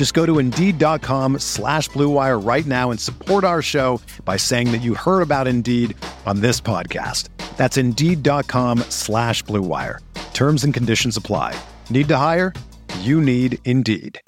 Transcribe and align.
Just 0.00 0.14
go 0.14 0.24
to 0.24 0.38
Indeed.com 0.38 1.40
slash 1.40 1.90
BlueWire 1.90 2.42
right 2.42 2.64
now 2.64 2.90
and 2.90 2.98
support 2.98 3.44
our 3.44 3.60
show 3.60 4.00
by 4.24 4.38
saying 4.38 4.72
that 4.72 4.78
you 4.78 4.94
heard 4.94 5.20
about 5.20 5.46
Indeed 5.46 5.94
on 6.24 6.40
this 6.40 6.58
podcast. 6.58 7.28
That's 7.58 7.76
Indeed.com 7.76 8.78
slash 8.88 9.44
BlueWire. 9.44 9.98
Terms 10.32 10.64
and 10.64 10.72
conditions 10.72 11.18
apply. 11.18 11.54
Need 11.90 12.08
to 12.08 12.16
hire? 12.16 12.54
You 13.00 13.20
need 13.20 13.58
Indeed. 13.66 14.18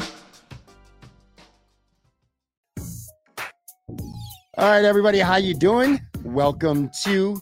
All 4.59 4.69
right, 4.69 4.85
everybody, 4.85 5.21
how 5.21 5.37
you 5.37 5.55
doing? 5.55 6.03
Welcome 6.23 6.91
to 7.05 7.41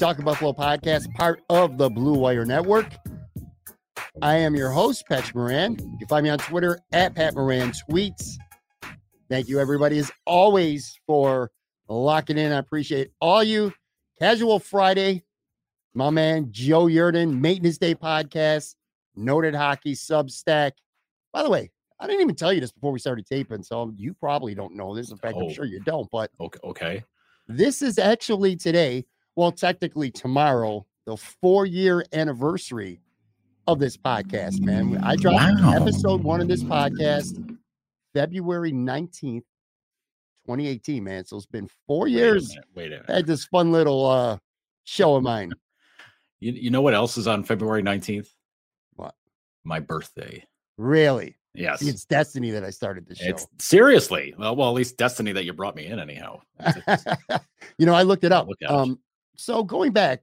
Talk 0.00 0.20
Buffalo 0.24 0.52
podcast, 0.52 1.14
part 1.14 1.44
of 1.48 1.78
the 1.78 1.88
Blue 1.88 2.14
Wire 2.14 2.44
Network. 2.44 2.92
I 4.20 4.36
am 4.38 4.54
your 4.56 4.70
host, 4.70 5.06
Pat 5.08 5.32
Moran. 5.34 5.72
You 5.78 5.98
can 5.98 6.08
find 6.08 6.24
me 6.24 6.30
on 6.30 6.38
Twitter 6.38 6.80
at 6.92 7.14
Pat 7.14 7.34
Moran 7.34 7.72
Tweets. 7.72 8.32
Thank 9.30 9.48
you, 9.48 9.60
everybody, 9.60 9.98
as 9.98 10.10
always, 10.26 10.98
for 11.06 11.50
locking 11.88 12.36
in. 12.38 12.50
I 12.52 12.58
appreciate 12.58 13.10
all 13.20 13.44
you. 13.44 13.72
Casual 14.18 14.58
Friday, 14.58 15.22
my 15.94 16.10
man 16.10 16.48
Joe 16.50 16.86
Yerdon, 16.86 17.38
Maintenance 17.38 17.78
Day 17.78 17.94
podcast, 17.94 18.74
Noted 19.14 19.54
Hockey 19.54 19.94
Substack. 19.94 20.72
By 21.32 21.44
the 21.44 21.50
way, 21.50 21.70
I 22.00 22.06
didn't 22.08 22.22
even 22.22 22.34
tell 22.34 22.52
you 22.52 22.60
this 22.60 22.72
before 22.72 22.90
we 22.90 22.98
started 22.98 23.26
taping, 23.26 23.62
so 23.62 23.92
you 23.96 24.14
probably 24.14 24.54
don't 24.54 24.74
know 24.74 24.94
this. 24.96 25.10
In 25.12 25.18
fact, 25.18 25.34
Oh. 25.36 25.46
I'm 25.46 25.52
sure 25.54 25.64
you 25.66 25.80
don't, 25.80 26.10
but 26.10 26.30
Okay. 26.40 26.58
Okay. 26.64 27.04
this 27.46 27.82
is 27.82 27.98
actually 27.98 28.56
today, 28.56 29.04
well, 29.36 29.52
technically 29.52 30.10
tomorrow, 30.10 30.84
the 31.06 31.16
four 31.16 31.64
year 31.66 32.04
anniversary 32.12 33.00
of 33.68 33.78
this 33.78 33.96
podcast, 33.98 34.60
man. 34.60 34.96
I 35.04 35.14
dropped 35.14 35.60
Wow. 35.60 35.72
episode 35.74 36.22
one 36.24 36.40
of 36.40 36.48
this 36.48 36.62
podcast 36.64 37.56
February 38.14 38.72
19th, 38.72 39.44
2018, 40.46 41.04
man. 41.04 41.24
So 41.26 41.36
it's 41.36 41.44
been 41.44 41.68
four 41.86 42.04
Wait 42.06 42.14
a 42.14 42.16
years. 42.16 42.48
minute, 42.48 42.64
Wait 42.74 42.92
a 42.92 42.94
I 42.96 43.00
minute. 43.00 43.10
had 43.10 43.26
this 43.26 43.44
fun 43.44 43.70
little 43.70 44.06
uh 44.06 44.38
show 44.84 45.14
of 45.16 45.22
mine. 45.22 45.52
You, 46.40 46.52
you 46.52 46.70
know 46.70 46.82
what 46.82 46.94
else 46.94 47.18
is 47.18 47.26
on 47.26 47.42
February 47.42 47.82
19th? 47.82 48.28
What? 48.94 49.12
My 49.64 49.80
birthday. 49.80 50.44
Really? 50.76 51.36
Yes. 51.52 51.80
See, 51.80 51.88
It's 51.88 52.04
destiny 52.04 52.52
that 52.52 52.62
I 52.62 52.70
started 52.70 53.08
this 53.08 53.18
show. 53.18 53.30
It's 53.30 53.44
seriously. 53.58 54.36
Well, 54.38 54.54
well, 54.54 54.68
at 54.68 54.74
least 54.74 54.96
destiny 54.96 55.32
that 55.32 55.44
you 55.46 55.52
brought 55.52 55.74
me 55.74 55.86
in 55.86 55.98
anyhow. 55.98 56.40
You 57.78 57.86
know, 57.86 57.92
I 57.94 58.02
looked 58.02 58.22
it 58.22 58.30
up. 58.30 58.46
Look. 58.46 58.58
Um, 58.68 59.00
so 59.34 59.64
going 59.64 59.90
back 59.90 60.22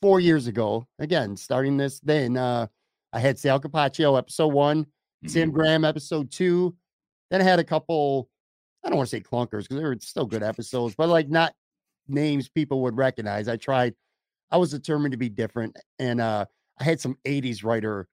four 0.00 0.18
years 0.18 0.48
ago, 0.48 0.84
again, 0.98 1.36
starting 1.36 1.76
this, 1.76 2.00
then 2.00 2.36
uh, 2.36 2.66
I 3.12 3.20
had 3.20 3.38
Sal 3.38 3.60
Capaccio 3.60 4.16
episode 4.18 4.48
one, 4.48 4.86
Sam 5.26 5.50
Mhm. 5.50 5.54
Graham 5.54 5.84
episode 5.84 6.30
two. 6.30 6.74
Then 7.30 7.40
I 7.40 7.44
had 7.44 7.58
a 7.58 7.64
couple, 7.64 8.28
I 8.84 8.88
don't 8.88 8.96
want 8.98 9.08
to 9.10 9.16
say 9.16 9.20
clunkers 9.22 9.62
because 9.62 9.76
they 9.78 9.84
were 9.84 9.96
still 10.00 10.26
good 10.26 10.42
episodes, 10.42 10.94
but 10.96 11.08
like 11.08 11.28
not 11.28 11.54
names 12.08 12.48
people 12.48 12.82
would 12.82 12.96
recognize. 12.96 13.48
I 13.48 13.56
tried, 13.56 13.94
I 14.50 14.56
was 14.56 14.70
determined 14.70 15.12
to 15.12 15.18
be 15.18 15.28
different. 15.28 15.76
And 15.98 16.20
uh, 16.20 16.46
I 16.78 16.84
had 16.84 17.00
some 17.00 17.16
80s 17.24 17.64
writer 17.64 18.08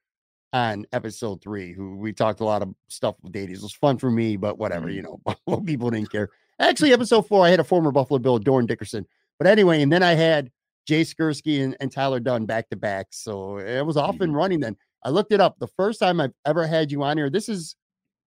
on 0.54 0.86
episode 0.94 1.42
three 1.42 1.74
who 1.74 1.98
we 1.98 2.12
talked 2.14 2.40
a 2.40 2.46
lot 2.46 2.62
of 2.62 2.70
stuff 2.88 3.16
with 3.22 3.34
the 3.34 3.46
80s. 3.48 3.58
It 3.58 3.62
was 3.64 3.74
fun 3.74 3.98
for 3.98 4.10
me, 4.10 4.36
but 4.38 4.58
whatever, 4.58 4.90
you 4.90 5.02
know, 5.02 5.20
Buffalo 5.26 5.62
people 5.62 5.90
didn't 5.90 6.12
care. 6.12 6.30
Actually, 6.60 6.92
episode 6.94 7.28
four, 7.28 7.46
I 7.46 7.50
had 7.50 7.60
a 7.60 7.64
former 7.64 7.92
Buffalo 7.92 8.20
Bill, 8.20 8.40
Dorin 8.40 8.68
Dickerson. 8.68 9.06
But 9.38 9.48
anyway, 9.48 9.81
and 9.81 9.92
then 9.92 10.04
I 10.04 10.14
had 10.14 10.52
Jay 10.86 11.02
Skurski 11.02 11.64
and, 11.64 11.78
and 11.80 11.92
Tyler 11.92 12.20
Dunne 12.20 12.46
back 12.46 12.70
to 12.70 12.76
back. 12.76 13.08
So 13.12 13.58
it 13.60 13.86
was 13.86 13.96
off 13.96 14.20
and 14.22 14.36
running 14.36 14.60
then. 14.60 14.76
I 15.04 15.10
looked 15.10 15.32
it 15.32 15.40
up. 15.42 15.58
The 15.60 15.68
first 15.68 16.00
time 16.00 16.20
I've 16.20 16.34
ever 16.46 16.68
had 16.68 16.92
you 16.92 17.04
on 17.04 17.18
here, 17.18 17.30
this 17.30 17.48
is, 17.50 17.76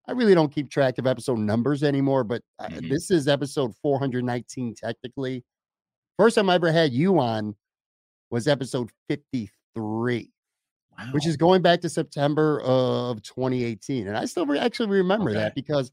I 0.09 0.13
really 0.13 0.35
don't 0.35 0.53
keep 0.53 0.71
track 0.71 0.99
of 0.99 1.07
episode 1.07 1.39
numbers 1.39 1.83
anymore, 1.83 2.25
but 2.25 2.43
uh, 2.59 2.69
Mhm. 2.69 2.89
this 2.91 3.11
is 3.11 3.29
episode 3.29 3.75
419 3.83 4.75
technically. 4.75 5.45
First 6.19 6.37
time 6.37 6.49
I 6.51 6.55
ever 6.55 6.73
had 6.73 6.93
you 6.93 7.19
on 7.19 7.55
was 8.31 8.49
episode 8.49 8.91
53, 9.09 10.31
which 11.13 11.27
is 11.27 11.37
going 11.37 11.63
back 11.63 11.81
to 11.83 11.89
September 11.89 12.61
of 12.63 13.23
2018. 13.23 14.09
And 14.09 14.17
I 14.17 14.25
still 14.25 14.47
re- 14.47 14.59
actually 14.59 14.89
remember 14.89 15.33
that 15.35 15.55
because 15.55 15.91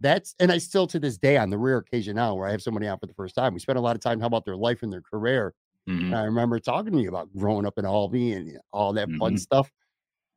that's, 0.00 0.34
and 0.40 0.50
I 0.52 0.58
still 0.58 0.86
to 0.88 0.98
this 0.98 1.16
day 1.16 1.36
on 1.38 1.50
the 1.50 1.58
rare 1.58 1.78
occasion 1.78 2.16
now 2.16 2.34
where 2.34 2.46
I 2.48 2.50
have 2.50 2.62
somebody 2.62 2.86
out 2.86 3.00
for 3.00 3.06
the 3.06 3.14
first 3.14 3.34
time, 3.34 3.54
we 3.54 3.60
spend 3.60 3.78
a 3.78 3.82
lot 3.82 3.96
of 3.96 4.02
time 4.02 4.18
talking 4.18 4.26
about 4.26 4.44
their 4.44 4.56
life 4.56 4.82
and 4.82 4.92
their 4.92 5.02
career. 5.02 5.54
Mhm. 5.88 6.06
And 6.06 6.14
I 6.16 6.24
remember 6.24 6.58
talking 6.58 6.92
to 6.92 7.00
you 7.00 7.08
about 7.08 7.34
growing 7.36 7.64
up 7.66 7.78
in 7.78 7.86
Albany 7.86 8.32
and 8.32 8.58
all 8.72 8.92
that 8.94 9.08
fun 9.18 9.34
Mhm. 9.34 9.38
stuff 9.40 9.70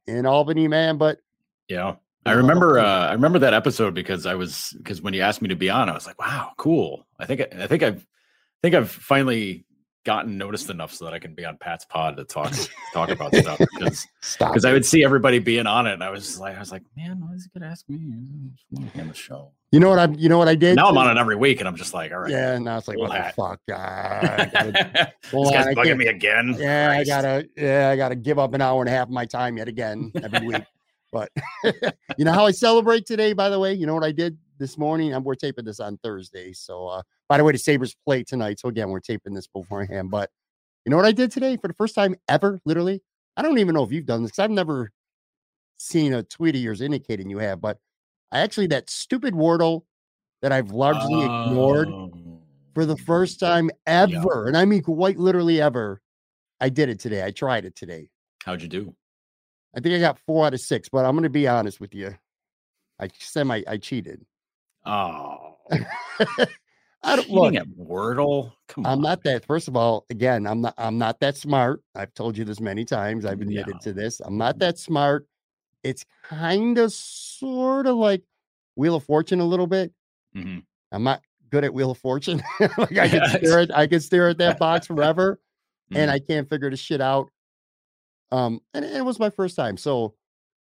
in 0.07 0.25
Albany, 0.25 0.67
man. 0.67 0.97
But 0.97 1.19
Yeah. 1.67 1.95
I 2.25 2.31
a 2.31 2.35
lot 2.35 2.39
of 2.41 2.47
remember. 2.47 2.79
Uh, 2.79 3.07
I 3.07 3.13
remember 3.13 3.39
that 3.39 3.53
episode 3.53 3.93
because 3.93 4.25
I 4.25 4.35
was 4.35 4.73
because 4.77 5.01
when 5.01 5.13
you 5.13 5.21
asked 5.21 5.41
me 5.41 5.47
to 5.47 5.55
be 5.55 5.69
on, 5.69 5.89
I 5.89 5.93
was 5.93 6.05
like, 6.05 6.19
"Wow, 6.19 6.51
cool." 6.57 7.07
I 7.19 7.25
think 7.25 7.41
I 7.55 7.67
think 7.67 7.83
I've 7.83 8.01
I 8.01 8.59
think 8.61 8.75
I've 8.75 8.91
finally 8.91 9.65
gotten 10.07 10.37
noticed 10.37 10.69
enough 10.69 10.93
so 10.93 11.03
that 11.03 11.13
I 11.13 11.19
can 11.19 11.35
be 11.35 11.43
on 11.43 11.57
Pat's 11.57 11.83
pod 11.83 12.15
to 12.15 12.23
talk 12.23 12.53
talk 12.93 13.09
about 13.09 13.35
stuff 13.35 13.59
because 13.59 14.07
because 14.39 14.63
I 14.63 14.71
would 14.71 14.85
see 14.85 15.03
everybody 15.03 15.37
being 15.39 15.67
on 15.67 15.85
it, 15.85 15.91
and 15.93 16.01
I 16.03 16.09
was 16.09 16.25
just 16.25 16.39
like, 16.39 16.55
I 16.55 16.59
was 16.59 16.71
like, 16.71 16.83
man, 16.95 17.19
why 17.19 17.33
is 17.35 17.43
he 17.43 17.59
gonna 17.59 17.69
ask 17.69 17.87
me? 17.89 17.97
I 17.97 18.49
just 18.55 18.65
wanna 18.71 18.87
be 18.95 19.01
on 19.01 19.07
the 19.09 19.13
show. 19.13 19.51
you 19.71 19.81
know 19.81 19.89
what 19.89 19.99
I'm, 19.99 20.13
you 20.15 20.29
know 20.29 20.37
what 20.37 20.47
I 20.47 20.55
did? 20.55 20.77
Now 20.77 20.87
I'm 20.87 20.97
on 20.97 21.15
it 21.15 21.19
every 21.19 21.35
week, 21.35 21.59
and 21.59 21.67
I'm 21.67 21.75
just 21.75 21.93
like, 21.93 22.13
all 22.13 22.19
right, 22.19 22.31
Yeah. 22.31 22.53
And 22.53 22.63
now 22.63 22.77
it's 22.77 22.87
like, 22.87 22.97
what 22.97 23.11
the 23.11 23.33
fuck? 23.35 23.59
I 23.69 24.49
gotta- 24.53 24.71
this 25.31 25.51
guy's 25.51 25.75
bugging 25.75 25.97
me 25.97 26.07
again. 26.07 26.55
Yeah, 26.57 26.95
I 26.97 27.03
gotta, 27.03 27.45
yeah, 27.57 27.89
I 27.89 27.97
gotta 27.97 28.15
give 28.15 28.39
up 28.39 28.53
an 28.53 28.61
hour 28.61 28.81
and 28.81 28.87
a 28.87 28.91
half 28.93 29.07
of 29.07 29.13
my 29.13 29.25
time 29.25 29.57
yet 29.57 29.67
again 29.67 30.11
every 30.15 30.47
week. 30.47 30.63
But 31.09 31.29
you 32.17 32.25
know 32.25 32.33
how 32.33 32.45
I 32.45 32.51
celebrate 32.51 33.05
today, 33.05 33.31
by 33.31 33.47
the 33.49 33.57
way? 33.57 33.73
You 33.73 33.87
know 33.87 33.93
what 33.93 34.03
I 34.03 34.11
did 34.11 34.37
this 34.57 34.77
morning? 34.77 35.13
And 35.13 35.23
we're 35.23 35.35
taping 35.35 35.65
this 35.65 35.79
on 35.79 35.97
Thursday. 36.03 36.53
So 36.53 36.87
uh 36.87 37.01
by 37.29 37.37
the 37.37 37.43
way, 37.43 37.51
the 37.51 37.57
Sabres 37.57 37.95
play 38.05 38.23
tonight. 38.23 38.59
So 38.59 38.69
again, 38.69 38.89
we're 38.89 38.99
taping 38.99 39.33
this 39.33 39.47
beforehand. 39.47 40.09
But 40.11 40.29
you 40.85 40.89
know 40.91 40.95
what 40.97 41.05
I 41.05 41.11
did 41.11 41.31
today 41.31 41.57
for 41.57 41.67
the 41.67 41.73
first 41.73 41.95
time 41.95 42.15
ever, 42.29 42.59
literally? 42.65 43.01
I 43.35 43.41
don't 43.41 43.59
even 43.59 43.75
know 43.75 43.83
if 43.83 43.91
you've 43.91 44.05
done 44.05 44.21
this 44.23 44.31
because 44.31 44.43
I've 44.43 44.51
never 44.51 44.91
seen 45.77 46.13
a 46.13 46.23
tweet 46.23 46.55
of 46.55 46.61
yours 46.61 46.81
indicating 46.81 47.29
you 47.29 47.37
have, 47.39 47.61
but 47.61 47.77
I 48.31 48.39
actually 48.39 48.67
that 48.67 48.89
stupid 48.89 49.33
Wordle 49.33 49.83
that 50.41 50.51
I've 50.51 50.71
largely 50.71 51.23
ignored 51.23 51.87
Oh. 51.89 52.39
for 52.73 52.85
the 52.85 52.97
first 52.97 53.39
time 53.39 53.69
ever, 53.85 54.47
and 54.47 54.55
I 54.57 54.65
mean 54.65 54.81
quite 54.81 55.17
literally 55.17 55.61
ever. 55.61 56.01
I 56.59 56.69
did 56.69 56.89
it 56.89 56.99
today. 56.99 57.23
I 57.23 57.31
tried 57.31 57.65
it 57.65 57.75
today. 57.75 58.09
How'd 58.43 58.61
you 58.61 58.67
do? 58.67 58.95
I 59.75 59.79
think 59.79 59.93
I 59.95 59.99
got 59.99 60.17
four 60.25 60.45
out 60.47 60.53
of 60.55 60.61
six, 60.61 60.89
but 60.89 61.05
I'm 61.05 61.11
going 61.13 61.23
to 61.23 61.29
be 61.29 61.47
honest 61.47 61.79
with 61.79 61.93
you. 61.93 62.15
I 62.99 63.09
semi 63.19 63.61
I 63.67 63.77
cheated. 63.77 64.25
Oh, 64.87 65.57
I 67.03 67.15
don't 67.15 67.29
look. 67.29 67.53
at 67.55 67.67
Wordle. 67.69 68.53
Come 68.67 68.85
on, 68.85 68.91
I'm 68.93 69.01
not 69.01 69.23
that. 69.23 69.45
First 69.45 69.67
of 69.67 69.75
all, 69.75 70.05
again, 70.09 70.47
I'm 70.47 70.61
not. 70.61 70.73
I'm 70.77 70.97
not 70.97 71.19
that 71.19 71.37
smart. 71.37 71.81
I've 71.95 72.13
told 72.13 72.37
you 72.37 72.43
this 72.45 72.59
many 72.59 72.85
times. 72.85 73.25
I've 73.25 73.41
admitted 73.41 73.67
Yeah. 73.75 73.79
to 73.83 73.93
this. 73.93 74.19
I'm 74.21 74.37
not 74.37 74.59
that 74.59 74.77
smart. 74.77 75.27
It's 75.83 76.05
kind 76.23 76.77
of, 76.77 76.91
sort 76.91 77.85
of 77.87 77.95
like 77.97 78.23
Wheel 78.75 78.95
of 78.95 79.03
Fortune 79.03 79.39
a 79.39 79.45
little 79.45 79.67
bit. 79.67 79.93
Mhm. 80.35 80.63
I'm 80.91 81.03
not 81.03 81.21
good 81.49 81.63
at 81.63 81.73
Wheel 81.73 81.91
of 81.91 81.97
Fortune. 81.97 82.41
like 82.77 82.97
I 82.97 83.07
can 83.07 83.29
stare 83.29 83.59
at. 83.59 83.77
I 83.77 83.87
can 83.87 83.99
stare 83.99 84.29
at 84.29 84.37
that 84.39 84.57
box 84.59 84.87
forever. 84.87 85.39
and 85.91 86.09
Mhm. 86.09 86.13
I 86.13 86.19
can't 86.19 86.49
figure 86.49 86.69
the 86.69 86.75
shit 86.77 86.99
out. 86.99 87.29
Um, 88.31 88.59
and 88.73 88.83
it 88.83 89.05
was 89.05 89.19
my 89.19 89.29
first 89.29 89.55
time. 89.55 89.77
So 89.77 90.15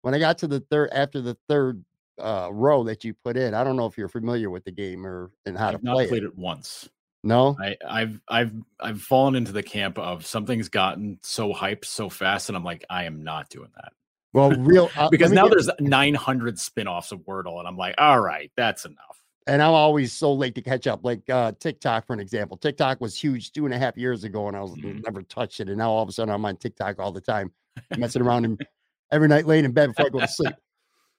when 0.02 0.12
I 0.14 0.18
got 0.18 0.36
to 0.38 0.46
the 0.46 0.60
third, 0.60 0.90
after 0.92 1.22
the 1.22 1.36
third 1.48 1.82
uh 2.20 2.48
row 2.52 2.84
that 2.84 3.04
you 3.04 3.14
put 3.24 3.36
in, 3.36 3.54
I 3.54 3.64
don't 3.64 3.76
know 3.76 3.86
if 3.86 3.96
you're 3.98 4.08
familiar 4.08 4.50
with 4.50 4.64
the 4.64 4.72
game 4.72 5.06
or 5.06 5.30
and 5.46 5.56
how 5.56 5.70
to 5.70 5.76
I've 5.78 5.82
not 5.84 5.94
play 5.94 6.08
played 6.08 6.22
it. 6.24 6.26
it 6.28 6.38
once. 6.38 6.88
No, 7.24 7.56
I, 7.60 7.76
I've 7.86 8.20
I've 8.28 8.52
I've 8.78 9.02
fallen 9.02 9.34
into 9.34 9.50
the 9.52 9.62
camp 9.62 9.98
of 9.98 10.24
something's 10.24 10.68
gotten 10.68 11.18
so 11.22 11.52
hyped 11.52 11.84
so 11.84 12.08
fast, 12.08 12.48
and 12.48 12.56
I'm 12.56 12.62
like, 12.64 12.84
I 12.88 13.04
am 13.04 13.24
not 13.24 13.48
doing 13.48 13.70
that. 13.74 13.92
well, 14.32 14.52
real 14.52 14.88
uh, 14.96 15.08
because 15.10 15.32
now 15.32 15.48
get- 15.48 15.52
there's 15.52 15.70
900 15.80 16.58
spin-offs 16.60 17.10
of 17.10 17.20
Wordle, 17.20 17.58
and 17.58 17.66
I'm 17.66 17.76
like, 17.76 17.96
all 17.98 18.20
right, 18.20 18.52
that's 18.56 18.84
enough. 18.84 19.20
and 19.48 19.60
I'm 19.60 19.72
always 19.72 20.12
so 20.12 20.32
late 20.32 20.54
to 20.54 20.62
catch 20.62 20.86
up. 20.86 21.00
Like 21.04 21.28
uh, 21.28 21.52
TikTok, 21.58 22.06
for 22.06 22.12
an 22.12 22.20
example, 22.20 22.56
TikTok 22.56 23.00
was 23.00 23.18
huge 23.18 23.50
two 23.50 23.64
and 23.64 23.74
a 23.74 23.78
half 23.78 23.96
years 23.96 24.22
ago, 24.22 24.46
and 24.46 24.56
I 24.56 24.60
was 24.62 24.76
Mhm. 24.76 25.02
never 25.02 25.22
touched 25.22 25.58
it. 25.58 25.68
And 25.68 25.78
now 25.78 25.90
all 25.90 26.02
of 26.04 26.08
a 26.08 26.12
sudden, 26.12 26.32
I'm 26.32 26.44
on 26.44 26.56
TikTok 26.56 27.00
all 27.00 27.10
the 27.10 27.20
time, 27.20 27.50
messing 27.96 28.22
around 28.22 28.44
and 28.44 28.64
every 29.10 29.26
night 29.26 29.44
laying 29.46 29.64
in 29.64 29.72
bed 29.72 29.88
before 29.88 30.06
I 30.06 30.10
go 30.10 30.20
to 30.20 30.28
sleep. 30.28 30.54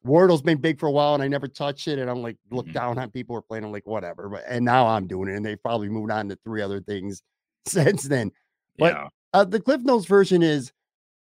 Wordle's 0.04 0.42
been 0.42 0.60
big 0.60 0.80
for 0.80 0.88
a 0.88 0.92
while, 0.92 1.14
and 1.14 1.22
I 1.24 1.28
never 1.28 1.48
touched 1.48 1.88
it. 1.88 2.00
And 2.00 2.10
I'm 2.10 2.22
like, 2.22 2.38
look 2.52 2.68
Mhm. 2.68 2.74
down 2.74 2.98
on 2.98 3.12
people 3.12 3.36
who 3.36 3.40
are 3.40 3.44
playing. 3.44 3.66
I'm 3.66 3.72
like, 3.72 3.86
whatever. 3.86 4.30
But 4.30 4.44
and 4.48 4.64
now 4.64 4.88
I'm 4.88 5.08
doing 5.08 5.30
it, 5.30 5.36
and 5.36 5.46
they've 5.46 5.62
probably 5.62 5.90
moved 5.90 6.12
on 6.12 6.30
to 6.30 6.38
three 6.46 6.62
other 6.62 6.80
things 6.82 7.22
since 7.68 8.04
then. 8.04 8.32
But- 8.78 8.94
yeah, 8.94 9.08
Uh, 9.34 9.44
the 9.44 9.60
Cliff 9.60 9.82
Notes 9.82 10.06
version 10.06 10.42
is 10.42 10.72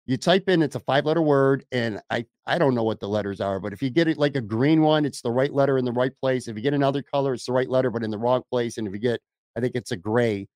you 0.07 0.17
type 0.17 0.49
in 0.49 0.63
it's 0.63 0.75
a 0.75 0.79
five 0.79 1.05
letter 1.05 1.21
word, 1.21 1.65
and 1.71 2.01
I 2.09 2.25
I 2.47 2.57
don't 2.57 2.73
know 2.73 2.83
what 2.83 2.99
the 2.99 3.07
letters 3.09 3.41
are, 3.41 3.59
but 3.59 3.73
if 3.73 3.81
you 3.83 3.89
get 3.91 4.07
it 4.07 4.17
like 4.17 4.35
a 4.35 4.41
green 4.41 4.81
one, 4.81 5.05
it's 5.05 5.21
the 5.21 5.31
right 5.31 5.53
letter 5.53 5.77
in 5.77 5.85
the 5.85 5.91
right 5.91 6.13
place. 6.21 6.47
If 6.47 6.55
you 6.55 6.63
get 6.63 6.73
another 6.73 7.03
color, 7.03 7.33
it's 7.35 7.45
the 7.45 7.53
right 7.53 7.69
letter 7.69 7.91
but 7.91 8.03
in 8.03 8.09
the 8.11 8.17
wrong 8.17 8.41
place. 8.49 8.77
And 8.79 8.87
if 8.87 8.93
you 8.93 8.99
get 8.99 9.21
I 9.55 9.59
think 9.61 9.75
it's 9.75 9.91
a 9.91 9.97
gray, 9.97 10.47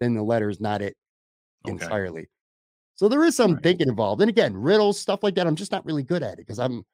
then 0.00 0.14
the 0.14 0.22
letter 0.22 0.48
is 0.50 0.60
not 0.60 0.80
it 0.82 0.96
Okay. 1.66 1.72
entirely. 1.74 2.28
So 2.96 3.08
there 3.08 3.24
is 3.24 3.36
some 3.36 3.54
Right. 3.54 3.62
thinking 3.62 3.88
involved. 3.88 4.20
And 4.22 4.28
again, 4.30 4.56
riddles 4.56 4.98
stuff 4.98 5.22
like 5.22 5.34
that. 5.36 5.46
I'm 5.46 5.56
just 5.56 5.70
not 5.72 5.84
really 5.86 6.02
good 6.04 6.22
at 6.24 6.34
it 6.34 6.38
because 6.38 6.58
I'm 6.58 6.84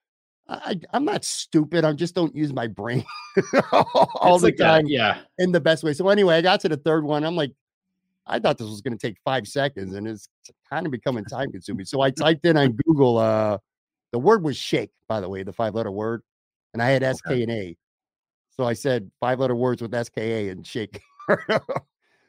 I, 0.46 0.78
I'm 0.92 1.04
not 1.04 1.24
stupid. 1.24 1.84
I 1.84 1.92
just 1.92 2.14
don't 2.14 2.34
use 2.34 2.52
my 2.52 2.66
brain 2.66 3.04
all 3.72 4.34
It's 4.34 4.42
the 4.42 4.48
like 4.48 4.56
that, 4.58 4.64
time 4.66 4.86
yeah, 4.86 5.20
in 5.38 5.52
the 5.52 5.60
best 5.60 5.82
way. 5.82 5.94
So 5.94 6.08
anyway, 6.08 6.36
I 6.36 6.42
got 6.42 6.60
to 6.60 6.68
the 6.68 6.76
third 6.76 7.04
one. 7.04 7.24
I'm 7.24 7.36
like, 7.36 7.52
I 8.26 8.38
thought 8.38 8.58
this 8.58 8.68
was 8.68 8.80
going 8.80 8.96
to 8.96 9.06
take 9.06 9.16
five 9.24 9.46
seconds, 9.46 9.94
and 9.94 10.06
it's 10.06 10.28
kind 10.68 10.86
of 10.86 10.92
becoming 10.92 11.24
time 11.24 11.50
consuming. 11.50 11.86
So 11.86 12.00
I 12.02 12.10
typed 12.10 12.44
in 12.44 12.56
on 12.56 12.72
Google. 12.84 13.18
Uh, 13.18 13.58
the 14.12 14.18
word 14.18 14.42
was 14.42 14.56
shake, 14.56 14.90
by 15.08 15.20
the 15.20 15.28
way, 15.28 15.42
the 15.42 15.52
five 15.52 15.74
letter 15.74 15.90
word, 15.90 16.22
and 16.72 16.82
I 16.82 16.90
had 16.90 17.02
S 17.02 17.20
K 17.22 17.42
and 17.42 17.52
A. 17.52 17.76
So 18.50 18.64
I 18.64 18.74
said 18.74 19.10
five 19.20 19.40
letter 19.40 19.56
words 19.56 19.80
with 19.82 19.94
S 19.94 20.08
K 20.08 20.48
A 20.48 20.52
and 20.52 20.66
shake. 20.66 21.00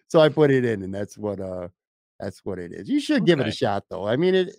so 0.08 0.20
I 0.20 0.30
put 0.30 0.52
it 0.52 0.64
in, 0.66 0.84
and 0.84 0.94
that's 0.94 1.18
what 1.18 1.40
uh 1.40 1.68
that's 2.20 2.44
what 2.46 2.60
it 2.60 2.72
is. 2.72 2.90
You 2.90 3.00
should 3.00 3.26
give 3.26 3.40
it 3.40 3.48
a 3.48 3.52
shot, 3.52 3.84
though. 3.90 4.08
I 4.08 4.16
mean 4.16 4.36
it. 4.36 4.56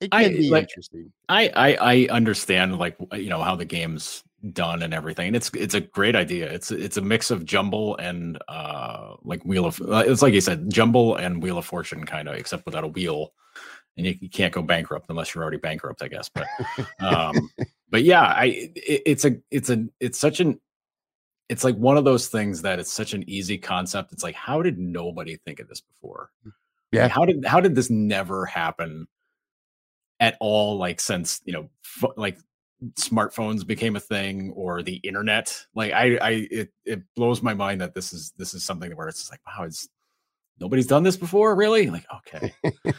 It 0.00 0.08
I- 0.12 0.28
be 0.28 0.50
like, 0.50 0.64
interesting. 0.64 1.12
I, 1.28 1.48
I 1.54 1.74
I 1.80 2.08
understand 2.10 2.78
like 2.78 2.96
you 3.12 3.28
know 3.28 3.42
how 3.42 3.54
the 3.56 3.64
game's 3.64 4.22
done 4.52 4.82
and 4.82 4.94
everything. 4.94 5.34
It's 5.34 5.50
it's 5.54 5.74
a 5.74 5.80
great 5.80 6.16
idea. 6.16 6.50
It's 6.50 6.70
it's 6.70 6.96
a 6.96 7.02
mix 7.02 7.30
of 7.30 7.44
jumble 7.44 7.96
and 7.98 8.38
uh 8.48 9.14
like 9.22 9.42
wheel 9.44 9.66
of 9.66 9.80
uh, 9.82 10.04
it's 10.06 10.22
like 10.22 10.32
you 10.34 10.40
said 10.40 10.70
jumble 10.70 11.16
and 11.16 11.42
wheel 11.42 11.58
of 11.58 11.66
fortune 11.66 12.04
kind 12.06 12.28
of 12.28 12.34
except 12.36 12.64
without 12.66 12.84
a 12.84 12.88
wheel. 12.88 13.32
And 13.96 14.06
you, 14.06 14.16
you 14.20 14.30
can't 14.30 14.52
go 14.54 14.62
bankrupt 14.62 15.06
unless 15.10 15.34
you're 15.34 15.42
already 15.42 15.58
bankrupt, 15.58 16.02
I 16.02 16.08
guess. 16.08 16.30
But 16.30 16.46
um 17.00 17.50
but 17.90 18.02
yeah, 18.02 18.22
I 18.22 18.70
it, 18.74 19.02
it's 19.04 19.24
a 19.26 19.36
it's 19.50 19.68
a 19.68 19.84
it's 20.00 20.18
such 20.18 20.40
an 20.40 20.58
it's 21.50 21.64
like 21.64 21.76
one 21.76 21.96
of 21.98 22.04
those 22.04 22.28
things 22.28 22.62
that 22.62 22.78
it's 22.78 22.92
such 22.92 23.12
an 23.12 23.28
easy 23.28 23.58
concept. 23.58 24.12
It's 24.12 24.22
like 24.22 24.36
how 24.36 24.62
did 24.62 24.78
nobody 24.78 25.36
think 25.44 25.60
of 25.60 25.68
this 25.68 25.82
before? 25.82 26.30
Like, 26.46 26.54
Yeah. 26.92 27.08
how 27.08 27.26
did 27.26 27.44
how 27.44 27.60
did 27.60 27.74
this 27.74 27.90
never 27.90 28.46
happen 28.46 29.06
at 30.20 30.36
all? 30.40 30.76
Like 30.78 31.00
since 31.00 31.40
you 31.44 31.52
know, 31.52 31.68
pho- 31.82 32.14
like 32.16 32.38
smartphones 32.94 33.66
became 33.66 33.96
a 33.96 34.00
thing 34.00 34.52
or 34.52 34.82
the 34.82 34.96
internet. 34.96 35.66
Like 35.74 35.92
I, 35.92 36.16
I, 36.16 36.30
it 36.50 36.70
it 36.84 37.02
blows 37.14 37.42
my 37.42 37.54
mind 37.54 37.80
that 37.80 37.94
this 37.94 38.12
is 38.12 38.32
this 38.36 38.54
is 38.54 38.64
something 38.64 38.94
where 38.96 39.08
it's 39.08 39.30
like 39.30 39.40
wow, 39.46 39.64
it's 39.64 39.88
nobody's 40.58 40.86
done 40.86 41.02
this 41.02 41.16
before, 41.16 41.54
really? 41.54 41.90
Like 41.90 42.06
okay. 42.28 42.54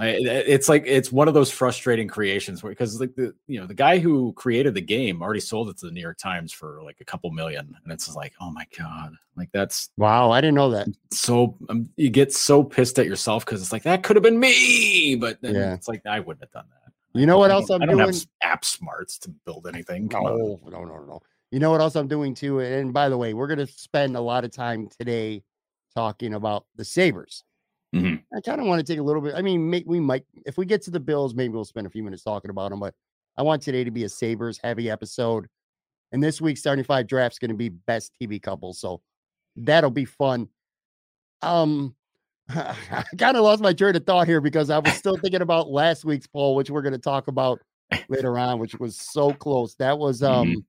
It's 0.00 0.68
like 0.68 0.84
it's 0.86 1.10
one 1.10 1.26
of 1.28 1.34
those 1.34 1.50
frustrating 1.50 2.06
creations 2.06 2.62
because 2.62 3.00
like 3.00 3.14
the 3.16 3.34
you 3.48 3.58
know 3.60 3.66
the 3.66 3.74
guy 3.74 3.98
who 3.98 4.32
created 4.34 4.74
the 4.74 4.80
game 4.80 5.22
already 5.22 5.40
sold 5.40 5.68
it 5.70 5.78
to 5.78 5.86
the 5.86 5.92
New 5.92 6.00
York 6.00 6.18
Times 6.18 6.52
for 6.52 6.80
like 6.84 6.98
a 7.00 7.04
couple 7.04 7.30
million, 7.30 7.74
and 7.82 7.92
it's 7.92 8.14
like 8.14 8.32
oh 8.40 8.50
my 8.50 8.64
god, 8.78 9.14
like 9.36 9.50
that's 9.52 9.90
Wow, 9.96 10.30
I 10.30 10.40
didn't 10.40 10.54
know 10.54 10.70
that. 10.70 10.88
so 11.10 11.56
um, 11.68 11.88
you 11.96 12.10
get 12.10 12.32
so 12.32 12.62
pissed 12.62 12.98
at 12.98 13.06
yourself 13.06 13.44
because 13.44 13.60
it's 13.60 13.72
like 13.72 13.82
that 13.82 14.02
could 14.04 14.14
have 14.16 14.22
been 14.22 14.38
me, 14.38 15.16
but 15.16 15.40
then 15.42 15.54
Yeah. 15.56 15.74
it's 15.74 15.88
like 15.88 16.06
I 16.06 16.20
wouldn't 16.20 16.42
have 16.44 16.52
done 16.52 16.66
that. 16.70 17.18
You 17.18 17.26
know 17.26 17.38
what 17.38 17.50
I 17.50 17.54
else 17.54 17.70
I'm 17.70 17.82
I 17.82 17.86
don't 17.86 17.96
doing? 17.96 18.12
have 18.12 18.26
app 18.42 18.64
smarts 18.64 19.18
to 19.20 19.30
build 19.46 19.66
anything. 19.66 20.08
Come 20.08 20.26
on. 20.26 20.38
No, 20.38 20.60
no, 20.70 20.84
no, 20.84 21.04
no. 21.06 21.20
You 21.50 21.58
know 21.58 21.70
what 21.70 21.80
else 21.80 21.96
I'm 21.96 22.06
doing 22.08 22.34
too? 22.34 22.60
And 22.60 22.92
by 22.92 23.08
the 23.08 23.16
way, 23.16 23.32
we're 23.34 23.46
going 23.48 23.66
to 23.66 23.66
spend 23.66 24.14
a 24.16 24.20
lot 24.20 24.44
of 24.44 24.52
time 24.52 24.88
today 25.00 25.42
talking 25.96 26.34
about 26.34 26.66
the 26.76 26.84
Sabres. 26.84 27.42
Mhm. 27.94 28.22
I 28.36 28.40
kind 28.42 28.60
of 28.60 28.66
want 28.66 28.84
to 28.84 28.92
take 28.92 29.00
a 29.00 29.02
little 29.02 29.22
bit. 29.22 29.34
I 29.34 29.42
mean, 29.42 29.68
may, 29.70 29.82
we 29.86 29.98
might, 30.00 30.24
if 30.46 30.58
we 30.58 30.66
get 30.66 30.82
to 30.82 30.90
the 30.90 31.00
Bills, 31.00 31.34
maybe 31.34 31.54
we'll 31.54 31.64
spend 31.64 31.86
a 31.86 31.90
few 31.90 32.02
minutes 32.02 32.22
talking 32.22 32.50
about 32.50 32.70
them. 32.70 32.80
But 32.80 32.94
I 33.36 33.42
want 33.42 33.62
today 33.62 33.84
to 33.84 33.90
be 33.90 34.04
a 34.04 34.08
Sabres 34.08 34.58
heavy 34.62 34.90
episode. 34.90 35.46
And 36.12 36.22
this 36.22 36.40
week's 36.40 36.60
starting 36.60 36.84
five 36.84 37.06
draft's 37.06 37.38
going 37.38 37.50
to 37.50 37.56
be 37.56 37.70
best 37.70 38.12
TV 38.20 38.40
couple. 38.42 38.72
So 38.74 39.00
that'll 39.56 39.90
be 39.90 40.04
fun. 40.06 40.48
Um, 41.42 41.94
I 42.50 43.04
kind 43.18 43.36
of 43.36 43.44
lost 43.44 43.62
my 43.62 43.72
train 43.72 43.96
of 43.96 44.06
thought 44.06 44.26
here 44.26 44.40
because 44.40 44.70
I 44.70 44.78
was 44.78 44.94
still 44.94 45.16
thinking 45.22 45.42
about 45.42 45.70
last 45.70 46.04
week's 46.04 46.26
poll, 46.26 46.54
which 46.56 46.70
we're 46.70 46.82
going 46.82 46.92
to 46.94 46.98
talk 46.98 47.28
about 47.28 47.60
later 48.08 48.38
on, 48.38 48.58
which 48.58 48.74
was 48.76 48.96
so 48.96 49.32
close. 49.32 49.74
That 49.76 49.98
was 49.98 50.20
Mhm. 50.22 50.28
um 50.56 50.66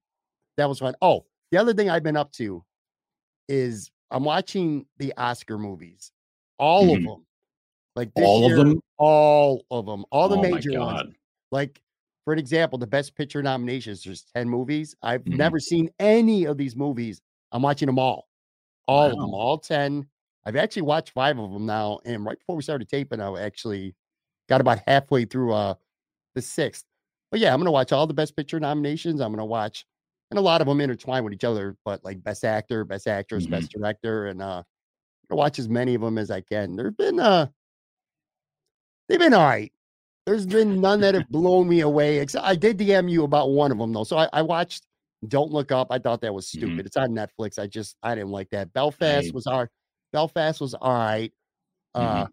that 0.58 0.70
was 0.70 0.80
fun. 0.80 0.96
Oh, 1.02 1.26
the 1.52 1.58
other 1.58 1.74
thing 1.74 1.90
I've 1.90 2.04
been 2.04 2.18
up 2.18 2.32
to 2.34 2.64
is 3.50 3.92
I'm 4.12 4.24
watching 4.26 4.86
the 4.98 5.14
Oscar 5.18 5.58
movies, 5.58 6.12
all 6.60 6.94
of 6.94 7.02
Mhm. 7.02 7.04
them. 7.04 7.26
Like 7.96 8.16
this 8.16 8.26
All 8.26 8.46
of 8.46 8.56
them? 8.56 8.82
all 8.98 9.66
of 9.72 9.86
them, 9.88 10.06
all 10.12 10.30
the 10.30 10.38
Oh 10.38 10.42
major 10.42 10.74
ones. 10.76 11.04
Like 11.52 11.82
for 12.26 12.34
an 12.34 12.40
example, 12.40 12.80
the 12.80 12.88
Best 12.88 13.16
Picture 13.16 13.44
nominations. 13.44 14.04
There's 14.04 14.24
ten 14.36 14.50
movies. 14.50 14.96
I've 15.04 15.26
Mhm. 15.26 15.36
never 15.36 15.60
seen 15.60 15.90
any 16.00 16.46
of 16.46 16.58
these 16.58 16.76
movies. 16.76 17.22
I'm 17.52 17.62
watching 17.64 17.88
them 17.88 18.00
all, 18.00 18.30
all 18.88 19.14
of 19.14 19.20
them, 19.20 19.34
all 19.34 19.58
ten. 19.60 20.08
I've 20.46 20.56
actually 20.58 20.84
watched 20.84 21.12
five 21.12 21.40
of 21.40 21.52
them 21.54 21.66
now, 21.68 22.00
and 22.06 22.26
right 22.26 22.40
before 22.40 22.56
we 22.58 22.64
started 22.64 22.90
taping, 22.90 23.22
I 23.22 23.42
actually 23.42 23.96
got 24.50 24.62
about 24.62 24.80
halfway 24.88 25.26
through 25.26 25.54
uh 25.54 25.76
the 26.36 26.42
sixth. 26.42 26.86
But 27.32 27.40
yeah, 27.42 27.54
I'm 27.54 27.60
gonna 27.60 27.72
watch 27.72 27.92
all 27.94 28.08
the 28.08 28.14
Best 28.14 28.36
Picture 28.36 28.60
nominations. 28.60 29.22
I'm 29.22 29.32
gonna 29.34 29.46
watch, 29.46 29.86
and 30.32 30.40
a 30.40 30.42
lot 30.42 30.62
of 30.62 30.68
them 30.68 30.82
intertwine 30.82 31.24
with 31.24 31.34
each 31.34 31.44
other. 31.44 31.78
But 31.86 32.04
like 32.06 32.24
Best 32.24 32.46
Actor, 32.46 32.86
Best 32.86 33.08
Actress, 33.08 33.48
Mhm. 33.48 33.48
Best 33.48 33.72
Director, 33.72 34.28
and 34.28 34.42
uh, 34.42 34.64
watch 35.36 35.60
as 35.60 35.70
many 35.70 35.96
of 35.96 36.02
them 36.02 36.18
as 36.18 36.32
I 36.32 36.42
can. 36.42 36.76
There've 36.76 36.96
been 36.98 37.20
uh, 37.20 37.48
they've 39.08 39.20
been 39.20 39.34
all 39.34 39.46
right. 39.48 39.72
There's 40.26 40.46
been 40.46 40.80
none 40.82 41.02
that 41.02 41.16
have 41.16 41.28
blown 41.30 41.68
me 41.68 41.80
away. 41.82 42.20
Except 42.20 42.46
I 42.46 42.56
did 42.56 42.78
DM 42.78 43.10
you 43.10 43.24
about 43.24 43.50
one 43.52 43.72
of 43.72 43.78
them 43.78 43.92
though. 43.94 44.04
So 44.04 44.18
I, 44.18 44.30
I 44.34 44.42
watched 44.42 44.86
Don't 45.28 45.52
Look 45.52 45.72
Up. 45.72 45.88
I 45.90 45.98
thought 46.00 46.22
that 46.22 46.34
was 46.34 46.46
Mhm. 46.48 46.58
stupid. 46.60 46.86
It's 46.86 46.98
on 46.98 47.10
Netflix. 47.12 47.58
I 47.58 47.68
just 47.68 47.96
I 48.04 48.14
didn't 48.16 48.30
like 48.32 48.50
that. 48.52 48.72
Belfast 48.74 49.34
was 49.34 49.48
all 49.48 49.60
right. 49.62 49.70
Belfast 50.14 50.62
was 50.62 50.74
all 50.76 50.94
right. 50.94 51.32
Uh, 51.96 52.26
Mhm. 52.26 52.30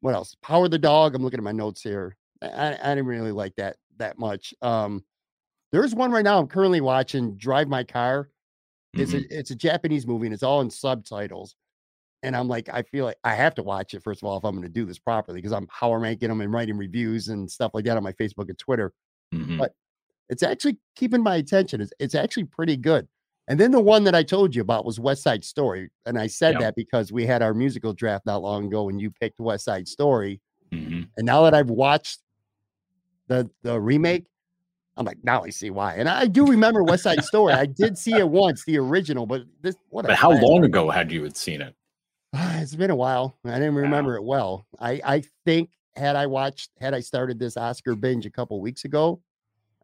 what 0.00 0.14
else? 0.14 0.34
Power 0.42 0.68
the 0.68 0.78
Dog. 0.78 1.14
I'm 1.14 1.22
looking 1.22 1.38
at 1.38 1.44
my 1.44 1.52
notes 1.52 1.82
here. 1.82 2.16
I, 2.42 2.78
I 2.82 2.94
didn't 2.94 3.06
really 3.06 3.32
like 3.32 3.54
that 3.56 3.76
that 3.98 4.18
much. 4.18 4.54
Um, 4.62 5.04
there's 5.72 5.94
one 5.94 6.10
right 6.12 6.24
now 6.24 6.38
I'm 6.38 6.46
currently 6.48 6.80
watching. 6.80 7.36
Drive 7.36 7.68
My 7.68 7.84
Car. 7.84 8.30
It's 8.94 9.12
Mhm. 9.12 9.24
a 9.30 9.38
it's 9.38 9.50
a 9.50 9.56
Japanese 9.56 10.06
movie 10.06 10.26
and 10.26 10.34
it's 10.34 10.42
all 10.42 10.60
in 10.60 10.70
subtitles. 10.70 11.54
And 12.22 12.34
I'm 12.36 12.48
like, 12.48 12.68
I 12.72 12.82
feel 12.82 13.04
like 13.04 13.16
I 13.24 13.34
have 13.34 13.54
to 13.56 13.62
watch 13.62 13.94
it 13.94 14.02
first 14.02 14.22
of 14.22 14.26
all 14.28 14.36
if 14.38 14.44
I'm 14.44 14.52
going 14.54 14.62
to 14.66 14.68
do 14.72 14.84
this 14.84 14.98
properly 14.98 15.38
because 15.38 15.52
I'm 15.52 15.66
power 15.68 15.98
ranking 16.00 16.28
them 16.28 16.40
and 16.40 16.52
writing 16.52 16.76
reviews 16.76 17.28
and 17.28 17.48
stuff 17.50 17.70
like 17.74 17.84
that 17.84 17.96
on 17.96 18.02
my 18.02 18.12
Facebook 18.12 18.48
and 18.48 18.58
Twitter. 18.58 18.92
Mhm. 19.34 19.58
but- 19.58 19.74
It's 20.30 20.42
actually 20.42 20.78
keeping 20.94 21.22
my 21.22 21.36
attention. 21.36 21.80
It's, 21.80 21.92
it's 21.98 22.14
actually 22.14 22.44
pretty 22.44 22.76
good. 22.76 23.08
And 23.48 23.58
then 23.58 23.70
the 23.70 23.80
one 23.80 24.04
that 24.04 24.14
I 24.14 24.22
told 24.22 24.54
you 24.54 24.60
about 24.60 24.84
was 24.84 25.00
West 25.00 25.22
Side 25.22 25.42
Story, 25.42 25.88
and 26.04 26.18
I 26.18 26.26
said 26.26 26.52
Yep. 26.54 26.60
that 26.60 26.74
because 26.76 27.10
we 27.12 27.24
had 27.24 27.40
our 27.40 27.54
musical 27.54 27.94
draft 27.94 28.26
not 28.26 28.42
long 28.42 28.66
ago, 28.66 28.90
and 28.90 29.00
you 29.00 29.10
picked 29.10 29.40
West 29.40 29.64
Side 29.64 29.88
Story. 29.88 30.40
Mhm. 30.70 31.08
And 31.16 31.24
now 31.24 31.42
that 31.44 31.54
I've 31.54 31.70
watched 31.70 32.20
the 33.28 33.48
the 33.62 33.80
remake, 33.80 34.26
I'm 34.98 35.06
like, 35.06 35.16
now 35.22 35.44
I 35.44 35.50
see 35.50 35.70
why. 35.70 35.94
And 35.94 36.08
I 36.10 36.26
do 36.26 36.44
remember 36.46 36.82
West 36.84 37.04
Side 37.04 37.24
Story. 37.24 37.54
I 37.54 37.64
did 37.64 37.96
see 37.96 38.12
it 38.14 38.28
once, 38.28 38.64
the 38.66 38.76
original, 38.78 39.24
but 39.24 39.44
this 39.62 39.76
what 39.88 40.04
But 40.04 40.16
how 40.16 40.32
long 40.32 40.62
ago 40.64 40.90
had 40.90 41.10
you 41.10 41.22
had 41.22 41.36
seen 41.36 41.62
it? 41.62 41.74
It's 42.34 42.74
been 42.74 42.90
a 42.90 42.96
while. 42.96 43.38
I 43.44 43.54
didn't 43.54 43.76
remember 43.76 44.16
it 44.16 44.24
well. 44.24 44.66
I 44.78 45.00
I 45.04 45.22
think 45.44 45.70
had 45.96 46.16
I 46.16 46.26
watched 46.26 46.70
had 46.80 46.94
I 46.94 47.00
started 47.00 47.38
this 47.38 47.56
Oscar 47.56 47.94
binge 47.94 48.26
a 48.26 48.30
couple 48.30 48.60
weeks 48.60 48.84
ago, 48.84 49.20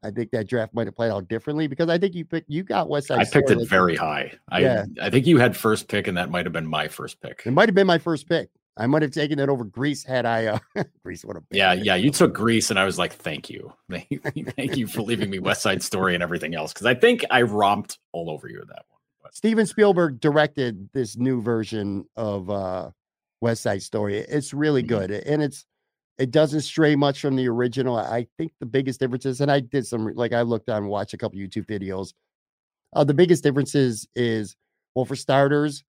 I 0.03 0.11
think 0.11 0.31
that 0.33 0.49
draft 0.49 0.75
might 0.75 0.87
have 0.87 0.95
played 0.95 1.11
out 1.11 1.29
differently 1.29 1.67
because 1.67 1.89
I 1.89 1.97
think 1.97 2.15
you 2.15 2.25
picked 2.25 2.51
you 2.51 2.63
got 2.63 2.91
West 2.91 3.09
Side 3.09 3.21
I 3.21 3.25
picked 3.25 3.49
Story, 3.49 3.63
it 3.63 3.69
very 3.69 3.97
high. 3.97 4.33
I 4.51 4.61
Yeah. 4.61 4.85
I 5.01 5.09
think 5.09 5.27
you 5.27 5.39
had 5.39 5.57
first 5.57 5.89
pick, 5.89 6.07
and 6.07 6.17
that 6.19 6.31
might 6.31 6.45
have 6.45 6.53
been 6.53 6.67
my 6.67 6.89
first 6.89 7.21
pick. 7.21 7.43
It 7.47 7.53
might 7.53 7.69
have 7.69 7.75
been 7.75 7.87
my 7.87 7.99
first 7.99 8.29
pick. 8.29 8.51
I 8.77 8.87
might 8.87 9.03
have 9.03 9.13
taken 9.13 9.39
it 9.39 9.49
over 9.49 9.65
Grease 9.65 10.05
had 10.05 10.27
I 10.27 10.47
uh 10.47 10.59
Grease 11.05 11.25
what 11.25 11.37
a 11.37 11.41
big 11.41 11.57
Yeah, 11.57 11.73
yeah. 11.73 11.95
You 11.95 12.11
took 12.11 12.35
Grease, 12.35 12.71
and 12.71 12.79
I 12.79 12.85
was 12.85 12.99
like, 12.99 13.15
"Thank 13.15 13.49
you, 13.49 13.73
thank 13.91 14.77
you, 14.77 14.87
for 14.87 15.03
leaving 15.03 15.31
me 15.31 15.39
West 15.39 15.63
Side 15.63 15.83
Story 15.83 16.15
and 16.15 16.23
everything 16.23 16.55
else." 16.55 16.73
Because 16.73 16.87
I 16.87 16.95
think 16.95 17.25
I 17.31 17.43
romped 17.43 17.99
all 18.13 18.29
over 18.31 18.49
you 18.49 18.59
with 18.59 18.69
that 18.69 18.85
one. 18.89 18.94
Steven 19.35 19.67
Spielberg 19.67 20.21
directed 20.21 20.89
this 20.95 21.17
new 21.17 21.43
version 21.43 22.07
of 22.17 22.49
uh 22.49 22.91
West 23.41 23.63
Side 23.63 23.83
Story. 23.83 24.19
It's 24.19 24.55
really 24.55 24.83
Mhm. 24.83 24.87
good, 24.89 25.11
and 25.11 25.43
it's 25.43 25.67
it 26.17 26.31
doesn't 26.31 26.61
stray 26.61 26.95
much 26.95 27.21
from 27.21 27.35
the 27.37 27.49
original. 27.49 27.97
I 27.97 28.29
think 28.39 28.53
the 28.61 28.67
biggest 28.67 29.01
differences, 29.01 29.41
and 29.41 29.51
I 29.51 29.59
did 29.61 29.87
some 29.87 30.07
like 30.15 30.33
I 30.33 30.43
looked 30.43 30.71
on, 30.71 30.87
watched 30.87 31.13
a 31.15 31.19
couple 31.19 31.39
YouTube 31.39 31.67
videos. 31.67 32.15
Uh, 32.95 33.05
the 33.05 33.15
biggest 33.15 33.43
differences 33.43 34.07
is 34.15 34.57
well, 34.95 35.05
for 35.05 35.17
starters, 35.17 35.83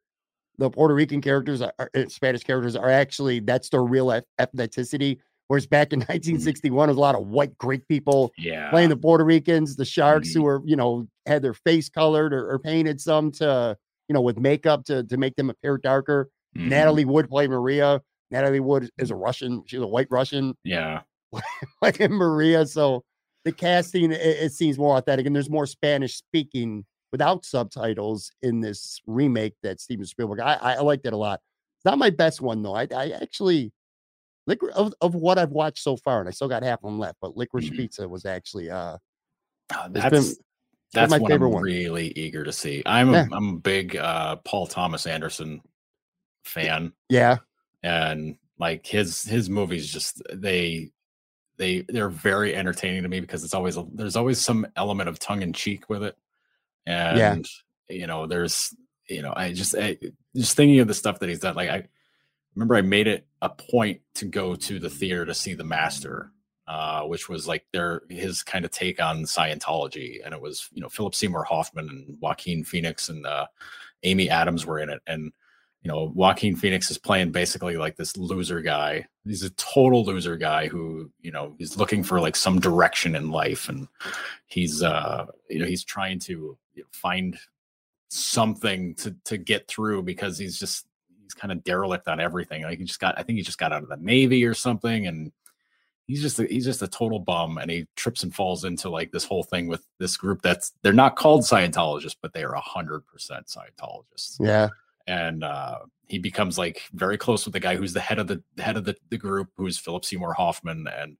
the 0.57 0.69
Puerto 0.71 0.95
Rican 0.95 1.21
characters 1.21 1.61
are, 1.61 1.73
are- 1.79 1.91
Spanish 2.09 2.43
characters 2.43 2.75
are 2.75 2.89
actually 2.89 3.39
that's 3.39 3.69
their 3.69 3.83
real 3.83 4.11
eth- 4.11 4.25
ethnicity. 4.39 5.19
Whereas 5.47 5.67
back 5.67 5.93
in 5.93 5.99
1961, 6.07 6.89
it 6.89 6.91
was 6.91 6.97
a 6.97 7.01
lot 7.01 7.15
of 7.15 7.27
white 7.27 7.57
Greek 7.57 7.87
people 7.87 8.31
yeah. 8.37 8.69
playing 8.71 8.89
the 8.89 8.97
Puerto 8.97 9.23
Ricans, 9.23 9.75
the 9.75 9.85
sharks 9.85 10.29
Mm-hmm. 10.29 10.39
who 10.39 10.43
were, 10.43 10.61
you 10.65 10.75
know, 10.75 11.07
had 11.25 11.41
their 11.41 11.53
face 11.53 11.87
colored 11.89 12.33
or, 12.33 12.49
or 12.49 12.59
painted 12.59 12.99
some 12.99 13.31
to, 13.33 13.77
you 14.09 14.13
know, 14.13 14.21
with 14.21 14.37
makeup 14.39 14.85
to 14.85 15.03
to 15.03 15.17
make 15.17 15.35
them 15.35 15.49
appear 15.49 15.77
darker. 15.77 16.29
Mhm. 16.57 16.69
Natalie 16.69 17.05
Wood 17.05 17.29
played 17.29 17.49
Maria. 17.49 18.01
Natalie 18.31 18.59
Wood 18.59 18.89
is 18.97 19.11
a 19.11 19.15
Russian. 19.15 19.63
She's 19.67 19.81
a 19.81 19.87
white 19.87 20.07
Russian 20.09 20.55
Yeah. 20.63 21.01
like 21.81 21.99
in 21.99 22.11
Maria. 22.13 22.65
So 22.65 23.03
the 23.43 23.51
casting 23.51 24.11
it, 24.11 24.21
it 24.21 24.51
seems 24.53 24.77
more 24.79 24.97
authentic, 24.97 25.25
and 25.27 25.35
there's 25.35 25.49
more 25.49 25.65
Spanish 25.67 26.15
speaking 26.15 26.85
without 27.11 27.45
subtitles 27.45 28.31
in 28.41 28.61
this 28.61 28.99
remake 29.05 29.53
that 29.63 29.79
Steven 29.79 30.05
Spielberg. 30.05 30.39
I 30.39 30.53
I, 30.55 30.73
I 30.75 30.81
liked 30.81 31.05
it 31.05 31.13
a 31.13 31.17
lot. 31.17 31.39
It's 31.77 31.85
not 31.85 31.97
my 31.99 32.09
best 32.09 32.41
one 32.41 32.63
though. 32.63 32.75
I 32.75 32.87
I 32.95 33.09
actually. 33.21 33.71
Licor- 34.49 34.69
of, 34.71 34.93
of 35.01 35.15
what 35.15 35.37
I've 35.37 35.51
watched 35.51 35.79
so 35.83 35.97
far, 35.97 36.19
and 36.19 36.27
I 36.27 36.31
still 36.31 36.47
got 36.49 36.63
half 36.63 36.79
of 36.83 36.89
them 36.89 36.99
left, 36.99 37.17
but 37.21 37.35
Licorice 37.35 37.69
Mhm. 37.71 37.77
Pizza 37.77 38.07
was 38.07 38.25
actually 38.25 38.69
uh 38.69 38.97
Uh, 39.73 39.87
That's 39.89 40.09
been- 40.11 40.35
that's 40.93 41.09
my 41.11 41.17
favorite 41.19 41.47
I'm 41.47 41.53
one. 41.55 41.63
really 41.63 42.09
eager 42.15 42.43
to 42.43 42.53
see. 42.53 42.81
I'm 42.85 43.09
a 43.09 43.13
Yeah. 43.13 43.27
am 43.33 43.49
a 43.49 43.57
big 43.57 43.95
uh, 43.97 44.35
Paul 44.37 44.67
Thomas 44.67 45.07
Anderson 45.07 45.61
fan, 46.45 46.93
yeah 47.09 47.37
and 47.83 48.37
like 48.59 48.85
his 48.85 49.23
his 49.23 49.49
movies 49.49 49.91
just 49.91 50.21
they 50.31 50.91
they 51.57 51.81
they're 51.89 52.09
very 52.09 52.55
entertaining 52.55 53.03
to 53.03 53.09
me 53.09 53.19
because 53.19 53.43
it's 53.43 53.53
always 53.55 53.77
a, 53.77 53.85
there's 53.93 54.15
always 54.15 54.39
some 54.39 54.65
element 54.75 55.09
of 55.09 55.17
tongue 55.19 55.41
in 55.41 55.51
cheek 55.53 55.89
with 55.89 56.03
it, 56.03 56.15
and 56.85 57.45
you 57.89 58.07
know 58.07 58.27
there's 58.27 58.73
you 59.09 59.21
know 59.21 59.33
I 59.35 59.53
just 59.53 59.75
I, 59.75 59.97
just 60.35 60.55
thinking 60.55 60.79
of 60.79 60.87
the 60.87 60.93
stuff 60.93 61.19
that 61.19 61.29
he's 61.29 61.39
done. 61.39 61.55
Like 61.55 61.69
I 61.69 61.87
remember 62.55 62.75
I 62.75 62.81
made 62.81 63.07
it 63.07 63.27
a 63.41 63.49
point 63.49 64.01
to 64.15 64.25
go 64.25 64.55
to 64.55 64.79
the 64.79 64.89
theater 64.89 65.25
to 65.25 65.33
see 65.33 65.53
The 65.53 65.63
Master, 65.63 66.31
uh, 66.67 67.03
which 67.03 67.29
was 67.29 67.47
like 67.47 67.65
their 67.71 68.03
his 68.09 68.43
kind 68.43 68.65
of 68.65 68.71
take 68.71 69.01
on 69.01 69.23
Scientology, 69.23 70.19
and 70.23 70.33
it 70.33 70.41
was 70.41 70.69
you 70.73 70.81
know 70.81 70.89
Philip 70.89 71.15
Seymour 71.15 71.43
Hoffman 71.43 71.89
and 71.89 72.17
Joaquin 72.19 72.63
Phoenix 72.63 73.09
and 73.09 73.25
uh, 73.25 73.47
Amy 74.03 74.29
Adams 74.29 74.65
were 74.65 74.79
in 74.79 74.89
it, 74.89 75.01
and 75.05 75.31
you 75.83 75.91
know 75.91 76.11
Joaquin 76.15 76.55
Phoenix 76.55 76.89
is 76.89 76.97
playing 76.97 77.31
basically 77.31 77.77
like 77.77 77.97
this 77.97 78.17
loser 78.17 78.61
guy. 78.61 79.05
He's 79.25 79.43
a 79.43 79.51
total 79.51 80.05
loser 80.05 80.37
guy 80.37 80.67
who 80.67 81.11
you 81.21 81.31
know 81.31 81.55
is 81.59 81.77
looking 81.77 82.03
for 82.03 82.19
like 82.21 82.35
some 82.35 82.59
direction 82.59 83.15
in 83.15 83.31
life, 83.31 83.69
and 83.69 83.87
he's 84.47 84.81
uh 84.81 85.25
you 85.49 85.59
know 85.59 85.65
he's 85.65 85.83
trying 85.83 86.19
to 86.21 86.57
find 86.91 87.37
something 88.09 88.95
to 88.95 89.15
to 89.25 89.37
get 89.37 89.67
through 89.67 90.01
because 90.03 90.37
he's 90.37 90.57
just 90.57 90.87
he's 91.25 91.33
kind 91.33 91.51
of 91.51 91.63
derelict 91.63 92.07
on 92.07 92.19
everything. 92.19 92.63
Like 92.63 92.79
he 92.79 92.85
just 92.85 92.99
got 92.99 93.17
I 93.17 93.23
think 93.23 93.37
he 93.37 93.43
just 93.43 93.57
got 93.57 93.73
out 93.73 93.83
of 93.83 93.89
the 93.89 93.97
navy 93.97 94.45
or 94.45 94.53
something 94.53 95.07
and 95.07 95.31
he's 96.07 96.21
just 96.21 96.39
a, 96.39 96.45
he's 96.45 96.65
just 96.65 96.81
a 96.81 96.87
total 96.87 97.19
bum 97.19 97.57
and 97.57 97.69
he 97.69 97.87
trips 97.95 98.23
and 98.23 98.33
falls 98.33 98.63
into 98.63 98.89
like 98.89 99.11
this 99.11 99.25
whole 99.25 99.43
thing 99.43 99.67
with 99.67 99.85
this 99.99 100.15
group 100.17 100.41
that's 100.41 100.71
they're 100.83 100.93
not 100.93 101.15
called 101.15 101.41
Scientologists 101.41 102.15
but 102.21 102.33
they 102.33 102.43
are 102.43 102.53
a 102.53 102.61
hundred 102.61 103.05
percent 103.07 103.47
Scientologists 103.47 104.37
yeah 104.39 104.69
and 105.07 105.43
uh, 105.43 105.79
he 106.07 106.19
becomes 106.19 106.57
like 106.57 106.83
very 106.93 107.17
close 107.17 107.45
with 107.45 107.53
the 107.53 107.59
guy 107.59 107.75
who's 107.75 107.93
the 107.93 107.99
head 107.99 108.19
of 108.19 108.27
the 108.27 108.41
head 108.57 108.77
of 108.77 108.85
the, 108.85 108.95
the 109.09 109.17
group, 109.17 109.49
who's 109.57 109.77
Philip 109.77 110.05
Seymour 110.05 110.33
Hoffman, 110.33 110.87
and 110.87 111.17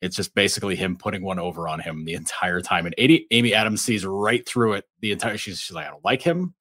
it's 0.00 0.16
just 0.16 0.34
basically 0.34 0.76
him 0.76 0.96
putting 0.96 1.22
one 1.22 1.38
over 1.38 1.68
on 1.68 1.80
him 1.80 2.04
the 2.04 2.14
entire 2.14 2.60
time. 2.60 2.86
And 2.86 2.94
Amy, 2.98 3.26
Amy 3.30 3.54
Adams 3.54 3.82
sees 3.82 4.04
right 4.04 4.46
through 4.46 4.74
it 4.74 4.86
the 5.00 5.12
entire. 5.12 5.36
She's, 5.36 5.60
she's 5.60 5.74
like, 5.74 5.86
I 5.86 5.90
don't 5.90 6.04
like 6.04 6.22
him. 6.22 6.54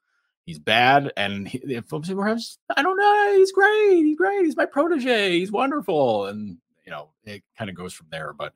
He's 0.50 0.58
bad, 0.58 1.14
and 1.16 1.48
he, 1.48 1.60
Seymour 1.60 2.38
I 2.76 2.82
don't 2.82 2.98
know. 2.98 3.34
He's 3.38 3.52
great. 3.52 4.04
He's 4.04 4.18
great. 4.18 4.46
He's 4.46 4.58
my 4.58 4.66
protege. 4.66 5.38
He's 5.38 5.52
wonderful, 5.52 6.26
and 6.26 6.58
you 6.84 6.92
know 6.92 7.10
it 7.24 7.44
kind 7.56 7.70
of 7.70 7.76
goes 7.76 7.94
from 7.94 8.08
there. 8.10 8.34
But 8.34 8.56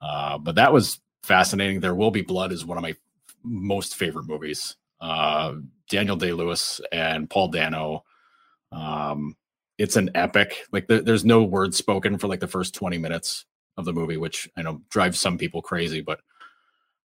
uh, 0.00 0.38
but 0.38 0.54
that 0.54 0.72
was 0.72 1.00
fascinating. 1.24 1.80
There 1.80 1.96
will 1.96 2.12
be 2.12 2.22
blood 2.22 2.52
is 2.52 2.64
one 2.64 2.78
of 2.78 2.82
my 2.82 2.94
most 3.42 3.96
favorite 3.96 4.28
movies. 4.28 4.76
Uh, 5.00 5.54
Daniel 5.90 6.14
Day 6.14 6.30
Lewis 6.30 6.80
and 6.92 7.28
Paul 7.28 7.48
Dano. 7.48 8.04
Um, 8.70 9.36
it's 9.76 9.96
an 9.96 10.12
epic. 10.14 10.68
Like 10.70 10.86
there, 10.86 11.02
there's 11.02 11.24
no 11.24 11.42
words 11.42 11.76
spoken 11.76 12.16
for 12.16 12.28
like 12.28 12.38
the 12.38 12.46
first 12.46 12.74
20 12.74 12.98
minutes 12.98 13.44
of 13.76 13.86
the 13.86 13.92
movie, 13.92 14.18
which 14.18 14.48
I 14.56 14.62
know 14.62 14.82
drives 14.88 15.18
some 15.18 15.36
people 15.36 15.62
crazy, 15.62 16.00
but 16.00 16.20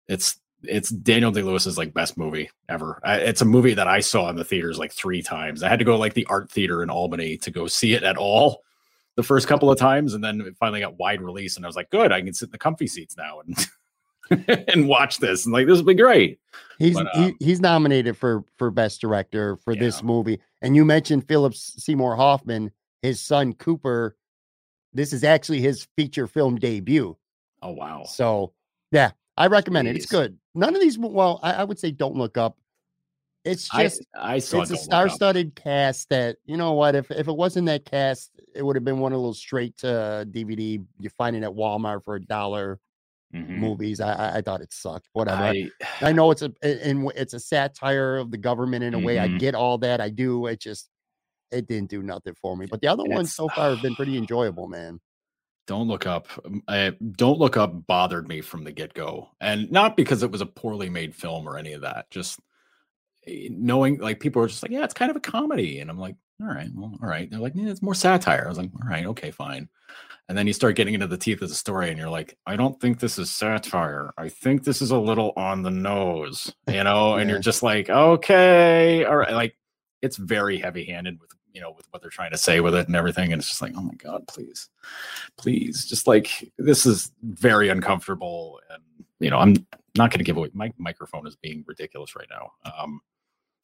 it's 0.09 0.40
it's 0.63 0.91
Daniel 0.91 1.31
Day 1.31 1.43
Lewis's 1.43 1.79
like 1.79 1.95
best 1.95 2.17
movie 2.17 2.51
ever. 2.69 3.01
I, 3.05 3.17
it's 3.17 3.43
a 3.43 3.47
movie 3.47 3.75
that 3.75 3.87
I 3.87 4.01
saw 4.01 4.29
in 4.31 4.37
the 4.37 4.45
theaters 4.45 4.79
like 4.79 4.93
three 4.93 5.23
times. 5.23 5.63
I 5.63 5.69
had 5.69 5.79
to 5.79 5.85
go 5.85 5.93
to, 5.93 5.99
like 5.99 6.15
the 6.15 6.27
art 6.27 6.51
theater 6.51 6.83
in 6.83 6.91
Albany 6.91 7.37
to 7.39 7.51
go 7.51 7.67
see 7.67 7.95
it 7.95 8.03
at 8.03 8.17
all 8.17 8.63
the 9.17 9.23
first 9.23 9.49
couple 9.49 9.71
of 9.71 9.79
times, 9.79 10.15
and 10.15 10.23
then 10.23 10.41
it 10.43 10.57
finally 10.59 10.81
got 10.81 10.99
wide 10.99 11.23
release, 11.23 11.57
and 11.57 11.65
I 11.65 11.69
was 11.69 11.77
like, 11.77 11.91
good, 11.91 12.13
I 12.13 12.21
can 12.21 12.35
sit 12.35 12.49
in 12.49 12.53
the 12.53 12.59
comfy 12.59 12.87
seats 12.87 13.17
now 13.17 13.41
and 13.41 14.65
and 14.69 14.89
watch 14.89 15.19
this, 15.19 15.47
and 15.47 15.53
like 15.53 15.67
this 15.67 15.79
will 15.79 15.87
be 15.87 15.95
great. 15.95 16.39
he's 16.79 16.95
But, 16.95 17.09
he, 17.15 17.25
um, 17.25 17.37
he's 17.41 17.61
nominated 17.61 18.17
for 18.17 18.45
for 18.57 18.71
best 18.71 19.01
director 19.01 19.57
for 19.57 19.75
this 19.75 20.03
movie 20.03 20.41
and 20.63 20.75
you 20.75 20.85
mentioned 20.85 21.27
philip 21.29 21.55
seymour 21.55 22.17
hoffman 22.17 22.71
his 23.03 23.21
son 23.21 23.53
cooper 23.53 24.17
this 24.93 25.13
is 25.13 25.23
actually 25.23 25.61
his 25.61 25.87
feature 25.97 26.27
film 26.27 26.57
debut 26.57 27.17
Oh 27.63 27.73
wow, 27.73 28.05
so 28.05 28.53
yeah 28.93 29.13
i 29.37 29.47
recommend 29.47 29.88
it 29.88 29.97
it's 29.97 30.07
good. 30.07 30.38
None 30.55 30.75
of 30.75 30.81
these 30.81 30.99
well 30.99 31.40
i, 31.43 31.52
I 31.55 31.64
would 31.64 31.78
say 31.78 31.90
don't 31.90 32.16
look 32.16 32.37
up. 32.38 32.57
It's 33.45 33.69
just 33.69 34.05
I 34.14 34.38
saw 34.40 34.62
it's 34.62 34.73
a 34.73 34.76
star-studded 34.76 35.55
cast 35.55 36.09
that 36.09 36.38
you 36.47 36.57
know 36.57 36.73
what 36.73 36.95
if 36.97 37.11
if 37.12 37.28
it 37.28 37.37
wasn't 37.37 37.66
that 37.66 37.85
cast 37.85 38.33
it 38.55 38.62
would 38.64 38.75
have 38.75 38.85
been 38.85 38.99
one 38.99 39.12
of 39.12 39.21
those 39.23 39.38
straight 39.38 39.76
to 39.78 40.26
dvd 40.31 40.85
you 40.99 41.11
find 41.11 41.37
it 41.37 41.45
at 41.45 41.50
walmart 41.52 42.02
for 42.05 42.16
a 42.16 42.21
dollar 42.21 42.81
Mhm. 43.35 43.59
movies 43.59 44.00
I, 44.00 44.12
I 44.14 44.37
i 44.38 44.40
thought 44.43 44.62
it 44.62 44.73
sucked 44.73 45.09
whatever. 45.12 45.43
I, 45.45 45.71
I, 46.02 46.09
I 46.09 46.12
know 46.19 46.31
it's 46.33 46.43
a 46.43 46.52
and 46.62 47.11
it's 47.14 47.35
a 47.35 47.40
satire 47.40 48.16
of 48.16 48.31
the 48.33 48.38
government 48.38 48.83
in 48.85 48.95
a 48.95 48.99
way 48.99 49.19
i 49.21 49.28
Mhm. 49.28 49.38
get 49.38 49.55
all 49.55 49.78
that 49.78 50.00
i 50.00 50.11
do 50.11 50.47
it 50.47 50.61
just 50.61 50.90
it 51.52 51.69
didn't 51.69 51.90
do 51.90 52.02
nothing 52.02 52.35
for 52.35 52.57
me 52.57 52.66
but 52.66 52.81
the 52.81 52.88
other 52.88 53.05
ones 53.05 53.35
so 53.35 53.49
far 53.50 53.71
have 53.71 53.81
been 53.83 53.95
pretty 53.95 54.16
enjoyable 54.19 54.66
man 54.69 55.00
Don't 55.67 55.89
look 55.89 56.07
up. 56.07 56.29
I, 56.69 56.93
don't 57.13 57.39
look 57.39 57.57
up 57.57 57.87
bothered 57.87 58.29
me 58.29 58.41
from 58.41 58.65
the 58.65 58.73
get 58.73 58.95
go, 58.95 59.31
and 59.41 59.71
not 59.71 59.97
because 59.97 60.23
it 60.23 60.31
was 60.31 60.41
a 60.41 60.47
poorly 60.47 60.89
made 60.89 61.15
film 61.15 61.49
or 61.49 61.59
any 61.59 61.73
of 61.73 61.83
that. 61.83 62.09
Just 62.11 62.39
eh, 63.27 63.49
knowing, 63.51 63.99
like 63.99 64.21
people 64.21 64.41
were 64.41 64.49
just 64.49 64.63
like, 64.63 64.71
"Yeah, 64.73 64.85
it's 64.85 64.95
kind 64.95 65.11
of 65.11 65.17
a 65.17 65.21
comedy," 65.21 65.81
and 65.81 65.91
I'm 65.91 65.99
like, 65.99 66.17
"All 66.41 66.47
right, 66.47 66.71
well, 66.75 66.97
all 67.03 67.09
right." 67.09 67.29
They're 67.31 67.41
like, 67.41 67.55
"Yeah, 67.57 67.71
it's 67.71 67.83
more 67.83 67.95
satire." 67.95 68.45
I 68.47 68.49
was 68.49 68.59
like, 68.59 68.71
"All 68.81 68.89
right, 68.89 69.07
okay, 69.07 69.31
fine." 69.33 69.69
And 70.29 70.37
then 70.37 70.47
you 70.47 70.53
start 70.53 70.77
getting 70.77 70.95
into 70.95 71.07
the 71.07 71.17
teeth 71.17 71.43
of 71.43 71.49
the 71.49 71.55
story, 71.55 71.89
and 71.91 71.99
you're 71.99 72.11
like, 72.11 72.39
"I 72.47 72.57
don't 72.57 72.81
think 72.81 73.01
this 73.01 73.19
is 73.19 73.31
satire. 73.31 74.13
I 74.19 74.29
think 74.29 74.65
this 74.65 74.81
is 74.83 74.93
a 74.93 74.99
little 74.99 75.33
on 75.37 75.63
the 75.63 75.71
nose," 75.71 76.55
you 76.69 76.85
know. 76.85 77.15
And 77.17 77.29
you're 77.29 77.39
just 77.41 77.63
like, 77.63 77.91
"Okay, 77.91 79.05
all 79.05 79.17
right." 79.17 79.33
Like 79.33 79.57
it's 80.03 80.17
very 80.17 80.59
heavy 80.59 80.85
handed 80.85 81.21
with 81.21 81.36
you 81.57 81.63
know 81.63 81.73
with 81.73 81.87
what 81.91 82.03
they're 82.03 82.11
trying 82.11 82.31
to 82.31 82.39
say 82.39 82.61
with 82.61 82.75
it 82.75 82.87
and 82.87 82.95
everything, 82.95 83.33
and 83.33 83.41
it's 83.41 83.49
just 83.49 83.63
like, 83.63 83.73
"Oh 83.77 83.83
my 83.83 83.95
god, 83.95 84.29
please." 84.29 84.69
please 85.37 85.85
just 85.85 86.07
like 86.07 86.51
this 86.59 86.87
is 86.87 87.11
very 87.23 87.69
uncomfortable 87.69 88.61
and 88.71 88.83
you 89.21 89.31
know 89.31 89.39
i'm 89.39 89.55
not 89.97 90.11
going 90.11 90.19
to 90.19 90.25
give 90.25 90.37
away 90.37 90.49
my 90.53 90.73
microphone 90.79 91.27
is 91.27 91.37
being 91.37 91.65
ridiculous 91.67 92.15
right 92.15 92.29
now 92.31 92.51
um 92.79 93.01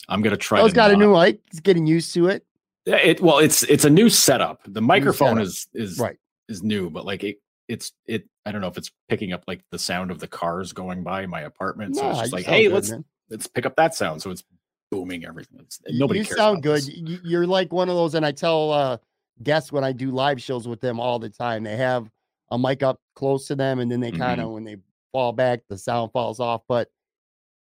i'm 0.09 0.23
going 0.23 0.33
to 0.33 0.37
try 0.37 0.61
oh, 0.61 0.65
it's 0.65 0.75
got 0.75 0.91
a 0.91 0.97
new 0.97 1.13
mic 1.15 1.41
he's 1.51 1.61
getting 1.61 1.87
used 1.87 2.13
to 2.15 2.27
it 2.29 2.45
Yeah, 2.87 2.97
it 2.97 3.21
well 3.21 3.39
it's 3.39 3.63
it's 3.65 3.85
a 3.85 3.91
new 3.91 4.09
setup 4.11 4.61
the 4.67 4.83
microphone 4.83 5.37
setup. 5.37 5.43
is 5.45 5.67
is 5.75 5.99
Right. 5.99 6.19
is 6.49 6.63
new 6.63 6.91
but 6.91 7.05
like 7.07 7.23
it 7.25 7.37
it's 7.69 7.93
it 8.07 8.29
i 8.45 8.53
don't 8.53 8.61
know 8.61 8.69
if 8.69 8.77
it's 8.77 8.91
picking 9.09 9.33
up 9.33 9.45
like 9.47 9.63
the 9.71 9.79
sound 9.79 10.11
of 10.11 10.19
the 10.19 10.29
cars 10.29 10.73
going 10.73 11.03
by 11.03 11.27
my 11.27 11.43
apartment 11.43 11.97
so 11.97 12.11
it's 12.11 12.19
just 12.21 12.33
like 12.33 12.45
hey 12.45 12.69
let's 12.69 12.93
let's 13.31 13.47
pick 13.47 13.65
up 13.67 13.77
that 13.77 13.95
sound 13.95 14.21
so 14.21 14.31
it's 14.31 14.45
booming 14.93 15.25
everything 15.25 15.59
it's, 15.59 15.81
nobody 15.89 16.21
you 16.21 16.25
sound 16.25 16.63
good 16.63 16.83
this. 16.83 17.21
You're 17.25 17.47
like 17.47 17.73
one 17.73 17.89
of 17.89 17.97
those 17.97 18.15
and 18.15 18.25
i 18.25 18.31
tell 18.31 18.71
uh 18.71 18.99
guests 19.43 19.73
when 19.73 19.83
i 19.83 19.91
do 19.91 20.11
live 20.11 20.41
shows 20.41 20.69
with 20.69 20.81
them 20.81 21.01
all 21.01 21.19
the 21.19 21.31
time 21.31 21.65
they 21.65 21.77
have 21.77 22.11
a 22.51 22.59
mic 22.59 22.83
up 22.83 23.01
close 23.17 23.47
to 23.47 23.57
them 23.57 23.81
and 23.81 23.91
then 23.91 24.01
they 24.01 24.13
kind 24.13 24.41
of 24.41 24.51
when 24.51 24.65
they 24.65 24.77
fall 25.11 25.33
back 25.33 25.63
the 25.69 25.79
sound 25.79 26.13
falls 26.13 26.39
off 26.41 26.63
but 26.69 26.89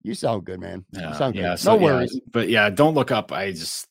you 0.04 0.14
sound 0.14 0.46
good 0.46 0.62
man 0.62 0.86
you 0.94 1.14
sound 1.14 1.36
good 1.36 1.42
yeah, 1.42 1.50
no 1.50 1.56
so, 1.58 1.74
yeah, 1.76 1.84
worries 1.84 2.20
but 2.32 2.48
yeah, 2.50 2.70
don't 2.70 2.94
look 2.94 3.12
up. 3.12 3.32
I 3.34 3.52
just, 3.52 3.88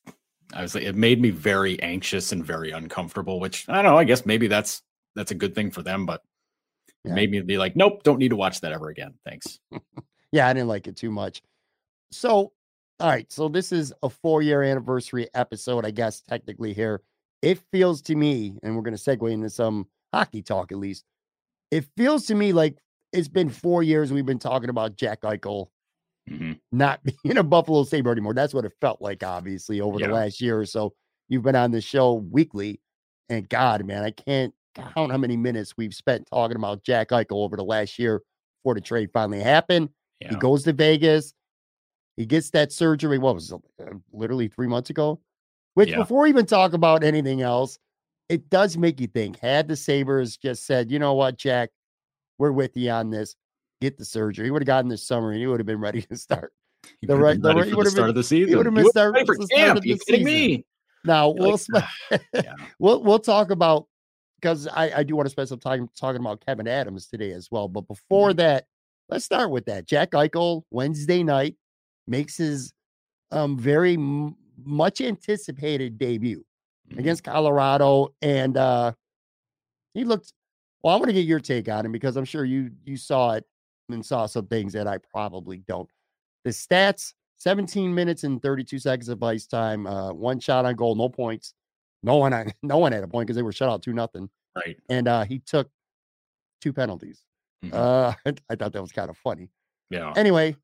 I 0.54 0.62
was 0.62 0.74
like, 0.74 0.84
it 0.84 0.94
made 0.94 1.20
me 1.20 1.30
very 1.30 1.80
anxious 1.82 2.32
and 2.32 2.44
very 2.44 2.70
uncomfortable. 2.70 3.40
Which 3.40 3.68
I 3.68 3.74
don't 3.74 3.84
know. 3.84 3.98
I 3.98 4.04
guess 4.04 4.24
maybe 4.24 4.46
that's 4.46 4.82
that's 5.14 5.30
a 5.30 5.34
good 5.34 5.54
thing 5.54 5.70
for 5.70 5.82
them, 5.82 6.06
but 6.06 6.22
it 7.04 7.08
Yeah. 7.08 7.14
made 7.14 7.30
me 7.30 7.40
be 7.42 7.58
like, 7.58 7.76
nope, 7.76 8.02
don't 8.02 8.18
need 8.18 8.30
to 8.30 8.36
watch 8.36 8.60
that 8.62 8.72
ever 8.72 8.88
again. 8.88 9.14
Thanks. 9.24 9.58
yeah 10.32 10.48
i 10.48 10.52
didn't 10.52 10.68
like 10.68 10.86
it 10.86 10.96
too 10.96 11.10
much 11.10 11.42
so 12.10 12.52
all 13.00 13.08
right. 13.10 13.30
So 13.30 13.48
this 13.48 13.72
is 13.72 13.92
a 14.02 14.08
four 14.08 14.42
year 14.42 14.62
anniversary 14.62 15.28
episode, 15.34 15.84
I 15.84 15.90
guess, 15.90 16.20
technically 16.22 16.72
here. 16.72 17.02
It 17.42 17.60
feels 17.70 18.00
to 18.02 18.16
me, 18.16 18.54
and 18.62 18.74
we're 18.74 18.82
going 18.82 18.96
to 18.96 19.02
segue 19.02 19.30
into 19.30 19.50
some 19.50 19.86
hockey 20.12 20.42
talk 20.42 20.72
at 20.72 20.78
least. 20.78 21.04
It 21.70 21.84
feels 21.96 22.26
to 22.26 22.34
me 22.34 22.52
like 22.52 22.78
it's 23.12 23.28
been 23.28 23.48
four 23.50 23.82
years 23.82 24.12
we've 24.12 24.26
been 24.26 24.38
talking 24.38 24.70
about 24.70 24.96
Jack 24.96 25.22
Eichel 25.22 25.68
hmm 26.28 26.52
not 26.72 27.00
being 27.22 27.38
a 27.38 27.42
Buffalo 27.44 27.84
Sabre 27.84 28.10
anymore. 28.10 28.34
That's 28.34 28.52
what 28.54 28.64
it 28.64 28.72
felt 28.80 29.00
like, 29.00 29.22
obviously, 29.22 29.80
over 29.80 29.98
Yeah. 30.00 30.08
the 30.08 30.14
last 30.14 30.40
year 30.40 30.58
or 30.58 30.66
so. 30.66 30.92
You've 31.28 31.42
been 31.44 31.54
on 31.56 31.70
the 31.70 31.80
show 31.80 32.14
weekly, 32.14 32.80
and 33.28 33.48
God, 33.48 33.84
man, 33.84 34.02
I 34.02 34.10
can't 34.10 34.52
count 34.74 35.12
how 35.12 35.18
many 35.18 35.36
minutes 35.36 35.74
we've 35.76 35.94
spent 35.94 36.26
talking 36.26 36.56
about 36.56 36.82
Jack 36.82 37.10
Eichel 37.10 37.44
over 37.44 37.56
the 37.56 37.64
last 37.64 37.98
year 37.98 38.22
before 38.62 38.74
the 38.74 38.80
trade 38.80 39.10
finally 39.12 39.40
happened. 39.40 39.88
Yeah. 40.20 40.30
He 40.30 40.36
goes 40.36 40.64
to 40.64 40.72
Vegas. 40.72 41.32
He 42.16 42.26
gets 42.26 42.50
that 42.50 42.72
surgery. 42.72 43.18
What 43.18 43.34
was 43.34 43.52
it? 43.52 43.60
uh, 43.80 43.94
Literally 44.12 44.48
three 44.48 44.66
months 44.68 44.90
ago. 44.90 45.20
Which, 45.74 45.90
Yeah. 45.90 45.98
before 45.98 46.22
we 46.22 46.30
even 46.30 46.46
talk 46.46 46.72
about 46.72 47.04
anything 47.04 47.42
else, 47.42 47.78
it 48.28 48.48
does 48.48 48.76
make 48.78 49.00
you 49.00 49.06
think. 49.06 49.38
Had 49.38 49.68
the 49.68 49.76
Sabres 49.76 50.36
just 50.36 50.64
said, 50.66 50.90
you 50.90 50.98
know 50.98 51.12
what, 51.14 51.36
Jack, 51.36 51.70
we're 52.38 52.52
with 52.52 52.76
you 52.76 52.90
on 52.90 53.10
this. 53.10 53.36
Get 53.82 53.98
the 53.98 54.04
surgery. 54.06 54.46
He 54.46 54.50
would 54.50 54.62
have 54.62 54.66
gotten 54.66 54.88
this 54.88 55.06
summer 55.06 55.30
and 55.32 55.38
he 55.40 55.46
would 55.46 55.60
have 55.60 55.66
been 55.66 55.80
ready 55.80 56.00
to 56.10 56.16
start. 56.16 56.52
He 57.00 57.06
the 57.06 57.16
right- 57.16 57.40
the 57.40 57.54
right- 57.54 57.64
he 57.66 57.70
the 57.72 57.84
start 57.90 57.94
been- 57.94 58.08
of 58.10 58.14
the 58.14 58.22
season. 58.24 58.56
would've 58.56 58.72
been 58.72 58.84
would've 58.84 58.90
start- 58.90 59.12
ready 59.14 59.26
for 59.26 59.36
the 59.36 59.46
start 59.46 59.58
camp. 59.60 59.76
of 59.76 59.82
the 59.82 59.88
You 59.90 59.98
kidding 60.06 60.26
season. 60.26 60.40
me? 60.50 60.64
Now 61.04 61.34
You're 61.34 61.46
we'll 61.48 61.60
like, 61.68 61.84
yeah. 62.32 62.54
we'll 62.78 63.02
we'll 63.02 63.18
talk 63.18 63.50
about 63.50 63.86
because 64.40 64.66
I, 64.66 64.90
I 64.98 65.02
do 65.02 65.14
want 65.14 65.26
to 65.26 65.30
spend 65.30 65.48
some 65.48 65.60
time 65.60 65.88
talking 65.98 66.20
about 66.20 66.40
Kevyn 66.46 66.66
Adams 66.68 67.06
today 67.06 67.32
as 67.32 67.48
well. 67.50 67.68
But 67.68 67.86
before 67.86 68.30
Mm-hmm. 68.30 68.38
that, 68.38 68.66
let's 69.08 69.24
start 69.24 69.50
with 69.50 69.66
that. 69.66 69.86
Jack 69.86 70.12
Eichel 70.12 70.62
Wednesday 70.70 71.22
night 71.22 71.54
makes 72.06 72.36
his 72.36 72.72
um 73.30 73.58
very 73.58 73.94
m- 73.94 74.36
much 74.64 75.00
anticipated 75.00 75.98
debut 75.98 76.44
Mhm. 76.90 76.98
against 76.98 77.24
Colorado, 77.24 78.14
and 78.22 78.56
uh 78.56 78.92
he 79.94 80.04
looked. 80.04 80.32
Well, 80.82 80.94
I 80.94 80.98
want 80.98 81.08
to 81.08 81.12
get 81.14 81.24
your 81.26 81.40
take 81.40 81.68
on 81.68 81.84
him 81.84 81.92
because 81.92 82.16
I'm 82.16 82.24
sure 82.24 82.44
you 82.44 82.70
you 82.84 82.96
saw 82.96 83.32
it 83.32 83.44
and 83.88 84.04
saw 84.04 84.26
some 84.26 84.46
things 84.46 84.72
that 84.74 84.86
I 84.86 84.98
probably 84.98 85.58
don't. 85.66 85.88
The 86.44 86.50
stats: 86.50 87.14
17 87.36 87.92
minutes 87.94 88.24
and 88.24 88.40
32 88.40 88.78
seconds 88.78 89.08
of 89.08 89.22
ice 89.22 89.46
time, 89.46 89.86
uh, 89.86 90.12
one 90.12 90.38
shot 90.38 90.64
on 90.64 90.74
goal, 90.76 90.94
no 90.94 91.08
points. 91.08 91.54
No 92.02 92.16
one, 92.16 92.32
on- 92.32 92.52
no 92.62 92.78
one 92.78 92.92
had 92.92 93.02
a 93.02 93.08
point 93.08 93.26
because 93.26 93.36
they 93.36 93.42
were 93.42 93.52
shut 93.52 93.68
out 93.68 93.82
two 93.82 93.92
nothing, 93.92 94.30
right. 94.54 94.78
and 94.88 95.08
uh, 95.08 95.24
he 95.24 95.38
took 95.40 95.68
two 96.60 96.72
penalties. 96.72 97.24
Mhm. 97.64 97.72
Uh, 97.74 98.12
I 98.50 98.54
thought 98.54 98.72
that 98.72 98.82
was 98.82 98.92
kind 98.92 99.10
of 99.10 99.16
funny. 99.16 99.48
yeah. 99.90 100.12
Anyway, 100.14 100.56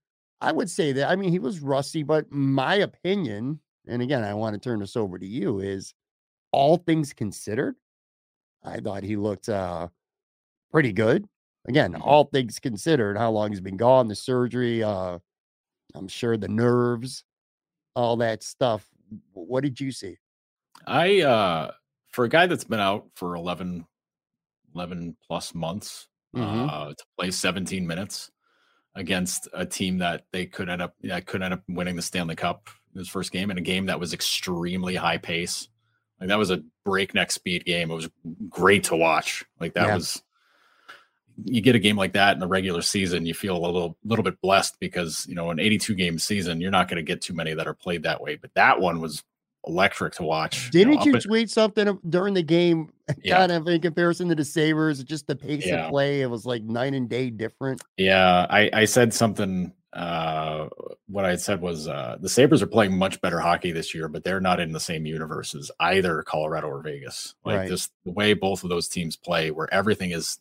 I 0.43 0.51
would 0.53 0.69
say 0.69 0.93
that 0.93 1.09
I 1.09 1.17
mean 1.17 1.31
he 1.31 1.39
was 1.39 1.61
rusty, 1.61 2.03
but 2.03 2.31
my 2.33 2.75
opinion, 2.75 3.61
and 3.87 4.03
again, 4.03 4.25
I 4.25 4.35
want 4.35 4.55
to 4.55 4.61
turn 4.61 4.81
this 4.81 4.97
over 4.97 5.19
to 5.19 5.27
you, 5.27 5.61
is 5.61 5.95
all 6.53 6.79
things 6.79 7.13
considered, 7.15 7.77
I 8.65 8.81
thought 8.81 9.05
he 9.05 9.17
looked 9.17 9.49
uh 9.49 9.89
pretty 10.73 10.93
good. 10.93 11.29
Again, 11.67 11.95
Mhm. 11.95 12.03
all 12.03 12.25
things 12.27 12.61
considered, 12.61 13.19
how 13.19 13.31
long 13.33 13.51
he's 13.51 13.61
been 13.63 13.77
gone, 13.79 14.09
the 14.09 14.17
surgery, 14.17 14.83
uh, 14.85 15.19
I'm 15.95 16.09
sure 16.09 16.37
the 16.39 16.49
nerves, 16.49 17.25
all 17.97 18.17
that 18.19 18.43
stuff. 18.45 18.89
What 19.35 19.63
did 19.63 19.81
you 19.81 19.93
see? 19.93 20.19
I 20.87 21.21
uh 21.23 21.73
for 22.09 22.25
a 22.25 22.29
guy 22.29 22.47
that's 22.47 22.65
been 22.65 22.81
out 22.81 23.09
for 23.15 23.35
11 23.35 23.87
11 24.75 25.17
plus 25.27 25.55
months 25.55 26.09
Mhm. 26.35 26.73
uh 26.73 26.89
to 26.91 27.05
play 27.19 27.31
17 27.31 27.87
minutes 27.87 28.31
against 28.95 29.49
a 29.55 29.65
team 29.65 29.99
that 29.99 30.27
they 30.33 30.47
could 30.47 30.69
end 30.69 30.83
up 30.83 30.95
that 31.03 31.27
could 31.27 31.43
end 31.43 31.55
up 31.55 31.63
winning 31.69 31.97
the 31.97 32.03
Stanley 32.03 32.37
Cup 32.37 32.69
in 32.95 32.99
his 32.99 33.09
first 33.09 33.33
game 33.33 33.51
in 33.51 33.59
a 33.59 33.63
game 33.63 33.87
that 33.87 33.99
was 34.01 34.13
extremely 34.13 34.95
high 34.95 35.19
pace. 35.19 35.69
Like 36.21 36.29
that 36.29 36.39
was 36.39 36.51
a 36.51 36.63
breakneck 36.85 37.33
speed 37.33 37.65
game. 37.65 37.91
It 37.91 37.95
was 37.95 38.09
great 38.49 38.85
to 38.85 38.97
watch. 38.97 39.45
Like 39.61 39.75
that 39.75 39.87
Yeah. 39.89 39.95
was 39.97 40.23
you 41.45 41.63
get 41.63 41.75
a 41.75 41.79
game 41.81 41.97
like 41.97 42.13
that 42.13 42.35
in 42.35 42.41
the 42.41 42.47
regular 42.47 42.83
season, 42.83 43.25
you 43.25 43.33
feel 43.35 43.57
a 43.57 43.65
little 43.65 43.97
little 44.05 44.23
bit 44.23 44.41
blessed 44.43 44.77
because 44.79 45.27
you 45.29 45.35
know 45.35 45.51
an 45.51 45.59
82 45.59 45.95
game 45.95 46.19
season, 46.19 46.61
you're 46.61 46.71
not 46.71 46.89
going 46.89 46.97
to 46.99 47.03
get 47.03 47.23
too 47.23 47.33
many 47.35 47.55
that 47.55 47.67
are 47.67 47.75
played 47.75 48.03
that 48.03 48.21
way. 48.21 48.37
But 48.37 48.53
that 48.55 48.81
one 48.81 49.01
was 49.01 49.25
electric 49.67 50.15
to 50.15 50.23
watch. 50.25 50.71
Didn't 50.71 51.05
you 51.05 51.15
at- 51.17 51.23
tweet 51.23 51.51
something 51.51 51.99
during 52.09 52.35
the 52.35 52.43
game, 52.43 52.93
Yeah. 53.23 53.39
kind 53.39 53.53
of 53.53 53.69
in 53.69 53.81
comparison 53.81 54.29
to 54.29 54.35
the 54.35 54.45
Sabres, 54.45 55.03
just 55.05 55.27
the 55.27 55.37
pace 55.37 55.67
Yeah. 55.67 55.85
of 55.87 55.91
play? 55.91 56.21
It 56.23 56.31
was 56.31 56.45
like 56.47 56.63
night 56.63 56.95
and 56.95 57.09
day 57.09 57.31
different. 57.31 57.83
Yeah, 57.97 58.47
I, 58.51 58.71
I 58.73 58.85
said 58.87 59.15
something. 59.15 59.73
Uh, 59.93 60.69
what 61.07 61.25
I 61.27 61.37
said 61.37 61.61
was 61.61 61.87
uh, 61.87 62.17
the 62.19 62.29
Sabres 62.29 62.63
are 62.63 62.67
playing 62.67 62.97
much 62.97 63.21
better 63.21 63.39
hockey 63.39 63.73
this 63.73 63.95
year, 63.95 64.09
but 64.09 64.25
they're 64.25 64.41
not 64.41 64.59
in 64.59 64.73
the 64.73 64.81
same 64.81 65.05
universe 65.05 65.55
as 65.55 65.71
either 65.81 66.23
Colorado 66.23 66.69
or 66.69 66.81
Vegas. 66.83 67.35
Like 67.45 67.59
Right. 67.59 67.69
just 67.69 67.93
the 68.07 68.11
way 68.11 68.33
both 68.33 68.65
of 68.65 68.71
those 68.71 68.89
teams 68.89 69.17
play, 69.17 69.51
where 69.51 69.73
everything 69.73 70.11
is 70.13 70.39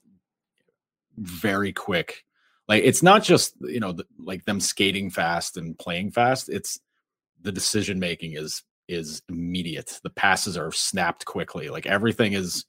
very 1.17 1.73
quick. 1.73 2.23
Like 2.67 2.83
it's 2.85 3.03
not 3.03 3.23
just 3.23 3.55
you 3.61 3.79
know 3.81 3.91
the, 3.91 4.05
like 4.17 4.45
them 4.45 4.59
skating 4.61 5.09
fast 5.09 5.57
and 5.57 5.77
playing 5.77 6.11
fast. 6.11 6.47
It's 6.47 6.79
the 7.41 7.51
decision 7.51 7.99
making 7.99 8.33
is 8.33 8.63
is 8.91 9.21
immediate. 9.29 9.99
The 10.03 10.09
passes 10.09 10.57
are 10.57 10.71
snapped 10.71 11.25
quickly. 11.25 11.69
Like 11.69 11.85
everything 11.85 12.33
is 12.33 12.65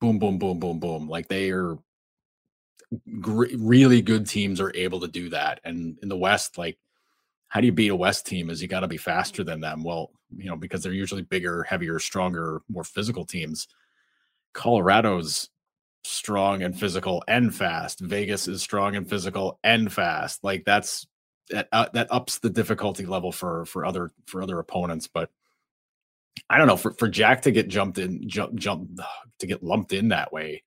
boom, 0.00 0.18
boom, 0.18 0.38
boom, 0.38 0.58
boom, 0.58 0.80
boom. 0.80 1.08
Like 1.08 1.28
they 1.28 1.50
are 1.50 1.76
gr- 3.20 3.56
really 3.56 4.02
good 4.02 4.26
teams 4.26 4.60
are 4.60 4.72
able 4.74 5.00
to 5.00 5.08
do 5.08 5.28
that. 5.30 5.60
And 5.64 5.98
in 6.02 6.08
the 6.08 6.16
West, 6.16 6.58
like, 6.58 6.78
how 7.48 7.60
do 7.60 7.66
you 7.66 7.72
beat 7.72 7.88
a 7.88 7.96
West 7.96 8.26
team? 8.26 8.50
Is 8.50 8.60
you 8.60 8.68
got 8.68 8.80
to 8.80 8.88
be 8.88 8.96
faster 8.96 9.44
than 9.44 9.60
them. 9.60 9.84
Well, 9.84 10.10
you 10.36 10.46
know, 10.46 10.56
because 10.56 10.82
they're 10.82 10.92
usually 10.92 11.22
bigger, 11.22 11.62
heavier, 11.62 11.98
stronger, 11.98 12.62
more 12.68 12.84
physical 12.84 13.24
teams. 13.24 13.68
Colorado's 14.52 15.50
strong 16.04 16.62
and 16.62 16.78
physical 16.78 17.22
and 17.28 17.54
fast. 17.54 18.00
Vegas 18.00 18.48
is 18.48 18.62
strong 18.62 18.96
and 18.96 19.08
physical 19.08 19.58
and 19.62 19.92
fast. 19.92 20.42
Like 20.44 20.64
that's 20.64 21.06
that 21.50 21.68
uh, 21.72 21.88
that 21.92 22.12
ups 22.12 22.38
the 22.38 22.50
difficulty 22.50 23.06
level 23.06 23.32
for 23.32 23.64
for 23.66 23.84
other 23.84 24.12
for 24.26 24.42
other 24.42 24.58
opponents. 24.58 25.06
But 25.06 25.30
I 26.48 26.58
don't 26.58 26.66
know 26.66 26.76
for 26.76 26.92
for 26.92 27.08
Jack 27.08 27.42
to 27.42 27.50
get 27.50 27.68
jumped 27.68 27.98
in, 27.98 28.28
jump 28.28 28.54
jump 28.56 29.00
to 29.38 29.46
get 29.46 29.62
lumped 29.62 29.92
in 29.92 30.08
that 30.08 30.32
way. 30.32 30.62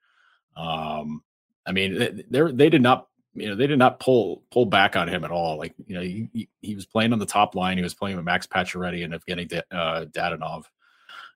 Um, 0.56 1.24
I 1.66 1.72
mean, 1.72 1.98
they 1.98 2.24
they're- 2.30 2.52
did 2.52 2.82
not, 2.82 3.08
you 3.34 3.50
know, 3.50 3.56
they 3.56 3.68
did 3.68 3.80
not 3.80 4.00
pull 4.00 4.44
pull 4.52 4.66
back 4.66 4.96
on 4.96 5.08
him 5.08 5.24
at 5.24 5.32
all. 5.32 5.58
Like, 5.58 5.74
you 5.86 5.96
know, 5.96 6.02
he, 6.02 6.50
he, 6.62 6.76
was 6.76 6.86
playing 6.86 7.14
on 7.14 7.20
the 7.20 7.26
top 7.26 7.54
line. 7.54 7.78
He 7.78 7.84
was 7.84 7.94
playing 7.94 8.16
with 8.16 8.26
Max 8.26 8.48
Pacioretty 8.48 9.04
and 9.04 9.14
Evgeny 9.14 9.48
Da- 9.48 9.78
uh, 9.78 10.06
Dadonov, 10.06 10.64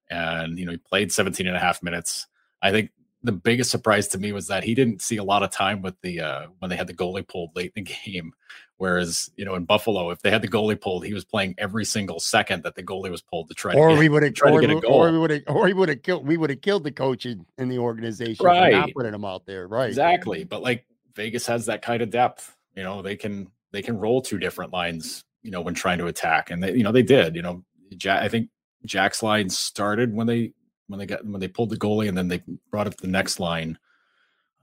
and 0.10 0.58
you 0.58 0.66
know, 0.66 0.72
he 0.72 0.78
played 0.78 1.12
17 1.12 1.46
and 1.46 1.56
a 1.56 1.60
half 1.60 1.84
minutes. 1.84 2.28
I 2.62 2.72
think 2.72 2.92
the 3.24 3.32
biggest 3.32 3.70
surprise 3.70 4.08
to 4.10 4.18
me 4.18 4.32
was 4.32 4.48
that 4.48 4.64
he 4.64 4.74
didn't 4.74 5.02
see 5.02 5.18
a 5.18 5.24
lot 5.24 5.44
of 5.44 5.52
time 5.52 5.82
with 5.82 6.00
the 6.02 6.22
uh, 6.22 6.48
when 6.60 6.70
they 6.70 6.78
had 6.78 6.88
the 6.88 6.94
goalie 6.94 7.28
pulled 7.28 7.56
late 7.56 7.74
in 7.76 7.84
the 7.84 7.96
game. 8.06 8.34
Whereas, 8.82 9.30
you 9.36 9.46
know, 9.46 9.54
in 9.54 9.66
Buffalo, 9.66 10.10
if 10.10 10.24
they 10.24 10.32
had 10.32 10.42
the 10.42 10.48
goalie 10.48 10.82
pulled, 10.82 11.06
he 11.06 11.14
was 11.14 11.24
playing 11.24 11.54
every 11.60 11.86
single 11.86 12.20
second 12.20 12.64
that 12.64 12.74
the 12.74 12.82
goalie 12.82 13.12
was 13.12 13.22
pulled 13.22 13.48
to 13.50 13.54
try 13.54 13.76
or 13.76 13.90
to 13.90 13.94
get, 13.94 14.00
we 14.00 14.10
would 14.10 14.24
have, 14.24 14.34
try 14.34 14.50
to 14.50 14.58
or, 14.58 14.60
get 14.62 14.72
a 14.72 14.74
we- 14.74 14.80
or 14.80 14.82
goal. 14.82 15.12
we 15.12 15.20
would 15.20 15.30
have, 15.30 15.42
or 15.50 15.68
he 15.68 15.74
would 15.74 15.88
have 15.90 16.02
killed, 16.02 16.26
we 16.26 16.36
would 16.36 16.50
have 16.50 16.62
killed 16.62 16.84
the 16.84 16.92
coach 16.92 17.28
in, 17.28 17.46
in 17.60 17.70
the 17.70 17.78
organization 17.78 18.38
for 18.38 18.48
not 18.48 18.60
Right. 18.72 18.92
putting 18.96 19.14
him 19.14 19.24
out 19.24 19.46
there, 19.46 19.68
right? 19.68 19.88
Exactly. 19.88 20.44
But 20.46 20.64
like 20.64 20.88
Vegas 21.16 21.46
has 21.46 21.68
that 21.68 21.84
kind 21.84 22.02
of 22.02 22.10
depth. 22.10 22.58
You 22.76 22.82
know, 22.82 23.04
they 23.04 23.16
can 23.16 23.52
they 23.72 23.84
can 23.84 24.00
roll 24.00 24.20
two 24.20 24.40
different 24.40 24.74
lines, 24.74 25.24
you 25.44 25.52
know, 25.52 25.62
when 25.62 25.76
trying 25.76 26.00
to 26.00 26.08
attack. 26.08 26.50
And 26.50 26.64
they, 26.64 26.74
you 26.74 26.82
know, 26.82 26.92
they 26.92 27.04
did, 27.04 27.36
you 27.36 27.44
know, 27.44 27.64
Jack 27.98 28.24
I 28.24 28.30
think 28.30 28.50
Jack's 28.88 29.22
line 29.22 29.52
started 29.52 30.12
when 30.12 30.26
they 30.26 30.54
when 30.88 30.98
they 30.98 31.06
got 31.06 31.24
when 31.24 31.40
they 31.40 31.48
pulled 31.48 31.70
the 31.70 31.78
goalie 31.78 32.08
and 32.10 32.18
then 32.18 32.30
they 32.30 32.42
brought 32.72 32.88
up 32.88 32.98
the 32.98 33.06
next 33.08 33.40
line 33.40 33.78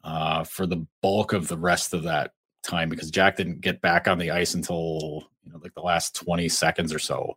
uh 0.03 0.43
for 0.43 0.67
the 0.67 0.85
bulk 1.03 1.33
of 1.35 1.47
the 1.47 1.57
rest 1.57 1.95
of 1.95 2.03
that 2.03 2.33
time 2.69 2.89
because 2.89 3.11
Jack 3.11 3.37
didn't 3.37 3.61
get 3.61 3.81
back 3.81 4.07
on 4.07 4.19
the 4.19 4.31
ice 4.31 4.55
until 4.55 5.29
you 5.45 5.53
know 5.53 5.59
like 5.63 5.75
the 5.75 5.81
last 5.81 6.15
20 6.17 6.49
seconds 6.49 6.93
or 6.93 6.99
so. 6.99 7.37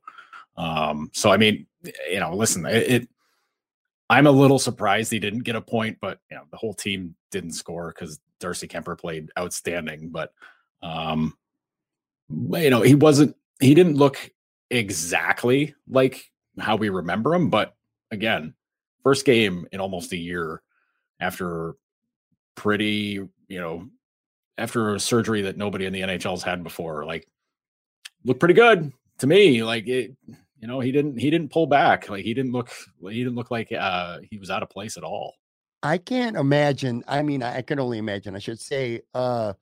Um 0.57 1.09
so 1.13 1.31
I 1.31 1.37
mean, 1.37 1.65
you 2.09 2.19
know, 2.19 2.35
listen, 2.35 2.65
it, 2.65 2.91
it 2.91 3.09
I'm 4.11 4.27
a 4.27 4.31
little 4.31 4.59
surprised 4.59 5.09
he 5.09 5.19
didn't 5.19 5.45
get 5.45 5.55
a 5.55 5.61
point, 5.61 5.97
but 6.01 6.19
you 6.29 6.35
know, 6.35 6.43
the 6.51 6.57
whole 6.57 6.73
team 6.73 7.15
didn't 7.31 7.53
score 7.53 7.93
because 7.95 8.19
Darcy 8.41 8.67
Kuemper 8.67 8.99
played 8.99 9.31
outstanding. 9.39 10.09
But 10.09 10.33
um, 10.83 11.37
you 12.29 12.69
know, 12.69 12.81
he 12.81 12.93
wasn't 12.93 13.37
he 13.61 13.73
didn't 13.73 13.95
look 13.95 14.31
exactly 14.69 15.75
like 15.87 16.29
how 16.59 16.75
we 16.75 16.89
remember 16.89 17.33
him, 17.33 17.49
but 17.49 17.75
again, 18.11 18.53
first 19.01 19.25
game 19.25 19.65
in 19.71 19.79
almost 19.79 20.11
a 20.11 20.17
year 20.17 20.61
after 21.21 21.75
pretty, 22.55 23.25
you 23.47 23.59
know, 23.61 23.87
after 24.57 24.93
a 24.93 24.99
surgery 24.99 25.41
that 25.43 25.57
nobody 25.57 25.85
in 25.85 25.93
the 25.93 26.01
NHL's 26.01 26.43
had 26.43 26.63
before, 26.63 27.05
like 27.05 27.27
looked 28.23 28.39
pretty 28.39 28.53
good 28.53 28.91
to 29.19 29.27
me. 29.27 29.63
Like 29.63 29.87
it, 29.87 30.15
you 30.59 30.67
know, 30.67 30.79
he 30.79 30.91
didn't 30.91 31.17
he 31.17 31.29
didn't 31.29 31.51
pull 31.51 31.67
back. 31.67 32.09
Like 32.09 32.23
he 32.23 32.33
didn't 32.33 32.51
look 32.51 32.71
he 33.01 33.23
didn't 33.23 33.35
look 33.35 33.51
like 33.51 33.71
uh 33.71 34.19
he 34.29 34.37
was 34.37 34.49
out 34.49 34.63
of 34.63 34.69
place 34.69 34.97
at 34.97 35.03
all. 35.03 35.35
I 35.83 35.97
can't 35.97 36.37
imagine. 36.37 37.03
I 37.07 37.23
mean, 37.23 37.41
I 37.41 37.61
can 37.63 37.79
only 37.79 37.97
imagine. 37.97 38.35
I 38.35 38.39
should 38.39 38.59
say, 38.59 39.01
uh, 39.15 39.53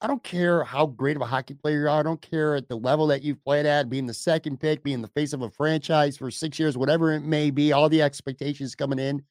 I 0.00 0.06
don't 0.06 0.22
care 0.22 0.64
how 0.64 0.86
great 0.86 1.16
of 1.16 1.20
a 1.20 1.26
hockey 1.26 1.52
player 1.52 1.80
you 1.80 1.88
are. 1.88 2.00
I 2.00 2.02
don't 2.02 2.22
care 2.22 2.56
at 2.56 2.68
the 2.68 2.76
level 2.76 3.06
that 3.08 3.22
you've 3.22 3.44
played 3.44 3.66
at, 3.66 3.90
being 3.90 4.06
the 4.06 4.14
second 4.14 4.58
pick, 4.58 4.82
being 4.82 5.02
the 5.02 5.08
face 5.08 5.34
of 5.34 5.42
a 5.42 5.50
franchise 5.50 6.16
for 6.16 6.30
six 6.30 6.58
years, 6.58 6.78
whatever 6.78 7.12
it 7.12 7.20
may 7.20 7.50
be, 7.50 7.72
all 7.72 7.90
the 7.90 8.00
expectations 8.00 8.74
coming 8.74 8.98
in. 8.98 9.22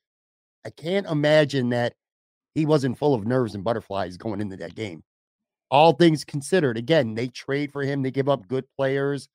I 0.63 0.69
can't 0.69 1.07
imagine 1.07 1.69
that 1.69 1.93
he 2.55 2.65
wasn't 2.65 2.97
full 2.97 3.13
of 3.13 3.25
nerves 3.25 3.55
and 3.55 3.63
butterflies 3.63 4.17
going 4.17 4.41
into 4.41 4.57
that 4.57 4.75
game. 4.75 5.03
All 5.71 5.93
things 5.93 6.23
considered, 6.23 6.77
again, 6.77 7.13
they 7.15 7.27
trade 7.27 7.71
for 7.71 7.83
him, 7.83 8.01
they 8.01 8.11
give 8.11 8.29
up 8.29 8.47
good 8.47 8.65
players. 8.75 9.29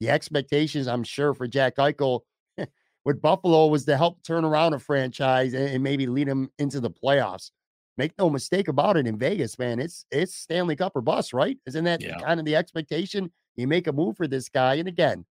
The 0.00 0.10
expectations, 0.10 0.86
I'm 0.86 1.04
sure, 1.04 1.34
for 1.34 1.46
Jack 1.46 1.76
Eichel 1.76 2.20
with 3.04 3.20
Buffalo 3.20 3.66
was 3.66 3.84
to 3.86 3.96
help 3.96 4.22
turn 4.22 4.44
around 4.44 4.74
a 4.74 4.78
franchise 4.78 5.54
and, 5.54 5.68
and 5.68 5.82
maybe 5.82 6.06
lead 6.06 6.28
them 6.28 6.50
into 6.58 6.80
the 6.80 6.90
playoffs 6.90 7.50
make 7.98 8.12
no 8.16 8.30
mistake 8.30 8.68
about 8.68 8.96
it 8.96 9.06
in 9.06 9.18
Vegas, 9.18 9.58
man. 9.58 9.80
It's 9.80 10.06
it's 10.10 10.34
Stanley 10.34 10.76
Cup 10.76 10.92
or 10.94 11.02
bust, 11.02 11.34
right? 11.34 11.58
Isn't 11.66 11.84
that 11.84 12.00
yeah. 12.00 12.16
kind 12.18 12.40
of 12.40 12.46
the 12.46 12.56
expectation? 12.56 13.30
You 13.56 13.66
make 13.66 13.88
a 13.88 13.92
move 13.92 14.16
for 14.16 14.28
this 14.28 14.48
guy, 14.48 14.76
and 14.76 14.88
again, 14.88 15.26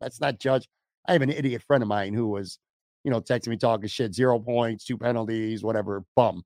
let's 0.00 0.20
not 0.20 0.38
judge. 0.38 0.66
I 1.06 1.12
have 1.12 1.22
an 1.22 1.30
idiot 1.30 1.62
friend 1.62 1.82
of 1.82 1.88
mine 1.88 2.14
who 2.14 2.28
was, 2.28 2.58
you 3.04 3.10
know, 3.10 3.20
texting 3.20 3.48
me 3.48 3.56
talking 3.56 3.88
shit, 3.88 4.14
zero 4.14 4.38
points, 4.38 4.84
two 4.84 4.96
penalties, 4.96 5.62
whatever, 5.62 6.04
bum. 6.14 6.44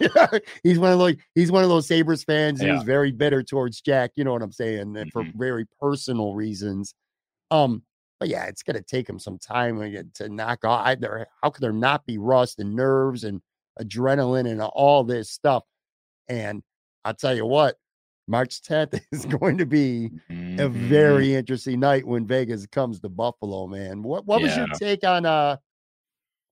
he's 0.62 0.78
one 0.78 0.92
of 0.92 0.98
those. 0.98 1.16
He's 1.34 1.52
one 1.52 1.62
of 1.62 1.68
those 1.68 1.86
Sabres 1.86 2.24
fans. 2.24 2.62
Yeah. 2.62 2.74
He's 2.74 2.82
very 2.82 3.12
bitter 3.12 3.42
towards 3.42 3.80
Jack. 3.80 4.12
You 4.16 4.24
know 4.24 4.32
what 4.32 4.42
I'm 4.42 4.52
saying? 4.52 4.92
Mm-hmm. 4.92 5.08
For 5.10 5.24
very 5.34 5.66
personal 5.80 6.34
reasons. 6.34 6.94
Um, 7.50 7.82
but 8.20 8.28
yeah, 8.28 8.44
it's 8.46 8.62
gonna 8.62 8.82
take 8.82 9.08
him 9.08 9.18
some 9.18 9.38
time 9.38 10.04
to 10.14 10.28
knock 10.28 10.64
off. 10.64 10.86
Either 10.86 11.26
how 11.42 11.50
could 11.50 11.62
there 11.62 11.72
not 11.72 12.04
be 12.06 12.18
rust 12.18 12.58
and 12.58 12.74
nerves 12.74 13.24
and 13.24 13.40
adrenaline 13.80 14.50
and 14.50 14.60
all 14.60 15.04
this 15.04 15.30
stuff. 15.30 15.64
And 16.28 16.62
I'll 17.04 17.14
tell 17.14 17.34
you 17.34 17.46
what, 17.46 17.76
March 18.26 18.60
10th 18.62 19.00
is 19.12 19.24
going 19.26 19.58
to 19.58 19.66
be 19.66 20.10
mm-hmm. 20.30 20.60
a 20.60 20.68
very 20.68 21.34
interesting 21.34 21.80
night 21.80 22.06
when 22.06 22.26
Vegas 22.26 22.66
comes 22.66 23.00
to 23.00 23.08
Buffalo, 23.08 23.66
man. 23.66 24.02
What 24.02 24.26
what 24.26 24.42
was 24.42 24.56
your 24.56 24.66
take 24.74 25.04
on 25.04 25.24
uh 25.24 25.56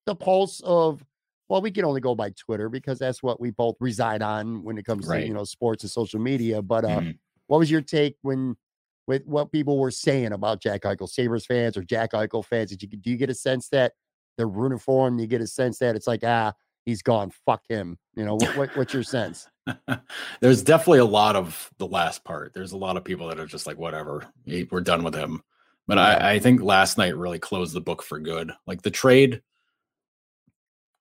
the 0.07 0.15
pulse 0.15 0.61
of 0.65 1.03
well, 1.49 1.63
we 1.63 1.71
can 1.71 1.85
only 1.85 2.01
go 2.01 2.15
by 2.15 2.31
Twitter 2.31 2.69
because 2.69 2.99
that's 2.99 3.23
what 3.23 3.41
we 3.41 3.51
both 3.51 3.77
reside 3.81 4.23
on 4.23 4.63
when 4.65 4.79
it 4.79 4.85
comes 4.85 5.07
right. 5.07 5.21
to 5.21 5.27
you 5.27 5.35
know 5.35 5.45
sports 5.45 5.85
and 5.85 5.91
social 5.91 6.21
media. 6.21 6.63
But 6.63 6.85
uh 6.85 7.01
mm-hmm. 7.01 7.11
what 7.47 7.59
was 7.59 7.71
your 7.71 7.83
take 7.83 8.17
when 8.23 8.57
with 9.07 9.25
what 9.25 9.53
people 9.53 9.79
were 9.79 9.91
saying 9.91 10.33
about 10.33 10.61
Jack 10.61 10.83
Eichel, 10.83 11.09
Sabres 11.09 11.47
fans 11.47 11.77
or 11.77 11.83
Jack 11.83 12.13
Eichel 12.13 12.45
fans? 12.45 12.71
Did 12.71 12.83
you 12.83 12.89
do 12.89 13.11
you 13.11 13.17
get 13.17 13.31
a 13.31 13.35
sense 13.35 13.69
that 13.69 13.93
they're 14.37 14.49
rooting 14.49 14.79
for 14.79 15.09
him? 15.09 15.17
Do 15.17 15.23
you 15.23 15.29
get 15.29 15.41
a 15.41 15.47
sense 15.47 15.79
that 15.79 15.97
it's 15.97 16.07
like, 16.07 16.23
ah, 16.25 16.53
he's 16.85 17.03
gone. 17.03 17.31
Fuck 17.45 17.63
him. 17.69 17.99
You 18.15 18.25
know, 18.25 18.35
what, 18.37 18.57
what 18.57 18.77
what's 18.77 18.95
your 18.95 19.03
sense? 19.03 19.49
There's 20.41 20.63
definitely 20.63 21.01
a 21.01 21.05
lot 21.05 21.37
of 21.37 21.71
the 21.79 21.87
last 21.87 22.25
part. 22.25 22.55
There's 22.55 22.73
a 22.73 22.79
lot 22.79 22.97
of 22.97 23.05
people 23.05 23.29
that 23.29 23.41
are 23.41 23.47
just 23.47 23.67
like, 23.67 23.79
whatever, 23.79 24.27
we're 24.71 24.81
done 24.81 25.03
with 25.03 25.15
him. 25.15 25.43
But 25.87 25.99
I, 25.99 26.33
I 26.33 26.39
think 26.41 26.63
last 26.63 26.99
night 26.99 27.17
really 27.17 27.39
closed 27.39 27.73
the 27.73 27.81
book 27.81 28.03
for 28.03 28.19
good. 28.19 28.51
Like 28.67 28.83
the 28.83 28.91
trade 28.91 29.43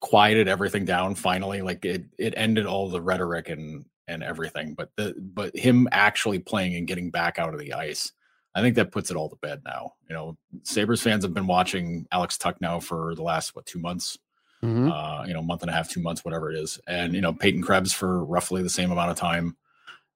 quieted 0.01 0.47
everything 0.47 0.85
down 0.85 1.15
finally. 1.15 1.61
Like 1.61 1.85
it 1.85 2.05
it 2.17 2.33
ended 2.37 2.65
all 2.65 2.89
the 2.89 3.01
rhetoric 3.01 3.49
and 3.49 3.85
and 4.07 4.23
everything. 4.23 4.73
But 4.73 4.89
the 4.95 5.15
but 5.19 5.55
him 5.55 5.87
actually 5.91 6.39
playing 6.39 6.75
and 6.75 6.87
getting 6.87 7.09
back 7.09 7.39
out 7.39 7.53
of 7.53 7.59
the 7.59 7.73
ice, 7.73 8.11
I 8.53 8.61
think 8.61 8.75
that 8.75 8.91
puts 8.91 9.11
it 9.11 9.17
all 9.17 9.29
to 9.29 9.35
bed 9.37 9.61
now. 9.65 9.93
You 10.09 10.15
know, 10.15 10.37
Sabres 10.63 11.01
fans 11.01 11.23
have 11.23 11.33
been 11.33 11.47
watching 11.47 12.05
Alex 12.11 12.37
Tuch 12.37 12.57
now 12.61 12.79
for 12.79 13.15
the 13.15 13.23
last 13.23 13.55
what 13.55 13.65
two 13.65 13.79
months 13.79 14.17
mm-hmm. 14.65 14.91
uh, 14.91 15.25
you 15.25 15.33
know, 15.33 15.41
month 15.41 15.61
and 15.61 15.69
a 15.69 15.73
half, 15.73 15.89
two 15.89 16.01
months, 16.01 16.25
whatever 16.25 16.51
it 16.51 16.57
is. 16.57 16.79
And, 16.87 17.13
you 17.13 17.21
know, 17.21 17.33
Peyton 17.33 17.61
Krebs 17.61 17.93
for 17.93 18.23
roughly 18.25 18.63
the 18.63 18.69
same 18.69 18.91
amount 18.91 19.11
of 19.11 19.17
time. 19.17 19.55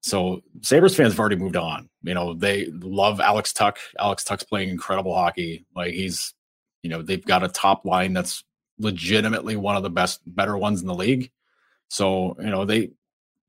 So 0.02 0.42
Sabres 0.62 0.96
fans 0.96 1.12
have 1.12 1.20
already 1.20 1.36
moved 1.36 1.56
on. 1.56 1.88
You 2.02 2.14
know, 2.14 2.34
they 2.34 2.66
love 2.66 3.20
Alex 3.20 3.52
Tuch 3.52 3.78
Alex 3.98 4.24
Tuch's 4.24 4.44
playing 4.44 4.70
incredible 4.70 5.14
hockey. 5.14 5.66
Like 5.76 5.92
he's, 5.92 6.32
you 6.82 6.88
know, 6.88 7.02
they've 7.02 7.24
got 7.24 7.44
a 7.44 7.48
top 7.48 7.84
line 7.84 8.14
that's 8.14 8.42
legitimately 8.80 9.56
one 9.56 9.76
of 9.76 9.82
the 9.82 9.90
best, 9.90 10.20
better 10.26 10.56
ones 10.56 10.80
in 10.80 10.86
the 10.86 10.94
league. 10.94 11.30
So, 11.88 12.36
you 12.38 12.50
know, 12.50 12.64
they 12.64 12.90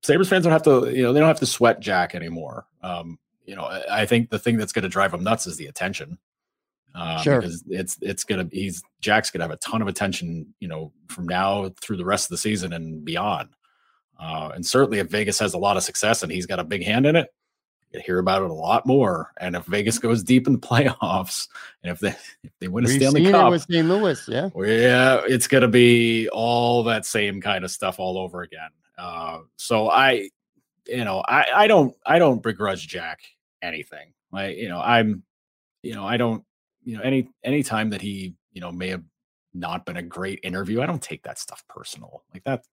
Sabres 0.04 0.30
fans 0.30 0.44
don't 0.44 0.54
have 0.54 0.64
to, 0.64 0.90
you 0.90 1.04
know, 1.04 1.14
they 1.14 1.20
don't 1.20 1.28
have 1.28 1.40
to 1.40 1.46
sweat 1.46 1.80
Jack 1.80 2.16
anymore. 2.16 2.66
Um, 2.82 3.18
you 3.46 3.56
know, 3.56 3.64
I, 3.64 4.02
I 4.02 4.06
think 4.06 4.30
the 4.30 4.40
thing 4.40 4.58
that's 4.58 4.74
going 4.74 4.84
to 4.84 4.90
drive 4.90 5.12
them 5.12 5.24
nuts 5.24 5.48
is 5.48 5.58
the 5.58 5.68
attention. 5.68 6.18
Uh, 6.94 7.22
sure. 7.22 7.40
Because 7.40 7.64
it's 7.70 7.98
it's 8.02 8.24
gonna 8.26 8.50
he's 8.52 8.84
Jack's 9.00 9.32
gonna 9.32 9.46
have 9.46 9.52
a 9.52 9.58
ton 9.58 9.82
of 9.82 9.88
attention, 9.88 10.54
you 10.60 10.68
know, 10.68 10.92
from 11.08 11.26
now 11.26 11.72
through 11.82 11.98
the 11.98 12.06
rest 12.06 12.26
of 12.26 12.30
the 12.30 12.38
season 12.38 12.74
and 12.74 13.06
beyond. 13.06 13.50
Uh, 14.20 14.52
and 14.54 14.66
certainly, 14.66 15.00
if 15.00 15.08
Vegas 15.08 15.40
has 15.40 15.54
a 15.54 15.58
lot 15.58 15.78
of 15.78 15.84
success 15.84 16.22
and 16.22 16.32
he's 16.32 16.46
got 16.46 16.60
a 16.60 16.64
big 16.64 16.84
hand 16.84 17.06
in 17.06 17.16
it, 17.16 17.30
you 17.94 18.02
hear 18.06 18.20
about 18.20 18.44
it 18.44 18.50
a 18.50 18.54
lot 18.54 18.86
more. 18.86 19.32
And 19.40 19.56
if 19.56 19.66
Vegas 19.66 20.00
goes 20.00 20.24
deep 20.24 20.48
in 20.48 20.54
the 20.54 20.60
playoffs, 20.60 21.48
and 21.84 21.92
if 21.92 22.00
they 22.00 22.16
if 22.44 22.52
they 22.60 22.68
win 22.68 22.86
a 22.86 22.88
We've 22.88 22.98
Stanley 22.98 23.26
seen 23.26 23.34
Cup, 23.34 23.48
it 23.48 23.52
with 23.52 23.66
St. 23.70 23.88
Louis, 23.88 24.28
yeah, 24.28 24.50
yeah, 24.56 25.22
it's 25.28 25.48
gonna 25.48 25.68
be 25.68 26.30
all 26.30 26.84
that 26.84 27.06
same 27.06 27.42
kind 27.42 27.64
of 27.64 27.72
stuff 27.72 28.00
all 28.00 28.18
over 28.18 28.42
again. 28.42 28.70
Uh, 28.98 29.40
so 29.58 29.90
I, 29.90 30.30
you 30.88 31.04
know, 31.04 31.24
I 31.28 31.46
I 31.54 31.68
don't 31.68 31.96
I 32.06 32.20
don't 32.20 32.42
begrudge 32.42 32.88
Jack 32.88 33.20
anything. 33.62 34.14
Like 34.32 34.58
you 34.58 34.70
know, 34.70 34.80
I'm, 34.80 35.24
you 35.84 35.96
know, 35.96 36.06
I 36.06 36.18
don't 36.18 36.44
you 36.84 36.98
know, 36.98 37.04
any 37.04 37.30
any 37.44 37.64
time 37.64 37.90
that 37.92 38.02
he, 38.02 38.36
you 38.54 38.62
know, 38.62 38.72
may 38.72 38.90
have 38.90 39.04
not 39.54 39.86
been 39.86 39.98
a 39.98 40.04
great 40.04 40.40
interview, 40.44 40.82
I 40.82 40.86
don't 40.86 41.02
take 41.02 41.24
that 41.24 41.40
stuff 41.40 41.64
personal. 41.68 42.24
Like 42.34 42.44
that, 42.46 42.64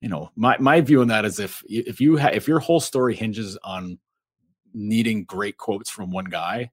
you 0.00 0.08
know, 0.08 0.30
my 0.36 0.56
my 0.58 0.80
view 0.80 1.00
on 1.00 1.08
that 1.08 1.24
is 1.24 1.38
if 1.40 1.62
if 1.68 2.00
you 2.00 2.18
ha- 2.18 2.30
if 2.32 2.46
your 2.46 2.60
whole 2.60 2.80
story 2.80 3.14
hinges 3.14 3.58
on 3.64 3.98
needing 4.74 5.24
great 5.24 5.56
quotes 5.56 5.90
from 5.90 6.10
one 6.10 6.26
guy, 6.26 6.70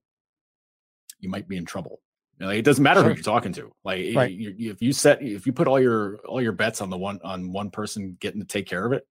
you 1.19 1.29
might 1.29 1.47
be 1.47 1.57
in 1.57 1.65
trouble. 1.65 2.01
You 2.37 2.45
know, 2.45 2.49
like, 2.51 2.59
it 2.59 2.65
doesn't 2.65 2.83
matter 2.83 2.99
sure. 2.99 3.09
who 3.09 3.15
you're 3.15 3.23
talking 3.23 3.53
to. 3.53 3.73
Like 3.83 4.15
right. 4.15 4.35
if 4.37 4.81
you 4.81 4.93
set 4.93 5.21
if 5.21 5.45
you 5.45 5.53
put 5.53 5.67
all 5.67 5.79
your 5.79 6.17
all 6.27 6.41
your 6.41 6.51
bets 6.51 6.81
on 6.81 6.89
the 6.89 6.97
one 6.97 7.19
on 7.23 7.51
one 7.51 7.71
person 7.71 8.17
getting 8.19 8.41
to 8.41 8.47
take 8.47 8.67
care 8.67 8.85
of 8.85 8.91
it, 8.91 9.07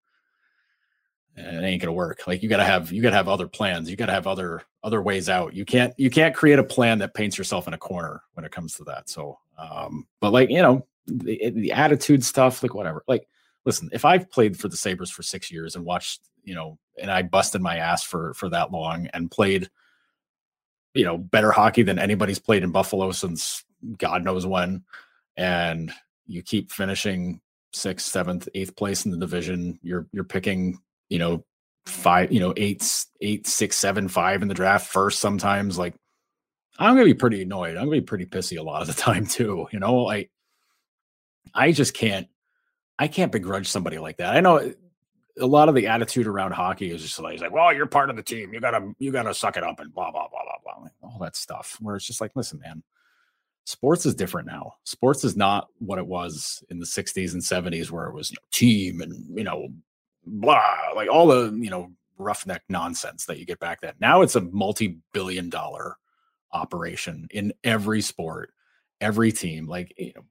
it 1.37 1.65
ain't 1.65 1.81
gonna 1.81 1.93
work. 1.93 2.27
Like 2.27 2.43
you 2.43 2.49
gotta 2.49 2.65
have 2.65 2.93
you 2.93 3.03
gotta 3.03 3.17
have 3.17 3.29
other 3.29 3.49
plans. 3.49 3.91
You 3.91 3.97
gotta 3.97 4.13
have 4.13 4.27
other 4.27 4.63
other 4.83 5.01
ways 5.01 5.29
out. 5.29 5.55
You 5.55 5.65
can't 5.65 5.95
you 5.97 6.11
can't 6.11 6.35
create 6.35 6.59
a 6.59 6.65
plan 6.65 6.99
that 6.99 7.15
paints 7.15 7.39
yourself 7.39 7.67
in 7.67 7.75
a 7.75 7.79
corner 7.79 8.23
when 8.35 8.45
it 8.45 8.53
comes 8.53 8.75
to 8.75 8.85
that. 8.85 9.09
So, 9.09 9.39
um, 9.59 10.07
but 10.21 10.33
like 10.33 10.51
you 10.51 10.63
know, 10.63 10.87
the, 11.07 11.51
the 11.51 11.73
attitude 11.73 12.25
stuff, 12.25 12.63
like 12.63 12.75
whatever. 12.75 13.05
Like, 13.09 13.27
listen, 13.65 13.89
if 13.93 14.05
I've 14.05 14.31
played 14.31 14.59
for 14.59 14.69
the 14.69 14.77
Sabres 14.77 15.11
for 15.11 15.23
six 15.23 15.51
years 15.51 15.77
and 15.77 15.85
watched, 15.85 16.23
you 16.43 16.55
know, 16.55 16.79
and 17.01 17.11
I 17.11 17.23
busted 17.23 17.61
my 17.61 17.79
ass 17.79 18.03
for 18.03 18.35
for 18.35 18.49
that 18.51 18.73
long 18.73 19.09
and 19.15 19.31
played, 19.31 19.69
you 20.95 21.05
know, 21.05 21.19
better 21.19 21.53
hockey 21.53 21.83
than 21.83 21.99
anybody's 21.99 22.39
played 22.39 22.63
in 22.63 22.71
Buffalo 22.71 23.11
since 23.11 23.65
God 23.99 24.25
knows 24.25 24.47
when, 24.47 24.85
and 25.37 25.93
you 26.27 26.43
keep 26.43 26.71
finishing 26.71 27.41
sixth, 27.73 28.07
seventh, 28.07 28.49
eighth 28.55 28.77
place 28.77 29.05
in 29.05 29.11
the 29.11 29.19
division. 29.19 29.79
You're 29.83 30.07
you're 30.13 30.25
picking 30.25 30.79
you 31.09 31.19
know, 31.19 31.45
five, 31.87 32.33
you 32.33 32.41
know, 32.41 32.53
eight, 32.57 33.07
eight, 33.21 33.47
six, 33.47 33.77
seven, 33.77 34.09
five 34.09 34.43
in 34.43 34.49
the 34.49 34.55
draft 34.55 34.87
first 34.87 35.21
sometimes. 35.21 35.79
Like, 35.79 35.95
I'm 36.79 36.95
gonna 36.95 37.05
be 37.05 37.15
pretty 37.15 37.43
annoyed. 37.43 37.77
I'm 37.77 37.85
gonna 37.85 38.01
be 38.01 38.01
pretty 38.01 38.27
pissy 38.27 38.59
a 38.59 38.63
lot 38.63 38.83
of 38.83 38.89
the 38.89 38.95
time 39.01 39.27
too. 39.27 39.69
You 39.73 39.79
know, 39.79 40.09
I 40.09 40.29
I 41.55 41.73
just 41.73 41.95
can't 41.95 42.27
I 42.99 43.09
can't 43.09 43.33
begrudge 43.33 43.69
somebody 43.69 43.99
like 43.99 44.19
that. 44.19 44.37
I 44.37 44.41
know 44.41 44.57
eh, 44.57 44.73
a 45.41 45.47
lot 45.47 45.69
of 45.69 45.75
the 45.75 45.89
attitude 45.89 46.27
around 46.27 46.53
hockey 46.53 46.91
is 46.91 47.03
just 47.03 47.19
like, 47.19 47.41
well, 47.53 47.75
you're 47.75 47.87
part 47.87 48.11
of 48.11 48.17
the 48.17 48.23
team. 48.23 48.53
You 48.53 48.61
gotta 48.61 48.95
you 48.99 49.11
gotta 49.11 49.35
suck 49.35 49.57
it 49.57 49.65
up 49.65 49.81
and 49.81 49.93
blah 49.93 50.11
blah 50.11 50.29
blah 50.29 50.43
blah 50.45 50.59
blah. 50.63 50.83
Like, 50.85 50.93
all 51.03 51.19
that 51.21 51.37
stuff. 51.37 51.77
Where 51.81 51.97
it's 51.97 52.07
just 52.07 52.21
like, 52.21 52.33
listen, 52.35 52.61
man, 52.61 52.83
sports 53.65 54.07
is 54.07 54.15
different 54.15 54.47
now. 54.47 54.75
Sports 54.85 55.25
is 55.25 55.37
not 55.37 55.69
what 55.79 55.99
it 55.99 56.07
was 56.07 56.63
in 56.69 56.79
the 56.79 56.87
60s 56.87 57.33
and 57.33 57.43
70s, 57.43 57.91
where 57.91 58.07
it 58.07 58.15
was 58.15 58.31
you 58.31 58.37
know, 58.37 58.47
team 58.53 59.01
and 59.01 59.37
you 59.37 59.45
know 59.45 59.69
blah, 60.27 60.63
like 60.95 61.11
all 61.11 61.27
the, 61.27 61.53
you 61.59 61.71
know, 61.71 61.93
roughneck 62.19 62.63
nonsense 62.69 63.27
that 63.27 63.39
you 63.39 63.47
get 63.47 63.59
back 63.59 63.81
then. 63.81 63.95
Now 64.01 64.23
it's 64.23 64.37
a 64.37 64.41
multi 64.41 64.99
billion 65.13 65.51
dollar 65.51 65.97
operation 66.53 67.27
in 67.31 67.53
every 67.65 68.01
sport, 68.01 68.53
every 69.01 69.33
team. 69.33 69.67
Like, 69.67 69.93
you 69.99 70.13
know, 70.15 70.25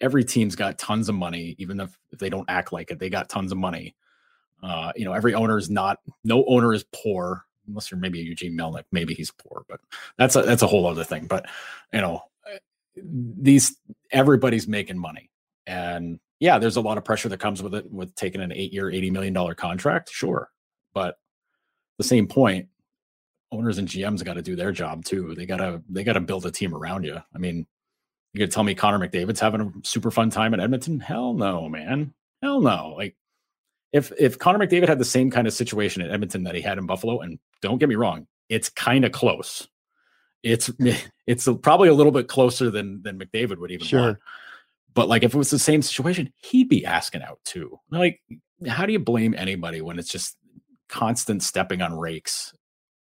every 0.00 0.24
team's 0.24 0.56
got 0.56 0.78
tons 0.78 1.08
of 1.08 1.14
money, 1.14 1.54
even 1.58 1.80
if, 1.80 1.96
if 2.10 2.18
they 2.18 2.28
don't 2.28 2.48
act 2.48 2.72
like 2.72 2.90
it, 2.90 2.98
they 2.98 3.08
got 3.08 3.28
tons 3.28 3.52
of 3.52 3.58
money. 3.58 3.94
Uh, 4.62 4.92
you 4.96 5.04
know, 5.04 5.12
every 5.12 5.34
owner 5.34 5.58
is 5.58 5.70
not, 5.70 5.98
no 6.24 6.44
owner 6.46 6.72
is 6.72 6.84
poor 6.94 7.44
unless 7.68 7.90
you're 7.90 7.98
maybe 7.98 8.20
Eugene 8.20 8.56
Melnyk, 8.56 8.84
maybe 8.92 9.12
he's 9.12 9.30
poor, 9.30 9.64
but 9.68 9.80
that's 10.16 10.36
a, 10.36 10.42
that's 10.42 10.62
a 10.62 10.66
whole 10.66 10.86
other 10.86 11.02
thing. 11.02 11.26
But, 11.26 11.46
you 11.92 12.00
know, 12.00 12.22
eh, 12.52 12.58
these, 12.96 13.76
everybody's 14.12 14.68
making 14.68 14.98
money 14.98 15.30
and 15.66 16.20
yeah, 16.38 16.58
there's 16.58 16.76
a 16.76 16.80
lot 16.80 16.98
of 16.98 17.04
pressure 17.04 17.28
that 17.28 17.40
comes 17.40 17.62
with 17.62 17.74
it 17.74 17.90
with 17.90 18.14
taking 18.14 18.40
an 18.40 18.52
eight 18.52 18.72
year, 18.72 18.86
$80 18.86 19.10
million 19.10 19.54
contract. 19.54 20.10
Sure. 20.10 20.50
But 20.94 21.18
the 21.98 22.04
same 22.04 22.26
point, 22.26 22.68
owners 23.52 23.78
and 23.78 23.88
GMs 23.88 24.24
got 24.24 24.34
to 24.34 24.42
do 24.42 24.56
their 24.56 24.72
job 24.72 25.04
too. 25.04 25.34
They 25.34 25.46
gotta 25.46 25.82
they 25.88 26.04
gotta 26.04 26.20
build 26.20 26.46
a 26.46 26.50
team 26.50 26.74
around 26.74 27.04
you. 27.04 27.18
I 27.34 27.38
mean, 27.38 27.66
you 28.36 28.44
could 28.44 28.52
tell 28.52 28.64
me 28.64 28.74
Connor 28.74 28.98
McDavid's 28.98 29.40
having 29.40 29.60
a 29.60 29.72
super 29.86 30.10
fun 30.10 30.30
time 30.30 30.52
in 30.54 30.60
Edmonton? 30.60 31.00
Hell 31.00 31.32
no, 31.32 31.68
man. 31.68 32.12
Hell 32.42 32.60
no. 32.60 32.94
Like 32.96 33.16
if 33.92 34.12
if 34.18 34.38
Connor 34.38 34.58
McDavid 34.64 34.88
had 34.88 34.98
the 34.98 35.04
same 35.04 35.30
kind 35.30 35.46
of 35.46 35.54
situation 35.54 36.02
at 36.02 36.10
Edmonton 36.10 36.44
that 36.44 36.54
he 36.54 36.60
had 36.60 36.78
in 36.78 36.86
Buffalo, 36.86 37.20
and 37.20 37.38
don't 37.62 37.78
get 37.78 37.88
me 37.88 37.94
wrong, 37.94 38.26
it's 38.48 38.68
kind 38.68 39.04
of 39.04 39.12
close. 39.12 39.68
It's 40.42 40.70
it's 41.26 41.48
probably 41.62 41.88
a 41.88 41.94
little 41.94 42.12
bit 42.12 42.28
closer 42.28 42.70
than 42.70 43.02
than 43.02 43.18
McDavid 43.18 43.58
would 43.58 43.70
even 43.70 43.86
Sure. 43.86 44.00
want. 44.02 44.18
But 44.94 45.08
like 45.08 45.22
if 45.22 45.34
it 45.34 45.38
was 45.38 45.50
the 45.50 45.58
same 45.58 45.82
situation, 45.82 46.32
he'd 46.36 46.68
be 46.68 46.84
asking 46.84 47.22
out 47.22 47.38
too. 47.44 47.78
Like, 47.90 48.20
how 48.66 48.86
do 48.86 48.92
you 48.92 48.98
blame 48.98 49.34
anybody 49.36 49.80
when 49.82 49.98
it's 49.98 50.08
just 50.10 50.36
constant 50.88 51.42
stepping 51.42 51.82
on 51.82 51.98
rakes 51.98 52.52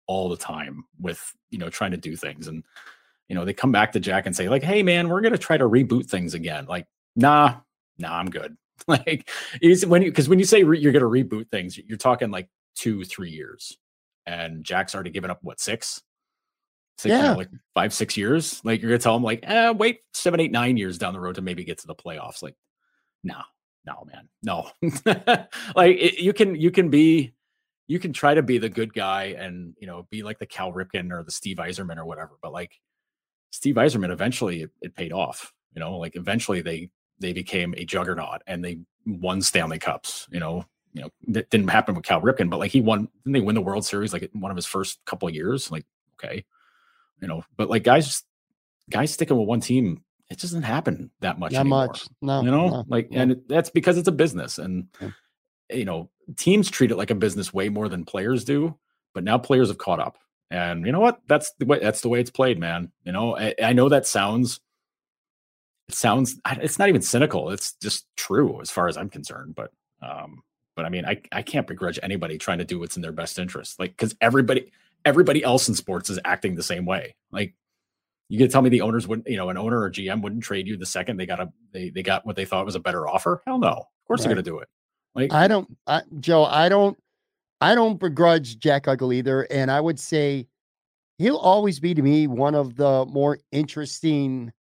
all 0.08 0.30
the 0.30 0.38
time 0.38 0.84
with 1.00 1.34
you 1.50 1.58
know 1.58 1.70
trying 1.70 1.92
to 1.92 1.98
do 1.98 2.16
things 2.16 2.48
and 2.48 2.64
you 3.30 3.36
know 3.36 3.46
they 3.46 3.54
come 3.54 3.72
back 3.72 3.92
to 3.94 4.00
Jack 4.00 4.26
and 4.26 4.36
say 4.36 4.50
like, 4.50 4.64
hey 4.64 4.84
man, 4.84 5.10
we're 5.10 5.22
gonna 5.22 5.38
try 5.38 5.58
to 5.58 5.66
reboot 5.68 6.06
things 6.06 6.34
again. 6.34 6.66
Like, 6.68 6.88
nah, 7.16 7.56
nah, 7.98 8.18
I'm 8.18 8.30
good. 8.30 8.56
like 8.88 9.30
is 9.62 9.86
when 9.86 10.02
you 10.02 10.12
because 10.12 10.28
when 10.30 10.38
you 10.40 10.46
say 10.46 10.64
re- 10.64 10.80
you're 10.80 10.92
gonna 10.92 11.06
reboot 11.06 11.50
things, 11.50 11.78
you're 11.78 11.98
talking 11.98 12.30
like 12.30 12.50
two, 12.76 13.04
three 13.06 13.30
years, 13.32 13.78
and 14.26 14.64
Jack's 14.64 14.94
already 14.94 15.10
given 15.12 15.32
up 15.32 15.40
what 15.42 15.60
six, 15.60 16.02
six 16.98 17.12
you 17.12 17.18
know, 17.18 17.30
Yeah. 17.30 17.34
like 17.36 17.50
five, 17.74 17.94
six 17.94 18.18
years. 18.18 18.62
Like 18.66 18.82
you're 18.82 18.92
gonna 18.92 19.00
tell 19.00 19.16
him 19.16 19.24
like, 19.24 19.40
eh, 19.44 19.70
wait, 19.72 20.02
seven, 20.14 20.40
eight, 20.40 20.52
nine 20.52 20.78
years 20.78 20.98
down 20.98 21.14
the 21.14 21.20
road 21.20 21.36
to 21.36 21.42
maybe 21.42 21.64
get 21.64 21.78
to 21.80 21.88
the 21.88 21.96
playoffs. 21.96 22.44
Like, 22.44 22.56
no, 23.24 23.38
no, 23.86 24.06
man, 24.12 24.28
no. 24.44 24.70
like 25.76 25.98
it, 25.98 26.20
you 26.20 26.34
can 26.34 26.54
you 26.56 26.70
can 26.70 26.90
be 26.90 27.34
you 27.88 27.98
can 28.00 28.12
try 28.14 28.34
to 28.34 28.44
be 28.44 28.58
the 28.58 28.70
good 28.70 28.94
guy 28.94 29.36
and 29.38 29.74
you 29.80 29.88
know 29.88 30.06
be 30.12 30.22
like 30.22 30.38
the 30.38 30.46
Cal 30.46 30.74
Ripken 30.74 31.12
or 31.12 31.24
the 31.24 31.32
Steve 31.32 31.58
Yzerman 31.58 31.98
or 31.98 32.06
whatever, 32.06 32.34
but 32.42 32.52
like 32.52 32.74
Steve 33.56 33.76
Yzerman 33.76 34.12
eventually 34.12 34.64
it, 34.64 34.72
it 34.82 34.96
paid 34.96 35.14
off. 35.14 35.54
You 35.74 35.80
know, 35.80 35.98
like 35.98 36.16
eventually 36.16 36.62
they 36.62 36.90
they 37.20 37.32
became 37.32 37.74
a 37.78 37.86
juggernaut 37.86 38.42
and 38.48 38.64
they 38.64 38.80
won 39.06 39.42
Stanley 39.42 39.80
Cups. 39.80 40.28
You 40.32 40.40
know, 40.42 40.66
you 40.94 41.04
know 41.04 41.10
that 41.30 41.50
didn't 41.50 41.70
happen 41.70 41.96
with 41.96 42.04
Cal 42.04 42.22
Ripken, 42.22 42.50
but 42.50 42.60
like 42.60 42.72
he 42.72 42.82
won. 42.82 43.08
Didn't 43.24 43.34
they 43.34 43.42
win 43.42 43.56
the 43.56 43.62
World 43.62 43.86
Series 43.86 44.12
like 44.14 44.30
one 44.34 44.52
of 44.52 44.58
his 44.58 44.66
first 44.66 45.00
couple 45.06 45.28
of 45.28 45.34
years? 45.34 45.72
Like 45.72 45.86
okay, 46.16 46.44
you 47.22 47.28
know, 47.28 47.44
but 47.56 47.70
like 47.70 47.84
guys, 47.84 48.24
guys 48.90 49.12
sticking 49.14 49.38
with 49.38 49.48
one 49.48 49.62
team, 49.62 50.04
it 50.30 50.40
doesn't 50.40 50.64
happen 50.64 51.12
that 51.22 51.40
much. 51.40 51.54
Not 51.54 51.62
anymore 51.62 51.88
much. 51.88 52.08
No. 52.22 52.42
you 52.42 52.52
know 52.52 52.68
no, 52.70 52.86
like 52.90 53.10
no. 53.12 53.22
and 53.22 53.32
it- 53.32 53.48
that's 53.48 53.70
because 53.70 53.98
it's 53.98 54.08
a 54.08 54.12
business 54.14 54.58
and 54.58 54.88
Yeah. 55.02 55.10
you 55.72 55.86
know 55.86 56.10
teams 56.36 56.70
treat 56.70 56.92
it 56.92 56.98
like 56.98 57.12
a 57.12 57.16
business 57.16 57.54
way 57.54 57.70
more 57.70 57.88
than 57.90 58.04
players 58.06 58.44
do 58.44 58.76
but 59.14 59.24
now 59.24 59.38
players 59.38 59.68
have 59.68 59.78
caught 59.78 60.00
up 60.00 60.18
and 60.56 60.86
you 60.86 60.92
know 60.92 61.02
what 61.02 61.20
that's 61.28 61.52
the 61.60 61.66
way 61.66 61.80
that's 61.80 62.02
the 62.02 62.08
way 62.08 62.20
it's 62.20 62.32
played 62.32 62.58
man 62.58 62.90
you 63.04 63.12
know 63.12 63.36
i, 63.36 63.54
I 63.62 63.74
know 63.74 63.90
that 63.90 64.08
sounds 64.08 64.62
it 65.90 65.96
sounds 65.96 66.40
it's 66.48 66.80
not 66.80 66.90
even 66.90 67.02
cynical 67.02 67.50
it's 67.50 67.74
just 67.74 68.08
true 68.16 68.62
as 68.62 68.72
far 68.72 68.88
as 68.88 68.98
i'm 68.98 69.10
concerned 69.10 69.54
but 69.54 69.72
um 70.02 70.42
but 70.76 70.86
i 70.86 70.90
mean 70.90 71.06
i 71.06 71.22
i 71.32 71.42
can't 71.42 71.68
begrudge 71.68 72.00
anybody 72.02 72.38
trying 72.38 72.60
to 72.60 72.66
do 72.66 72.80
what's 72.80 72.96
in 72.96 73.02
their 73.02 73.12
best 73.12 73.38
interest 73.38 73.80
like 73.80 73.92
because 73.92 74.16
everybody 74.22 74.72
everybody 75.04 75.44
else 75.44 75.68
in 75.68 75.76
sports 75.76 76.10
is 76.10 76.20
acting 76.24 76.56
the 76.56 76.64
same 76.64 76.86
way 76.86 77.16
like 77.32 77.54
you 78.30 78.40
could 78.40 78.50
tell 78.50 78.62
me 78.62 78.70
the 78.70 78.82
owners 78.82 79.08
wouldn't, 79.08 79.28
you 79.28 79.38
know, 79.38 79.50
an 79.50 79.58
owner 79.58 79.80
or 79.80 79.92
GM 79.92 80.22
wouldn't 80.22 80.44
trade 80.44 80.68
you 80.68 80.78
the 80.78 80.86
second 80.86 81.18
they 81.18 81.28
got 81.28 81.40
a 81.40 81.52
they 81.72 81.90
they 81.90 82.02
got 82.02 82.26
what 82.26 82.36
they 82.36 82.46
thought 82.46 82.66
was 82.66 82.76
a 82.76 82.80
better 82.80 83.08
offer. 83.08 83.44
Hell 83.46 83.60
no, 83.60 83.68
of 83.68 83.86
course 84.08 84.24
they're 84.24 84.32
gonna 84.32 84.42
do 84.42 84.60
it. 84.60 84.68
Like 85.14 85.32
I 85.32 85.48
don't, 85.48 85.78
I, 85.86 86.02
Joe. 86.20 86.44
I 86.44 86.68
don't, 86.68 86.98
I 87.66 87.74
don't 87.74 88.00
begrudge 88.00 88.60
Jack 88.60 88.84
Eichel 88.84 89.12
either, 89.12 89.48
and 89.50 89.72
I 89.72 89.82
would 89.82 90.00
say 90.00 90.48
he'll 91.18 91.38
always 91.38 91.80
be 91.80 91.96
to 91.96 92.02
me 92.04 92.28
one 92.28 92.54
of 92.54 92.76
the 92.76 93.08
more 93.08 93.40
interesting 93.52 94.54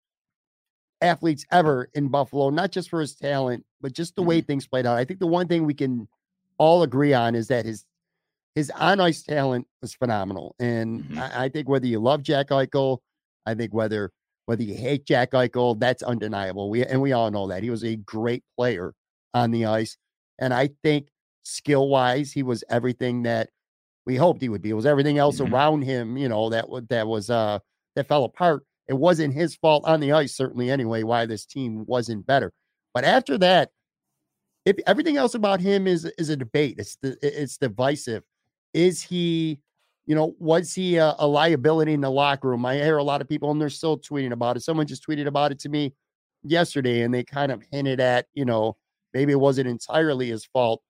athletes 1.02 1.46
ever 1.52 1.90
in 1.94 2.08
Buffalo. 2.08 2.50
Not 2.50 2.72
just 2.72 2.90
for 2.90 3.02
his 3.02 3.14
talent, 3.14 3.66
but 3.82 3.92
just 3.92 4.16
the 4.16 4.24
way 4.24 4.40
things 4.40 4.66
played 4.68 4.86
out. 4.86 4.98
I 4.98 5.04
think 5.04 5.20
the 5.20 5.28
one 5.28 5.50
thing 5.50 5.66
we 5.66 5.74
can 5.74 6.08
all 6.58 6.82
agree 6.82 7.14
on 7.14 7.36
is 7.36 7.48
that 7.50 7.66
his 7.66 7.84
his 8.56 8.70
on 8.70 9.02
ice 9.02 9.22
talent 9.22 9.68
was 9.82 9.94
phenomenal, 9.94 10.56
and 10.58 11.04
Mhm. 11.04 11.18
I, 11.18 11.46
I 11.46 11.50
think 11.50 11.68
whether 11.68 11.88
you 11.88 12.00
love 12.00 12.24
Jack 12.24 12.52
Eichel, 12.52 13.00
I 13.46 13.54
think 13.54 13.74
whether 13.74 14.12
whether 14.46 14.64
you 14.64 14.76
hate 14.76 15.06
Jack 15.06 15.32
Eichel, 15.32 15.78
that's 15.78 16.04
undeniable. 16.04 16.70
We 16.70 16.86
and 16.86 17.02
we 17.02 17.12
all 17.12 17.32
know 17.32 17.50
that 17.50 17.64
he 17.64 17.70
was 17.70 17.84
a 17.84 17.98
great 17.98 18.46
player 18.58 18.94
on 19.34 19.52
the 19.52 19.66
ice. 19.66 19.98
And 20.40 20.54
I 20.54 20.70
think 20.84 21.10
skill 21.44 21.90
wise, 21.90 22.32
he 22.32 22.44
was 22.44 22.64
everything 22.70 23.24
that 23.24 23.50
we 24.06 24.16
hoped 24.18 24.42
he 24.42 24.50
would 24.50 24.62
be. 24.62 24.72
It 24.72 24.74
was 24.74 24.86
everything 24.86 25.18
else 25.18 25.40
Mhm. 25.40 25.52
around 25.52 25.84
him, 25.84 26.18
you 26.18 26.30
know, 26.30 26.50
that 26.50 26.66
that 26.90 27.08
was 27.08 27.30
uh 27.30 27.60
that 27.96 28.08
fell 28.08 28.26
apart. 28.26 28.66
It 28.88 28.96
wasn't 28.96 29.34
his 29.34 29.56
fault 29.56 29.86
on 29.86 30.00
the 30.02 30.12
ice, 30.14 30.36
certainly 30.36 30.70
anyway, 30.72 31.04
why 31.04 31.26
this 31.26 31.46
team 31.46 31.86
wasn't 31.88 32.26
better. 32.26 32.54
But 32.94 33.06
after 33.06 33.38
that, 33.40 33.72
if 34.66 34.78
everything 34.88 35.18
else 35.18 35.36
about 35.36 35.60
him 35.62 35.88
is 35.88 36.06
is 36.18 36.30
a 36.30 36.38
debate, 36.38 36.76
it's 36.80 36.96
the 36.98 37.18
it's 37.22 37.58
divisive. 37.58 38.24
Is 38.74 39.02
he, 39.04 39.60
you 40.06 40.16
know, 40.16 40.36
was 40.40 40.74
he 40.74 40.98
a, 40.98 41.16
a 41.20 41.28
liability 41.28 41.94
in 41.94 42.02
the 42.02 42.10
locker 42.12 42.50
room? 42.50 42.66
I 42.66 42.76
hear 42.76 42.98
a 42.98 43.04
lot 43.04 43.22
of 43.22 43.28
people, 43.30 43.52
and 43.52 43.62
they're 43.62 43.70
still 43.70 43.98
tweeting 44.00 44.32
about 44.32 44.58
it. 44.58 44.62
Someone 44.64 44.88
just 44.88 45.06
tweeted 45.08 45.28
about 45.28 45.52
it 45.52 45.60
to 45.60 45.70
me 45.70 45.94
yesterday, 46.44 47.02
and 47.02 47.14
they 47.14 47.24
kind 47.24 47.52
of 47.52 47.64
hinted 47.72 48.00
at, 48.00 48.28
you 48.34 48.46
know, 48.46 48.78
maybe 49.14 49.32
it 49.34 49.40
wasn't 49.40 49.68
entirely 49.68 50.30
his 50.30 50.46
fault, 50.46 50.82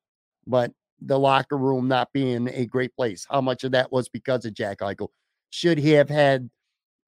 but 0.47 0.71
the 1.01 1.19
locker 1.19 1.58
room 1.58 1.88
not 1.88 2.12
being 2.13 2.47
a 2.49 2.65
great 2.65 2.95
place. 2.95 3.25
How 3.29 3.41
much 3.41 3.63
of 3.63 3.71
that 3.73 3.91
was 3.91 4.10
because 4.10 4.45
of 4.45 4.53
Jack 4.53 4.79
Eichel? 4.79 5.10
Should 5.49 5.77
he 5.77 5.91
have 5.91 6.10
had 6.10 6.49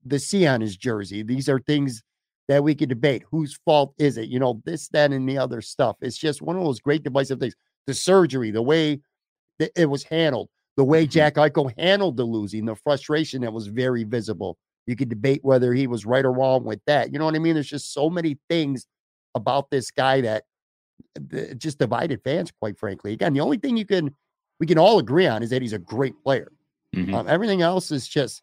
the 0.05 0.19
C 0.19 0.45
on 0.45 0.61
his 0.61 0.77
jersey? 0.77 1.23
These 1.23 1.49
are 1.49 1.59
things 1.59 2.03
that 2.47 2.63
we 2.63 2.75
could 2.75 2.89
debate. 2.89 3.23
Whose 3.31 3.57
fault 3.65 3.93
is 3.97 4.17
it? 4.17 4.29
You 4.29 4.39
know, 4.39 4.61
this, 4.65 4.87
that, 4.89 5.11
and 5.11 5.27
the 5.27 5.37
other 5.37 5.61
stuff. 5.61 5.95
It's 6.01 6.17
just 6.17 6.41
one 6.41 6.55
of 6.57 6.63
those 6.63 6.79
great 6.79 7.03
divisive 7.03 7.39
things. 7.39 7.55
The 7.87 7.93
surgery, 7.93 8.51
the 8.51 8.61
way 8.61 9.01
that 9.59 9.71
it 9.75 9.89
was 9.89 10.03
handled, 10.03 10.49
the 10.77 10.83
way 10.83 11.05
Mhm. 11.07 11.11
Jack 11.11 11.35
Eichel 11.35 11.73
handled 11.79 12.17
the 12.17 12.25
losing, 12.25 12.65
the 12.65 12.75
frustration 12.75 13.41
that 13.41 13.53
was 13.53 13.67
very 13.67 14.03
visible. 14.03 14.57
You 14.85 14.95
could 14.95 15.09
debate 15.09 15.39
whether 15.43 15.73
he 15.73 15.87
was 15.87 16.05
right 16.05 16.25
or 16.25 16.33
wrong 16.33 16.63
with 16.65 16.81
that. 16.85 17.11
You 17.13 17.19
know 17.19 17.25
what 17.25 17.35
I 17.35 17.39
mean? 17.39 17.55
There's 17.55 17.69
just 17.69 17.93
so 17.93 18.09
many 18.09 18.37
things 18.49 18.85
about 19.33 19.69
this 19.71 19.89
guy 19.91 20.21
that 20.21 20.43
th- 21.32 21.58
just 21.58 21.80
divided 21.80 22.21
fans, 22.23 22.51
quite 22.51 22.78
frankly. 22.78 23.13
Again, 23.13 23.34
the 23.34 23.41
only 23.41 23.58
thing 23.58 23.78
you 23.78 23.86
can 23.86 24.13
we 24.60 24.65
can 24.67 24.78
all 24.78 24.99
agree 24.99 25.28
on 25.28 25.43
is 25.43 25.49
that 25.49 25.62
he's 25.62 25.73
a 25.73 25.80
great 25.80 26.13
player. 26.23 26.51
Mhm. 26.95 27.13
Um, 27.13 27.28
everything 27.28 27.62
else 27.62 27.91
is 27.91 28.08
just 28.08 28.41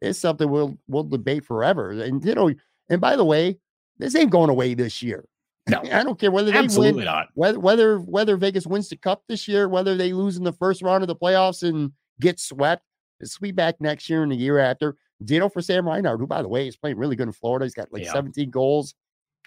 it's 0.00 0.18
something 0.18 0.50
we'll 0.50 0.76
we'll 0.88 1.04
debate 1.04 1.44
forever. 1.44 1.90
And 1.90 2.24
you 2.24 2.34
know, 2.34 2.52
and 2.88 3.00
by 3.00 3.16
the 3.16 3.24
way, 3.24 3.58
this 3.98 4.14
ain't 4.16 4.30
going 4.30 4.50
away 4.50 4.74
this 4.74 5.02
year. 5.02 5.24
No. 5.68 5.80
I 5.92 6.02
don't 6.02 6.18
care 6.18 6.32
whether 6.32 6.50
they 6.50 6.58
absolutely 6.58 6.96
win, 6.98 7.04
not. 7.04 7.28
whether 7.34 7.58
whether 7.60 7.98
whether 8.00 8.36
Vegas 8.36 8.66
wins 8.66 8.88
the 8.88 8.96
cup 8.96 9.22
this 9.28 9.46
year, 9.46 9.68
whether 9.68 9.96
they 9.96 10.12
lose 10.12 10.36
in 10.36 10.42
the 10.44 10.52
first 10.52 10.82
round 10.82 11.04
of 11.04 11.08
the 11.08 11.16
playoffs 11.16 11.62
and 11.66 11.92
get 12.20 12.40
swept. 12.40 12.84
It's 13.20 13.38
be 13.38 13.52
back 13.52 13.80
next 13.80 14.10
year 14.10 14.24
and 14.24 14.32
the 14.32 14.36
year 14.36 14.58
after. 14.58 14.96
Ditto 15.24 15.48
for 15.48 15.62
Sam 15.62 15.86
Reinhart, 15.86 16.18
who 16.18 16.26
by 16.26 16.42
the 16.42 16.48
way 16.48 16.66
is 16.66 16.76
playing 16.76 16.96
really 16.96 17.14
good 17.14 17.28
in 17.28 17.32
Florida. 17.32 17.64
He's 17.64 17.74
got 17.74 17.92
like 17.92 18.02
Yeah. 18.02 18.12
17 18.12 18.50
goals, 18.50 18.94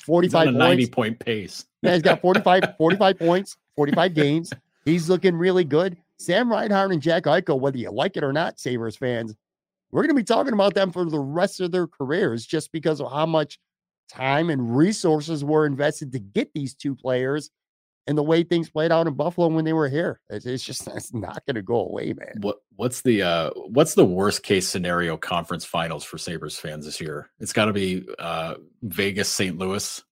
45 0.03 0.47
on 0.47 0.47
a 0.47 0.51
points. 0.51 0.59
90 0.59 0.87
point 0.87 1.19
pace. 1.19 1.65
Yeah, 1.81 1.93
he's 1.93 2.01
got 2.01 2.21
45, 2.21 2.75
45 2.77 3.19
points, 3.19 3.57
45 3.75 4.13
games. 4.13 4.53
He's 4.85 5.09
looking 5.09 5.35
really 5.35 5.63
good. 5.63 5.97
Sam 6.17 6.51
Reinhart 6.51 6.91
and 6.91 7.01
Jack 7.01 7.23
Eichel, 7.23 7.59
whether 7.59 7.77
you 7.77 7.91
like 7.91 8.15
it 8.17 8.23
or 8.23 8.31
not, 8.31 8.59
Sabres 8.59 8.95
fans, 8.95 9.35
we're 9.91 10.01
going 10.01 10.09
to 10.09 10.15
be 10.15 10.23
talking 10.23 10.53
about 10.53 10.73
them 10.73 10.91
for 10.91 11.05
the 11.05 11.19
rest 11.19 11.59
of 11.61 11.71
their 11.71 11.87
careers 11.87 12.45
just 12.45 12.71
because 12.71 13.01
of 13.01 13.11
how 13.11 13.25
much 13.25 13.59
time 14.09 14.49
and 14.49 14.75
resources 14.75 15.43
were 15.43 15.65
invested 15.65 16.11
to 16.11 16.19
get 16.19 16.53
these 16.53 16.73
two 16.73 16.95
players 16.95 17.49
and 18.07 18.17
the 18.17 18.23
way 18.23 18.43
things 18.43 18.69
played 18.69 18.91
out 18.91 19.07
in 19.07 19.13
Buffalo 19.13 19.47
when 19.47 19.65
they 19.65 19.73
were 19.73 19.89
here. 19.89 20.19
It's, 20.29 20.45
it's 20.45 20.63
just 20.63 20.87
it's 20.95 21.13
not 21.13 21.45
going 21.45 21.55
to 21.55 21.61
go 21.61 21.87
away, 21.87 22.13
man. 22.13 22.35
What 22.41 22.57
what's 22.75 23.01
the 23.01 23.21
uh 23.21 23.49
what's 23.55 23.95
the 23.95 24.05
worst 24.05 24.43
case 24.43 24.67
scenario 24.67 25.17
conference 25.17 25.65
finals 25.65 26.03
for 26.03 26.17
Sabres 26.17 26.57
fans 26.57 26.85
this 26.85 27.01
year? 27.01 27.29
It's 27.39 27.53
got 27.53 27.65
to 27.65 27.73
be 27.73 28.05
uh 28.19 28.55
Vegas 28.83 29.29
St. 29.29 29.57
Louis 29.57 30.03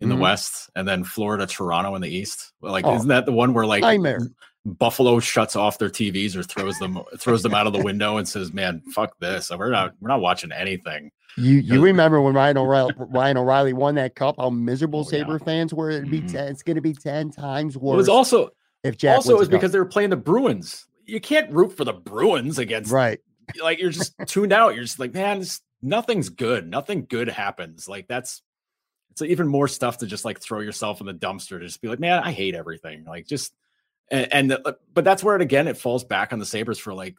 in 0.00 0.08
Mhm. 0.08 0.12
the 0.14 0.16
west 0.20 0.70
and 0.74 0.86
then 0.88 1.04
Florida 1.04 1.46
Toronto 1.46 1.94
in 1.94 2.02
the 2.02 2.08
east. 2.08 2.52
Like 2.60 2.84
Oh. 2.86 2.94
isn't 2.96 3.08
that 3.08 3.26
the 3.26 3.32
one 3.32 3.52
where 3.54 3.66
like 3.66 3.82
Nightmare. 3.82 4.20
Buffalo 4.66 5.20
shuts 5.20 5.56
off 5.56 5.78
their 5.78 5.88
TVs 5.88 6.36
or 6.36 6.42
throws 6.42 6.78
them 6.78 6.98
throws 7.18 7.42
them 7.42 7.54
out 7.54 7.66
of 7.66 7.72
the 7.72 7.82
window 7.82 8.18
and 8.18 8.28
says, 8.28 8.52
"Man, 8.52 8.82
fuck 8.92 9.18
this. 9.18 9.50
We're 9.50 9.70
not 9.70 9.94
we're 10.00 10.08
not 10.08 10.20
watching 10.20 10.52
anything." 10.52 11.10
You 11.36 11.56
you 11.58 11.80
remember 11.82 12.20
when 12.20 12.34
Ryan 12.34 12.58
O'Reilly, 12.58 12.92
Ryan 12.98 13.38
O'Reilly 13.38 13.72
won 13.72 13.94
that 13.94 14.14
cup? 14.16 14.34
How 14.38 14.50
miserable 14.50 15.00
Oh, 15.00 15.02
yeah. 15.04 15.20
Sabre 15.20 15.38
fans 15.38 15.72
were. 15.72 15.90
It'd 15.90 16.10
be 16.10 16.20
Mhm. 16.20 16.32
10, 16.32 16.48
it's 16.48 16.62
going 16.62 16.74
to 16.74 16.82
be 16.82 16.92
ten 16.92 17.30
times 17.30 17.76
It 17.76 17.82
worse. 17.82 17.96
was 17.96 18.08
also 18.08 18.50
if 18.84 18.98
Jack 18.98 19.16
also 19.16 19.34
it 19.36 19.38
was 19.38 19.48
because 19.48 19.72
they 19.72 19.78
were 19.78 19.84
playing 19.86 20.10
the 20.10 20.16
Bruins. 20.16 20.86
You 21.06 21.20
can't 21.20 21.50
root 21.52 21.74
for 21.76 21.84
the 21.84 21.92
Bruins 21.94 22.58
against 22.58 22.90
right. 22.92 23.18
like 23.62 23.80
you're 23.80 23.90
just 23.90 24.12
tuned 24.26 24.52
out. 24.52 24.74
You're 24.74 24.84
just 24.84 24.98
like, 24.98 25.14
man, 25.14 25.38
this, 25.40 25.60
nothing's 25.82 26.28
good. 26.28 26.68
Nothing 26.68 27.06
good 27.08 27.28
happens. 27.28 27.88
Like 27.88 28.08
that's 28.08 28.42
it's 29.10 29.22
even 29.22 29.48
more 29.48 29.68
stuff 29.68 29.98
to 29.98 30.06
just 30.06 30.24
like 30.24 30.40
throw 30.40 30.60
yourself 30.60 31.00
in 31.00 31.06
the 31.06 31.14
dumpster 31.14 31.58
to 31.58 31.66
just 31.66 31.80
be 31.80 31.88
like, 31.88 32.00
man, 32.00 32.22
I 32.22 32.32
hate 32.32 32.54
everything. 32.54 33.04
Like 33.04 33.26
just 33.26 33.52
and, 34.10 34.32
and 34.32 34.50
the, 34.50 34.68
uh, 34.68 34.72
but 34.92 35.04
that's 35.04 35.22
where 35.24 35.36
it 35.36 35.42
again 35.42 35.68
it 35.68 35.76
falls 35.76 36.04
back 36.04 36.32
on 36.32 36.38
the 36.38 36.46
Sabres 36.46 36.78
for 36.78 36.94
like, 36.94 37.16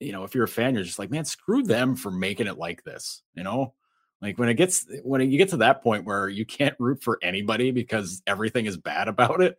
you 0.00 0.12
know, 0.12 0.24
if 0.24 0.34
you're 0.34 0.44
a 0.44 0.48
fan, 0.48 0.74
you're 0.74 0.84
just 0.84 0.98
like, 0.98 1.10
man, 1.10 1.24
screw 1.24 1.62
them 1.62 1.96
for 1.96 2.10
making 2.10 2.46
it 2.46 2.58
like 2.58 2.84
this, 2.84 3.22
you 3.34 3.42
know? 3.42 3.74
Like 4.22 4.38
when 4.38 4.48
it 4.48 4.54
gets 4.54 4.86
when 5.02 5.20
you 5.30 5.38
get 5.38 5.50
to 5.50 5.58
that 5.58 5.82
point 5.82 6.04
where 6.04 6.28
you 6.28 6.46
can't 6.46 6.74
root 6.78 7.02
for 7.02 7.18
anybody 7.22 7.70
because 7.70 8.22
everything 8.26 8.66
is 8.66 8.76
bad 8.76 9.08
about 9.08 9.42
it, 9.42 9.58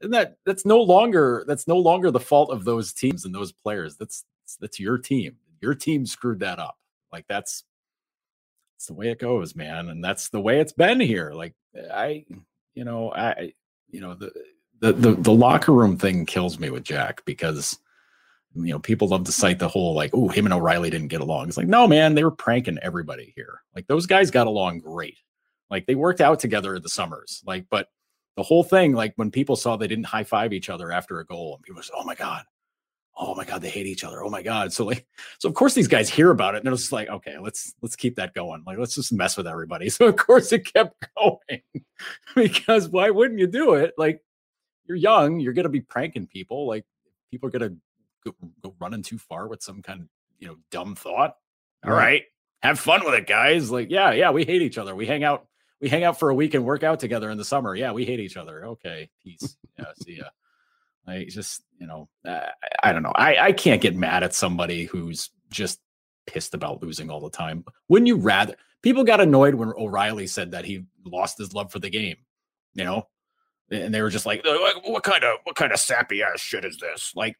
and 0.00 0.12
that 0.14 0.38
that's 0.46 0.64
no 0.64 0.80
longer 0.80 1.44
that's 1.46 1.68
no 1.68 1.76
longer 1.76 2.10
the 2.10 2.20
fault 2.20 2.50
of 2.50 2.64
those 2.64 2.92
teams 2.92 3.24
and 3.24 3.34
those 3.34 3.52
players. 3.52 3.96
That's 3.96 4.24
that's 4.58 4.80
your 4.80 4.96
team. 4.96 5.36
Your 5.60 5.74
team 5.74 6.06
screwed 6.06 6.40
that 6.40 6.58
up. 6.58 6.78
Like 7.12 7.26
that's 7.28 7.64
it's 8.78 8.86
the 8.86 8.94
way 8.94 9.10
it 9.10 9.18
goes, 9.18 9.56
man, 9.56 9.88
and 9.88 10.04
that's 10.04 10.28
the 10.28 10.40
way 10.40 10.60
it's 10.60 10.72
been 10.72 11.00
here. 11.00 11.32
Like 11.32 11.52
I, 11.92 12.24
mm. 12.30 12.42
you 12.74 12.84
know, 12.84 13.12
I, 13.12 13.52
you 13.90 14.00
know, 14.00 14.14
the 14.14 14.30
the 14.78 14.92
the, 14.92 15.12
the 15.14 15.32
locker 15.32 15.72
room 15.72 15.96
thing 15.96 16.24
kills 16.24 16.60
me 16.60 16.70
with 16.70 16.84
Jack 16.84 17.24
because 17.24 17.76
you 18.54 18.72
know, 18.72 18.78
people 18.78 19.08
love 19.08 19.24
to 19.24 19.32
cite 19.32 19.58
the 19.58 19.66
whole 19.66 19.94
like, 19.94 20.10
oh, 20.14 20.28
him 20.28 20.46
and 20.46 20.54
O'Reilly 20.54 20.90
didn't 20.90 21.08
get 21.08 21.20
along. 21.20 21.48
It's 21.48 21.56
like, 21.56 21.66
no, 21.66 21.88
man, 21.88 22.14
they 22.14 22.22
were 22.22 22.30
pranking 22.30 22.78
everybody 22.80 23.32
here. 23.34 23.62
Like 23.74 23.88
those 23.88 24.06
guys 24.06 24.30
got 24.30 24.46
along 24.46 24.78
great. 24.78 25.18
Like 25.70 25.86
they 25.86 25.96
worked 25.96 26.20
out 26.20 26.38
together 26.38 26.76
in 26.76 26.82
the 26.82 26.88
summers. 26.88 27.42
Like, 27.44 27.66
but 27.68 27.88
the 28.36 28.44
whole 28.44 28.62
thing, 28.62 28.92
like 28.92 29.12
when 29.16 29.32
people 29.32 29.56
saw 29.56 29.76
they 29.76 29.88
didn't 29.88 30.04
high 30.06 30.22
five 30.22 30.52
each 30.52 30.70
other 30.70 30.92
after 30.92 31.18
a 31.18 31.26
goal, 31.26 31.56
and 31.56 31.64
people 31.64 31.82
said, 31.82 31.96
oh 31.96 32.04
my 32.04 32.14
God, 32.14 32.44
oh 33.18 33.34
my 33.34 33.44
God, 33.44 33.60
they 33.60 33.68
hate 33.68 33.86
each 33.86 34.04
other. 34.04 34.22
Oh 34.22 34.30
my 34.30 34.42
God. 34.42 34.72
So 34.72 34.84
like, 34.84 35.06
so 35.38 35.48
of 35.48 35.54
course 35.54 35.74
these 35.74 35.88
guys 35.88 36.08
hear 36.08 36.30
about 36.30 36.54
it 36.54 36.64
and 36.64 36.72
it's 36.72 36.92
like, 36.92 37.08
okay, 37.08 37.36
let's 37.38 37.74
let's 37.82 37.96
keep 37.96 38.16
that 38.16 38.32
going. 38.32 38.62
Like, 38.64 38.78
let's 38.78 38.94
just 38.94 39.12
mess 39.12 39.36
with 39.36 39.46
everybody. 39.46 39.90
So 39.98 40.06
of 40.06 40.16
course 40.16 40.52
it 40.52 40.72
kept 40.72 41.04
going. 41.16 41.62
because 42.34 42.88
why 42.88 43.10
wouldn't 43.10 43.40
you 43.40 43.48
do 43.48 43.74
it? 43.74 43.94
Like 43.98 44.22
you're 44.86 44.96
young, 44.96 45.40
you're 45.40 45.52
gonna 45.52 45.68
be 45.68 45.80
pranking 45.80 46.28
people. 46.28 46.68
Like 46.68 46.84
people 47.30 47.48
are 47.48 47.50
gonna 47.50 47.74
go, 48.24 48.34
go 48.62 48.74
running 48.80 49.02
too 49.02 49.18
far 49.18 49.48
with 49.48 49.62
some 49.62 49.82
kind 49.82 50.02
of 50.02 50.08
you 50.38 50.46
know 50.46 50.56
dumb 50.70 50.94
thought. 50.94 51.36
All 51.84 51.90
right. 51.90 51.96
right. 51.96 52.22
Have 52.62 52.78
fun 52.78 53.04
with 53.04 53.14
it, 53.14 53.26
guys. 53.26 53.70
Like, 53.70 53.90
yeah, 53.90 54.12
yeah, 54.12 54.30
we 54.30 54.44
hate 54.44 54.62
each 54.62 54.78
other. 54.78 54.94
We 54.94 55.06
hang 55.06 55.22
out, 55.22 55.46
we 55.80 55.88
hang 55.88 56.04
out 56.04 56.18
for 56.18 56.30
a 56.30 56.34
week 56.34 56.54
and 56.54 56.64
work 56.64 56.82
out 56.82 56.98
together 56.98 57.30
in 57.30 57.38
the 57.38 57.44
summer. 57.44 57.74
Yeah, 57.74 57.92
we 57.92 58.04
hate 58.04 58.20
each 58.20 58.36
other. 58.36 58.66
Okay, 58.66 59.10
peace. 59.22 59.56
Yeah, 59.78 59.86
see 60.02 60.16
ya. 60.18 60.24
I 61.08 61.24
just, 61.24 61.62
you 61.80 61.86
know, 61.86 62.08
I, 62.26 62.50
I 62.82 62.92
don't 62.92 63.02
know. 63.02 63.12
I, 63.14 63.46
I 63.46 63.52
can't 63.52 63.80
get 63.80 63.96
mad 63.96 64.22
at 64.22 64.34
somebody 64.34 64.84
who's 64.84 65.30
just 65.50 65.80
pissed 66.26 66.54
about 66.54 66.82
losing 66.82 67.10
all 67.10 67.20
the 67.20 67.30
time. 67.30 67.64
Wouldn't 67.88 68.06
you 68.06 68.16
rather? 68.16 68.54
People 68.82 69.04
got 69.04 69.20
annoyed 69.20 69.54
when 69.54 69.72
O'Reilly 69.76 70.26
said 70.26 70.52
that 70.52 70.64
he 70.64 70.84
lost 71.04 71.38
his 71.38 71.52
love 71.52 71.72
for 71.72 71.78
the 71.78 71.90
game, 71.90 72.16
you 72.74 72.84
know, 72.84 73.08
and 73.70 73.92
they 73.92 74.02
were 74.02 74.10
just 74.10 74.26
like, 74.26 74.44
"What 74.44 75.02
kind 75.02 75.24
of 75.24 75.38
what 75.44 75.56
kind 75.56 75.72
of 75.72 75.80
sappy 75.80 76.22
ass 76.22 76.40
shit 76.40 76.64
is 76.64 76.78
this?" 76.78 77.12
Like, 77.16 77.36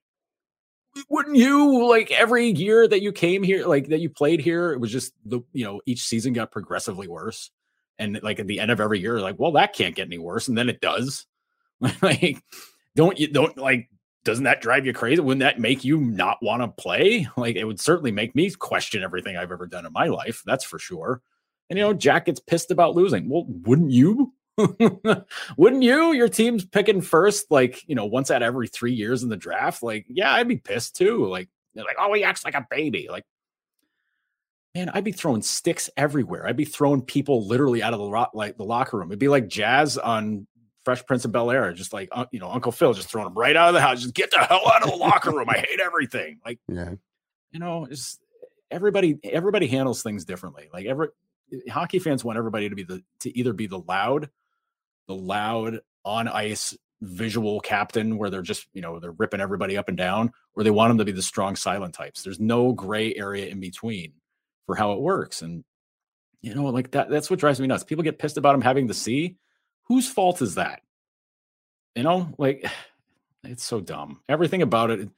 wouldn't 1.09 1.37
you 1.37 1.89
like 1.89 2.11
every 2.11 2.51
year 2.51 2.89
that 2.89 3.03
you 3.03 3.13
came 3.13 3.43
here, 3.43 3.67
like 3.67 3.89
that 3.89 4.01
you 4.01 4.11
played 4.11 4.41
here, 4.41 4.73
it 4.73 4.81
was 4.81 4.91
just 4.91 5.13
the 5.25 5.41
you 5.53 5.65
know 5.65 5.81
each 5.87 6.03
season 6.03 6.33
got 6.33 6.51
progressively 6.51 7.07
worse, 7.07 7.51
and 7.99 8.19
like 8.23 8.41
at 8.41 8.47
the 8.47 8.61
end 8.61 8.71
of 8.71 8.81
every 8.81 8.99
year, 8.99 9.21
like, 9.21 9.39
well, 9.39 9.53
that 9.53 9.75
can't 9.75 9.95
get 9.95 10.09
any 10.09 10.19
worse, 10.19 10.49
and 10.49 10.59
then 10.59 10.69
it 10.69 10.81
does. 10.81 11.27
like, 12.03 12.43
don't 12.99 13.17
you 13.17 13.29
don't 13.29 13.57
like? 13.57 13.89
Doesn't 14.25 14.43
that 14.45 14.61
drive 14.61 14.85
you 14.85 14.93
crazy? 14.93 15.21
Wouldn't 15.21 15.41
that 15.41 15.61
make 15.61 15.85
you 15.85 15.99
not 16.01 16.39
want 16.43 16.63
to 16.63 16.83
play? 16.83 17.29
Like, 17.37 17.55
it 17.55 17.65
would 17.65 17.79
certainly 17.79 18.11
make 18.11 18.35
me 18.35 18.51
question 18.51 19.05
everything 19.05 19.37
I've 19.37 19.53
ever 19.53 19.69
done 19.69 19.87
in 19.87 19.93
my 19.93 20.07
life. 20.07 20.43
That's 20.45 20.65
for 20.65 20.81
sure. 20.81 21.23
And 21.71 21.79
you 21.79 21.85
know, 21.85 21.95
Jack 21.95 22.25
gets 22.25 22.41
pissed 22.41 22.73
about 22.73 22.97
losing. 22.97 23.29
Well, 23.29 23.45
wouldn't 23.47 23.93
you? 23.93 24.35
Wouldn't 25.57 25.85
you? 25.85 26.13
Your 26.15 26.29
team's 26.29 26.65
picking 26.65 27.01
first, 27.01 27.49
like, 27.49 27.89
you 27.89 27.95
know, 27.95 28.07
once 28.07 28.29
at 28.33 28.43
every 28.43 28.67
three 28.67 28.93
years 28.93 29.23
in 29.23 29.29
the 29.29 29.37
draft. 29.37 29.85
Like, 29.85 30.05
yeah, 30.09 30.33
I'd 30.33 30.49
be 30.49 30.57
pissed 30.57 30.97
too. 30.97 31.27
Like, 31.27 31.49
they're 31.77 31.85
like, 31.85 31.95
oh, 31.97 32.13
he 32.13 32.25
acts 32.25 32.45
like 32.45 32.57
a 32.57 32.67
baby. 32.69 33.07
Like, 33.09 33.23
man, 34.75 34.89
I'd 34.93 35.05
be 35.05 35.13
throwing 35.13 35.43
sticks 35.43 35.89
everywhere. 35.97 36.45
I'd 36.45 36.57
be 36.57 36.65
throwing 36.65 37.03
people 37.03 37.47
literally 37.47 37.85
out 37.85 37.95
of 37.95 38.01
the 38.01 38.27
like 38.35 38.57
the 38.57 38.65
locker 38.65 38.99
room. 38.99 39.11
It'd 39.11 39.21
be 39.21 39.29
like 39.29 39.47
Jazz 39.47 39.97
on 39.97 40.49
Fresh 40.89 41.05
Prince 41.05 41.27
of 41.27 41.33
Bel 41.33 41.51
Air, 41.51 41.75
just 41.75 41.93
like 41.93 42.09
uh, 42.13 42.25
you 42.33 42.41
know, 42.41 42.51
Uncle 42.51 42.73
Phil 42.73 42.95
just 42.95 43.11
throwing 43.11 43.27
them 43.27 43.35
right 43.35 43.55
out 43.55 43.69
of 43.69 43.75
the 43.75 43.81
house. 43.83 44.01
Just 44.01 44.15
get 44.15 44.31
the 44.31 44.39
hell 44.39 44.63
out 44.73 44.83
of 44.83 44.89
the 44.89 44.97
locker 44.97 45.31
room. 45.31 45.47
I 45.51 45.59
hate 45.59 45.81
everything. 45.85 46.39
Like, 46.47 46.61
yeah, 46.67 46.95
you 47.53 47.61
know, 47.61 47.87
just 47.87 48.23
everybody. 48.71 49.19
Everybody 49.23 49.67
handles 49.67 50.03
things 50.03 50.25
differently. 50.25 50.71
Like 50.73 50.87
every 50.87 51.09
hockey 51.71 51.99
fans 51.99 52.25
want 52.25 52.39
everybody 52.39 52.71
to 52.71 52.75
be 52.75 52.85
the 52.85 53.03
to 53.21 53.39
either 53.39 53.53
be 53.53 53.67
the 53.67 53.81
loud 53.81 54.31
the 55.09 55.15
loud 55.15 55.81
on 56.07 56.27
ice 56.27 56.75
visual 57.03 57.61
captain 57.61 58.17
where 58.17 58.31
they're 58.31 58.41
just 58.41 58.67
you 58.73 58.81
know 58.81 58.99
they're 58.99 59.13
ripping 59.13 59.43
everybody 59.43 59.77
up 59.77 59.91
and 59.91 59.99
down 59.99 60.33
or 60.57 60.65
they 60.65 60.71
want 60.71 60.89
them 60.89 60.97
to 60.97 61.05
be 61.05 61.13
the 61.13 61.21
strong 61.21 61.55
silent 61.55 61.93
types 61.93 62.23
there's 62.23 62.41
no 62.41 62.73
gray 62.73 63.15
area 63.15 63.47
in 63.47 63.61
between 63.61 64.15
for 64.65 64.75
how 64.75 64.93
it 64.93 65.01
works 65.01 65.43
and 65.43 65.65
you 66.41 66.55
know 66.55 66.65
like 66.65 66.91
that 66.93 67.11
that's 67.11 67.29
what 67.29 67.39
drives 67.39 67.61
me 67.61 67.67
nuts 67.67 67.85
people 67.85 68.03
get 68.03 68.19
pissed 68.19 68.39
about 68.39 68.55
him 68.55 68.63
having 68.63 68.87
the 68.87 68.95
c 68.95 69.37
whose 69.89 70.09
fault 70.09 70.43
is 70.43 70.55
that? 70.55 70.83
You 71.95 72.05
know 72.05 72.35
like 72.39 72.65
it's 73.45 73.65
so 73.65 73.81
dumb. 73.81 74.21
Everything 74.29 74.63
about 74.63 74.91
it 74.91 75.09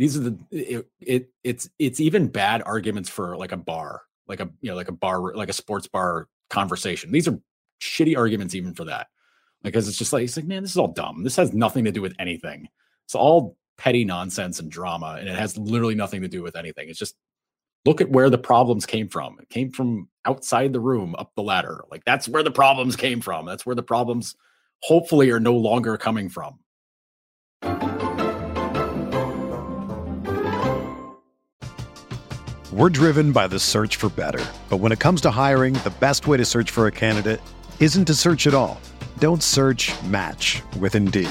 these 0.00 0.16
are 0.16 0.20
the 0.20 0.38
it, 0.50 0.86
it 0.98 1.30
it's 1.44 1.68
it's 1.78 2.00
even 2.00 2.28
bad 2.28 2.62
arguments 2.64 3.10
for 3.10 3.36
like 3.36 3.52
a 3.52 3.56
bar 3.58 4.00
like 4.26 4.40
a 4.40 4.48
you 4.62 4.70
know 4.70 4.76
like 4.76 4.88
a 4.88 4.92
bar 4.92 5.34
like 5.34 5.50
a 5.50 5.52
sports 5.52 5.86
bar 5.88 6.26
conversation. 6.48 7.12
These 7.12 7.28
are 7.28 7.38
shitty 7.82 8.16
arguments 8.16 8.54
even 8.54 8.72
for 8.72 8.84
that. 8.84 9.08
Because 9.62 9.88
it's 9.88 9.98
just 9.98 10.14
like 10.14 10.24
it's 10.24 10.38
like 10.38 10.46
man 10.46 10.62
this 10.62 10.70
is 10.70 10.78
all 10.78 10.88
dumb. 10.88 11.22
This 11.22 11.36
has 11.36 11.52
nothing 11.52 11.84
to 11.84 11.92
do 11.92 12.00
with 12.00 12.14
anything. 12.18 12.68
It's 13.04 13.14
all 13.14 13.58
petty 13.76 14.06
nonsense 14.06 14.58
and 14.58 14.70
drama 14.70 15.18
and 15.20 15.28
it 15.28 15.36
has 15.36 15.58
literally 15.58 15.94
nothing 15.94 16.22
to 16.22 16.28
do 16.28 16.42
with 16.42 16.56
anything. 16.56 16.88
It's 16.88 16.98
just 16.98 17.16
look 17.84 18.00
at 18.00 18.10
where 18.10 18.30
the 18.30 18.38
problems 18.38 18.86
came 18.86 19.08
from. 19.08 19.38
It 19.40 19.48
came 19.48 19.70
from 19.70 20.08
outside 20.24 20.72
the 20.72 20.80
room 20.80 21.14
up 21.18 21.32
the 21.34 21.42
ladder. 21.42 21.84
Like 21.90 22.04
that's 22.04 22.28
where 22.28 22.42
the 22.42 22.50
problems 22.50 22.96
came 22.96 23.20
from. 23.20 23.46
That's 23.46 23.64
where 23.64 23.74
the 23.74 23.82
problems 23.82 24.34
hopefully 24.82 25.30
are 25.30 25.40
no 25.40 25.56
longer 25.56 25.96
coming 25.96 26.28
from. 26.28 26.58
We're 32.72 32.88
driven 32.88 33.32
by 33.32 33.48
the 33.48 33.58
search 33.58 33.96
for 33.96 34.08
better. 34.10 34.44
But 34.68 34.78
when 34.78 34.92
it 34.92 35.00
comes 35.00 35.20
to 35.22 35.30
hiring 35.30 35.74
the 35.74 35.92
best 36.00 36.26
way 36.26 36.36
to 36.36 36.44
search 36.44 36.70
for 36.70 36.86
a 36.86 36.92
candidate 36.92 37.40
isn't 37.80 38.04
to 38.04 38.14
search 38.14 38.46
at 38.46 38.54
all. 38.54 38.80
Don't 39.18 39.42
search 39.42 39.90
match 40.04 40.62
with 40.78 40.94
Indeed. 40.94 41.30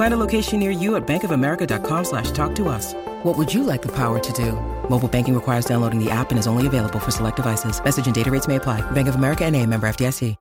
Find 0.00 0.14
a 0.14 0.16
location 0.16 0.58
near 0.58 0.70
you 0.70 0.96
at 0.96 1.06
bankofamerica.com 1.06 2.04
slash 2.04 2.30
talk 2.30 2.54
to 2.54 2.70
us. 2.70 2.94
What 3.22 3.36
would 3.36 3.52
you 3.52 3.64
like 3.64 3.82
the 3.82 3.94
power 3.94 4.18
to 4.18 4.32
do? 4.32 4.52
Mobile 4.88 5.08
banking 5.08 5.34
requires 5.34 5.66
downloading 5.66 6.02
the 6.02 6.10
app 6.10 6.30
and 6.30 6.38
is 6.38 6.46
only 6.46 6.66
available 6.66 6.98
for 6.98 7.10
select 7.10 7.36
devices. 7.36 7.84
Message 7.84 8.06
and 8.06 8.14
data 8.14 8.30
rates 8.30 8.48
may 8.48 8.56
apply. 8.56 8.80
Bank 8.92 9.08
of 9.08 9.14
America 9.16 9.44
and 9.44 9.54
a 9.56 9.66
member 9.66 9.86
FDIC. 9.86 10.36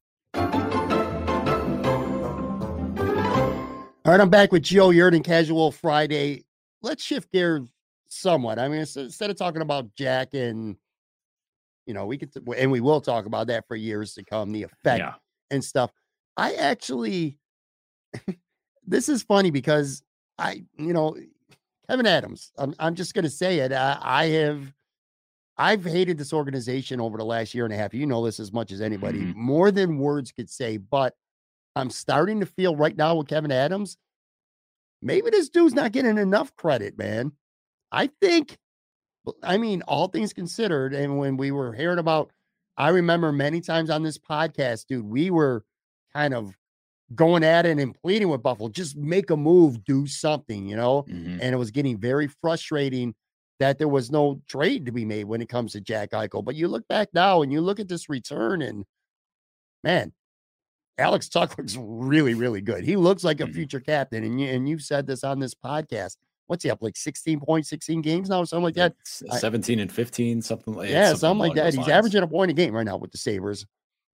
All 4.05 4.13
right, 4.13 4.21
I'm 4.21 4.29
back 4.29 4.53
with 4.53 4.63
Joe 4.63 4.87
Yerdon, 4.91 5.25
Casual 5.25 5.73
Friday. 5.73 6.45
Let's 6.81 7.03
shift 7.03 7.29
gears 7.33 7.67
somewhat. 8.07 8.59
I 8.59 8.69
mean, 8.69 8.79
instead 8.79 9.29
of 9.29 9.35
talking 9.35 9.61
about 9.61 9.93
Jack 9.93 10.33
and 10.35 10.77
You 11.85 11.93
know, 11.93 12.05
we 12.05 12.17
could, 12.17 12.31
and 12.57 12.71
we 12.71 12.79
will 12.79 13.01
talk 13.01 13.25
about 13.25 13.47
that 13.47 13.67
for 13.67 13.75
years 13.75 14.13
to 14.13 14.23
come, 14.23 14.53
the 14.53 14.63
effect 14.63 14.99
Yeah. 14.99 15.15
and 15.51 15.61
stuff. 15.61 15.91
I 16.37 16.53
actually, 16.53 17.37
this 18.89 19.07
is 19.09 19.23
funny 19.23 19.51
because 19.51 20.03
I, 20.37 20.63
you 20.77 20.93
know, 20.93 21.15
Kevyn 21.89 22.05
Adams, 22.07 22.51
I'm, 22.57 22.73
I'm 22.79 22.95
just 22.95 23.13
going 23.13 23.23
to 23.23 23.29
say 23.29 23.59
it. 23.59 23.71
I, 23.71 23.97
I 24.01 24.25
have, 24.27 24.73
I've 25.57 25.83
hated 25.83 26.17
this 26.17 26.33
organization 26.33 27.01
over 27.01 27.17
the 27.17 27.25
last 27.25 27.53
year 27.53 27.65
and 27.65 27.73
a 27.73 27.77
half. 27.77 27.93
You 27.93 28.05
know 28.05 28.25
this 28.25 28.39
as 28.39 28.51
much 28.53 28.71
as 28.71 28.81
anybody, 28.81 29.19
Mhm. 29.19 29.35
more 29.35 29.71
than 29.71 29.97
words 29.97 30.31
could 30.31 30.49
say. 30.49 30.77
But 30.77 31.15
I'm 31.75 31.89
starting 31.89 32.39
to 32.39 32.45
feel 32.45 32.75
right 32.75 32.95
now 32.95 33.15
with 33.15 33.27
Kevyn 33.27 33.51
Adams, 33.51 33.97
maybe 35.01 35.29
this 35.29 35.49
dude's 35.49 35.73
not 35.73 35.91
getting 35.91 36.17
enough 36.17 36.55
credit, 36.55 36.97
man. 36.97 37.31
I 37.91 38.07
think, 38.21 38.57
I 39.43 39.57
mean, 39.57 39.81
all 39.83 40.07
things 40.07 40.33
considered, 40.33 40.93
and 40.93 41.17
when 41.17 41.37
we 41.37 41.51
were 41.51 41.73
hearing 41.73 41.99
about, 41.99 42.31
I 42.77 42.89
remember 42.89 43.31
many 43.31 43.61
times 43.61 43.89
on 43.89 44.03
this 44.03 44.17
podcast, 44.17 44.87
dude, 44.87 45.05
we 45.05 45.29
were 45.31 45.65
kind 46.13 46.33
of 46.33 46.57
going 47.15 47.43
at 47.43 47.65
it 47.65 47.79
and 47.79 47.95
pleading 48.01 48.29
with 48.29 48.43
Buffalo, 48.43 48.69
just 48.69 48.95
make 48.95 49.29
a 49.29 49.37
move, 49.37 49.83
do 49.83 50.05
something, 50.07 50.67
you 50.67 50.75
know? 50.75 51.03
Mhm. 51.03 51.39
and 51.41 51.53
it 51.53 51.57
was 51.57 51.71
getting 51.71 51.97
very 51.97 52.27
frustrating 52.27 53.15
that 53.59 53.77
there 53.77 53.87
was 53.89 54.09
no 54.11 54.41
trade 54.47 54.85
to 54.85 54.91
be 54.91 55.03
made 55.05 55.25
when 55.25 55.41
it 55.41 55.49
comes 55.49 55.73
to 55.73 55.81
Jack 55.81 56.11
Eichel. 56.11 56.43
But 56.45 56.55
you 56.55 56.67
look 56.67 56.87
back 56.87 57.09
now 57.13 57.41
and 57.41 57.51
you 57.51 57.59
look 57.61 57.79
at 57.79 57.87
this 57.89 58.07
return, 58.09 58.61
and 58.61 58.85
man, 59.83 60.13
Alex 60.97 61.29
Tuch 61.29 61.51
looks 61.57 61.75
really, 61.77 62.33
really 62.33 62.61
good. 62.61 62.83
He 62.83 62.95
looks 62.95 63.23
like 63.23 63.39
a 63.41 63.45
Mhm. 63.45 63.53
future 63.53 63.79
captain, 63.79 64.23
and 64.23 64.39
you 64.39 64.47
and 64.47 64.67
you've 64.69 64.81
said 64.83 65.07
this 65.07 65.23
on 65.23 65.39
this 65.39 65.53
podcast. 65.55 66.17
What's 66.47 66.63
he 66.63 66.69
up 66.71 66.81
like 66.81 66.97
16 66.97 67.39
points, 67.41 67.69
16 67.69 68.01
games 68.01 68.27
now, 68.29 68.43
something 68.43 68.63
like 68.63 68.75
that? 68.75 68.95
S- 69.05 69.23
I- 69.29 69.37
17 69.37 69.79
and 69.79 69.91
15, 69.91 70.41
something 70.41 70.73
like 70.73 70.87
that. 70.89 70.93
Yeah, 70.93 71.13
something, 71.13 71.39
like 71.47 71.55
that. 71.55 71.67
He's 71.67 71.77
lines. 71.77 71.89
averaging 71.89 72.23
a 72.23 72.27
point 72.27 72.49
a 72.49 72.53
game 72.55 72.73
right 72.73 72.85
now 72.85 72.97
with 72.97 73.11
the 73.11 73.17
Sabres. 73.19 73.65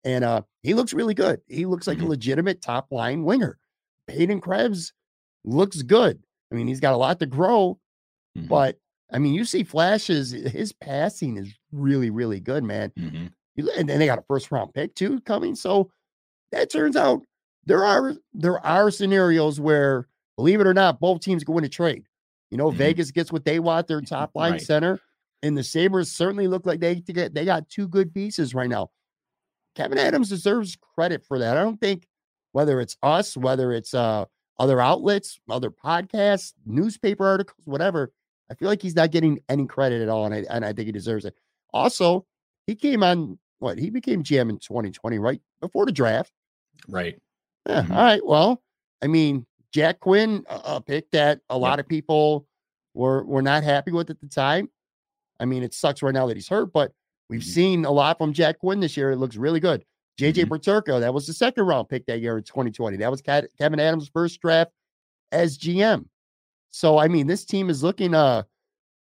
And 0.05 0.23
uh 0.23 0.41
he 0.63 0.73
looks 0.73 0.93
really 0.93 1.13
good. 1.13 1.41
He 1.47 1.65
looks 1.65 1.87
like 1.87 1.97
Mhm. 1.99 2.03
a 2.03 2.07
legitimate 2.07 2.61
top 2.61 2.91
line 2.91 3.23
winger. 3.23 3.57
Peyton 4.07 4.41
Krebs 4.41 4.93
looks 5.45 5.81
good. 5.81 6.23
I 6.51 6.55
mean, 6.55 6.67
he's 6.67 6.79
got 6.79 6.93
a 6.93 6.97
lot 6.97 7.19
to 7.19 7.25
grow, 7.25 7.79
Mhm. 8.37 8.47
but 8.49 8.79
I 9.11 9.19
mean, 9.19 9.33
you 9.33 9.45
see 9.45 9.63
flashes. 9.63 10.31
His 10.31 10.73
passing 10.73 11.37
is 11.37 11.53
really, 11.71 12.09
really 12.09 12.39
good, 12.39 12.63
man. 12.63 12.91
Mhm. 12.97 13.31
And 13.77 13.87
then 13.89 13.99
they 13.99 14.07
got 14.07 14.19
a 14.19 14.23
first 14.23 14.51
round 14.51 14.73
pick 14.73 14.95
too 14.95 15.19
coming. 15.21 15.55
So 15.55 15.91
that 16.51 16.69
turns 16.71 16.95
out 16.95 17.23
there 17.65 17.85
are 17.85 18.15
there 18.33 18.59
are 18.65 18.91
scenarios 18.91 19.59
where, 19.59 20.07
believe 20.37 20.61
it 20.61 20.67
or 20.67 20.73
not, 20.73 20.99
both 20.99 21.21
teams 21.21 21.43
go 21.43 21.57
into 21.57 21.69
trade. 21.69 22.05
You 22.51 22.57
know, 22.57 22.71
Mhm. 22.71 22.75
Vegas 22.75 23.11
gets 23.11 23.31
what 23.31 23.45
they 23.45 23.59
want, 23.59 23.87
their 23.87 24.01
top 24.31 24.35
line 24.35 24.53
Right. 24.53 24.61
center, 24.61 24.99
and 25.43 25.57
the 25.57 25.63
Sabres 25.63 26.11
certainly 26.11 26.47
look 26.47 26.65
like 26.65 26.79
they 26.79 26.95
to 27.01 27.13
get 27.13 27.33
they 27.35 27.45
got 27.45 27.69
two 27.69 27.87
good 27.87 28.13
pieces 28.13 28.53
right 28.55 28.69
now. 28.69 28.91
Kevyn 29.75 29.97
Adams 29.97 30.29
deserves 30.29 30.77
credit 30.95 31.23
for 31.25 31.39
that. 31.39 31.57
I 31.57 31.61
don't 31.63 31.79
think 31.79 32.07
whether 32.51 32.79
it's 32.79 32.95
us, 33.03 33.35
whether 33.35 33.71
it's 33.71 33.93
uh 33.93 34.25
other 34.59 34.79
outlets, 34.79 35.39
other 35.49 35.71
podcasts, 35.71 36.53
newspaper 36.65 37.25
articles, 37.27 37.65
whatever. 37.65 38.11
I 38.51 38.55
feel 38.55 38.67
like 38.67 38.81
he's 38.81 38.95
not 38.95 39.11
getting 39.11 39.39
any 39.49 39.65
credit 39.65 40.01
at 40.01 40.09
all, 40.09 40.25
and 40.25 40.33
I 40.35 40.45
and 40.49 40.63
I 40.63 40.73
think 40.73 40.85
he 40.87 40.91
deserves 40.91 41.25
it. 41.25 41.35
Also, 41.73 42.25
he 42.67 42.75
came 42.75 43.01
on 43.03 43.39
what 43.59 43.77
he 43.79 43.89
became 43.89 44.21
GM 44.23 44.49
in 44.49 44.59
2020, 44.59 45.17
right 45.17 45.41
before 45.61 45.85
the 45.85 45.91
draft. 45.91 46.31
Right. 46.87 47.19
Yeah, 47.67 47.81
Mhm. 47.83 47.89
all 47.91 48.03
right. 48.03 48.25
Well, 48.25 48.61
I 49.01 49.07
mean, 49.07 49.45
Jack 49.71 50.01
Quinn, 50.01 50.45
a, 50.49 50.61
a 50.75 50.81
pick 50.81 51.09
that 51.11 51.39
a 51.49 51.57
lot 51.57 51.79
of 51.79 51.87
people 51.87 52.45
were 52.93 53.23
were 53.23 53.41
not 53.41 53.63
happy 53.63 53.91
with 53.91 54.09
at 54.11 54.19
the 54.19 54.27
time. 54.27 54.69
I 55.39 55.45
mean, 55.45 55.63
it 55.63 55.73
sucks 55.73 56.03
right 56.03 56.13
now 56.13 56.27
that 56.27 56.37
he's 56.37 56.47
hurt, 56.49 56.71
but 56.71 56.91
we've 57.29 57.41
Mhm. 57.41 57.43
seen 57.45 57.85
a 57.85 57.91
lot 57.91 58.17
from 58.17 58.33
Jack 58.33 58.59
Quinn 58.59 58.79
this 58.79 58.95
year. 58.97 59.11
It 59.11 59.17
looks 59.17 59.35
really 59.35 59.59
good. 59.59 59.83
JJ 60.17 60.43
Mhm. 60.45 60.49
Peterka, 60.49 60.99
that 60.99 61.13
was 61.13 61.25
the 61.27 61.33
second 61.33 61.63
round 61.65 61.89
pick 61.89 62.05
that 62.05 62.21
year 62.21 62.37
in 62.37 62.43
2020. 62.43 62.97
That 62.97 63.09
was 63.11 63.21
Kevyn 63.21 63.79
Adams' 63.79 64.07
first 64.09 64.39
draft 64.41 64.71
as 65.31 65.57
GM. 65.57 66.07
So 66.69 66.97
I 66.97 67.07
mean, 67.07 67.27
this 67.27 67.45
team 67.45 67.69
is 67.69 67.83
looking 67.83 68.13
uh 68.13 68.43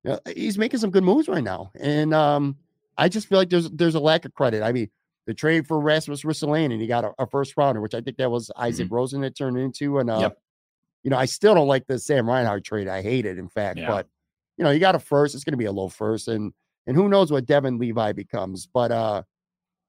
uh, 0.06 0.18
he's 0.34 0.58
making 0.58 0.80
some 0.80 0.90
good 0.90 1.04
moves 1.04 1.28
right 1.28 1.44
now. 1.44 1.70
And 1.78 2.12
um 2.14 2.56
I 2.96 3.08
just 3.08 3.26
feel 3.26 3.38
like 3.38 3.50
there's 3.50 3.70
there's 3.70 3.94
a 3.94 4.00
lack 4.00 4.24
of 4.24 4.32
credit. 4.34 4.62
I 4.62 4.72
mean, 4.72 4.88
the 5.26 5.34
trade 5.34 5.66
for 5.66 5.80
Rasmus 5.80 6.22
Ristolainen, 6.22 6.72
and 6.72 6.80
he 6.80 6.86
got 6.86 7.04
a, 7.04 7.12
a 7.18 7.26
first 7.26 7.54
rounder, 7.56 7.80
which 7.80 7.94
I 7.94 8.00
think 8.00 8.18
that 8.18 8.30
was 8.30 8.50
Isak 8.62 8.90
Rosen 8.90 9.20
that 9.22 9.34
turned 9.36 9.56
into. 9.58 9.98
And 9.98 10.10
uh, 10.10 10.14
Mm-hmm. 10.14 10.22
Yep. 10.22 10.38
you 11.04 11.10
know, 11.10 11.16
I 11.18 11.24
still 11.24 11.54
don't 11.54 11.66
like 11.68 11.86
the 11.86 11.98
Sam 11.98 12.28
Reinhart 12.28 12.62
trade. 12.64 12.88
I 12.88 13.02
hate 13.02 13.24
it, 13.26 13.38
in 13.38 13.48
fact. 13.48 13.78
Yeah. 13.78 13.88
But 13.88 14.06
you 14.58 14.64
know, 14.64 14.70
you 14.70 14.78
got 14.80 14.94
a 14.94 14.98
first. 14.98 15.34
It's 15.34 15.42
going 15.44 15.52
to 15.54 15.58
be 15.58 15.64
a 15.64 15.72
low 15.72 15.88
first, 15.88 16.28
and 16.28 16.52
and 16.86 16.96
who 16.96 17.08
knows 17.08 17.30
what 17.32 17.46
Devon 17.46 17.78
Levi 17.78 18.12
becomes. 18.12 18.66
But 18.66 18.92
uh, 18.92 19.22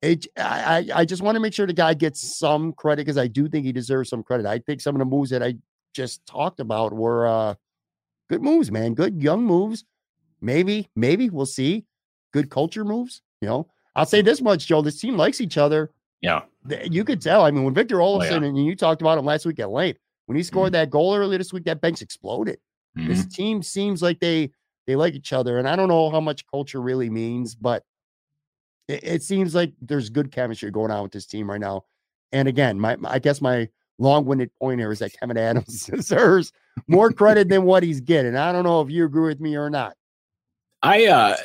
it 0.02 0.28
I 0.38 0.88
I 0.94 1.06
just 1.06 1.22
want 1.22 1.36
to 1.36 1.40
make 1.40 1.54
sure 1.54 1.66
the 1.68 1.74
guy 1.74 1.94
gets 1.94 2.38
some 2.38 2.74
credit 2.74 3.06
because 3.06 3.18
I 3.18 3.28
do 3.28 3.48
think 3.48 3.66
he 3.66 3.72
deserves 3.72 4.10
some 4.10 4.24
credit. 4.24 4.46
I 4.46 4.60
think 4.60 4.82
some 4.82 4.96
of 4.96 5.00
the 5.00 5.06
moves 5.06 5.30
that 5.32 5.42
I 5.44 5.56
just 5.94 6.26
talked 6.26 6.60
about 6.60 6.94
were 6.94 7.28
uh 7.28 7.56
good 8.30 8.42
moves, 8.42 8.72
man. 8.72 8.94
Good 8.94 9.22
young 9.22 9.44
moves. 9.44 9.86
Maybe, 10.42 10.90
maybe 10.96 11.30
we'll 11.30 11.46
see. 11.46 11.86
Good 12.34 12.50
culture 12.50 12.84
moves. 12.86 13.22
You 13.42 13.48
know, 13.48 13.68
I'll 13.96 14.06
say 14.06 14.22
this 14.22 14.42
much, 14.42 14.68
Joe. 14.68 14.82
This 14.82 15.00
team 15.00 15.16
likes 15.18 15.40
each 15.42 15.58
other. 15.58 15.92
Yeah. 16.22 16.42
You 16.90 17.04
could 17.04 17.22
tell. 17.22 17.44
I 17.44 17.52
mean, 17.52 17.64
when 17.64 17.74
Victor 17.74 18.02
Oh, 18.02 18.22
yeah. 18.22 18.34
and 18.36 18.66
you 18.66 18.76
talked 18.76 19.02
about 19.02 19.18
him 19.18 19.26
last 19.26 19.46
week 19.46 19.60
at 19.60 19.70
length, 19.70 20.00
when 20.26 20.36
he 20.36 20.44
scored 20.44 20.74
that 20.74 20.90
goal 20.90 21.16
earlier 21.16 21.38
this 21.38 21.54
week, 21.54 21.66
that 21.66 21.82
bench 21.82 22.02
exploded. 22.02 22.58
Mhm. 22.98 23.08
This 23.08 23.26
team 23.28 23.62
seems 23.62 24.02
like 24.02 24.20
they 24.20 24.52
they 24.88 24.96
like 24.96 25.14
each 25.14 25.34
other, 25.34 25.58
and 25.58 25.68
I 25.68 25.76
don't 25.76 25.90
know 25.90 26.10
how 26.10 26.20
much 26.20 26.46
culture 26.48 26.82
really 26.82 27.10
means, 27.10 27.56
but 27.56 27.84
it, 28.88 29.04
it 29.04 29.24
seems 29.24 29.56
like 29.56 29.74
there's 29.82 30.10
good 30.10 30.32
chemistry 30.32 30.72
going 30.72 30.92
on 30.92 31.04
with 31.04 31.12
this 31.12 31.26
team 31.26 31.50
right 31.50 31.60
now. 31.60 31.86
And 32.32 32.48
again, 32.48 32.80
my, 32.80 32.96
my- 32.98 33.12
I 33.14 33.20
guess 33.20 33.42
my 33.42 33.70
long-winded 33.98 34.52
point 34.56 34.80
here 34.80 34.92
is 34.92 35.00
that 35.00 35.14
Kevyn 35.14 35.38
Adams 35.50 35.86
deserves 35.86 36.52
more 36.88 37.12
credit 37.12 37.50
than 37.50 37.64
what 37.64 37.84
he's 37.84 38.02
getting. 38.02 38.36
I 38.36 38.52
don't 38.52 38.64
know 38.64 38.82
if 38.82 38.90
you 38.90 39.06
agree 39.06 39.28
with 39.28 39.40
me 39.40 39.56
or 39.56 39.70
not. 39.70 39.96
I 40.82 41.06
uh 41.08 41.36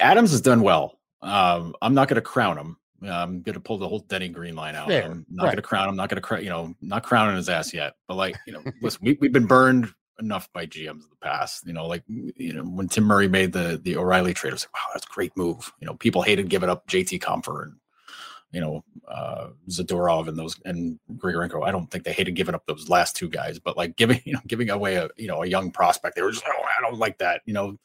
Adams 0.00 0.32
has 0.32 0.40
done 0.40 0.62
well. 0.62 0.98
Um, 1.20 1.74
I'm 1.82 1.94
not 1.94 2.08
going 2.08 2.16
to 2.16 2.20
crown 2.20 2.58
him. 2.58 2.76
I'm 3.08 3.42
going 3.42 3.54
to 3.54 3.60
pull 3.60 3.78
the 3.78 3.88
whole 3.88 4.00
Denny 4.00 4.28
Green 4.28 4.56
line 4.56 4.74
out. 4.74 4.88
Fair, 4.88 5.04
I'm 5.04 5.26
not 5.30 5.44
right. 5.44 5.48
going 5.50 5.56
to 5.56 5.62
crown 5.62 5.88
him. 5.88 5.96
Not 5.96 6.08
going 6.08 6.20
to. 6.20 6.42
You 6.42 6.50
know, 6.50 6.74
not 6.80 7.04
crowning 7.04 7.36
his 7.36 7.48
ass 7.48 7.72
yet. 7.72 7.94
But 8.08 8.16
like, 8.16 8.36
you 8.46 8.52
know, 8.52 8.62
listen, 8.82 9.00
we 9.02 9.16
we've 9.20 9.32
been 9.32 9.46
burned 9.46 9.92
enough 10.18 10.52
by 10.52 10.66
GMs 10.66 11.04
in 11.04 11.10
the 11.10 11.16
past. 11.22 11.66
You 11.66 11.72
know, 11.72 11.86
like 11.86 12.02
you 12.08 12.52
know 12.52 12.62
when 12.62 12.88
Tim 12.88 13.04
Murray 13.04 13.28
made 13.28 13.52
the 13.52 13.80
the 13.82 13.96
O'Reilly 13.96 14.34
trade, 14.34 14.50
I 14.50 14.54
was 14.54 14.64
like, 14.64 14.74
wow, 14.74 14.90
that's 14.92 15.06
a 15.06 15.12
great 15.14 15.36
move. 15.36 15.72
You 15.80 15.86
know, 15.86 15.94
people 15.94 16.22
hated 16.22 16.48
giving 16.48 16.70
up 16.70 16.86
JT 16.86 17.20
Compher 17.20 17.64
and 17.64 17.74
you 18.52 18.60
know 18.60 18.84
uh 19.08 19.48
Zadorov 19.70 20.28
and 20.28 20.38
those 20.38 20.56
and 20.64 20.98
Grigorenko. 21.16 21.66
I 21.66 21.70
don't 21.70 21.90
think 21.90 22.04
they 22.04 22.12
hated 22.12 22.32
giving 22.32 22.54
up 22.54 22.66
those 22.66 22.88
last 22.88 23.16
two 23.16 23.28
guys, 23.28 23.58
but 23.58 23.76
like 23.76 23.96
giving 23.96 24.20
you 24.24 24.34
know 24.34 24.40
giving 24.46 24.70
away 24.70 24.96
a 24.96 25.08
you 25.16 25.28
know 25.28 25.42
a 25.42 25.46
young 25.46 25.70
prospect, 25.70 26.16
they 26.16 26.22
were 26.22 26.32
just 26.32 26.44
oh 26.46 26.62
I 26.62 26.82
don't 26.82 26.98
like 26.98 27.18
that. 27.18 27.42
You 27.46 27.54
know, 27.54 27.78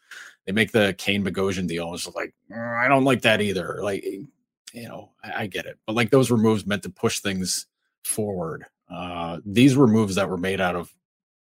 they 0.46 0.52
make 0.52 0.72
the 0.72 0.94
Kane 0.98 1.24
Bogosian 1.24 1.68
deal. 1.68 1.94
It's 1.94 2.08
like 2.08 2.34
"Mm, 2.52 2.84
I 2.84 2.88
don't 2.88 3.06
like 3.06 3.22
that 3.24 3.42
either. 3.42 3.80
Like 3.82 4.04
you 4.04 4.88
know, 4.88 5.12
I, 5.24 5.44
I 5.44 5.48
get 5.48 5.66
it, 5.66 5.78
but 5.86 5.96
like 5.96 6.12
those 6.12 6.30
were 6.30 6.38
moves 6.38 6.66
meant 6.66 6.84
to 6.84 6.90
push 6.90 7.20
things 7.20 7.68
forward. 8.04 8.66
Uh, 8.90 9.40
these 9.46 9.76
were 9.76 9.88
moves 9.88 10.16
that 10.16 10.30
were 10.30 10.38
made 10.38 10.62
out 10.62 10.76
of 10.76 10.94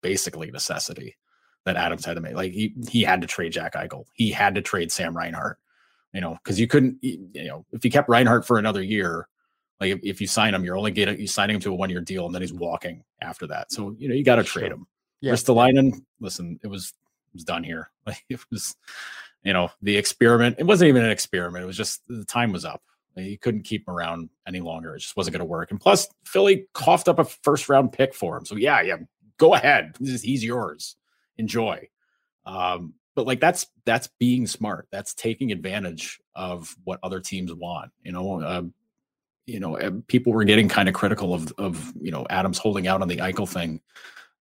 basically 0.02 0.50
necessity 0.50 1.16
that 1.64 1.76
Adams 1.76 2.04
had 2.04 2.14
to 2.14 2.20
make. 2.20 2.34
Like 2.34 2.52
he 2.52 2.74
he 2.88 3.02
had 3.02 3.20
to 3.20 3.26
trade 3.26 3.52
Jack 3.52 3.74
Eichel. 3.74 4.04
He 4.14 4.30
had 4.30 4.54
to 4.54 4.62
trade 4.62 4.90
Sam 4.92 5.16
Reinhart. 5.16 5.58
You 6.12 6.20
know, 6.20 6.38
because 6.42 6.58
you 6.58 6.66
couldn't. 6.66 6.98
You 7.02 7.28
know, 7.34 7.64
if 7.72 7.84
you 7.84 7.90
kept 7.90 8.08
Reinhart 8.08 8.46
for 8.46 8.58
another 8.58 8.82
year, 8.82 9.28
like 9.80 9.92
if, 9.92 10.00
if 10.02 10.20
you 10.20 10.26
sign 10.26 10.54
him, 10.54 10.64
you're 10.64 10.76
only 10.76 10.90
getting 10.90 11.20
you 11.20 11.26
signing 11.26 11.54
him 11.56 11.60
to 11.62 11.70
a 11.70 11.74
one 11.74 11.90
year 11.90 12.00
deal, 12.00 12.26
and 12.26 12.34
then 12.34 12.42
he's 12.42 12.52
walking 12.52 13.04
after 13.20 13.46
that. 13.46 13.70
So 13.72 13.94
you 13.98 14.08
know 14.08 14.14
you 14.14 14.24
got 14.24 14.36
to 14.36 14.44
trade 14.44 14.66
Sure. 14.68 14.74
him. 14.74 14.86
Yeah. 15.20 15.32
Ristolainen, 15.32 16.02
listen, 16.20 16.58
it 16.62 16.66
was 16.66 16.88
it 16.88 17.34
was 17.34 17.44
done 17.44 17.62
here. 17.64 17.90
Like 18.06 18.24
it 18.28 18.40
was, 18.50 18.74
you 19.44 19.52
know, 19.52 19.70
the 19.82 19.96
experiment. 19.96 20.56
It 20.58 20.66
wasn't 20.66 20.88
even 20.88 21.04
an 21.04 21.10
experiment. 21.10 21.62
It 21.62 21.66
was 21.66 21.76
just 21.76 22.02
the 22.08 22.24
time 22.24 22.50
was 22.50 22.64
up. 22.64 22.82
You 23.16 23.38
couldn't 23.38 23.62
keep 23.62 23.86
him 23.86 23.94
around 23.94 24.30
any 24.48 24.60
longer. 24.60 24.96
It 24.96 25.00
just 25.00 25.16
wasn't 25.16 25.34
going 25.34 25.40
to 25.40 25.44
work. 25.44 25.70
And 25.70 25.80
plus, 25.80 26.08
Philly 26.24 26.66
coughed 26.72 27.08
up 27.08 27.18
a 27.18 27.24
first 27.24 27.68
round 27.68 27.92
pick 27.92 28.14
for 28.14 28.36
him. 28.36 28.46
So 28.46 28.56
yeah, 28.56 28.80
yeah, 28.80 28.96
go 29.40 29.54
ahead. 29.54 29.96
Is- 30.00 30.22
He's 30.22 30.44
yours. 30.44 30.94
Enjoy. 31.38 31.88
Um, 32.44 32.94
but 33.16 33.26
like 33.26 33.40
that's 33.40 33.66
that's 33.84 34.08
being 34.20 34.46
smart. 34.46 34.86
That's 34.92 35.14
taking 35.14 35.50
advantage 35.50 36.20
of 36.36 36.74
what 36.84 37.00
other 37.02 37.18
teams 37.20 37.52
want. 37.52 37.90
You 38.04 38.12
know, 38.12 38.42
um, 38.42 38.72
you 39.46 39.58
know, 39.58 40.02
people 40.06 40.32
were 40.32 40.44
getting 40.44 40.68
kind 40.68 40.88
of 40.88 40.94
critical 40.94 41.34
of 41.34 41.52
of 41.58 41.92
you 42.00 42.12
know 42.12 42.26
Adams 42.30 42.58
holding 42.58 42.86
out 42.86 43.02
on 43.02 43.08
the 43.08 43.16
Eichel 43.16 43.48
thing. 43.48 43.80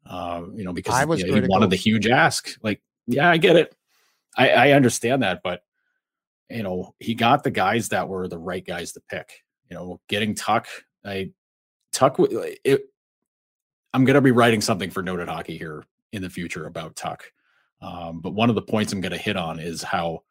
Uh, 0.06 0.44
you 0.54 0.64
know, 0.64 0.74
because 0.74 0.94
I 0.96 1.06
was 1.06 1.22
you 1.22 1.32
know, 1.32 1.42
he 1.42 1.48
wanted 1.48 1.72
the 1.72 1.76
huge 1.76 2.08
ask. 2.08 2.52
Like, 2.62 2.82
yeah, 3.08 3.30
I 3.30 3.38
get 3.38 3.56
it. 3.56 3.76
I, 4.38 4.50
I 4.50 4.72
understand 4.72 5.24
that, 5.24 5.42
but 5.44 5.62
you 6.50 6.64
know, 6.64 6.96
he 7.00 7.16
got 7.16 7.44
the 7.44 7.52
guys 7.52 7.90
that 7.90 8.08
were 8.08 8.28
the 8.28 8.38
right 8.38 8.66
guys 8.66 8.92
to 8.94 9.02
pick. 9.10 9.44
You 9.70 9.76
know, 9.76 10.02
getting 10.08 10.36
Tuch, 10.36 10.68
I 11.06 11.32
Tuch. 11.92 12.16
It, 12.64 12.84
I'm 13.94 14.06
going 14.06 14.16
to 14.16 14.22
be 14.22 14.32
writing 14.32 14.62
something 14.62 14.90
for 14.90 15.02
Noted 15.02 15.28
Hockey 15.28 15.58
here 15.58 15.86
in 16.12 16.22
the 16.22 16.30
future 16.30 16.66
about 16.66 16.96
Tuch. 16.96 17.32
Um, 17.82 18.20
but 18.20 18.34
one 18.34 18.50
of 18.50 18.56
the 18.56 18.62
points 18.62 18.94
I'm 18.94 19.02
going 19.02 19.12
to 19.12 19.18
hit 19.18 19.38
on 19.38 19.60
is 19.60 19.82
how 19.82 20.24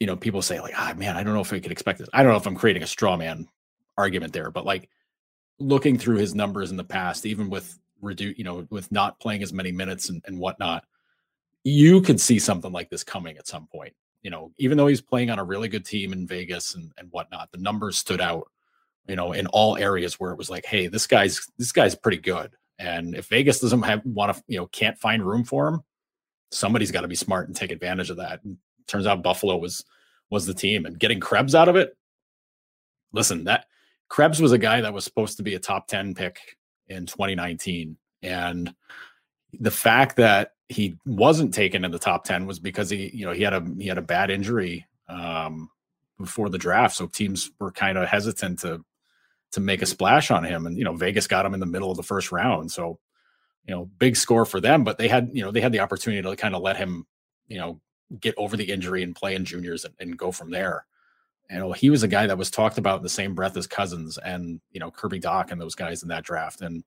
you 0.00 0.06
know, 0.06 0.16
people 0.16 0.42
say 0.42 0.60
like, 0.60 0.74
ah, 0.76 0.94
man, 0.96 1.16
I 1.16 1.22
don't 1.22 1.34
know 1.34 1.40
if 1.40 1.50
we 1.50 1.60
could 1.60 1.72
expect 1.72 1.98
this. 1.98 2.08
I 2.12 2.22
don't 2.22 2.32
know 2.32 2.38
if 2.38 2.46
I'm 2.46 2.54
creating 2.54 2.82
a 2.82 2.86
straw 2.86 3.16
man 3.16 3.48
argument 3.96 4.32
there, 4.32 4.50
but 4.50 4.64
like 4.64 4.88
looking 5.58 5.98
through 5.98 6.18
his 6.18 6.34
numbers 6.34 6.70
in 6.70 6.76
the 6.76 6.84
past, 6.84 7.26
even 7.26 7.50
with 7.50 7.78
reduce, 8.00 8.38
you 8.38 8.44
know, 8.44 8.66
with 8.70 8.90
not 8.92 9.18
playing 9.18 9.42
as 9.42 9.52
many 9.52 9.72
minutes 9.72 10.08
and, 10.08 10.22
and 10.26 10.38
whatnot, 10.38 10.84
you 11.64 12.00
could 12.00 12.20
see 12.20 12.38
something 12.38 12.72
like 12.72 12.90
this 12.90 13.02
coming 13.02 13.36
at 13.38 13.48
some 13.48 13.66
point. 13.66 13.94
You 14.22 14.30
know, 14.30 14.52
even 14.58 14.76
though 14.76 14.86
he's 14.86 15.00
playing 15.00 15.30
on 15.30 15.38
a 15.38 15.44
really 15.44 15.68
good 15.68 15.84
team 15.84 16.12
in 16.12 16.26
Vegas 16.26 16.74
and, 16.74 16.92
and 16.96 17.08
whatnot, 17.10 17.50
the 17.50 17.58
numbers 17.58 17.98
stood 17.98 18.20
out, 18.20 18.50
you 19.08 19.16
know, 19.16 19.32
in 19.32 19.46
all 19.48 19.76
areas 19.76 20.20
where 20.20 20.30
it 20.30 20.38
was 20.38 20.50
like, 20.50 20.66
hey, 20.66 20.86
this 20.86 21.06
guy's 21.06 21.46
this 21.58 21.72
guy's 21.72 21.94
pretty 21.94 22.18
good. 22.18 22.52
And 22.78 23.16
if 23.16 23.26
Vegas 23.28 23.58
doesn't 23.60 23.82
have 23.82 24.02
want 24.04 24.36
to, 24.36 24.42
you 24.46 24.58
know, 24.58 24.66
can't 24.66 24.98
find 24.98 25.26
room 25.26 25.44
for 25.44 25.66
him, 25.66 25.82
somebody's 26.52 26.92
got 26.92 27.00
to 27.00 27.08
be 27.08 27.14
smart 27.14 27.48
and 27.48 27.56
take 27.56 27.72
advantage 27.72 28.10
of 28.10 28.18
that. 28.18 28.44
And 28.44 28.58
turns 28.86 29.06
out 29.06 29.22
Buffalo 29.22 29.56
was 29.56 29.84
was 30.30 30.46
the 30.46 30.54
team 30.54 30.84
and 30.84 30.98
getting 30.98 31.20
Krebs 31.20 31.54
out 31.54 31.68
of 31.68 31.76
it. 31.76 31.96
Listen, 33.12 33.44
that 33.44 33.64
Krebs 34.08 34.40
was 34.40 34.52
a 34.52 34.58
guy 34.58 34.82
that 34.82 34.92
was 34.92 35.04
supposed 35.04 35.38
to 35.38 35.42
be 35.42 35.54
a 35.54 35.58
top 35.58 35.88
10 35.88 36.14
pick 36.14 36.38
in 36.88 37.06
2019. 37.06 37.96
And 38.22 38.74
the 39.58 39.70
fact 39.70 40.16
that 40.16 40.52
he 40.68 40.98
wasn't 41.06 41.54
taken 41.54 41.84
in 41.84 41.90
the 41.90 41.98
top 41.98 42.24
10 42.24 42.46
was 42.46 42.58
because 42.58 42.90
he, 42.90 43.10
you 43.14 43.24
know, 43.24 43.32
he 43.32 43.42
had 43.42 43.54
a 43.54 43.66
he 43.78 43.88
had 43.88 43.98
a 43.98 44.02
bad 44.02 44.30
injury 44.30 44.86
um 45.08 45.70
before 46.18 46.50
the 46.50 46.58
draft. 46.58 46.96
So 46.96 47.06
teams 47.06 47.50
were 47.58 47.72
kind 47.72 47.96
of 47.96 48.08
hesitant 48.08 48.58
to 48.60 48.84
to 49.52 49.60
make 49.60 49.82
a 49.82 49.86
splash 49.86 50.30
on 50.30 50.44
him. 50.44 50.66
And 50.66 50.76
you 50.76 50.84
know, 50.84 50.94
Vegas 50.94 51.26
got 51.26 51.46
him 51.46 51.54
in 51.54 51.60
the 51.60 51.66
middle 51.66 51.90
of 51.90 51.96
the 51.96 52.02
first 52.02 52.32
round. 52.32 52.70
So, 52.70 52.98
you 53.66 53.74
know, 53.74 53.86
big 53.98 54.16
score 54.16 54.44
for 54.44 54.60
them, 54.60 54.84
but 54.84 54.98
they 54.98 55.08
had, 55.08 55.30
you 55.32 55.42
know, 55.42 55.50
they 55.50 55.60
had 55.60 55.72
the 55.72 55.80
opportunity 55.80 56.22
to 56.22 56.36
kind 56.36 56.54
of 56.54 56.62
let 56.62 56.76
him, 56.76 57.06
you 57.46 57.58
know, 57.58 57.80
get 58.20 58.34
over 58.36 58.56
the 58.56 58.70
injury 58.70 59.02
and 59.02 59.14
play 59.14 59.34
in 59.34 59.44
juniors 59.44 59.84
and, 59.84 59.94
and 60.00 60.18
go 60.18 60.32
from 60.32 60.50
there. 60.50 60.86
And 61.50 61.58
you 61.58 61.64
know, 61.64 61.72
he 61.72 61.90
was 61.90 62.02
a 62.02 62.08
guy 62.08 62.26
that 62.26 62.38
was 62.38 62.50
talked 62.50 62.78
about 62.78 62.98
in 62.98 63.02
the 63.02 63.08
same 63.08 63.34
breath 63.34 63.56
as 63.56 63.66
Cozens 63.66 64.18
and 64.18 64.60
you 64.70 64.80
know 64.80 64.90
Kirby 64.90 65.20
Dach 65.20 65.50
and 65.50 65.60
those 65.60 65.74
guys 65.74 66.02
in 66.02 66.08
that 66.08 66.24
draft. 66.24 66.60
And 66.60 66.84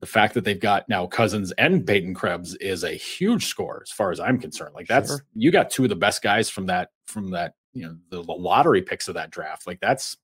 the 0.00 0.06
fact 0.06 0.34
that 0.34 0.44
they've 0.44 0.58
got 0.58 0.88
now 0.88 1.06
Cozens 1.06 1.52
and 1.52 1.86
Peyton 1.86 2.14
Krebs 2.14 2.54
is 2.56 2.84
a 2.84 2.92
huge 2.92 3.46
score 3.46 3.82
as 3.84 3.92
far 3.92 4.10
as 4.10 4.18
I'm 4.18 4.38
concerned. 4.38 4.74
Like 4.74 4.88
that's 4.88 5.10
sure. 5.10 5.24
you 5.34 5.52
got 5.52 5.70
two 5.70 5.84
of 5.84 5.88
the 5.88 5.96
best 5.96 6.22
guys 6.22 6.50
from 6.50 6.66
that 6.66 6.90
from 7.06 7.30
that 7.30 7.54
you 7.72 7.84
know 7.84 7.96
the, 8.10 8.22
the 8.24 8.32
lottery 8.32 8.82
picks 8.82 9.08
of 9.08 9.14
that 9.14 9.30
draft. 9.30 9.66
Like 9.66 9.80
that's 9.80 10.16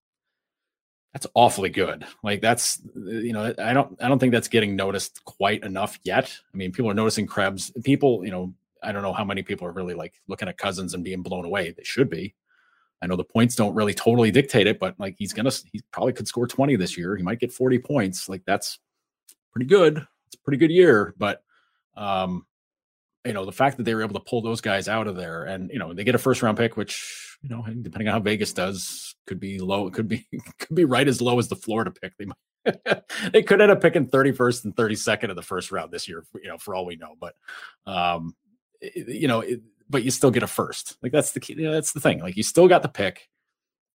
that's 1.17 1.27
awfully 1.33 1.71
good. 1.71 2.05
Like 2.23 2.43
that's 2.43 2.79
you 2.95 3.33
know 3.33 3.55
I 3.59 3.73
don't 3.73 3.97
I 4.03 4.07
don't 4.07 4.19
think 4.19 4.33
that's 4.33 4.49
getting 4.49 4.77
noticed 4.77 5.25
quite 5.25 5.65
enough 5.65 5.99
yet. 6.05 6.31
I 6.53 6.57
mean 6.59 6.73
people 6.73 6.91
are 6.91 6.95
noticing 6.95 7.27
Krebs. 7.27 7.73
People 7.85 8.23
you 8.23 8.31
know 8.31 8.53
I 8.83 8.93
don't 8.93 9.01
know 9.01 9.15
how 9.15 9.25
many 9.25 9.43
people 9.43 9.67
are 9.67 9.73
really 9.73 9.95
like 9.95 10.13
looking 10.29 10.47
at 10.47 10.59
Cozens 10.59 10.93
and 10.93 11.03
being 11.03 11.23
blown 11.23 11.47
away. 11.47 11.71
They 11.71 11.85
should 11.85 12.11
be. 12.11 12.35
I 13.01 13.07
know 13.07 13.17
the 13.17 13.25
points 13.25 13.55
don't 13.55 13.75
really 13.75 13.95
totally 13.95 14.31
dictate 14.31 14.67
it, 14.67 14.79
but 14.79 14.95
like 14.99 15.15
he's 15.19 15.33
gonna, 15.33 15.53
he 15.73 15.81
probably 15.91 16.13
could 16.13 16.29
score 16.29 16.47
20 16.47 16.77
this 16.77 16.99
year. 16.99 17.17
He 17.17 17.23
might 17.23 17.41
get 17.41 17.51
40 17.51 17.79
points. 17.79 18.29
Like 18.29 18.43
that's 18.45 18.79
pretty 19.53 19.67
good. 19.67 20.07
It's 20.27 20.37
a 20.37 20.45
pretty 20.45 20.59
good 20.59 20.71
year. 20.71 21.15
But 21.17 21.43
um, 21.97 22.45
you 23.27 23.33
know, 23.33 23.45
the 23.45 23.53
fact 23.53 23.77
that 23.77 23.83
they 23.85 23.95
were 23.95 24.03
able 24.03 24.15
to 24.15 24.25
pull 24.25 24.43
those 24.43 24.61
guys 24.61 24.89
out 24.89 25.07
of 25.07 25.17
there 25.17 25.45
and 25.45 25.71
you 25.71 25.79
know, 25.79 25.93
they 25.93 26.05
get 26.05 26.15
a 26.15 26.19
first 26.19 26.43
round 26.43 26.57
pick, 26.57 26.77
which, 26.77 27.39
you 27.43 27.49
know, 27.49 27.63
depending 27.63 28.09
on 28.09 28.15
how 28.15 28.21
Vegas 28.21 28.53
does, 28.53 29.15
could 29.27 29.41
be 29.41 29.59
low, 29.59 29.87
it 29.87 29.95
could 29.95 30.09
be 30.09 30.27
could 30.59 30.75
be 30.75 30.85
right 30.85 31.09
as 31.09 31.21
low 31.21 31.39
as 31.39 31.49
the 31.49 31.57
Florida 31.57 31.91
pick. 31.91 32.17
They 32.17 32.27
might 32.27 33.03
they 33.33 33.43
could 33.43 33.61
end 33.61 33.71
up 33.71 33.81
picking 33.81 34.09
31st 34.09 34.65
and 34.65 34.77
32nd 34.77 35.31
of 35.31 35.37
the 35.37 35.43
first 35.43 35.71
round 35.71 35.93
this 35.93 36.09
year, 36.09 36.25
you 36.35 36.49
know, 36.49 36.59
for 36.59 36.75
all 36.75 36.87
we 36.87 36.97
know. 36.97 37.15
But 37.21 37.35
um, 37.87 38.35
you 38.81 39.29
know, 39.29 39.41
it, 39.41 39.61
but 39.89 40.03
you 40.03 40.11
still 40.11 40.31
get 40.31 40.43
a 40.43 40.49
first. 40.49 40.97
Like 41.03 41.13
that's 41.13 41.33
the 41.33 41.41
key. 41.41 41.55
You 41.55 41.65
know, 41.65 41.73
that's 41.73 41.93
the 41.93 42.01
thing. 42.01 42.21
Like 42.21 42.37
you 42.37 42.43
still 42.43 42.69
got 42.69 42.83
the 42.83 42.89
pick, 42.89 43.29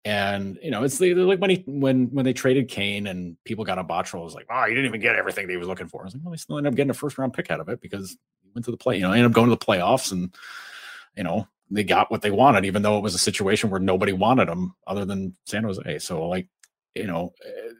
and 0.05 0.59
you 0.62 0.70
know, 0.70 0.84
it's 0.84 1.01
like 1.01 1.40
when 1.40 1.51
he 1.51 1.64
when 1.66 2.07
when 2.12 2.24
they 2.24 2.32
traded 2.32 2.68
Kane 2.68 3.07
and 3.07 3.36
people 3.44 3.64
got 3.64 3.78
a 3.78 3.84
Botterill, 3.84 4.24
was 4.24 4.34
like, 4.34 4.46
oh, 4.51 4.64
you 4.64 4.74
didn't 4.74 4.86
even 4.86 5.01
get 5.01 5.16
everything 5.16 5.46
that 5.46 5.53
he 5.53 5.59
was 5.59 5.68
looking 5.68 5.88
for. 5.88 6.03
I 6.03 6.05
was 6.05 6.14
like, 6.14 6.22
well, 6.24 6.30
they 6.30 6.36
still 6.38 6.59
ended 6.59 6.72
up 6.72 6.76
getting 6.76 6.90
a 6.90 6.94
first 6.94 7.18
round 7.18 7.34
pick 7.34 7.51
out 7.51 7.61
of 7.61 7.68
it 7.68 7.80
because 7.80 8.16
he 8.42 8.51
went 8.55 8.64
to 8.66 8.70
the 8.70 8.76
play. 8.76 8.96
You 8.96 9.03
know, 9.03 9.12
ended 9.12 9.26
up 9.26 9.32
going 9.32 9.51
to 9.51 9.57
the 9.57 9.64
playoffs, 9.64 10.12
and 10.12 10.34
you 11.16 11.24
know, 11.24 11.49
they 11.70 11.84
got 11.84 12.11
what 12.11 12.22
they 12.22 12.30
wanted, 12.30 12.64
even 12.64 12.82
though 12.82 12.96
it 12.96 13.03
was 13.03 13.14
a 13.14 13.18
situation 13.18 13.70
where 13.70 13.80
nobody 13.80 14.12
wanted 14.12 14.49
them 14.49 14.74
other 14.86 15.05
than 15.05 15.36
San 15.44 15.64
Jose. 15.64 15.99
So 15.99 16.26
like, 16.26 16.49
you 16.94 17.07
know, 17.07 17.32
eh, 17.44 17.72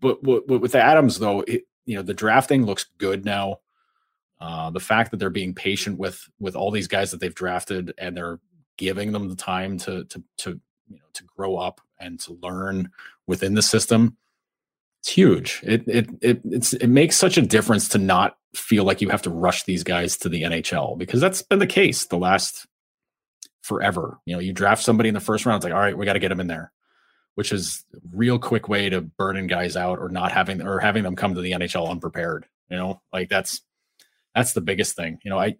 but, 0.00 0.22
but, 0.22 0.46
but 0.46 0.60
with 0.60 0.74
Adams 0.74 1.18
though, 1.18 1.40
it, 1.40 1.62
you 1.86 1.96
know, 1.96 2.02
the 2.02 2.14
drafting 2.14 2.64
looks 2.64 2.86
good 2.98 3.24
now. 3.24 3.58
Uh, 4.40 4.70
the 4.70 4.80
fact 4.80 5.10
that 5.10 5.16
they're 5.16 5.30
being 5.30 5.54
patient 5.54 5.98
with 5.98 6.28
with 6.38 6.54
all 6.56 6.70
these 6.70 6.88
guys 6.88 7.10
that 7.10 7.20
they've 7.20 7.34
drafted 7.34 7.94
and 7.98 8.16
they're 8.16 8.40
giving 8.76 9.12
them 9.12 9.28
the 9.28 9.36
time 9.36 9.78
to 9.78 10.04
to 10.04 10.22
to 10.36 10.60
you 10.88 10.96
know 10.96 11.04
to 11.14 11.24
grow 11.36 11.56
up 11.56 11.80
and 11.98 12.20
to 12.20 12.38
learn 12.42 12.90
within 13.26 13.54
the 13.54 13.62
system 13.62 14.16
it's 15.00 15.10
huge. 15.10 15.60
It 15.62 15.86
it 15.86 16.08
it 16.22 16.40
it 16.80 16.88
makes 16.88 17.16
such 17.16 17.36
a 17.36 17.42
difference 17.42 17.88
to 17.90 17.98
not 17.98 18.38
feel 18.54 18.84
like 18.84 19.02
you 19.02 19.10
have 19.10 19.20
to 19.22 19.30
rush 19.30 19.64
these 19.64 19.84
guys 19.84 20.16
to 20.18 20.30
the 20.30 20.44
NHL 20.44 20.96
because 20.96 21.20
that's 21.20 21.42
been 21.42 21.58
the 21.58 21.66
case 21.66 22.06
the 22.06 22.16
last 22.16 22.66
forever. 23.60 24.18
You 24.24 24.34
know 24.34 24.40
you 24.40 24.54
draft 24.54 24.82
somebody 24.82 25.10
in 25.10 25.14
the 25.14 25.20
first 25.20 25.44
round 25.44 25.56
it's 25.56 25.64
like 25.64 25.74
all 25.74 25.80
right 25.80 25.96
we 25.96 26.06
got 26.06 26.14
to 26.14 26.20
get 26.20 26.30
them 26.30 26.40
in 26.40 26.46
there 26.46 26.72
which 27.34 27.52
is 27.52 27.84
a 27.94 27.98
real 28.12 28.38
quick 28.38 28.68
way 28.68 28.88
to 28.88 29.02
burning 29.02 29.46
guys 29.46 29.76
out 29.76 29.98
or 29.98 30.08
not 30.08 30.32
having 30.32 30.62
or 30.62 30.78
having 30.78 31.02
them 31.02 31.16
come 31.16 31.34
to 31.34 31.42
the 31.42 31.52
NHL 31.52 31.90
unprepared 31.90 32.46
you 32.70 32.76
know? 32.76 33.00
Like 33.12 33.28
that's 33.28 33.60
that's 34.34 34.52
the 34.52 34.60
biggest 34.60 34.96
thing. 34.96 35.18
You 35.24 35.30
know, 35.30 35.38
I 35.38 35.56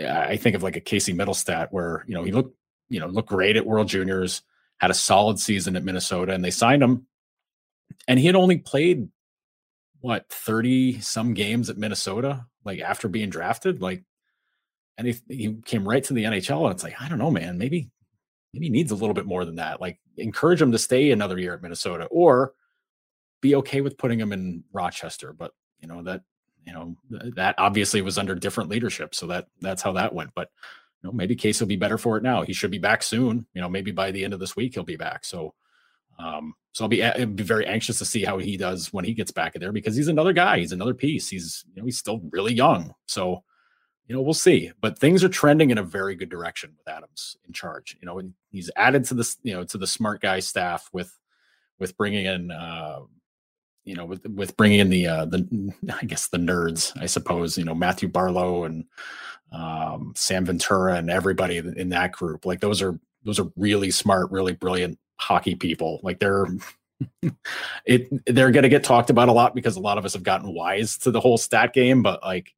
I 0.00 0.36
think 0.36 0.56
of 0.56 0.62
like 0.62 0.76
a 0.76 0.80
Casey 0.80 1.14
Mittelstadt 1.14 1.68
where 1.70 2.04
you 2.06 2.14
know 2.14 2.24
he 2.24 2.32
looked 2.32 2.56
you 2.92 3.00
know 3.00 3.06
looked 3.06 3.30
great 3.30 3.56
at 3.56 3.66
World 3.66 3.88
Juniors, 3.88 4.42
had 4.78 4.90
a 4.90 4.94
solid 4.94 5.38
season 5.38 5.76
at 5.76 5.84
Minnesota, 5.84 6.32
and 6.32 6.44
they 6.44 6.50
signed 6.50 6.82
him, 6.82 7.06
and 8.06 8.18
he 8.18 8.26
had 8.26 8.36
only 8.36 8.58
played 8.58 9.08
what 10.00 10.28
thirty 10.28 11.00
some 11.00 11.32
games 11.32 11.70
at 11.70 11.78
Minnesota, 11.78 12.44
like 12.64 12.80
after 12.80 13.08
being 13.08 13.30
drafted, 13.30 13.80
like, 13.80 14.04
and 14.98 15.06
he 15.06 15.16
he 15.28 15.54
came 15.64 15.88
right 15.88 16.04
to 16.04 16.12
the 16.12 16.24
NHL, 16.24 16.64
and 16.64 16.74
it's 16.74 16.84
like 16.84 17.00
I 17.00 17.08
don't 17.08 17.18
know, 17.18 17.30
man, 17.30 17.56
maybe 17.56 17.90
maybe 18.52 18.66
he 18.66 18.70
needs 18.70 18.92
a 18.92 18.96
little 18.96 19.14
bit 19.14 19.26
more 19.26 19.46
than 19.46 19.56
that. 19.56 19.80
Like 19.80 19.98
encourage 20.18 20.60
him 20.60 20.72
to 20.72 20.78
stay 20.78 21.10
another 21.10 21.38
year 21.38 21.54
at 21.54 21.62
Minnesota, 21.62 22.04
or 22.10 22.52
be 23.40 23.54
okay 23.56 23.80
with 23.80 23.96
putting 23.96 24.20
him 24.20 24.32
in 24.32 24.64
Rochester, 24.70 25.32
but 25.32 25.52
you 25.80 25.88
know 25.88 26.02
that 26.02 26.22
you 26.66 26.74
know 26.74 26.96
that 27.36 27.54
obviously 27.56 28.02
was 28.02 28.18
under 28.18 28.34
different 28.34 28.68
leadership, 28.68 29.14
so 29.14 29.26
that 29.28 29.46
that's 29.62 29.80
how 29.80 29.92
that 29.92 30.14
went. 30.14 30.32
But 30.34 30.50
you 31.02 31.08
know, 31.08 31.12
maybe 31.12 31.34
Case 31.34 31.60
will 31.60 31.66
be 31.66 31.76
better 31.76 31.98
for 31.98 32.16
it 32.16 32.22
now. 32.22 32.42
He 32.42 32.52
should 32.52 32.70
be 32.70 32.78
back 32.78 33.02
soon. 33.02 33.46
You 33.54 33.60
know, 33.60 33.68
maybe 33.68 33.90
by 33.90 34.10
the 34.10 34.24
end 34.24 34.34
of 34.34 34.40
this 34.40 34.54
week 34.54 34.74
he'll 34.74 34.84
be 34.84 34.96
back. 34.96 35.24
So, 35.24 35.54
um, 36.18 36.54
so 36.72 36.84
I'll 36.84 36.88
be 36.88 37.02
I'll 37.02 37.26
be 37.26 37.42
very 37.42 37.66
anxious 37.66 37.98
to 37.98 38.04
see 38.04 38.24
how 38.24 38.38
he 38.38 38.56
does 38.56 38.92
when 38.92 39.04
he 39.04 39.12
gets 39.12 39.32
back 39.32 39.54
in 39.54 39.60
there 39.60 39.72
because 39.72 39.96
he's 39.96 40.08
another 40.08 40.32
guy. 40.32 40.58
He's 40.58 40.72
another 40.72 40.94
piece. 40.94 41.28
He's 41.28 41.64
you 41.74 41.82
know 41.82 41.86
he's 41.86 41.98
still 41.98 42.20
really 42.30 42.54
young. 42.54 42.94
So, 43.06 43.42
you 44.06 44.14
know, 44.14 44.22
we'll 44.22 44.32
see. 44.34 44.70
But 44.80 44.98
things 44.98 45.24
are 45.24 45.28
trending 45.28 45.70
in 45.70 45.78
a 45.78 45.82
very 45.82 46.14
good 46.14 46.30
direction 46.30 46.74
with 46.78 46.88
Adams 46.88 47.36
in 47.46 47.52
charge. 47.52 47.96
You 48.00 48.06
know, 48.06 48.18
and 48.18 48.34
he's 48.50 48.70
added 48.76 49.04
to 49.06 49.14
this 49.14 49.36
you 49.42 49.54
know 49.54 49.64
to 49.64 49.78
the 49.78 49.86
smart 49.86 50.20
guy 50.20 50.38
staff 50.38 50.88
with 50.92 51.18
with 51.78 51.96
bringing 51.96 52.26
in. 52.26 52.50
Uh, 52.52 53.00
you 53.84 53.94
know, 53.94 54.04
with 54.04 54.26
with 54.26 54.56
bringing 54.56 54.80
in 54.80 54.90
the 54.90 55.06
uh, 55.06 55.24
the 55.24 55.72
I 56.00 56.04
guess 56.04 56.28
the 56.28 56.38
nerds, 56.38 56.92
I 57.00 57.06
suppose, 57.06 57.58
you 57.58 57.64
know, 57.64 57.74
Matthew 57.74 58.08
Barlow 58.08 58.64
and 58.64 58.84
um, 59.52 60.12
Sam 60.16 60.46
Ventura 60.46 60.94
and 60.94 61.10
everybody 61.10 61.58
in 61.58 61.88
that 61.90 62.12
group, 62.12 62.46
like 62.46 62.60
those 62.60 62.80
are 62.82 62.98
those 63.24 63.38
are 63.38 63.50
really 63.56 63.90
smart, 63.90 64.30
really 64.30 64.52
brilliant 64.52 64.98
hockey 65.16 65.54
people. 65.54 66.00
Like 66.02 66.18
they're 66.18 66.46
it 67.84 68.08
they're 68.26 68.50
going 68.50 68.62
to 68.62 68.68
get 68.68 68.84
talked 68.84 69.10
about 69.10 69.28
a 69.28 69.32
lot 69.32 69.54
because 69.54 69.76
a 69.76 69.80
lot 69.80 69.98
of 69.98 70.04
us 70.04 70.14
have 70.14 70.22
gotten 70.22 70.54
wise 70.54 70.98
to 70.98 71.10
the 71.10 71.20
whole 71.20 71.38
stat 71.38 71.72
game, 71.72 72.02
but 72.02 72.22
like 72.22 72.54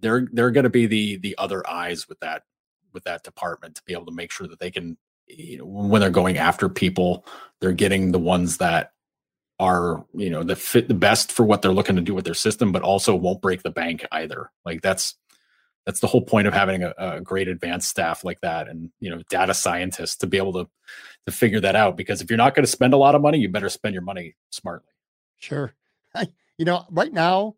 they're 0.00 0.28
they're 0.32 0.50
going 0.50 0.64
to 0.64 0.70
be 0.70 0.86
the 0.86 1.16
the 1.18 1.36
other 1.38 1.68
eyes 1.68 2.08
with 2.08 2.20
that 2.20 2.42
with 2.92 3.04
that 3.04 3.22
department 3.22 3.74
to 3.74 3.82
be 3.84 3.92
able 3.92 4.06
to 4.06 4.12
make 4.12 4.30
sure 4.30 4.46
that 4.46 4.58
they 4.58 4.70
can 4.70 4.96
you 5.26 5.58
know 5.58 5.64
when 5.64 6.00
they're 6.00 6.10
going 6.10 6.38
after 6.38 6.68
people, 6.68 7.24
they're 7.60 7.72
getting 7.72 8.12
the 8.12 8.18
ones 8.18 8.58
that 8.58 8.91
are 9.62 10.04
you 10.12 10.28
know 10.28 10.42
the 10.42 10.56
fit 10.56 10.88
the 10.88 10.94
best 10.94 11.30
for 11.30 11.46
what 11.46 11.62
they're 11.62 11.72
looking 11.72 11.94
to 11.94 12.02
do 12.02 12.14
with 12.14 12.24
their 12.24 12.34
system, 12.34 12.72
but 12.72 12.82
also 12.82 13.14
won't 13.14 13.40
break 13.40 13.62
the 13.62 13.70
bank 13.70 14.04
either. 14.10 14.50
Like 14.64 14.82
that's 14.82 15.14
that's 15.86 16.00
the 16.00 16.08
whole 16.08 16.22
point 16.22 16.48
of 16.48 16.52
having 16.52 16.82
a, 16.82 16.92
a, 16.98 17.20
great 17.20 17.48
advanced 17.48 17.88
staff 17.88 18.24
like 18.24 18.40
that 18.40 18.68
and 18.68 18.90
you 18.98 19.08
know 19.08 19.22
data 19.30 19.54
scientists 19.54 20.16
to 20.16 20.26
be 20.26 20.36
able 20.36 20.52
to 20.52 20.68
to 21.26 21.32
figure 21.32 21.60
that 21.60 21.76
out 21.76 21.96
because 21.96 22.20
if 22.20 22.28
you're 22.28 22.36
not 22.36 22.54
going 22.54 22.64
to 22.64 22.70
spend 22.70 22.92
a 22.92 22.96
lot 22.96 23.14
of 23.14 23.22
money 23.22 23.38
you 23.38 23.48
better 23.48 23.68
spend 23.68 23.92
your 23.92 24.02
money 24.02 24.34
smartly 24.50 24.90
sure 25.38 25.72
you 26.58 26.64
know 26.64 26.84
right 26.90 27.12
now 27.12 27.54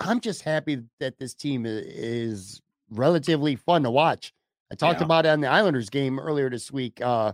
i'm 0.00 0.20
just 0.20 0.42
happy 0.42 0.82
that 0.98 1.18
this 1.18 1.34
team 1.34 1.64
is 1.66 2.60
relatively 2.90 3.56
fun 3.56 3.82
to 3.82 3.90
watch 3.90 4.32
i 4.72 4.74
talked 4.74 5.00
yeah. 5.00 5.04
about 5.04 5.26
it 5.26 5.30
on 5.30 5.40
the 5.40 5.48
islanders 5.48 5.90
game 5.90 6.18
earlier 6.18 6.50
this 6.50 6.72
week 6.72 7.00
uh 7.02 7.32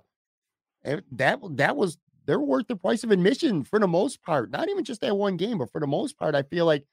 that 1.13 1.39
that 1.51 1.77
was 1.77 1.99
they're 2.27 2.41
worth 2.41 2.67
the 2.69 2.77
price 2.77 3.05
of 3.05 3.11
admission 3.11 3.65
for 3.65 3.79
the 3.79 3.89
most 3.89 4.23
part. 4.23 4.51
Not 4.51 4.69
even 4.69 4.85
just 4.85 5.01
that 5.01 5.17
one 5.17 5.37
game, 5.37 5.59
but 5.59 5.71
for 5.71 5.81
the 5.81 5.87
most 5.87 6.19
part, 6.19 6.35
I 6.35 6.43
feel 6.43 6.67
like 6.67 6.85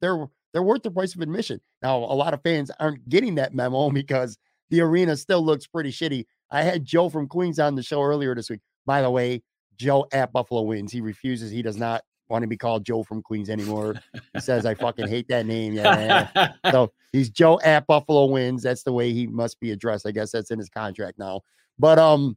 they're 0.00 0.26
they're 0.52 0.62
worth 0.62 0.82
the 0.82 0.90
price 0.90 1.14
of 1.14 1.20
admission. 1.20 1.60
Now, 1.82 1.98
a 1.98 2.14
lot 2.14 2.34
of 2.34 2.42
fans 2.42 2.70
aren't 2.80 3.08
getting 3.08 3.36
that 3.36 3.54
memo 3.54 3.90
because 3.90 4.36
the 4.70 4.80
arena 4.80 5.16
still 5.16 5.44
looks 5.44 5.66
pretty 5.66 5.90
shitty. 5.90 6.26
I 6.50 6.62
had 6.62 6.84
Joe 6.84 7.08
from 7.08 7.28
Queens 7.28 7.58
on 7.58 7.76
the 7.76 7.82
show 7.82 8.02
earlier 8.02 8.34
this 8.34 8.50
week. 8.50 8.60
By 8.86 9.02
the 9.02 9.10
way, 9.10 9.42
Joe 9.76 10.06
at 10.12 10.32
Buffalo 10.32 10.62
wins. 10.62 10.92
He 10.92 11.00
refuses. 11.00 11.50
He 11.50 11.62
does 11.62 11.76
not 11.76 12.02
want 12.28 12.42
to 12.42 12.48
be 12.48 12.56
called 12.56 12.84
Joe 12.84 13.02
from 13.02 13.22
Queens 13.22 13.50
anymore. 13.50 13.94
He 14.34 14.40
says, 14.40 14.66
I 14.66 14.74
fucking 14.74 15.08
hate 15.08 15.28
that 15.28 15.46
name. 15.46 15.74
Yeah. 15.74 16.52
so 16.70 16.92
he's 17.12 17.30
Joe 17.30 17.60
at 17.64 17.86
Buffalo 17.86 18.26
wins. 18.26 18.62
That's 18.62 18.82
the 18.82 18.92
way 18.92 19.12
he 19.12 19.26
must 19.26 19.58
be 19.60 19.72
addressed. 19.72 20.06
I 20.06 20.12
guess 20.12 20.32
that's 20.32 20.50
in 20.50 20.58
his 20.58 20.68
contract 20.68 21.18
now. 21.18 21.40
But 21.78 21.98
um, 21.98 22.36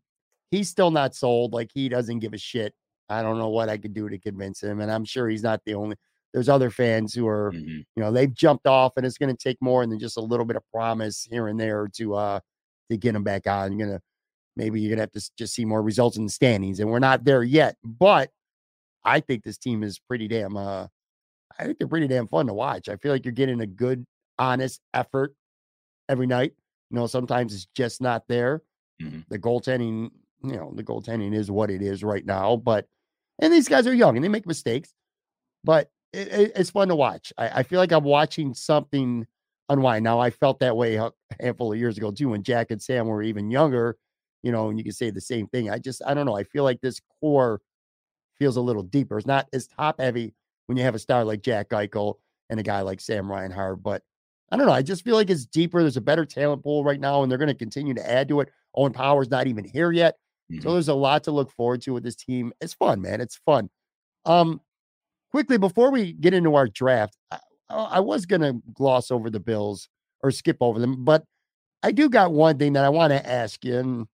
he's 0.54 0.70
still 0.70 0.92
not 0.92 1.16
sold. 1.16 1.52
Like 1.52 1.72
he 1.74 1.90
doesn't 1.90 2.20
give 2.20 2.34
a 2.34 2.38
shit. 2.38 2.76
I 3.10 3.24
don't 3.24 3.40
know 3.40 3.50
what 3.50 3.70
I 3.70 3.78
could 3.78 3.94
do 3.94 4.08
to 4.08 4.20
convince 4.20 4.62
him. 4.62 4.82
And 4.82 4.92
I'm 4.92 5.04
sure 5.04 5.28
he's 5.28 5.44
not 5.44 5.62
the 5.66 5.74
only 5.74 5.96
there's 6.32 6.50
other 6.50 6.70
fans 6.70 7.14
who 7.14 7.28
are, 7.28 7.52
mm-hmm. 7.52 7.80
you 7.96 8.04
know, 8.04 8.12
they've 8.12 8.34
jumped 8.34 8.68
off 8.68 8.94
and 8.98 9.06
it's 9.06 9.18
gonna 9.18 9.36
take 9.36 9.58
more 9.62 9.86
than 9.86 9.98
just 10.00 10.18
a 10.18 10.22
little 10.22 10.46
bit 10.46 10.56
of 10.56 10.64
promise 10.72 11.28
here 11.30 11.48
and 11.48 11.60
there 11.60 11.88
to 11.96 12.14
uh 12.16 12.40
to 12.92 12.98
get 12.98 13.16
him 13.16 13.24
back 13.24 13.48
on. 13.48 13.72
You're 13.72 13.88
gonna 13.88 14.02
maybe 14.56 14.80
you're 14.80 14.92
gonna 14.92 15.02
have 15.02 15.12
to 15.12 15.32
just 15.38 15.56
see 15.56 15.66
more 15.66 15.82
results 15.82 16.18
in 16.18 16.26
the 16.26 16.32
standings, 16.32 16.80
and 16.80 16.90
we're 16.90 17.00
not 17.00 17.24
there 17.24 17.44
yet. 17.44 17.76
But 17.84 18.30
I 19.04 19.22
think 19.22 19.44
this 19.44 19.58
team 19.58 19.84
is 19.84 20.00
pretty 20.00 20.28
damn 20.28 20.56
uh 20.56 20.88
I 21.60 21.66
think 21.66 21.80
they're 21.80 21.88
pretty 21.88 22.08
damn 22.08 22.28
fun 22.28 22.48
to 22.48 22.54
watch. 22.54 22.90
I 22.90 22.96
feel 22.98 23.12
like 23.12 23.26
you're 23.26 23.32
getting 23.32 23.62
a 23.62 23.68
good, 23.68 24.06
honest 24.40 24.82
effort 24.94 25.36
every 26.10 26.28
night. 26.28 26.54
You 26.90 26.98
know, 26.98 27.08
sometimes 27.08 27.54
it's 27.54 27.68
just 27.76 28.02
not 28.02 28.24
there. 28.28 28.64
Mm-hmm. 29.02 29.22
The 29.30 29.40
goaltending, 29.40 30.10
you 30.44 30.56
know, 30.56 30.72
the 30.76 30.84
goaltending 30.84 31.34
is 31.34 31.50
what 31.50 31.72
it 31.72 31.82
is 31.82 32.04
right 32.04 32.26
now. 32.26 32.58
But 32.58 32.88
and 33.40 33.52
these 33.52 33.68
guys 33.68 33.88
are 33.88 33.94
young 33.94 34.16
and 34.16 34.24
they 34.24 34.30
make 34.30 34.46
mistakes, 34.46 34.94
but 35.64 35.90
it, 36.12 36.28
it, 36.28 36.52
it's 36.56 36.70
fun 36.70 36.90
to 36.90 36.96
watch. 36.96 37.34
I, 37.38 37.50
I, 37.50 37.64
feel 37.64 37.80
like 37.80 37.92
I'm 37.92 38.04
watching 38.04 38.54
something 38.54 39.26
unwind. 39.70 40.04
Now 40.04 40.20
I 40.20 40.30
felt 40.30 40.60
that 40.60 40.78
way 40.78 40.96
a 40.96 41.12
handful 41.40 41.74
of 41.74 41.80
years 41.80 41.98
ago 41.98 42.12
too 42.12 42.30
when 42.30 42.44
Jack 42.44 42.70
and 42.70 42.82
Sam 42.82 43.08
were 43.08 43.24
even 43.24 43.50
younger. 43.50 43.98
You 44.44 44.52
know, 44.52 44.70
and 44.70 44.78
you 44.78 44.84
can 44.84 44.94
say 44.94 45.10
the 45.10 45.22
same 45.22 45.48
thing. 45.48 45.70
I 45.70 45.80
just 45.80 46.02
I 46.06 46.14
don't 46.14 46.26
know. 46.26 46.36
I 46.36 46.44
feel 46.44 46.66
like 46.66 46.82
this 46.82 47.00
core 47.22 47.62
feels 48.38 48.58
a 48.58 48.62
little 48.62 48.84
deeper. 48.84 49.18
It's 49.18 49.26
not 49.26 49.48
as 49.54 49.68
top 49.68 50.02
heavy 50.02 50.36
when 50.68 50.78
you 50.78 50.84
have 50.84 50.96
a 50.96 51.00
star 51.00 51.24
like 51.24 51.42
Jack 51.42 51.70
Eichel 51.70 52.16
and 52.50 52.60
a 52.60 52.64
guy 52.64 52.82
like 52.82 53.00
Sam 53.00 53.32
Reinhart. 53.32 53.82
But 53.82 54.04
I 54.52 54.58
don't 54.58 54.68
know. 54.68 54.74
I 54.74 54.82
just 54.82 55.04
feel 55.04 55.16
like 55.16 55.30
it's 55.30 55.46
deeper. 55.46 55.82
There's 55.82 55.98
a 55.98 56.02
better 56.02 56.26
talent 56.26 56.62
pool 56.62 56.84
right 56.84 57.00
now, 57.00 57.24
and 57.24 57.32
they're 57.32 57.40
going 57.40 57.48
to 57.48 57.56
continue 57.56 57.94
to 57.94 58.08
add 58.08 58.28
to 58.28 58.42
it. 58.42 58.50
Owen 58.76 58.92
Power's 58.92 59.30
not 59.32 59.48
even 59.48 59.64
here 59.64 59.92
yet. 59.92 60.18
Mm-hmm. 60.54 60.64
So 60.64 60.74
there's 60.74 60.88
a 60.88 60.94
lot 60.94 61.24
to 61.26 61.32
look 61.32 61.52
forward 61.52 61.82
to 61.84 61.94
with 61.94 62.04
this 62.04 62.16
team. 62.16 62.54
It's 62.62 62.74
fun, 62.74 63.02
man. 63.02 63.22
It's 63.22 63.38
fun. 63.38 63.70
Um, 64.26 64.62
quickly 65.32 65.58
before 65.58 65.92
we 65.92 66.14
get 66.14 66.34
into 66.34 66.56
our 66.56 66.68
draft, 66.68 67.18
I, 67.32 67.40
I 67.70 68.00
was 68.00 68.26
going 68.26 68.42
to 68.42 68.62
gloss 68.74 69.12
over 69.12 69.30
the 69.30 69.40
Bills 69.40 69.90
or 70.22 70.32
skip 70.32 70.58
over 70.62 70.80
them, 70.80 71.04
but 71.04 71.24
I 71.84 71.92
do 71.92 72.10
got 72.10 72.32
one 72.32 72.58
thing 72.58 72.74
that 72.74 72.86
I 72.86 72.90
want 72.90 73.12
to 73.12 73.30
ask 73.30 73.64
you, 73.66 73.78
and 73.78 74.08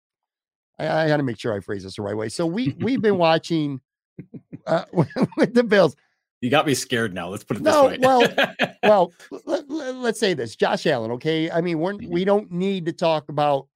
I, 0.80 1.04
I 1.04 1.08
got 1.08 1.18
to 1.18 1.24
make 1.24 1.40
sure 1.40 1.54
I 1.54 1.60
phrase 1.60 1.84
this 1.84 1.98
the 1.98 2.02
right 2.02 2.18
way. 2.18 2.30
So 2.30 2.46
we 2.46 2.76
we've 2.80 3.02
been 3.02 3.18
watching 3.20 3.80
uh, 4.66 4.86
with 5.38 5.54
the 5.54 5.64
Bills. 5.64 5.96
You 6.42 6.50
got 6.50 6.66
me 6.66 6.74
scared 6.74 7.14
now. 7.14 7.30
Let's 7.30 7.44
put 7.44 7.58
it 7.58 7.64
no, 7.64 7.90
this 7.90 8.00
way. 8.00 8.06
well, 8.06 8.74
well, 8.84 9.14
let, 9.46 9.70
us 9.70 9.96
let, 9.96 10.18
say 10.18 10.34
this: 10.34 10.56
Josh 10.56 10.88
Allen. 10.88 11.12
Okay, 11.12 11.52
I 11.52 11.62
mean, 11.62 11.80
we're 11.80 11.94
mm-hmm. 11.94 12.12
we 12.12 12.26
don't 12.26 12.52
need 12.52 12.86
to 12.88 12.94
talk 12.94 13.30
about 13.30 13.68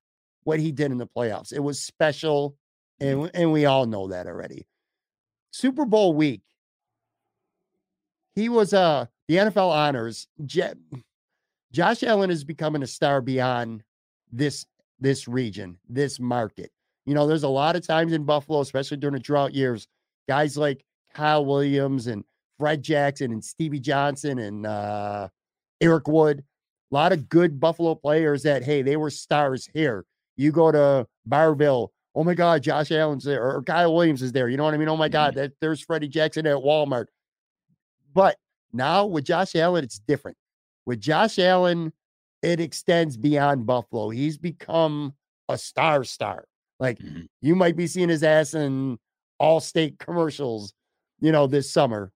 what 0.44 0.60
he 0.60 0.72
did 0.72 0.92
in 0.92 0.98
the 0.98 1.08
playoffs. 1.08 1.54
It 1.54 1.60
was 1.60 1.80
special, 1.80 2.56
and 3.00 3.30
and 3.34 3.52
we 3.52 3.66
all 3.66 3.86
know 3.86 4.08
that 4.08 4.28
already. 4.28 4.68
Super 5.52 5.86
Bowl 5.86 6.14
week. 6.14 6.42
He 8.36 8.50
was 8.50 8.74
uh 8.74 9.06
the 9.28 9.36
NFL 9.36 9.72
honors. 9.72 10.28
Je- 10.46 10.74
Josh 11.72 12.04
Allen 12.04 12.30
is 12.30 12.44
becoming 12.44 12.84
a 12.84 12.88
star 12.88 13.22
beyond 13.22 13.84
this 14.32 14.66
this 15.00 15.28
region, 15.28 15.78
this 15.90 16.20
market. 16.20 16.72
You 17.06 17.14
know, 17.14 17.28
there's 17.28 17.44
a 17.44 17.50
lot 17.50 17.76
of 17.76 17.86
times 17.86 18.14
in 18.14 18.24
Buffalo, 18.24 18.62
especially 18.62 18.98
during 18.98 19.14
the 19.14 19.20
drought 19.20 19.54
years, 19.54 19.88
guys 20.28 20.58
like 20.58 20.86
Kyle 21.14 21.46
Williams 21.46 22.08
and 22.08 22.24
Fred 22.60 22.82
Jackson 22.82 23.32
and 23.32 23.44
Stevie 23.44 23.80
Johnson 23.80 24.40
and 24.40 24.66
uh, 24.66 25.28
Eric 25.82 26.08
Wood, 26.08 26.44
a 26.92 26.96
lot 26.96 27.12
of 27.12 27.28
good 27.28 27.60
Buffalo 27.60 27.96
players 27.96 28.44
that, 28.44 28.64
hey, 28.64 28.82
they 28.82 28.96
were 28.96 29.10
stars 29.10 29.68
here. 29.74 30.06
You 30.36 30.52
go 30.52 30.72
to 30.72 31.08
Barville, 31.26 31.92
oh 32.16 32.24
my 32.24 32.34
God, 32.34 32.64
Josh 32.64 32.92
Allen's 32.92 33.24
there, 33.24 33.44
or 33.44 33.62
Kyle 33.64 33.94
Williams 33.94 34.22
is 34.22 34.32
there. 34.32 34.50
You 34.50 34.58
know 34.58 34.64
what 34.64 34.74
I 34.74 34.78
mean? 34.78 34.90
Oh 34.90 34.98
my 34.98 35.10
God, 35.10 35.32
mm-hmm. 35.32 35.42
that, 35.42 35.54
there's 35.62 35.82
Freddie 35.82 36.08
Jackson 36.08 36.48
at 36.48 36.58
Walmart. 36.58 37.06
But 38.14 38.38
now 38.72 39.06
with 39.06 39.26
Josh 39.26 39.56
Allen, 39.56 39.84
it's 39.84 40.00
different. 40.00 40.38
With 40.86 41.00
Josh 41.00 41.40
Allen, 41.40 41.94
it 42.42 42.60
extends 42.60 43.18
beyond 43.18 43.66
Buffalo. 43.66 44.10
He's 44.10 44.38
become 44.38 45.14
a 45.50 45.58
star 45.58 46.04
star. 46.04 46.46
Like 46.80 47.00
mm-hmm. 47.00 47.22
you 47.42 47.56
might 47.56 47.76
be 47.76 47.88
seeing 47.88 48.10
his 48.10 48.24
ass 48.24 48.54
in 48.54 49.00
Allstate 49.42 49.98
commercials, 50.00 50.74
you 51.20 51.32
know, 51.32 51.48
this 51.48 51.72
summer. 51.72 52.12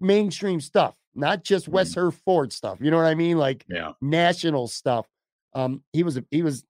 Mainstream 0.00 0.60
stuff, 0.60 0.94
not 1.14 1.44
just 1.44 1.66
mm-hmm. 1.66 1.74
West 1.74 1.94
Herr 1.94 2.10
Ford 2.10 2.52
stuff. 2.52 2.78
You 2.80 2.90
know 2.90 2.96
what 2.96 3.06
I 3.06 3.14
mean? 3.14 3.38
Like 3.38 3.64
yeah. 3.68 3.92
national 4.00 4.66
stuff. 4.68 5.06
Um, 5.54 5.82
he 5.92 6.02
was 6.02 6.20
he 6.30 6.42
was 6.42 6.64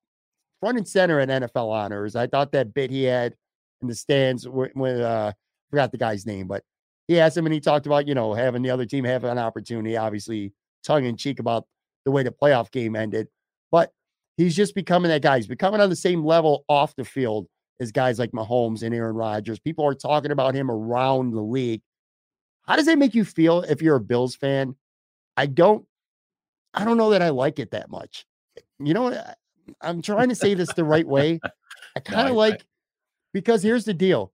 front 0.65 0.79
and 0.79 0.89
center 0.89 1.21
at 1.21 1.29
NFL 1.29 1.71
honors. 1.71 2.17
I 2.17 2.27
thought 2.27 2.53
that 2.53 2.73
bit 2.73 2.91
he 2.91 3.05
had 3.05 3.35
in 3.83 3.89
the 3.89 3.95
stands 3.95 4.49
when 4.49 5.03
uh 5.03 5.33
forgot 5.69 5.93
the 5.93 5.99
guy's 5.99 6.25
name, 6.25 6.47
but 6.47 6.63
he 7.07 7.21
asked 7.21 7.37
him 7.37 7.45
and 7.45 7.53
he 7.53 7.61
talked 7.61 7.85
about, 7.85 8.09
you 8.09 8.15
know, 8.15 8.33
having 8.33 8.63
the 8.63 8.71
other 8.71 8.87
team 8.87 9.05
have 9.05 9.25
an 9.25 9.37
opportunity, 9.37 9.95
obviously 9.95 10.55
tongue 10.83 11.05
in 11.05 11.19
cheek 11.19 11.39
about 11.39 11.67
the 12.07 12.11
way 12.11 12.23
the 12.23 12.31
playoff 12.31 12.71
game 12.71 12.97
ended. 12.97 13.29
But 13.71 13.93
he's 14.39 14.57
just 14.57 14.75
becoming 14.75 15.11
that 15.11 15.21
guy. 15.21 15.37
He's 15.37 15.47
becoming 15.47 15.83
on 15.83 15.91
the 15.91 15.97
same 15.97 16.25
level 16.25 16.65
off 16.67 16.97
the 16.97 17.05
field 17.05 17.47
as 17.79 17.93
guys 17.93 18.19
like 18.19 18.33
Mahomes 18.33 18.83
and 18.83 18.95
Aaron 18.95 19.17
Rodgers. 19.17 19.59
People 19.59 19.85
are 19.85 19.95
talking 19.95 20.31
about 20.31 20.55
him 20.55 20.71
around 20.71 21.33
the 21.33 21.43
league. 21.43 21.83
How 22.63 22.77
does 22.77 22.87
that 22.87 22.97
make 22.97 23.15
you 23.15 23.27
feel 23.27 23.61
if 23.63 23.83
you're 23.83 23.97
a 23.97 24.01
Bills 24.01 24.35
fan? 24.35 24.77
I 25.37 25.45
don't 25.45 25.85
I 26.73 26.87
don't 26.87 26.97
know 26.97 27.11
that 27.11 27.21
I 27.21 27.29
like 27.29 27.59
it 27.59 27.73
that 27.73 27.91
much. 27.91 28.25
You 28.79 28.95
know? 28.95 29.11
I'm 29.81 30.03
trying 30.03 30.29
to 30.29 30.35
say 30.35 30.55
this 30.55 30.73
the 30.75 30.85
right 30.85 31.07
way. 31.07 31.41
I 31.97 32.01
kind 32.01 32.21
of 32.29 32.35
no, 32.35 32.39
like 32.39 32.65
because 33.33 33.63
here's 33.63 33.85
the 33.85 33.95
deal. 33.95 34.33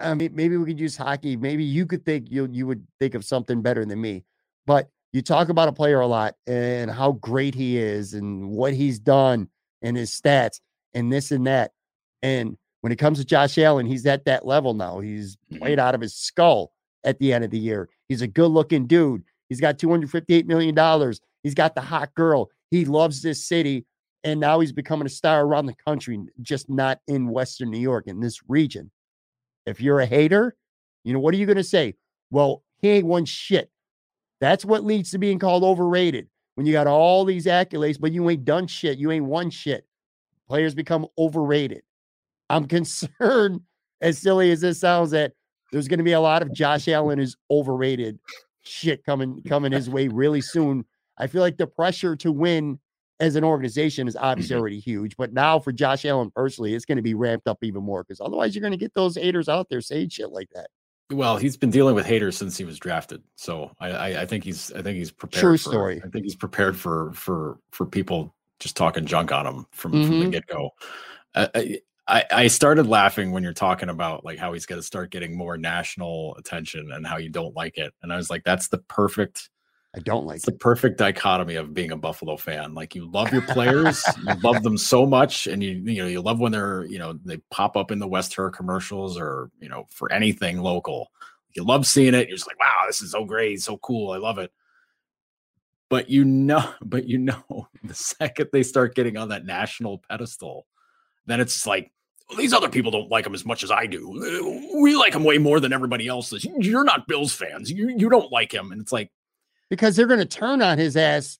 I 0.00 0.14
mean, 0.14 0.30
maybe 0.34 0.56
we 0.56 0.66
could 0.66 0.80
use 0.80 0.96
hockey. 0.96 1.36
Maybe 1.36 1.64
you 1.64 1.86
could 1.86 2.04
think 2.04 2.30
you 2.30 2.48
you 2.50 2.66
would 2.66 2.86
think 3.00 3.14
of 3.14 3.24
something 3.24 3.62
better 3.62 3.84
than 3.84 4.00
me. 4.00 4.24
But 4.66 4.88
you 5.12 5.22
talk 5.22 5.48
about 5.48 5.68
a 5.68 5.72
player 5.72 6.00
a 6.00 6.06
lot 6.06 6.34
and 6.46 6.90
how 6.90 7.12
great 7.12 7.54
he 7.54 7.78
is 7.78 8.14
and 8.14 8.50
what 8.50 8.74
he's 8.74 8.98
done 8.98 9.48
and 9.82 9.96
his 9.96 10.10
stats 10.10 10.60
and 10.94 11.12
this 11.12 11.30
and 11.30 11.46
that. 11.46 11.72
And 12.22 12.56
when 12.82 12.92
it 12.92 12.98
comes 12.98 13.18
to 13.18 13.24
Josh 13.24 13.58
Allen, 13.58 13.86
he's 13.86 14.06
at 14.06 14.24
that 14.26 14.46
level 14.46 14.74
now. 14.74 15.00
He's 15.00 15.36
mm-hmm. 15.36 15.58
played 15.58 15.78
out 15.78 15.94
of 15.94 16.00
his 16.00 16.14
skull 16.14 16.72
at 17.04 17.18
the 17.18 17.32
end 17.32 17.44
of 17.44 17.50
the 17.50 17.58
year. 17.58 17.88
He's 18.08 18.22
a 18.22 18.26
good 18.26 18.50
looking 18.50 18.86
dude. 18.86 19.24
He's 19.48 19.60
got 19.60 19.78
$258 19.78 20.44
million. 20.46 21.14
He's 21.42 21.54
got 21.54 21.74
the 21.74 21.80
hot 21.80 22.14
girl. 22.14 22.50
He 22.70 22.84
loves 22.84 23.22
this 23.22 23.44
city. 23.44 23.86
And 24.24 24.40
now 24.40 24.60
he's 24.60 24.72
becoming 24.72 25.06
a 25.06 25.10
star 25.10 25.44
around 25.44 25.66
the 25.66 25.76
country, 25.86 26.18
just 26.42 26.68
not 26.68 27.00
in 27.06 27.28
Western 27.28 27.70
New 27.70 27.78
York, 27.78 28.06
in 28.06 28.20
this 28.20 28.40
region. 28.48 28.90
If 29.64 29.80
you're 29.80 30.00
a 30.00 30.06
hater, 30.06 30.56
you 31.04 31.12
know, 31.12 31.20
what 31.20 31.34
are 31.34 31.36
you 31.36 31.46
going 31.46 31.56
to 31.56 31.64
say? 31.64 31.94
Well, 32.30 32.64
he 32.78 32.88
ain't 32.90 33.06
one 33.06 33.24
shit. 33.24 33.70
That's 34.40 34.64
what 34.64 34.84
leads 34.84 35.10
to 35.12 35.18
being 35.18 35.38
called 35.38 35.64
overrated. 35.64 36.28
When 36.54 36.66
you 36.66 36.72
got 36.72 36.88
all 36.88 37.24
these 37.24 37.46
accolades, 37.46 38.00
but 38.00 38.12
you 38.12 38.28
ain't 38.28 38.44
done 38.44 38.66
shit. 38.66 38.98
You 38.98 39.12
ain't 39.12 39.24
won 39.24 39.50
shit. 39.50 39.86
Players 40.48 40.74
become 40.74 41.06
overrated. 41.16 41.82
I'm 42.50 42.66
concerned, 42.68 43.60
as 44.00 44.18
silly 44.18 44.50
as 44.50 44.60
this 44.60 44.80
sounds, 44.80 45.12
that 45.12 45.32
there's 45.70 45.86
going 45.86 45.98
to 45.98 46.04
be 46.04 46.12
a 46.12 46.20
lot 46.20 46.42
of 46.42 46.52
Josh 46.52 46.88
Allen 46.88 47.18
is 47.20 47.36
overrated 47.50 48.18
shit 48.62 49.04
coming 49.04 49.42
coming 49.42 49.72
his 49.72 49.88
way 49.88 50.08
really 50.08 50.40
soon. 50.40 50.84
I 51.18 51.26
feel 51.26 51.42
like 51.42 51.56
the 51.56 51.66
pressure 51.66 52.14
to 52.16 52.30
win 52.30 52.78
as 53.20 53.36
an 53.36 53.44
organization 53.44 54.06
is 54.06 54.16
obviously 54.16 54.54
mm-hmm. 54.54 54.60
already 54.60 54.78
huge, 54.78 55.16
but 55.16 55.32
now 55.32 55.58
for 55.58 55.72
Josh 55.72 56.04
Allen 56.04 56.30
personally, 56.34 56.74
it's 56.74 56.84
going 56.84 56.96
to 56.96 57.02
be 57.02 57.14
ramped 57.14 57.48
up 57.48 57.58
even 57.62 57.82
more 57.82 58.04
because 58.04 58.20
otherwise 58.20 58.54
you're 58.54 58.62
going 58.62 58.72
to 58.72 58.78
get 58.78 58.94
those 58.94 59.16
haters 59.16 59.48
out 59.48 59.68
there 59.68 59.80
saying 59.80 60.10
shit 60.10 60.30
like 60.30 60.48
that. 60.54 60.68
Well, 61.10 61.38
he's 61.38 61.56
been 61.56 61.70
dealing 61.70 61.94
with 61.94 62.04
haters 62.04 62.36
since 62.36 62.56
he 62.56 62.64
was 62.64 62.78
drafted, 62.78 63.22
so 63.34 63.72
I, 63.80 63.90
I, 63.90 64.22
I 64.22 64.26
think 64.26 64.44
he's 64.44 64.70
I 64.72 64.82
think 64.82 64.98
he's 64.98 65.10
prepared. 65.10 65.40
True 65.40 65.56
for, 65.56 65.70
story. 65.70 66.02
I 66.04 66.08
think 66.08 66.24
he's 66.24 66.36
prepared 66.36 66.76
for 66.76 67.12
for 67.12 67.58
for 67.70 67.86
people 67.86 68.34
just 68.60 68.76
talking 68.76 69.06
junk 69.06 69.32
on 69.32 69.46
him 69.46 69.66
from, 69.70 69.92
mm-hmm. 69.92 70.06
from 70.06 70.20
the 70.20 70.28
get 70.28 70.46
go. 70.46 70.70
I, 71.34 71.80
I, 72.08 72.24
I 72.30 72.46
started 72.48 72.86
laughing 72.86 73.30
when 73.30 73.42
you're 73.42 73.52
talking 73.52 73.88
about 73.88 74.24
like 74.24 74.38
how 74.38 74.52
he's 74.52 74.66
going 74.66 74.80
to 74.80 74.86
start 74.86 75.10
getting 75.10 75.36
more 75.36 75.56
national 75.56 76.34
attention 76.36 76.90
and 76.92 77.06
how 77.06 77.16
you 77.16 77.30
don't 77.30 77.56
like 77.56 77.78
it, 77.78 77.94
and 78.02 78.12
I 78.12 78.16
was 78.16 78.28
like, 78.28 78.44
that's 78.44 78.68
the 78.68 78.78
perfect 78.78 79.48
I 79.98 80.00
don't 80.02 80.26
like 80.26 80.36
it's 80.36 80.48
it. 80.48 80.52
the 80.52 80.58
perfect 80.58 80.96
dichotomy 80.98 81.56
of 81.56 81.74
being 81.74 81.90
a 81.90 81.96
Buffalo 81.96 82.36
fan. 82.36 82.72
Like 82.72 82.94
you 82.94 83.10
love 83.10 83.32
your 83.32 83.42
players, 83.42 84.04
you 84.16 84.34
love 84.44 84.62
them 84.62 84.78
so 84.78 85.04
much, 85.04 85.48
and 85.48 85.62
you 85.62 85.72
you 85.72 86.02
know 86.02 86.08
you 86.08 86.20
love 86.20 86.38
when 86.38 86.52
they're 86.52 86.84
you 86.84 86.98
know 86.98 87.18
they 87.24 87.38
pop 87.50 87.76
up 87.76 87.90
in 87.90 87.98
the 87.98 88.06
West 88.06 88.34
Herr 88.34 88.50
commercials 88.50 89.18
or 89.18 89.50
you 89.60 89.68
know 89.68 89.86
for 89.90 90.12
anything 90.12 90.58
local. 90.58 91.10
You 91.54 91.64
love 91.64 91.84
seeing 91.84 92.14
it. 92.14 92.28
You're 92.28 92.36
just 92.36 92.46
like, 92.46 92.60
wow, 92.60 92.84
this 92.86 93.02
is 93.02 93.10
so 93.10 93.24
great, 93.24 93.60
so 93.60 93.78
cool. 93.78 94.12
I 94.12 94.18
love 94.18 94.38
it. 94.38 94.52
But 95.88 96.08
you 96.08 96.24
know, 96.24 96.72
but 96.82 97.08
you 97.08 97.18
know, 97.18 97.68
the 97.82 97.94
second 97.94 98.50
they 98.52 98.62
start 98.62 98.94
getting 98.94 99.16
on 99.16 99.30
that 99.30 99.44
national 99.44 100.02
pedestal, 100.08 100.66
then 101.26 101.40
it's 101.40 101.66
like 101.66 101.90
well, 102.28 102.38
these 102.38 102.52
other 102.52 102.68
people 102.68 102.92
don't 102.92 103.10
like 103.10 103.26
him 103.26 103.34
as 103.34 103.44
much 103.44 103.64
as 103.64 103.70
I 103.72 103.86
do. 103.86 104.70
We 104.80 104.94
like 104.96 105.14
him 105.14 105.24
way 105.24 105.38
more 105.38 105.58
than 105.60 105.72
everybody 105.72 106.06
else. 106.06 106.32
You're 106.58 106.84
not 106.84 107.08
Bills 107.08 107.32
fans. 107.32 107.70
You 107.72 107.88
you 107.88 108.08
don't 108.08 108.30
like 108.30 108.52
him, 108.52 108.70
and 108.70 108.80
it's 108.80 108.92
like 108.92 109.10
because 109.70 109.96
they're 109.96 110.06
going 110.06 110.20
to 110.20 110.26
turn 110.26 110.62
on 110.62 110.78
his 110.78 110.96
ass 110.96 111.38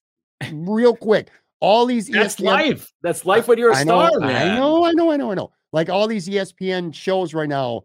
real 0.52 0.94
quick. 0.94 1.30
All 1.60 1.86
these 1.86 2.08
that's 2.08 2.36
ESPN, 2.36 2.44
life. 2.44 2.92
That's 3.02 3.24
life 3.26 3.48
when 3.48 3.58
you're 3.58 3.72
a 3.72 3.76
I 3.76 3.82
star, 3.82 4.20
man. 4.20 4.52
I 4.52 4.56
know, 4.56 4.84
I 4.84 4.92
know, 4.92 5.10
I 5.10 5.16
know, 5.16 5.32
I 5.32 5.34
know. 5.34 5.50
Like 5.72 5.88
all 5.88 6.06
these 6.06 6.28
ESPN 6.28 6.94
shows 6.94 7.34
right 7.34 7.48
now, 7.48 7.82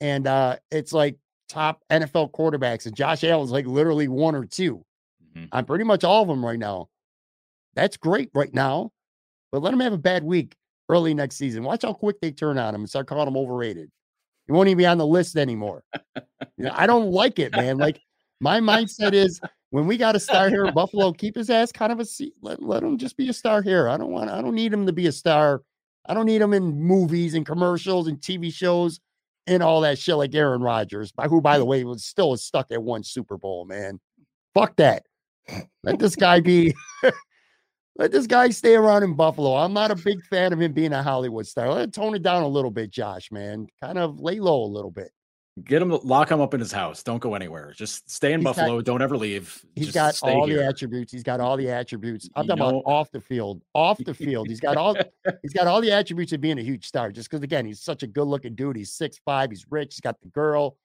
and 0.00 0.26
uh 0.26 0.56
it's 0.70 0.92
like 0.92 1.18
top 1.48 1.82
NFL 1.90 2.32
quarterbacks, 2.32 2.86
and 2.86 2.96
Josh 2.96 3.22
Allen's 3.22 3.50
like 3.50 3.66
literally 3.66 4.08
one 4.08 4.34
or 4.34 4.46
2 4.46 4.76
mm-hmm. 4.76 5.44
I'm 5.52 5.66
pretty 5.66 5.84
much 5.84 6.02
all 6.02 6.22
of 6.22 6.28
them 6.28 6.44
right 6.44 6.58
now. 6.58 6.88
That's 7.74 7.96
great 7.98 8.30
right 8.34 8.52
now, 8.54 8.90
but 9.52 9.62
let 9.62 9.74
him 9.74 9.80
have 9.80 9.92
a 9.92 9.98
bad 9.98 10.24
week 10.24 10.56
early 10.88 11.12
next 11.12 11.36
season. 11.36 11.62
Watch 11.62 11.82
how 11.82 11.92
quick 11.92 12.20
they 12.20 12.32
turn 12.32 12.58
on 12.58 12.74
him 12.74 12.80
and 12.80 12.88
start 12.88 13.06
calling 13.06 13.28
him 13.28 13.36
overrated. 13.36 13.90
He 14.46 14.52
won't 14.52 14.68
even 14.68 14.78
be 14.78 14.86
on 14.86 14.98
the 14.98 15.06
list 15.06 15.36
anymore. 15.36 15.84
you 16.16 16.64
know, 16.64 16.72
I 16.74 16.86
don't 16.86 17.12
like 17.12 17.38
it, 17.38 17.52
man. 17.52 17.76
Like 17.78 18.00
my 18.40 18.60
mindset 18.60 19.12
is 19.12 19.40
when 19.70 19.86
we 19.86 19.96
got 19.96 20.16
a 20.16 20.20
star 20.20 20.48
here 20.48 20.66
in 20.66 20.74
Buffalo, 20.74 21.12
keep 21.12 21.36
his 21.36 21.50
ass 21.50 21.72
kind 21.72 21.92
of 21.92 22.00
a 22.00 22.04
seat. 22.04 22.34
Let, 22.42 22.62
let 22.62 22.82
him 22.82 22.98
just 22.98 23.16
be 23.16 23.28
a 23.28 23.32
star 23.32 23.62
here. 23.62 23.88
I 23.88 23.96
don't 23.96 24.10
want 24.10 24.30
I 24.30 24.42
don't 24.42 24.54
need 24.54 24.72
him 24.72 24.86
to 24.86 24.92
be 24.92 25.06
a 25.06 25.12
star. 25.12 25.62
I 26.06 26.14
don't 26.14 26.26
need 26.26 26.42
him 26.42 26.52
in 26.52 26.80
movies 26.80 27.34
and 27.34 27.46
commercials 27.46 28.08
and 28.08 28.20
TV 28.20 28.52
shows 28.52 29.00
and 29.46 29.62
all 29.62 29.80
that 29.82 29.98
shit 29.98 30.16
like 30.16 30.34
Aaron 30.34 30.62
Rodgers, 30.62 31.12
by 31.12 31.28
who 31.28 31.40
by 31.40 31.58
the 31.58 31.64
way 31.64 31.84
was 31.84 32.04
still 32.04 32.36
stuck 32.36 32.70
at 32.70 32.82
one 32.82 33.02
Super 33.02 33.36
Bowl, 33.36 33.64
man. 33.64 34.00
Fuck 34.54 34.76
that. 34.76 35.04
Let 35.82 35.98
this 35.98 36.16
guy 36.16 36.40
be 36.40 36.74
let 37.96 38.12
this 38.12 38.26
guy 38.26 38.50
stay 38.50 38.74
around 38.74 39.02
in 39.02 39.14
Buffalo. 39.14 39.54
I'm 39.56 39.72
not 39.72 39.90
a 39.90 39.96
big 39.96 40.24
fan 40.26 40.52
of 40.52 40.60
him 40.60 40.72
being 40.72 40.92
a 40.92 41.02
Hollywood 41.02 41.46
star. 41.46 41.72
Let 41.72 41.92
tone 41.92 42.14
it 42.14 42.22
down 42.22 42.42
a 42.42 42.48
little 42.48 42.70
bit, 42.70 42.90
Josh, 42.90 43.30
man. 43.30 43.66
Kind 43.82 43.98
of 43.98 44.20
lay 44.20 44.40
low 44.40 44.62
a 44.62 44.66
little 44.66 44.90
bit. 44.90 45.10
Get 45.64 45.82
him, 45.82 45.90
lock 46.04 46.30
him 46.30 46.40
up 46.40 46.54
in 46.54 46.60
his 46.60 46.72
house. 46.72 47.02
Don't 47.02 47.18
go 47.18 47.34
anywhere. 47.34 47.72
Just 47.76 48.10
stay 48.10 48.32
in 48.32 48.40
he's 48.40 48.44
Buffalo. 48.44 48.76
Got, 48.76 48.84
Don't 48.84 49.02
ever 49.02 49.16
leave. 49.16 49.64
He's 49.74 49.92
Just 49.92 50.22
got 50.22 50.28
all 50.28 50.46
here. 50.46 50.58
the 50.58 50.66
attributes. 50.66 51.12
He's 51.12 51.22
got 51.22 51.40
all 51.40 51.56
the 51.56 51.68
attributes. 51.68 52.28
I'm 52.36 52.44
you 52.44 52.48
talking 52.48 52.60
know, 52.60 52.80
about 52.80 52.90
off 52.90 53.10
the 53.10 53.20
field. 53.20 53.62
Off 53.74 53.98
the 53.98 54.14
field, 54.26 54.48
he's 54.48 54.60
got 54.60 54.76
all. 54.76 54.96
he's 55.42 55.52
got 55.52 55.66
all 55.66 55.80
the 55.80 55.92
attributes 55.92 56.32
of 56.32 56.40
being 56.40 56.58
a 56.58 56.62
huge 56.62 56.86
star. 56.86 57.10
Just 57.12 57.30
because, 57.30 57.42
again, 57.42 57.66
he's 57.66 57.80
such 57.80 58.02
a 58.02 58.06
good-looking 58.06 58.54
dude. 58.54 58.76
He's 58.76 58.92
six 58.92 59.18
five. 59.24 59.50
He's 59.50 59.66
rich. 59.70 59.94
He's 59.94 60.00
got 60.00 60.20
the 60.20 60.28
girl. 60.28 60.76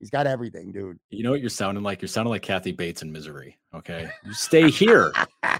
He's 0.00 0.10
got 0.10 0.26
everything, 0.26 0.72
dude. 0.72 0.98
You 1.10 1.22
know 1.22 1.30
what 1.30 1.40
you're 1.40 1.48
sounding 1.48 1.84
like? 1.84 2.02
You're 2.02 2.08
sounding 2.08 2.30
like 2.30 2.42
Kathy 2.42 2.72
Bates 2.72 3.02
in 3.02 3.12
Misery. 3.12 3.56
Okay, 3.72 4.08
you 4.24 4.34
stay 4.34 4.68
here. 4.68 5.12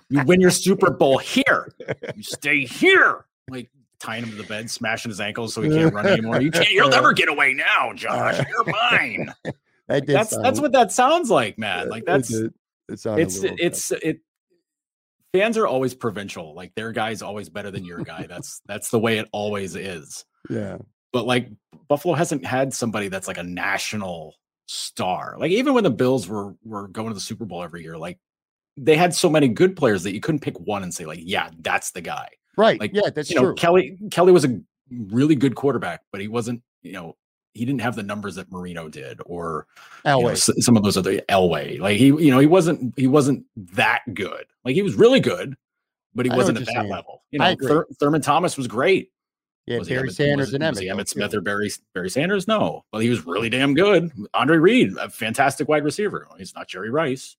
you 0.08 0.24
win 0.24 0.40
your 0.40 0.50
Super 0.50 0.90
Bowl 0.90 1.18
here. 1.18 1.72
You 2.16 2.24
stay 2.24 2.64
here. 2.64 3.24
Like 3.48 3.70
tying 4.02 4.24
him 4.24 4.30
to 4.30 4.36
the 4.36 4.44
bed, 4.44 4.70
smashing 4.70 5.10
his 5.10 5.20
ankles 5.20 5.54
so 5.54 5.62
he 5.62 5.70
can't 5.70 5.94
run 5.94 6.06
anymore. 6.08 6.40
You 6.40 6.50
can't. 6.50 6.70
You'll 6.70 6.90
never 6.90 7.12
get 7.12 7.28
away 7.28 7.54
now, 7.54 7.92
Josh. 7.94 8.40
Uh, 8.40 8.44
You're 8.48 8.64
mine. 8.64 9.34
that 9.88 10.06
that's 10.06 10.30
sound, 10.30 10.44
that's 10.44 10.60
what 10.60 10.72
that 10.72 10.92
sounds 10.92 11.30
like, 11.30 11.58
man. 11.58 11.88
Like 11.88 12.04
that's 12.04 12.32
it 12.32 12.52
it's 12.92 13.06
it's 13.06 13.42
it's 13.42 13.90
it. 13.92 14.20
Fans 15.32 15.56
are 15.56 15.66
always 15.66 15.94
provincial. 15.94 16.54
Like 16.54 16.74
their 16.74 16.92
guy's 16.92 17.22
always 17.22 17.48
better 17.48 17.70
than 17.70 17.84
your 17.84 18.00
guy. 18.00 18.26
That's 18.26 18.60
that's 18.66 18.90
the 18.90 18.98
way 18.98 19.18
it 19.18 19.28
always 19.32 19.76
is. 19.76 20.24
Yeah. 20.50 20.78
But 21.12 21.26
like 21.26 21.48
Buffalo 21.88 22.14
hasn't 22.14 22.44
had 22.44 22.72
somebody 22.74 23.08
that's 23.08 23.28
like 23.28 23.38
a 23.38 23.42
national 23.42 24.34
star. 24.66 25.36
Like 25.38 25.50
even 25.50 25.74
when 25.74 25.84
the 25.84 25.90
Bills 25.90 26.28
were 26.28 26.54
were 26.64 26.88
going 26.88 27.08
to 27.08 27.14
the 27.14 27.20
Super 27.20 27.44
Bowl 27.44 27.62
every 27.62 27.82
year, 27.82 27.96
like 27.96 28.18
they 28.76 28.96
had 28.96 29.14
so 29.14 29.30
many 29.30 29.48
good 29.48 29.76
players 29.76 30.02
that 30.02 30.14
you 30.14 30.20
couldn't 30.20 30.40
pick 30.40 30.58
one 30.60 30.82
and 30.82 30.92
say 30.92 31.06
like, 31.06 31.20
yeah, 31.22 31.50
that's 31.60 31.92
the 31.92 32.00
guy. 32.00 32.28
Right. 32.56 32.78
Like, 32.78 32.92
yeah, 32.94 33.10
that's 33.14 33.30
you 33.30 33.38
true. 33.38 33.54
Kelly 33.54 33.98
Kelly 34.10 34.32
was 34.32 34.44
a 34.44 34.60
really 34.90 35.34
good 35.34 35.54
quarterback, 35.54 36.02
but 36.10 36.20
he 36.20 36.28
wasn't, 36.28 36.62
you 36.82 36.92
know, 36.92 37.16
he 37.54 37.64
didn't 37.64 37.80
have 37.80 37.96
the 37.96 38.02
numbers 38.02 38.34
that 38.36 38.50
Marino 38.50 38.88
did 38.88 39.20
or 39.26 39.66
Elway. 40.06 40.20
You 40.20 40.28
know, 40.28 40.34
some 40.60 40.76
of 40.76 40.82
those 40.82 40.96
other 40.96 41.18
Elway. 41.28 41.78
Like 41.78 41.98
he, 41.98 42.06
you 42.06 42.30
know, 42.30 42.38
he 42.38 42.46
wasn't 42.46 42.94
he 42.96 43.06
wasn't 43.06 43.44
that 43.56 44.02
good. 44.14 44.46
Like 44.64 44.74
he 44.74 44.82
was 44.82 44.94
really 44.94 45.20
good, 45.20 45.56
but 46.14 46.26
he 46.26 46.32
wasn't 46.34 46.58
at 46.58 46.66
that 46.66 46.74
saying. 46.74 46.88
level. 46.88 47.22
You 47.30 47.38
know, 47.38 47.56
Thur- 47.60 47.86
Thurman 47.98 48.22
Thomas 48.22 48.56
was 48.56 48.66
great. 48.66 49.10
Yeah, 49.66 49.78
was 49.78 49.88
Barry 49.88 50.08
Emmitt, 50.08 50.14
Sanders 50.14 50.48
was, 50.48 50.54
and 50.54 50.64
Emmitt. 50.64 50.70
Was 50.70 50.80
Emmitt 50.80 51.08
Smith 51.08 51.34
or 51.34 51.40
Barry 51.40 51.70
Barry 51.94 52.10
Sanders? 52.10 52.48
No, 52.48 52.84
but 52.90 53.02
he 53.02 53.08
was 53.08 53.24
really 53.24 53.48
damn 53.48 53.74
good. 53.74 54.10
Andre 54.34 54.56
Reed, 54.56 54.96
a 54.98 55.08
fantastic 55.08 55.68
wide 55.68 55.84
receiver. 55.84 56.26
He's 56.36 56.54
not 56.54 56.68
Jerry 56.68 56.90
Rice, 56.90 57.36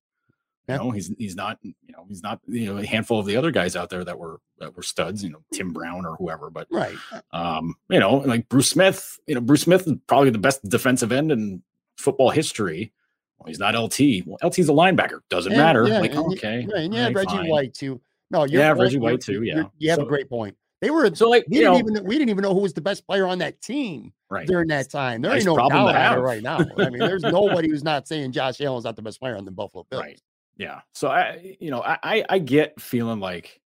you 0.68 0.76
know, 0.76 0.92
he's 0.92 1.12
he's 1.18 1.36
not 1.36 1.60
you 1.62 1.74
know 1.90 2.06
he's 2.08 2.24
not 2.24 2.40
you 2.48 2.74
know 2.74 2.80
a 2.80 2.86
handful 2.86 3.20
of 3.20 3.26
the 3.26 3.36
other 3.36 3.52
guys 3.52 3.76
out 3.76 3.90
there 3.90 4.04
that 4.04 4.18
were 4.18 4.40
that 4.60 4.76
were 4.76 4.84
studs. 4.84 5.24
You 5.24 5.32
know, 5.32 5.44
Tim 5.52 5.74
Brown 5.74 6.06
or 6.06 6.16
whoever. 6.16 6.50
But 6.50 6.68
right, 6.72 6.96
um, 7.32 7.76
you 7.90 8.00
know, 8.00 8.18
like 8.18 8.48
Bruce 8.50 8.70
Smith. 8.70 9.20
You 9.28 9.36
know, 9.36 9.42
Bruce 9.42 9.62
Smith 9.62 9.86
is 9.88 9.94
probably 10.08 10.30
the 10.30 10.38
best 10.38 10.68
defensive 10.68 11.12
end 11.12 11.32
in 11.32 11.62
football 11.98 12.30
history. 12.30 12.94
Well, 13.40 13.48
he's 13.48 13.60
not 13.60 13.76
LT. 13.76 14.26
Well, 14.26 14.38
LT's 14.42 14.70
a 14.70 14.74
linebacker. 14.74 15.20
Doesn't 15.30 15.52
and, 15.52 15.62
matter. 15.62 15.86
Yeah, 15.88 16.00
like 16.00 16.16
okay, 16.16 16.66
right, 16.72 16.84
and 16.84 16.94
yeah, 16.94 17.06
right, 17.06 17.16
Reggie 17.16 17.30
fine. 17.30 17.50
White 17.50 17.74
too. 17.74 18.00
No, 18.32 18.46
you 18.46 18.60
yeah, 18.60 18.72
Reggie 18.72 19.00
White 19.00 19.22
too. 19.22 19.44
Yeah, 19.44 19.64
you 19.78 19.90
have 19.90 19.98
so, 19.98 20.06
a 20.06 20.08
great 20.08 20.30
point. 20.30 20.56
They 20.80 20.90
were 20.90 21.14
so 21.16 21.30
like 21.30 21.46
we 21.48 21.60
didn't 21.60 21.74
know, 21.74 21.80
even 21.80 22.06
we 22.06 22.18
didn't 22.18 22.30
even 22.30 22.42
know 22.42 22.54
who 22.54 22.62
was 22.62 22.74
the 22.74 22.82
best 22.82 23.06
player 23.06 23.26
on 23.26 23.38
that 23.40 23.62
team 23.62 24.12
right. 24.30 24.48
during 24.48 24.68
that 24.68 24.90
time. 24.90 25.22
There 25.22 25.32
nice 25.32 25.46
ain't 25.46 25.58
no 25.58 25.66
it 25.66 26.20
right 26.20 26.44
now. 26.44 26.58
I 26.78 26.90
mean, 26.90 27.00
there's 27.00 27.24
nobody 27.24 27.70
who's 27.70 27.84
not 27.84 28.08
saying 28.08 28.34
Josh 28.34 28.60
Allen's 28.60 28.84
not 28.84 28.96
the 28.96 29.02
best 29.02 29.20
player 29.20 29.38
on 29.38 29.46
the 29.46 29.52
Buffalo 29.52 29.86
Bills. 29.90 30.02
Right. 30.02 30.22
Yeah. 30.58 30.82
So 30.94 31.08
I, 31.10 31.58
you 31.60 31.72
know, 31.72 31.82
I 31.84 32.24
I 32.30 32.40
get 32.40 32.80
feeling 32.80 33.20
like 33.20 33.60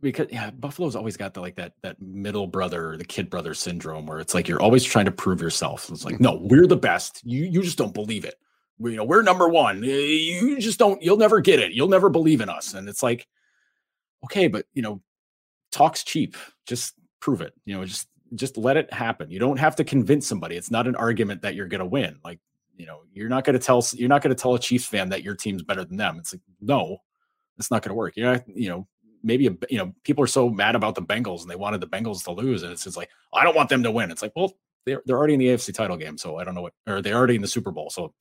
because 0.00 0.26
yeah, 0.30 0.50
Buffalo's 0.50 0.94
always 0.94 1.16
got 1.16 1.34
the 1.34 1.40
like 1.40 1.56
that 1.56 1.72
that 1.82 2.00
middle 2.00 2.46
brother, 2.46 2.96
the 2.96 3.04
kid 3.04 3.30
brother 3.30 3.54
syndrome, 3.54 4.06
where 4.06 4.20
it's 4.20 4.34
like 4.34 4.46
you're 4.46 4.62
always 4.62 4.84
trying 4.84 5.06
to 5.06 5.10
prove 5.10 5.40
yourself. 5.40 5.90
It's 5.90 6.04
like, 6.04 6.16
mm-hmm. 6.16 6.24
no, 6.24 6.40
we're 6.42 6.66
the 6.66 6.76
best. 6.76 7.22
You 7.24 7.44
you 7.44 7.62
just 7.62 7.78
don't 7.78 7.94
believe 7.94 8.24
it. 8.24 8.34
We, 8.78 8.92
you 8.92 8.96
know, 8.98 9.04
we're 9.04 9.22
number 9.22 9.48
one. 9.48 9.82
You 9.82 10.58
just 10.60 10.78
don't. 10.78 11.02
You'll 11.02 11.16
never 11.16 11.40
get 11.40 11.58
it. 11.58 11.72
You'll 11.72 11.88
never 11.88 12.10
believe 12.10 12.40
in 12.40 12.48
us. 12.48 12.74
And 12.74 12.88
it's 12.88 13.02
like, 13.02 13.26
okay, 14.24 14.46
but 14.46 14.66
you 14.74 14.82
know, 14.82 15.00
talk's 15.72 16.04
cheap. 16.04 16.36
Just 16.66 16.94
prove 17.20 17.40
it. 17.40 17.54
You 17.64 17.76
know, 17.76 17.84
just 17.84 18.08
just 18.34 18.58
let 18.58 18.76
it 18.76 18.92
happen. 18.92 19.30
You 19.30 19.38
don't 19.38 19.58
have 19.58 19.76
to 19.76 19.84
convince 19.84 20.26
somebody. 20.26 20.56
It's 20.56 20.70
not 20.70 20.86
an 20.86 20.96
argument 20.96 21.42
that 21.42 21.54
you're 21.54 21.68
going 21.68 21.80
to 21.80 21.86
win. 21.86 22.18
Like 22.24 22.40
you 22.76 22.86
know, 22.86 23.00
you're 23.12 23.28
not 23.28 23.44
going 23.44 23.58
to 23.58 23.64
tell 23.64 23.84
you're 23.94 24.08
not 24.08 24.22
going 24.22 24.34
to 24.34 24.40
tell 24.40 24.54
a 24.54 24.58
Chiefs 24.58 24.86
fan 24.86 25.08
that 25.10 25.22
your 25.22 25.34
team's 25.34 25.62
better 25.62 25.84
than 25.84 25.96
them. 25.96 26.16
It's 26.18 26.32
like 26.32 26.42
no, 26.60 26.98
it's 27.58 27.70
not 27.70 27.82
going 27.82 27.90
to 27.90 27.94
work. 27.94 28.16
You 28.16 28.24
know, 28.24 28.40
you 28.46 28.68
know, 28.68 28.88
maybe 29.22 29.46
a, 29.46 29.56
you 29.70 29.78
know 29.78 29.92
people 30.02 30.22
are 30.24 30.28
so 30.28 30.48
mad 30.48 30.74
about 30.74 30.94
the 30.94 31.02
Bengals 31.02 31.42
and 31.42 31.50
they 31.50 31.56
wanted 31.56 31.80
the 31.80 31.86
Bengals 31.86 32.24
to 32.24 32.32
lose, 32.32 32.62
and 32.62 32.72
it's 32.72 32.84
just 32.84 32.96
like 32.96 33.10
I 33.32 33.44
don't 33.44 33.56
want 33.56 33.68
them 33.68 33.82
to 33.82 33.90
win. 33.90 34.10
It's 34.10 34.22
like 34.22 34.32
well, 34.34 34.52
they're 34.86 35.02
they're 35.06 35.16
already 35.16 35.34
in 35.34 35.40
the 35.40 35.48
AFC 35.48 35.74
title 35.74 35.96
game, 35.96 36.18
so 36.18 36.36
I 36.36 36.44
don't 36.44 36.54
know 36.54 36.62
what, 36.62 36.74
or 36.86 37.02
they're 37.02 37.16
already 37.16 37.36
in 37.36 37.42
the 37.42 37.48
Super 37.48 37.70
Bowl, 37.70 37.90
so 37.90 38.12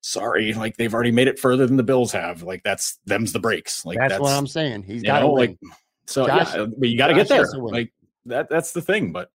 sorry, 0.00 0.52
like 0.52 0.76
they've 0.76 0.92
already 0.92 1.10
made 1.10 1.28
it 1.28 1.38
further 1.38 1.66
than 1.66 1.76
the 1.76 1.82
Bills 1.82 2.12
have. 2.12 2.42
Like 2.42 2.62
that's 2.62 2.98
them's 3.06 3.32
the 3.32 3.40
breaks. 3.40 3.84
Like 3.84 3.98
that's, 3.98 4.12
that's 4.12 4.22
what 4.22 4.32
I'm 4.32 4.46
saying. 4.46 4.82
He's 4.82 5.02
got 5.02 5.20
to 5.20 5.28
like 5.28 5.58
so 6.06 6.26
Josh, 6.26 6.54
yeah, 6.54 6.66
but 6.78 6.88
you 6.88 6.98
got 6.98 7.08
to 7.08 7.14
get 7.14 7.28
there. 7.28 7.46
Like 7.46 7.92
that 8.26 8.48
that's 8.48 8.72
the 8.72 8.82
thing, 8.82 9.12
but 9.12 9.30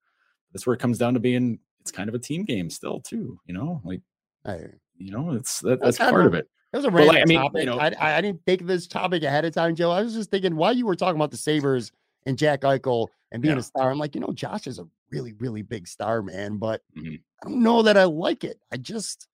that's 0.53 0.67
where 0.67 0.75
it 0.75 0.81
comes 0.81 0.99
down 0.99 1.15
to 1.15 1.21
being. 1.21 1.59
It's 1.81 1.91
kind 1.91 2.09
of 2.09 2.15
a 2.15 2.19
team 2.19 2.45
game 2.45 2.69
still, 2.71 3.01
too. 3.01 3.41
You 3.47 3.55
know, 3.55 3.81
like 3.85 4.03
I, 4.49 4.61
you 4.97 5.13
know, 5.13 5.33
it's 5.33 5.61
that, 5.61 5.81
that's, 5.81 5.99
that's 5.99 6.11
part 6.11 6.27
of, 6.27 6.35
it. 6.35 6.49
It 6.73 6.77
was 6.77 6.87
a 6.87 6.91
random 6.91 7.15
like, 7.15 7.23
I 7.23 7.25
mean, 7.27 7.39
topic. 7.39 7.61
You 7.61 7.67
know, 7.67 7.79
I, 7.79 8.19
I 8.19 8.21
didn't 8.21 8.45
think 8.45 8.63
of 8.63 8.67
this 8.67 8.87
topic 8.87 9.23
ahead 9.23 9.45
of 9.45 9.55
time, 9.55 9.75
Joe. 9.75 9.91
I 9.91 10.03
was 10.03 10.15
just 10.15 10.31
thinking 10.31 10.57
while 10.57 10.73
you 10.73 10.87
were 10.87 10.97
talking 10.97 11.17
about 11.17 11.31
the 11.31 11.37
Sabres 11.37 11.93
and 12.27 12.37
Jack 12.37 12.63
Eichel 12.63 13.09
and 13.33 13.43
being 13.43 13.55
yeah. 13.55 13.61
a 13.61 13.63
star, 13.63 13.91
I'm 13.91 13.99
like, 13.99 14.15
you 14.15 14.21
know, 14.21 14.33
Josh 14.33 14.67
is 14.67 14.79
a 14.79 14.87
really, 15.11 15.33
really 15.35 15.63
big 15.63 15.87
star, 15.87 16.23
man. 16.23 16.57
But 16.57 16.83
mm-hmm. 16.97 17.15
I 17.43 17.49
don't 17.49 17.63
know 17.63 17.83
that 17.83 17.97
I 17.97 18.05
like 18.05 18.45
it. 18.45 18.61
I 18.73 18.77
just 18.77 19.29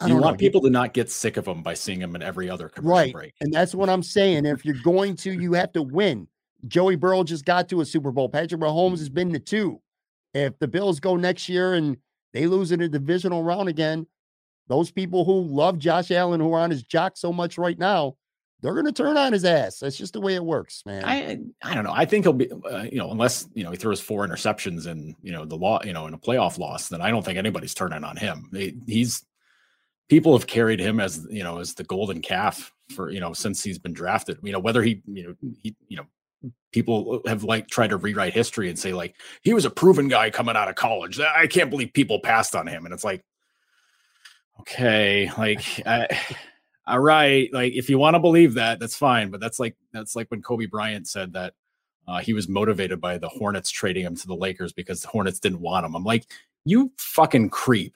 I 0.00 0.06
you 0.06 0.14
want 0.14 0.34
know. 0.34 0.36
people 0.38 0.60
to 0.62 0.70
not 0.70 0.94
get 0.94 1.10
sick 1.10 1.36
of 1.36 1.46
him 1.46 1.62
by 1.62 1.74
seeing 1.74 2.00
him 2.00 2.16
in 2.16 2.22
every 2.22 2.50
other 2.50 2.68
commercial 2.68 2.92
right. 2.92 3.12
break. 3.12 3.34
And 3.40 3.52
that's 3.52 3.74
what 3.74 3.88
I'm 3.88 4.02
saying. 4.02 4.46
If 4.46 4.64
you're 4.64 4.82
going 4.82 5.16
to, 5.16 5.32
you 5.32 5.52
have 5.52 5.72
to 5.74 5.82
win. 5.82 6.26
Joey 6.66 6.96
Burrow 6.96 7.24
just 7.24 7.44
got 7.44 7.68
to 7.68 7.80
a 7.80 7.84
Super 7.84 8.10
Bowl. 8.10 8.28
Patrick 8.28 8.60
Mahomes 8.60 8.98
has 8.98 9.08
been 9.08 9.32
to 9.32 9.38
two. 9.38 9.80
If 10.34 10.58
the 10.58 10.68
Bills 10.68 10.98
go 10.98 11.16
next 11.16 11.48
year 11.48 11.74
and 11.74 11.96
they 12.32 12.46
lose 12.46 12.72
in 12.72 12.80
a 12.80 12.88
divisional 12.88 13.44
round 13.44 13.68
again, 13.68 14.06
those 14.72 14.90
people 14.90 15.26
who 15.26 15.42
love 15.42 15.78
Josh 15.78 16.10
Allen, 16.10 16.40
who 16.40 16.52
are 16.54 16.60
on 16.60 16.70
his 16.70 16.82
jock 16.82 17.18
so 17.18 17.30
much 17.30 17.58
right 17.58 17.78
now, 17.78 18.16
they're 18.62 18.72
going 18.72 18.86
to 18.86 18.92
turn 18.92 19.18
on 19.18 19.34
his 19.34 19.44
ass. 19.44 19.80
That's 19.80 19.98
just 19.98 20.14
the 20.14 20.20
way 20.20 20.34
it 20.34 20.44
works, 20.44 20.82
man. 20.86 21.04
I 21.04 21.38
I 21.62 21.74
don't 21.74 21.84
know. 21.84 21.92
I 21.92 22.06
think 22.06 22.24
he'll 22.24 22.32
be, 22.32 22.50
uh, 22.50 22.84
you 22.84 22.96
know, 22.96 23.10
unless 23.10 23.48
you 23.54 23.64
know 23.64 23.70
he 23.70 23.76
throws 23.76 24.00
four 24.00 24.26
interceptions 24.26 24.86
and 24.86 25.14
you 25.22 25.30
know 25.30 25.44
the 25.44 25.56
law, 25.56 25.80
you 25.84 25.92
know, 25.92 26.06
in 26.06 26.14
a 26.14 26.18
playoff 26.18 26.58
loss, 26.58 26.88
then 26.88 27.02
I 27.02 27.10
don't 27.10 27.22
think 27.22 27.36
anybody's 27.36 27.74
turning 27.74 28.02
on 28.02 28.16
him. 28.16 28.48
They, 28.50 28.74
he's 28.86 29.22
people 30.08 30.32
have 30.38 30.46
carried 30.46 30.80
him 30.80 31.00
as 31.00 31.26
you 31.28 31.42
know 31.42 31.58
as 31.58 31.74
the 31.74 31.84
golden 31.84 32.22
calf 32.22 32.72
for 32.94 33.10
you 33.10 33.20
know 33.20 33.34
since 33.34 33.62
he's 33.62 33.78
been 33.78 33.92
drafted. 33.92 34.38
You 34.42 34.52
know 34.52 34.60
whether 34.60 34.82
he 34.82 35.02
you 35.06 35.24
know 35.24 35.34
he 35.60 35.76
you 35.88 35.98
know 35.98 36.06
people 36.72 37.20
have 37.26 37.44
like 37.44 37.68
tried 37.68 37.90
to 37.90 37.96
rewrite 37.96 38.32
history 38.32 38.68
and 38.68 38.78
say 38.78 38.94
like 38.94 39.16
he 39.42 39.52
was 39.52 39.64
a 39.64 39.70
proven 39.70 40.08
guy 40.08 40.30
coming 40.30 40.56
out 40.56 40.68
of 40.68 40.76
college. 40.76 41.20
I 41.20 41.46
can't 41.46 41.68
believe 41.68 41.92
people 41.92 42.20
passed 42.20 42.54
on 42.54 42.68
him, 42.68 42.84
and 42.84 42.94
it's 42.94 43.04
like 43.04 43.24
okay, 44.60 45.30
like 45.38 45.64
I, 45.86 46.08
all 46.86 47.00
right, 47.00 47.52
like 47.52 47.72
if 47.74 47.88
you 47.88 47.98
want 47.98 48.14
to 48.14 48.20
believe 48.20 48.54
that, 48.54 48.78
that's 48.80 48.96
fine. 48.96 49.30
But 49.30 49.40
that's 49.40 49.58
like 49.58 49.76
that's 49.92 50.16
like 50.16 50.30
when 50.30 50.42
Kobe 50.42 50.66
Bryant 50.66 51.08
said 51.08 51.32
that 51.34 51.54
uh, 52.08 52.18
he 52.20 52.32
was 52.32 52.48
motivated 52.48 53.00
by 53.00 53.18
the 53.18 53.28
Hornets 53.28 53.70
trading 53.70 54.04
him 54.04 54.16
to 54.16 54.26
the 54.26 54.34
Lakers 54.34 54.72
because 54.72 55.00
the 55.02 55.08
Hornets 55.08 55.38
didn't 55.38 55.60
want 55.60 55.86
him. 55.86 55.94
I'm 55.94 56.04
like, 56.04 56.26
you 56.64 56.92
fucking 56.98 57.50
creep. 57.50 57.94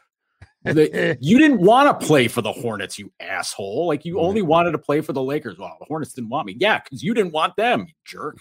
The, 0.63 1.17
you 1.21 1.39
didn't 1.39 1.61
want 1.61 2.01
to 2.01 2.07
play 2.07 2.29
for 2.29 2.43
the 2.43 2.53
Hornets, 2.53 2.99
you 2.99 3.13
asshole. 3.21 3.87
Like 3.89 4.05
you 4.05 4.21
only 4.21 4.43
wanted 4.43 4.73
to 4.73 4.79
play 4.79 5.01
for 5.01 5.13
the 5.13 5.23
Lakers. 5.23 5.59
Well, 5.59 5.77
the 5.81 5.87
Hornets 5.87 6.13
didn't 6.13 6.31
want 6.31 6.47
me. 6.47 6.57
Yeah, 6.59 6.81
because 6.83 7.03
you 7.03 7.15
didn't 7.15 7.33
want 7.33 7.57
them, 7.57 7.87
you 7.89 7.95
jerk. 8.05 8.39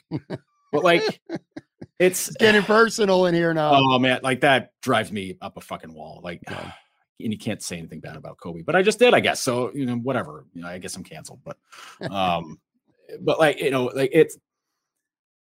But 0.71 0.83
like, 0.83 1.21
it's 1.99 2.27
It's 2.27 2.37
getting 2.37 2.63
personal 2.63 3.25
in 3.25 3.33
here 3.33 3.53
now. 3.53 3.71
oh 3.73 3.99
man, 3.99 4.19
like 4.23 4.41
that 4.41 4.71
drives 4.81 5.11
me 5.11 5.37
up 5.41 5.57
a 5.57 5.61
fucking 5.61 5.93
wall. 5.93 6.21
Like, 6.23 6.41
Yeah. 6.49 6.71
and 7.19 7.31
you 7.31 7.37
can't 7.37 7.61
say 7.61 7.77
anything 7.77 7.99
bad 7.99 8.15
about 8.15 8.37
Kobe, 8.37 8.61
but 8.61 8.75
I 8.75 8.81
just 8.81 8.99
did, 8.99 9.13
I 9.13 9.19
guess. 9.19 9.39
So 9.39 9.71
you 9.73 9.85
know, 9.85 9.95
whatever. 9.95 10.45
You 10.53 10.61
know, 10.61 10.67
I 10.67 10.77
guess 10.79 10.95
I'm 10.95 11.03
canceled. 11.03 11.39
But, 11.43 11.57
um, 12.11 12.59
but 13.21 13.39
like 13.39 13.59
you 13.59 13.71
know, 13.71 13.85
like 13.85 14.11
it's. 14.13 14.37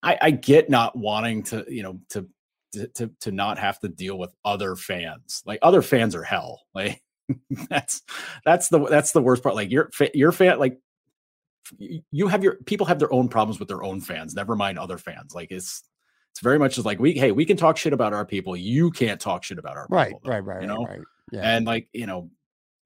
I, 0.03 0.16
I 0.23 0.31
get 0.31 0.71
not 0.71 0.97
wanting 0.97 1.43
to, 1.43 1.66
you 1.68 1.83
know, 1.83 2.01
to, 2.09 2.27
to 2.73 2.87
to 2.89 3.11
to 3.21 3.33
not 3.33 3.59
have 3.59 3.79
to 3.81 3.89
deal 3.89 4.18
with 4.18 4.33
other 4.45 4.75
fans. 4.75 5.43
Like 5.45 5.59
other 5.62 5.83
fans 5.83 6.14
are 6.14 6.23
hell. 6.23 6.62
Like 6.75 7.03
that's 7.68 8.03
that's 8.45 8.68
the 8.71 8.81
that's 8.87 9.12
the 9.12 9.23
worst 9.23 9.43
part. 9.43 9.55
Like 9.55 9.71
your 9.71 9.89
your 10.14 10.33
fan 10.33 10.59
like 10.59 10.81
you 11.79 12.27
have 12.27 12.43
your 12.43 12.57
people 12.66 12.87
have 12.87 12.99
their 12.99 13.12
own 13.12 13.29
problems 13.29 13.61
with 13.61 13.68
their 13.68 13.85
own 13.85 14.01
fans. 14.01 14.35
Never 14.35 14.57
mind 14.57 14.79
other 14.79 14.99
fans. 14.99 15.33
Like 15.35 15.53
it's 15.53 15.85
it's 16.33 16.41
very 16.41 16.59
much 16.59 16.75
just 16.75 16.87
like 16.87 16.99
we 16.99 17.12
hey 17.12 17.33
we 17.33 17.45
can 17.45 17.57
talk 17.57 17.77
shit 17.77 17.93
about 17.93 18.12
our 18.12 18.25
people. 18.25 18.57
You 18.57 18.91
can't 18.91 19.21
talk 19.21 19.45
shit 19.45 19.59
about 19.59 19.77
our 19.77 19.87
right, 19.91 20.09
people. 20.09 20.31
right, 20.31 20.45
right, 20.45 20.62
you 20.62 20.68
right, 20.68 20.75
know? 20.75 20.85
right. 20.85 21.01
Yeah. 21.33 21.43
And 21.43 21.66
like 21.66 21.89
you 21.93 22.07
know 22.07 22.31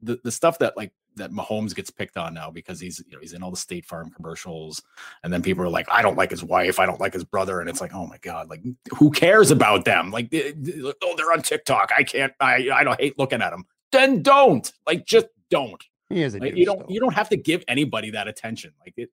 the 0.03 0.21
the 0.23 0.31
stuff 0.31 0.59
that 0.59 0.77
like 0.77 0.93
that 1.17 1.31
Mahomes 1.31 1.75
gets 1.75 1.91
picked 1.91 2.17
on 2.17 2.35
now 2.35 2.51
because 2.51 2.81
he's 2.81 3.03
you 3.07 3.15
know 3.15 3.21
he's 3.21 3.33
in 3.33 3.43
all 3.43 3.51
the 3.51 3.57
State 3.57 3.85
Farm 3.87 4.11
commercials, 4.11 4.83
and 5.23 5.33
then 5.33 5.43
people 5.43 5.63
are 5.65 5.69
like, 5.69 5.87
I 5.91 6.03
don't 6.03 6.17
like 6.17 6.31
his 6.31 6.43
wife, 6.45 6.79
I 6.79 6.87
don't 6.87 7.01
like 7.01 7.13
his 7.13 7.25
brother, 7.25 7.61
and 7.61 7.71
it's 7.71 7.81
like, 7.81 7.95
oh 7.95 8.07
my 8.07 8.19
god, 8.19 8.51
like 8.51 8.63
who 8.97 9.11
cares 9.11 9.51
about 9.51 9.85
them? 9.85 10.11
Like, 10.11 10.29
oh, 10.33 11.15
they're 11.17 11.33
on 11.33 11.43
TikTok, 11.43 11.91
I 11.97 12.03
can't, 12.03 12.33
I 12.41 12.69
I 12.73 12.85
don't 12.85 13.01
hate 13.01 13.19
looking 13.19 13.43
at 13.43 13.51
them. 13.51 13.65
Then 13.93 14.23
don't 14.23 14.71
like 14.87 15.07
just 15.07 15.27
don't. 15.51 15.83
he 16.09 16.23
is 16.23 16.35
a 16.35 16.39
Like, 16.39 16.57
you 16.57 16.65
don't 16.67 16.81
though. 16.81 16.87
you 16.89 17.01
don't 17.01 17.15
have 17.15 17.29
to 17.29 17.37
give 17.37 17.63
anybody 17.69 18.11
that 18.11 18.27
attention. 18.29 18.73
Like 18.81 18.95
it, 18.97 19.11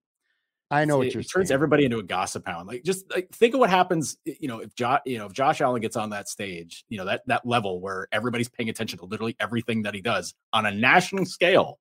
I 0.72 0.86
know 0.86 0.98
what 0.98 1.14
you're 1.14 1.22
saying. 1.22 1.22
it 1.22 1.30
turns 1.34 1.48
saying. 1.50 1.56
everybody 1.56 1.86
into 1.86 2.00
a 2.00 2.04
gossip 2.04 2.48
hound. 2.48 2.68
Like 2.68 2.84
just 2.84 3.06
like 3.14 3.30
think 3.32 3.54
of 3.54 3.60
what 3.60 3.70
happens, 3.70 4.18
you 4.26 4.48
know, 4.48 4.60
if 4.60 4.74
Josh, 4.76 5.02
you 5.06 5.18
know, 5.18 5.26
if 5.28 5.34
Josh 5.34 5.62
Allen 5.62 5.82
gets 5.82 5.96
on 5.98 6.10
that 6.12 6.30
stage, 6.30 6.86
you 6.90 6.98
know, 6.98 7.06
that 7.06 7.22
that 7.28 7.46
level 7.46 7.80
where 7.82 8.08
everybody's 8.12 8.50
paying 8.50 8.70
attention 8.70 8.98
to 9.00 9.06
literally 9.06 9.36
everything 9.40 9.84
that 9.84 9.94
he 9.94 10.02
does 10.02 10.34
on 10.54 10.66
a 10.66 10.72
national 10.72 11.26
scale. 11.26 11.78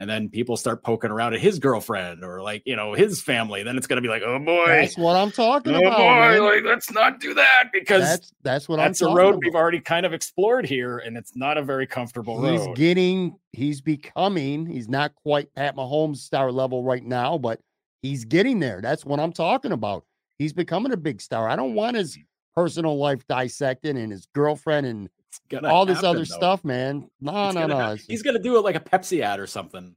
And 0.00 0.10
then 0.10 0.30
people 0.30 0.56
start 0.56 0.82
poking 0.82 1.12
around 1.12 1.34
at 1.34 1.40
his 1.40 1.60
girlfriend 1.60 2.24
or 2.24 2.42
like, 2.42 2.62
you 2.66 2.74
know, 2.74 2.92
his 2.92 3.20
family. 3.22 3.62
Then 3.62 3.76
it's 3.76 3.86
gonna 3.86 4.00
be 4.00 4.08
like, 4.08 4.22
oh 4.24 4.36
boy, 4.40 4.66
That's 4.66 4.98
what 4.98 5.14
I'm 5.14 5.30
talking 5.30 5.76
oh 5.76 5.80
about. 5.80 5.96
boy, 5.98 6.04
man. 6.04 6.42
like 6.42 6.64
let's 6.64 6.90
not 6.90 7.20
do 7.20 7.34
that 7.34 7.64
because 7.72 8.02
that's 8.02 8.32
that's 8.42 8.68
what 8.68 8.76
that's 8.78 9.00
I'm 9.00 9.10
a 9.10 9.14
road 9.14 9.28
about. 9.30 9.40
we've 9.44 9.54
already 9.54 9.78
kind 9.78 10.04
of 10.04 10.12
explored 10.12 10.66
here, 10.66 10.98
and 10.98 11.16
it's 11.16 11.36
not 11.36 11.56
a 11.56 11.62
very 11.62 11.86
comfortable 11.86 12.44
He's 12.44 12.66
road. 12.66 12.76
getting, 12.76 13.36
he's 13.52 13.80
becoming, 13.80 14.66
he's 14.66 14.88
not 14.88 15.14
quite 15.14 15.54
Pat 15.54 15.76
Mahomes 15.76 16.16
star 16.16 16.50
level 16.50 16.82
right 16.82 17.04
now, 17.04 17.38
but 17.38 17.60
he's 18.02 18.24
getting 18.24 18.58
there. 18.58 18.80
That's 18.82 19.04
what 19.06 19.20
I'm 19.20 19.32
talking 19.32 19.72
about. 19.72 20.04
He's 20.38 20.52
becoming 20.52 20.92
a 20.92 20.96
big 20.96 21.20
star. 21.20 21.48
I 21.48 21.56
don't 21.56 21.74
want 21.74 21.96
his 21.96 22.18
personal 22.54 22.98
life 22.98 23.26
dissected 23.28 23.96
and 23.96 24.12
his 24.12 24.26
girlfriend 24.34 24.86
and 24.86 25.08
all 25.64 25.86
this 25.86 25.96
happen, 25.96 26.10
other 26.10 26.18
though. 26.20 26.24
stuff, 26.24 26.64
man. 26.64 27.08
No, 27.20 27.46
It's 27.46 27.54
no, 27.54 27.66
no. 27.66 27.92
It's 27.92 28.04
He's 28.06 28.22
gonna 28.22 28.38
do 28.38 28.56
it 28.56 28.60
like 28.60 28.74
a 28.74 28.80
Pepsi 28.80 29.20
ad 29.20 29.40
or 29.40 29.46
something, 29.46 29.94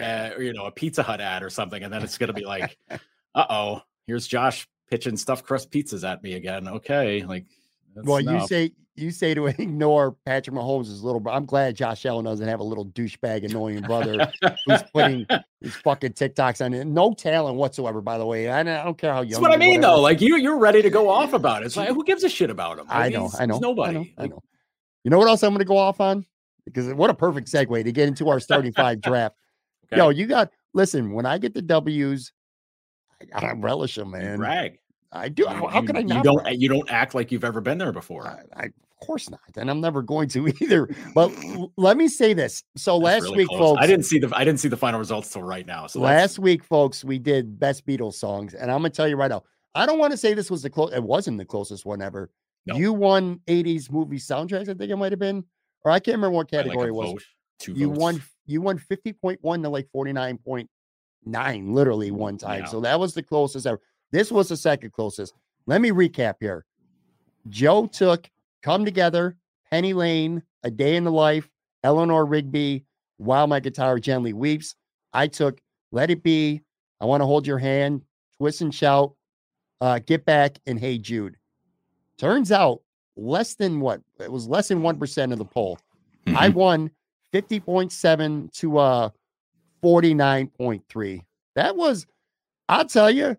uh, 0.00 0.30
or 0.36 0.42
you 0.42 0.52
know, 0.52 0.66
a 0.66 0.70
Pizza 0.72 1.02
Hut 1.02 1.20
ad 1.20 1.42
or 1.42 1.50
something, 1.50 1.82
and 1.82 1.92
then 1.92 2.02
it's 2.02 2.16
gonna 2.16 2.32
be 2.32 2.46
like, 2.46 2.78
"Uh 3.34 3.44
oh, 3.50 3.82
here's 4.06 4.26
Josh 4.26 4.66
pitching 4.88 5.16
stuffed 5.16 5.44
crust 5.44 5.70
pizzas 5.70 6.08
at 6.08 6.22
me 6.22 6.34
again." 6.34 6.68
Okay, 6.68 7.24
like, 7.24 7.44
that's 7.94 8.06
well, 8.06 8.20
you 8.20 8.46
say 8.46 8.72
you 8.98 9.10
say 9.10 9.32
to 9.34 9.46
ignore 9.58 10.12
Patrick 10.26 10.54
Mahomes' 10.56 11.02
little 11.02 11.20
bro. 11.20 11.32
I'm 11.32 11.46
glad 11.46 11.76
Josh 11.76 12.04
Allen 12.04 12.24
doesn't 12.24 12.46
have 12.46 12.60
a 12.60 12.64
little 12.64 12.86
douchebag 12.86 13.44
annoying 13.44 13.80
brother 13.82 14.30
who's 14.66 14.82
putting 14.92 15.26
his 15.60 15.74
fucking 15.76 16.12
TikToks 16.12 16.64
on 16.64 16.74
it. 16.74 16.86
No 16.86 17.12
talent 17.14 17.56
whatsoever, 17.56 18.00
by 18.00 18.18
the 18.18 18.26
way. 18.26 18.50
I 18.50 18.62
don't, 18.62 18.74
I 18.74 18.84
don't 18.84 18.98
care 18.98 19.12
how 19.12 19.20
young. 19.22 19.30
That's 19.30 19.40
what 19.40 19.52
I 19.52 19.56
mean, 19.56 19.80
whatever. 19.80 19.96
though. 19.96 20.00
Like 20.02 20.20
you, 20.20 20.36
you're 20.36 20.58
ready 20.58 20.82
to 20.82 20.90
go 20.90 21.08
off 21.08 21.32
about 21.32 21.62
it. 21.62 21.66
It's 21.66 21.76
like, 21.76 21.88
who 21.88 22.04
gives 22.04 22.24
a 22.24 22.28
shit 22.28 22.50
about 22.50 22.78
him? 22.78 22.86
I 22.88 23.08
know, 23.08 23.30
I 23.38 23.46
know, 23.46 23.58
nobody. 23.58 23.96
I 23.96 24.02
know, 24.02 24.06
I 24.18 24.26
know. 24.28 24.42
You 25.04 25.10
know 25.10 25.18
what 25.18 25.28
else 25.28 25.42
I'm 25.42 25.50
going 25.50 25.60
to 25.60 25.64
go 25.64 25.78
off 25.78 26.00
on? 26.00 26.26
Because 26.64 26.92
what 26.92 27.08
a 27.08 27.14
perfect 27.14 27.50
segue 27.50 27.82
to 27.84 27.92
get 27.92 28.08
into 28.08 28.28
our 28.28 28.40
starting 28.40 28.72
five 28.76 29.00
draft. 29.00 29.36
okay, 29.92 29.96
Yo, 30.02 30.10
you 30.10 30.26
got 30.26 30.50
listen. 30.74 31.12
When 31.12 31.24
I 31.24 31.38
get 31.38 31.54
the 31.54 31.62
W's, 31.62 32.32
I, 33.34 33.46
I 33.46 33.52
relish 33.52 33.94
them, 33.94 34.10
man. 34.10 34.36
brag. 34.36 34.78
I 35.10 35.30
do. 35.30 35.44
You- 35.44 35.48
how, 35.48 35.66
how 35.68 35.82
can 35.82 35.96
I 35.96 36.00
You 36.00 36.22
don't. 36.22 36.42
brag? 36.42 36.60
You 36.60 36.68
don't 36.68 36.90
act 36.90 37.14
like 37.14 37.32
you've 37.32 37.44
ever 37.44 37.62
been 37.62 37.78
there 37.78 37.92
before. 37.92 38.26
I, 38.26 38.64
I, 38.64 38.68
of 39.00 39.06
course 39.06 39.30
not, 39.30 39.40
and 39.56 39.70
I'm 39.70 39.80
never 39.80 40.02
going 40.02 40.28
to 40.30 40.48
either. 40.60 40.88
But 41.14 41.32
let 41.76 41.96
me 41.96 42.08
say 42.08 42.32
this. 42.34 42.62
So 42.76 42.98
That's 42.98 43.04
last 43.04 43.22
really 43.24 43.36
week, 43.38 43.48
close. 43.48 43.60
folks, 43.60 43.82
I 43.82 43.86
didn't 43.86 44.04
see 44.06 44.18
the. 44.18 44.30
I 44.36 44.44
didn't 44.44 44.60
see 44.60 44.68
the 44.68 44.76
final 44.76 44.98
results 44.98 45.32
till 45.32 45.42
right 45.42 45.66
now. 45.66 45.86
So 45.86 46.00
last 46.00 46.38
week, 46.38 46.64
folks, 46.64 47.04
we 47.04 47.18
did 47.18 47.58
best 47.58 47.86
Beatles 47.86 48.14
songs, 48.14 48.54
and 48.54 48.70
I'm 48.70 48.78
gonna 48.78 48.90
tell 48.90 49.08
you 49.08 49.16
right 49.16 49.30
now. 49.30 49.42
I 49.74 49.86
don't 49.86 49.98
want 49.98 50.10
to 50.12 50.16
say 50.16 50.34
this 50.34 50.50
was 50.50 50.62
the 50.62 50.70
close. 50.70 50.92
It 50.92 51.02
wasn't 51.02 51.38
the 51.38 51.44
closest 51.44 51.84
one 51.86 52.02
ever. 52.02 52.30
No. 52.66 52.74
You 52.76 52.92
won 52.92 53.40
80s 53.46 53.90
movie 53.90 54.18
soundtracks. 54.18 54.68
I 54.68 54.74
think 54.74 54.90
it 54.90 54.96
might 54.96 55.12
have 55.12 55.18
been, 55.18 55.44
or 55.84 55.92
I 55.92 56.00
can't 56.00 56.16
remember 56.16 56.34
what 56.36 56.50
by, 56.50 56.58
like, 56.58 56.66
category 56.66 56.88
it 56.88 56.94
was. 56.94 57.24
you 57.66 57.88
votes. 57.88 57.98
won 57.98 58.22
you 58.46 58.60
won 58.62 58.78
50.1 58.78 59.62
to 59.62 59.68
like 59.68 59.86
49.9 59.94 61.72
literally 61.72 62.10
one 62.10 62.38
time 62.38 62.60
Yeah. 62.60 62.66
so 62.66 62.80
that 62.80 62.98
was 62.98 63.14
the 63.14 63.22
closest 63.22 63.66
ever 63.66 63.80
this 64.10 64.30
was 64.32 64.48
the 64.48 64.56
second 64.56 64.92
closest 64.92 65.34
let 65.66 65.80
me 65.80 65.90
recap 65.90 66.34
here 66.40 66.64
joe 67.48 67.86
took 67.86 68.28
come 68.62 68.84
together 68.84 69.36
penny 69.70 69.92
lane 69.92 70.42
a 70.62 70.70
day 70.70 70.96
in 70.96 71.04
the 71.04 71.12
life 71.12 71.48
eleanor 71.84 72.24
rigby 72.26 72.84
while 73.18 73.46
my 73.46 73.60
guitar 73.60 73.98
gently 73.98 74.32
weeps 74.32 74.74
i 75.12 75.26
took 75.26 75.60
let 75.92 76.10
it 76.10 76.22
be 76.22 76.60
i 77.00 77.04
want 77.04 77.20
to 77.20 77.26
hold 77.26 77.46
your 77.46 77.58
hand 77.58 78.02
twist 78.36 78.60
and 78.60 78.74
shout 78.74 79.14
uh, 79.80 79.98
get 80.00 80.24
back 80.24 80.58
and 80.66 80.78
hey 80.80 80.98
jude 80.98 81.36
turns 82.18 82.50
out 82.50 82.80
less 83.16 83.54
than 83.54 83.80
what 83.80 84.00
it 84.20 84.30
was 84.30 84.48
less 84.48 84.68
than 84.68 84.80
1% 84.80 85.32
of 85.32 85.38
the 85.38 85.44
poll 85.44 85.78
I 86.34 86.50
Mhm. 86.50 86.54
won 86.54 86.90
50.7 87.32 88.50
to 88.54 88.78
uh 88.78 89.10
49.3. 89.82 91.24
That 91.54 91.76
was 91.76 92.06
I'll 92.68 92.84
tell 92.84 93.10
you, 93.10 93.36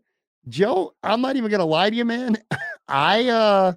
Joe, 0.47 0.93
I'm 1.03 1.21
not 1.21 1.35
even 1.35 1.51
gonna 1.51 1.65
lie 1.65 1.89
to 1.89 1.95
you, 1.95 2.05
man. 2.05 2.37
I 2.87 3.27
uh 3.29 3.73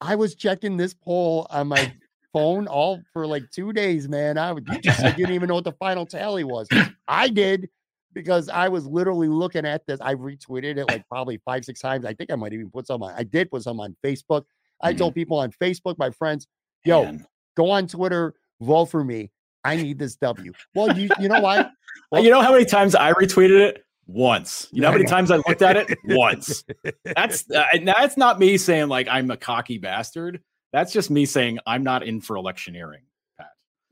I 0.00 0.14
was 0.14 0.34
checking 0.34 0.76
this 0.76 0.94
poll 0.94 1.46
on 1.50 1.68
my 1.68 1.92
phone 2.32 2.66
all 2.66 3.00
for 3.12 3.26
like 3.26 3.44
two 3.50 3.72
days, 3.72 4.08
man. 4.08 4.38
I 4.38 4.54
just 4.82 5.00
you 5.02 5.12
didn't 5.26 5.34
even 5.34 5.48
know 5.48 5.54
what 5.56 5.64
the 5.64 5.72
final 5.72 6.06
tally 6.06 6.44
was. 6.44 6.68
I 7.08 7.28
did 7.28 7.68
because 8.12 8.48
I 8.48 8.68
was 8.68 8.86
literally 8.86 9.28
looking 9.28 9.64
at 9.66 9.86
this. 9.86 10.00
I 10.00 10.14
retweeted 10.14 10.76
it 10.78 10.86
like 10.88 11.06
probably 11.08 11.38
five, 11.44 11.64
six 11.64 11.80
times. 11.80 12.04
I 12.04 12.14
think 12.14 12.30
I 12.30 12.36
might 12.36 12.52
even 12.52 12.70
put 12.70 12.86
some 12.86 13.02
on. 13.02 13.12
I 13.16 13.22
did 13.22 13.50
put 13.50 13.62
some 13.62 13.80
on 13.80 13.96
Facebook. 14.04 14.44
I 14.80 14.92
Mhm. 14.92 14.98
told 14.98 15.14
people 15.14 15.38
on 15.38 15.50
Facebook, 15.52 15.98
my 15.98 16.10
friends, 16.10 16.46
yo, 16.84 17.04
Man. 17.04 17.26
go 17.56 17.70
on 17.70 17.86
Twitter, 17.88 18.34
vote 18.60 18.86
for 18.86 19.02
me. 19.04 19.30
I 19.64 19.76
need 19.76 19.98
this 19.98 20.14
W. 20.16 20.52
Well, 20.74 20.96
you 20.96 21.08
you 21.18 21.28
know 21.28 21.40
why? 21.40 21.68
Well- 22.12 22.22
you 22.24 22.30
know 22.30 22.40
how 22.40 22.52
many 22.52 22.64
times 22.64 22.94
I 22.94 23.12
retweeted 23.12 23.60
it? 23.60 23.84
Once. 24.08 24.68
You 24.72 24.80
know 24.80 24.88
how 24.88 24.94
many 24.94 25.04
times 25.04 25.30
I 25.30 25.36
looked 25.36 25.60
at 25.60 25.76
it? 25.76 25.96
Once. 26.04 26.64
That's 27.04 27.48
uh, 27.50 27.66
and 27.74 27.86
that's 27.86 28.16
not 28.16 28.38
me 28.38 28.56
saying 28.56 28.88
like 28.88 29.06
I'm 29.06 29.30
a 29.30 29.36
cocky 29.36 29.76
bastard. 29.76 30.40
That's 30.72 30.92
just 30.92 31.10
me 31.10 31.26
saying 31.26 31.58
I'm 31.66 31.82
not 31.84 32.02
in 32.02 32.22
for 32.22 32.36
electioneering, 32.36 33.02
Pat. 33.36 33.50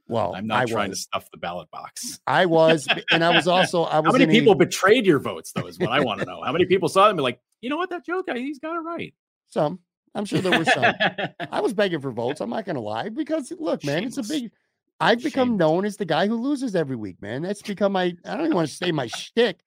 Well, 0.09 0.35
I'm 0.35 0.47
not 0.47 0.63
I 0.63 0.65
trying 0.65 0.91
to 0.91 0.97
stuff 0.97 1.31
the 1.31 1.37
ballot 1.37 1.71
box. 1.71 2.19
I 2.27 2.47
was, 2.47 2.89
and 3.11 3.23
I 3.23 3.35
was 3.35 3.47
also. 3.47 3.83
I 3.85 4.01
was. 4.01 4.07
How 4.07 4.13
many 4.13 4.25
in 4.25 4.31
a- 4.31 4.33
people 4.33 4.55
betrayed 4.55 5.05
your 5.05 5.19
votes, 5.19 5.53
though, 5.53 5.67
is 5.67 5.79
what 5.79 5.91
I 5.91 6.01
want 6.01 6.21
to 6.21 6.27
know. 6.27 6.43
How 6.43 6.53
many 6.53 6.65
people 6.65 6.89
saw 6.89 7.03
them 7.03 7.11
and 7.11 7.19
be 7.19 7.23
like, 7.23 7.41
you 7.61 7.69
know 7.69 7.77
what, 7.77 7.91
that 7.91 8.05
joke 8.07 8.27
he's 8.35 8.59
got 8.59 8.77
it 8.77 8.81
right. 8.81 9.13
Some. 9.49 9.81
I'm 10.15 10.25
sure 10.25 10.41
there 10.41 10.59
were 10.59 10.65
some. 10.65 10.95
I 11.53 11.61
was 11.61 11.75
begging 11.75 12.01
for 12.01 12.11
votes. 12.11 12.41
I'm 12.41 12.49
not 12.49 12.65
gonna 12.65 12.81
lie 12.81 13.11
because 13.11 13.53
look, 13.59 13.85
man, 13.85 14.05
it's 14.05 14.17
a 14.17 14.23
big. 14.23 14.51
I've 14.99 15.23
become 15.23 15.49
Shameless. 15.49 15.59
known 15.59 15.85
as 15.85 15.97
the 15.99 16.07
guy 16.07 16.27
who 16.27 16.37
loses 16.37 16.75
every 16.75 16.97
week, 16.97 17.21
man. 17.21 17.43
That's 17.43 17.61
become 17.61 17.93
my. 17.93 18.17
I 18.25 18.37
don't 18.37 18.47
even 18.47 18.55
want 18.55 18.69
to 18.69 18.75
say 18.75 18.93
my 18.93 19.09
shtick. 19.09 19.61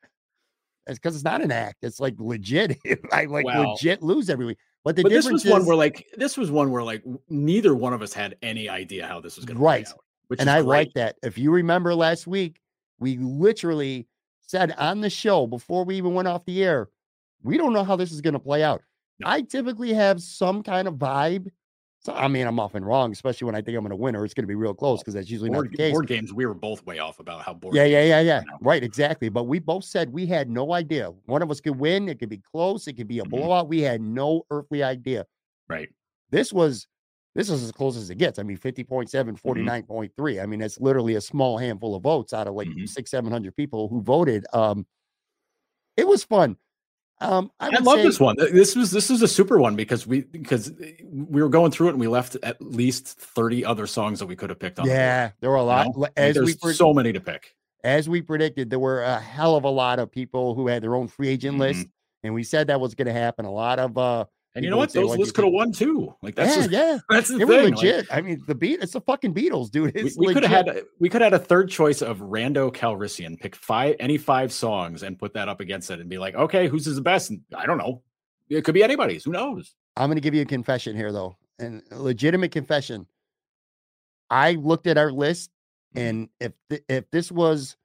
It's 0.89 0.99
because 0.99 1.15
it's 1.15 1.23
not 1.23 1.41
an 1.41 1.51
act. 1.51 1.77
It's 1.83 1.99
like 1.99 2.15
legit. 2.19 2.77
I 3.13 3.25
like 3.25 3.45
Well, 3.45 3.71
legit 3.71 4.01
lose 4.03 4.29
every 4.29 4.45
week. 4.45 4.57
But 4.83 4.95
the 4.95 5.03
but 5.03 5.09
this 5.11 5.25
difference 5.25 5.43
was 5.45 5.51
one 5.53 5.65
where 5.65 5.75
like 5.75 6.07
this 6.17 6.37
was 6.37 6.51
one 6.51 6.71
where 6.71 6.83
like 6.83 7.03
neither 7.29 7.75
one 7.75 7.93
of 7.93 8.01
us 8.01 8.13
had 8.13 8.35
any 8.41 8.67
idea 8.69 9.05
how 9.05 9.19
this 9.19 9.35
was 9.35 9.45
going 9.45 9.59
Right. 9.59 9.85
to. 9.85 9.95
Which 10.27 10.39
and 10.39 10.49
I 10.49 10.57
great. 10.61 10.67
like 10.67 10.93
that. 10.93 11.15
If 11.23 11.37
you 11.37 11.51
remember 11.51 11.95
last 11.95 12.27
week, 12.27 12.59
we 12.99 13.17
literally 13.17 14.07
said 14.41 14.73
on 14.77 15.01
the 15.01 15.09
show 15.09 15.47
before 15.47 15.83
we 15.85 15.95
even 15.95 16.13
went 16.13 16.27
off 16.27 16.45
the 16.45 16.63
air, 16.63 16.89
we 17.43 17.57
don't 17.57 17.73
know 17.73 17.83
how 17.83 17.95
this 17.95 18.11
is 18.11 18.21
going 18.21 18.33
to 18.33 18.39
play 18.39 18.63
out. 18.63 18.81
No. 19.19 19.27
I 19.29 19.41
typically 19.41 19.93
have 19.93 20.21
some 20.21 20.63
kind 20.63 20.87
of 20.87 20.95
vibe 20.95 21.49
So 22.01 22.13
I 22.13 22.27
mean, 22.29 22.47
I'm 22.47 22.59
often 22.59 22.83
wrong, 22.85 23.11
especially 23.11 23.45
when 23.45 23.55
I 23.55 23.61
think 23.61 23.75
I'm 23.77 23.83
going 23.83 23.89
to 23.89 23.95
win, 23.95 24.15
or 24.15 24.23
it's 24.23 24.33
going 24.33 24.43
to 24.43 24.47
be 24.47 24.55
real 24.55 24.73
close 24.73 24.99
because 25.01 25.13
that's 25.13 25.29
usually 25.29 25.49
board, 25.49 25.65
not 25.65 25.71
the 25.71 25.77
case. 25.77 25.91
board 25.93 26.07
games, 26.07 26.33
we 26.33 26.45
were 26.45 26.53
both 26.53 26.85
way 26.85 26.99
off 26.99 27.19
about 27.19 27.41
how 27.41 27.53
board. 27.53 27.75
Yeah, 27.75 27.83
yeah, 27.83 28.03
yeah, 28.03 28.21
yeah. 28.21 28.43
Right, 28.61 28.83
exactly. 28.83 29.27
But 29.29 29.43
we 29.43 29.59
both 29.59 29.83
said 29.83 30.13
we 30.13 30.25
had 30.25 30.49
no 30.49 30.73
idea. 30.73 31.11
One 31.25 31.41
of 31.41 31.51
us 31.51 31.59
could 31.59 31.77
win. 31.77 32.07
It 32.07 32.19
could 32.19 32.29
be 32.29 32.37
close. 32.37 32.87
It 32.87 32.93
could 32.93 33.07
be 33.09 33.19
a 33.19 33.25
Mhm. 33.25 33.29
blowout. 33.31 33.67
We 33.67 33.81
had 33.81 34.01
no 34.01 34.43
earthly 34.49 34.81
idea. 34.81 35.25
Right. 35.67 35.89
This 36.31 36.53
was 36.53 36.87
this 37.35 37.49
is 37.49 37.63
as 37.63 37.71
close 37.71 37.95
as 37.95 38.09
it 38.09 38.15
gets. 38.15 38.39
I 38.39 38.43
mean, 38.43 38.57
50.7, 38.57 39.35
Mm-hmm. 39.45 39.69
49.3. 39.75 40.39
I 40.41 40.45
mean, 40.47 40.59
that's 40.59 40.79
literally 40.79 41.15
a 41.15 41.21
small 41.21 41.57
handful 41.57 41.95
of 41.95 42.01
votes 42.03 42.33
out 42.33 42.47
of 42.47 42.55
like 42.55 42.69
Mhm. 42.69 42.87
six, 42.87 43.11
seven 43.11 43.31
hundred 43.31 43.55
people 43.55 43.87
who 43.87 44.01
voted. 44.01 44.45
Um, 44.51 44.87
it 45.97 46.07
was 46.07 46.23
fun. 46.23 46.57
Um, 47.21 47.51
I, 47.59 47.67
I, 47.67 47.79
love 47.81 47.97
say- 47.99 48.03
this 48.03 48.19
one. 48.19 48.35
This 48.37 48.75
was 48.75 48.91
this 48.91 49.09
was 49.09 49.21
a 49.21 49.27
super 49.27 49.59
one 49.59 49.75
because 49.75 50.07
we 50.07 50.21
because 50.21 50.71
we 51.03 51.41
were 51.41 51.49
going 51.49 51.71
through 51.71 51.87
it 51.87 51.91
and 51.91 51.99
we 51.99 52.07
left 52.07 52.37
at 52.43 52.61
least 52.61 53.07
thirty 53.19 53.65
other 53.65 53.87
songs 53.87 54.19
that 54.19 54.25
we 54.25 54.35
could 54.35 54.49
have 54.49 54.59
picked 54.59 54.79
on. 54.79 54.87
Yeah, 54.87 55.31
there 55.41 55.49
were 55.49 55.57
a 55.57 55.61
you 55.61 55.65
lot. 55.65 55.85
know? 55.87 55.91
li- 55.95 55.99
Like, 56.01 56.11
As 56.15 56.35
we 56.37 56.41
there's 56.45 56.55
pre- 56.57 56.73
so 56.73 56.93
many 56.93 57.11
to 57.11 57.19
pick. 57.19 57.55
as 57.83 58.07
we 58.07 58.21
predicted, 58.21 58.69
there 58.69 58.79
were 58.79 59.03
a 59.03 59.19
hell 59.19 59.55
of 59.57 59.65
a 59.65 59.69
lot 59.69 59.99
of 59.99 60.09
people 60.11 60.55
who 60.55 60.67
had 60.67 60.81
their 60.81 60.95
own 60.95 61.07
free 61.09 61.27
agent 61.27 61.57
list, 61.57 61.87
and 62.23 62.33
we 62.33 62.43
said 62.43 62.67
that 62.67 62.79
was 62.79 62.95
going 62.95 63.07
to 63.07 63.13
happen. 63.13 63.45
A 63.45 63.51
lot 63.51 63.79
of 63.79 63.97
uh, 63.97 64.25
And 64.55 64.65
you 64.65 64.71
know 64.71 64.77
what? 64.77 64.91
Those 64.91 65.15
lists 65.15 65.31
could 65.31 65.43
have 65.45 65.53
won 65.53 65.71
too. 65.71 66.13
Like 66.23 66.35
that's 66.35 66.55
yeah, 66.55 66.61
just, 66.63 66.71
yeah, 66.71 66.97
that's 67.09 67.27
the 67.29 67.37
they 67.37 67.45
thing. 67.45 67.75
like, 67.75 67.75
legit. 67.75 68.07
I 68.11 68.21
mean, 68.21 68.41
the 68.47 68.55
beat, 68.55 68.81
it's 68.81 68.93
the 68.93 69.01
fucking 69.01 69.33
Beatles, 69.33 69.69
dude. 69.69 69.93
we, 69.93 70.01
It's 70.01 70.17
we 70.17 70.33
could 70.33 70.43
have 70.43 70.65
had 70.67 70.83
we 70.99 71.07
could 71.07 71.21
have 71.21 71.33
had 71.33 71.41
a 71.41 71.43
third 71.45 71.69
choice 71.69 72.01
of 72.01 72.17
Rando 72.19 72.73
Calrissian. 72.73 73.39
Pick 73.39 73.55
five 73.55 73.95
any 73.99 74.17
five 74.17 74.51
songs 74.51 75.03
and 75.03 75.19
put 75.19 75.33
that 75.35 75.47
up 75.49 75.59
against 75.59 75.91
it 75.91 75.99
and 75.99 76.09
be 76.09 76.17
like, 76.17 76.33
okay, 76.35 76.67
whose 76.67 76.87
is 76.87 76.95
the 76.95 77.01
best? 77.01 77.29
And 77.29 77.41
I 77.55 77.65
don't 77.67 77.77
know. 77.77 78.01
It 78.49 78.63
could 78.63 78.73
be 78.73 78.83
anybody's. 78.83 79.23
Who 79.23 79.31
knows? 79.31 79.75
I'm 79.95 80.07
going 80.07 80.15
to 80.15 80.21
give 80.21 80.33
you 80.33 80.41
a 80.41 80.45
confession 80.45 80.95
here, 80.95 81.11
though, 81.11 81.37
and 81.59 81.83
a 81.91 82.01
legitimate 82.01 82.51
confession. 82.51 83.05
I 84.31 84.53
looked 84.53 84.87
at 84.87 84.97
our 84.97 85.11
list, 85.11 85.51
Mhm. 85.95 86.01
and 86.01 86.29
if 86.39 86.53
th- 86.69 86.83
if 86.89 87.11
this 87.11 87.31
was 87.31 87.77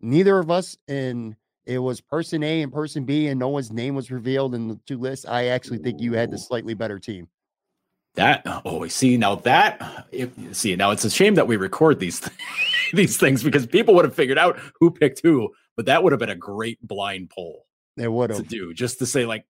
neither 0.00 0.38
of 0.38 0.50
us, 0.50 0.76
and 0.88 1.36
it 1.66 1.78
was 1.78 2.00
person 2.00 2.42
A 2.42 2.62
and 2.62 2.72
person 2.72 3.04
B, 3.04 3.28
and 3.28 3.38
no 3.38 3.48
one's 3.48 3.70
name 3.70 3.94
was 3.94 4.10
revealed 4.10 4.54
in 4.54 4.68
the 4.68 4.78
two 4.86 4.98
lists, 4.98 5.26
I 5.26 5.46
actually 5.46 5.78
think 5.78 6.00
you 6.00 6.14
had 6.14 6.30
the 6.30 6.38
slightly 6.38 6.74
better 6.74 6.98
team. 6.98 7.28
That 8.14 8.46
uh, 8.46 8.60
oh, 8.64 8.84
I 8.84 8.88
see 8.88 9.16
now 9.16 9.36
that 9.36 9.80
uh, 9.80 10.02
if 10.10 10.30
see 10.54 10.76
now 10.76 10.90
it's 10.90 11.04
a 11.04 11.10
shame 11.10 11.34
that 11.36 11.46
we 11.46 11.56
record 11.56 11.98
these 11.98 12.20
these 12.92 13.16
things 13.16 13.42
because 13.42 13.66
people 13.66 13.94
would 13.94 14.04
have 14.04 14.14
figured 14.14 14.38
out 14.38 14.58
who 14.80 14.90
picked 14.90 15.20
who, 15.22 15.50
but 15.76 15.86
that 15.86 16.02
would 16.02 16.12
have 16.12 16.20
been 16.20 16.28
a 16.28 16.36
great 16.36 16.78
blind 16.86 17.30
poll 17.30 17.64
It 17.96 18.12
would 18.12 18.30
have 18.30 18.40
to 18.40 18.44
do 18.44 18.74
just 18.74 18.98
to 18.98 19.06
say 19.06 19.24
like 19.24 19.46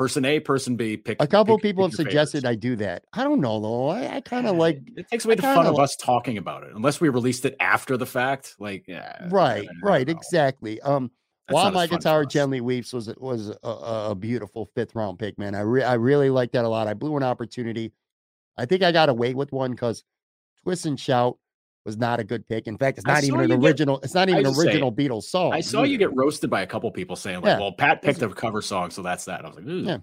person 0.00 0.24
A, 0.24 0.40
person 0.40 0.76
B, 0.76 0.96
pick 0.96 1.20
A 1.20 1.26
couple 1.26 1.58
pick- 1.58 1.62
people 1.62 1.84
pick 1.84 1.90
have 1.98 2.06
suggested 2.06 2.42
favorites. 2.44 2.56
I 2.56 2.68
do 2.68 2.76
that. 2.76 3.04
I 3.12 3.22
don't 3.22 3.38
know 3.38 3.60
though. 3.60 3.88
I, 3.88 4.16
I 4.16 4.20
kind 4.22 4.46
of 4.46 4.56
like 4.56 4.80
it 4.96 5.06
takes 5.10 5.26
away 5.26 5.34
the 5.34 5.42
fun 5.42 5.66
of 5.66 5.74
li- 5.74 5.82
us 5.82 5.94
talking 5.94 6.38
about 6.38 6.62
it 6.62 6.70
unless 6.74 7.02
we 7.02 7.10
released 7.10 7.44
it 7.44 7.54
after 7.60 7.98
the 7.98 8.06
fact. 8.06 8.56
Like 8.58 8.88
yeah, 8.88 9.28
right, 9.30 9.68
right, 9.82 10.06
know. 10.06 10.12
exactly. 10.12 10.80
Um, 10.80 11.10
That's 11.48 11.54
while 11.54 11.70
my 11.70 11.86
guitar 11.86 12.24
gently 12.24 12.62
weeps 12.62 12.94
was 12.94 13.14
was 13.18 13.50
a, 13.50 13.68
a, 13.68 14.10
a 14.12 14.14
beautiful 14.14 14.70
fifth 14.74 14.94
round 14.94 15.18
pick, 15.18 15.38
man. 15.38 15.54
I 15.54 15.60
re- 15.60 15.82
I 15.84 15.94
really 15.94 16.30
like 16.30 16.52
that 16.52 16.64
a 16.64 16.68
lot. 16.68 16.88
I 16.88 16.94
blew 16.94 17.14
an 17.18 17.22
opportunity. 17.22 17.92
I 18.56 18.64
think 18.64 18.82
I 18.82 18.92
got 18.92 19.10
away 19.10 19.34
with 19.34 19.52
one 19.52 19.72
because 19.72 20.02
Twist 20.62 20.86
and 20.86 20.98
Shout 20.98 21.36
was 21.90 21.98
not 21.98 22.20
a 22.20 22.24
good 22.24 22.46
pick. 22.48 22.66
In 22.68 22.78
fact, 22.78 22.98
it's 22.98 23.06
not 23.06 23.24
even 23.24 23.40
an 23.40 23.50
you 23.50 23.56
get- 23.58 23.64
original. 23.66 23.98
it's 24.02 24.14
not 24.14 24.28
even 24.28 24.44
an 24.46 24.50
was 24.50 24.64
original 24.64 24.92
Beatles 24.92 25.24
song. 25.24 25.52
I 25.52 25.60
saw 25.60 25.82
you 25.82 25.98
get 25.98 26.14
roasted 26.14 26.48
by 26.50 26.62
a 26.62 26.66
couple 26.66 26.90
people 26.92 27.16
saying 27.16 27.36
like, 27.42 27.46
Yeah. 27.46 27.58
"Well, 27.58 27.72
Pat 27.72 28.00
picked 28.02 28.22
a 28.22 28.28
cover 28.28 28.62
song, 28.62 28.90
so 28.90 29.02
that's 29.02 29.24
that." 29.26 29.40
And 29.40 29.46
I 29.46 29.50
was 29.50 29.56
like, 29.58 29.66
"Ooh." 29.66 29.82
Yeah. 29.82 29.94
It's 29.94 30.02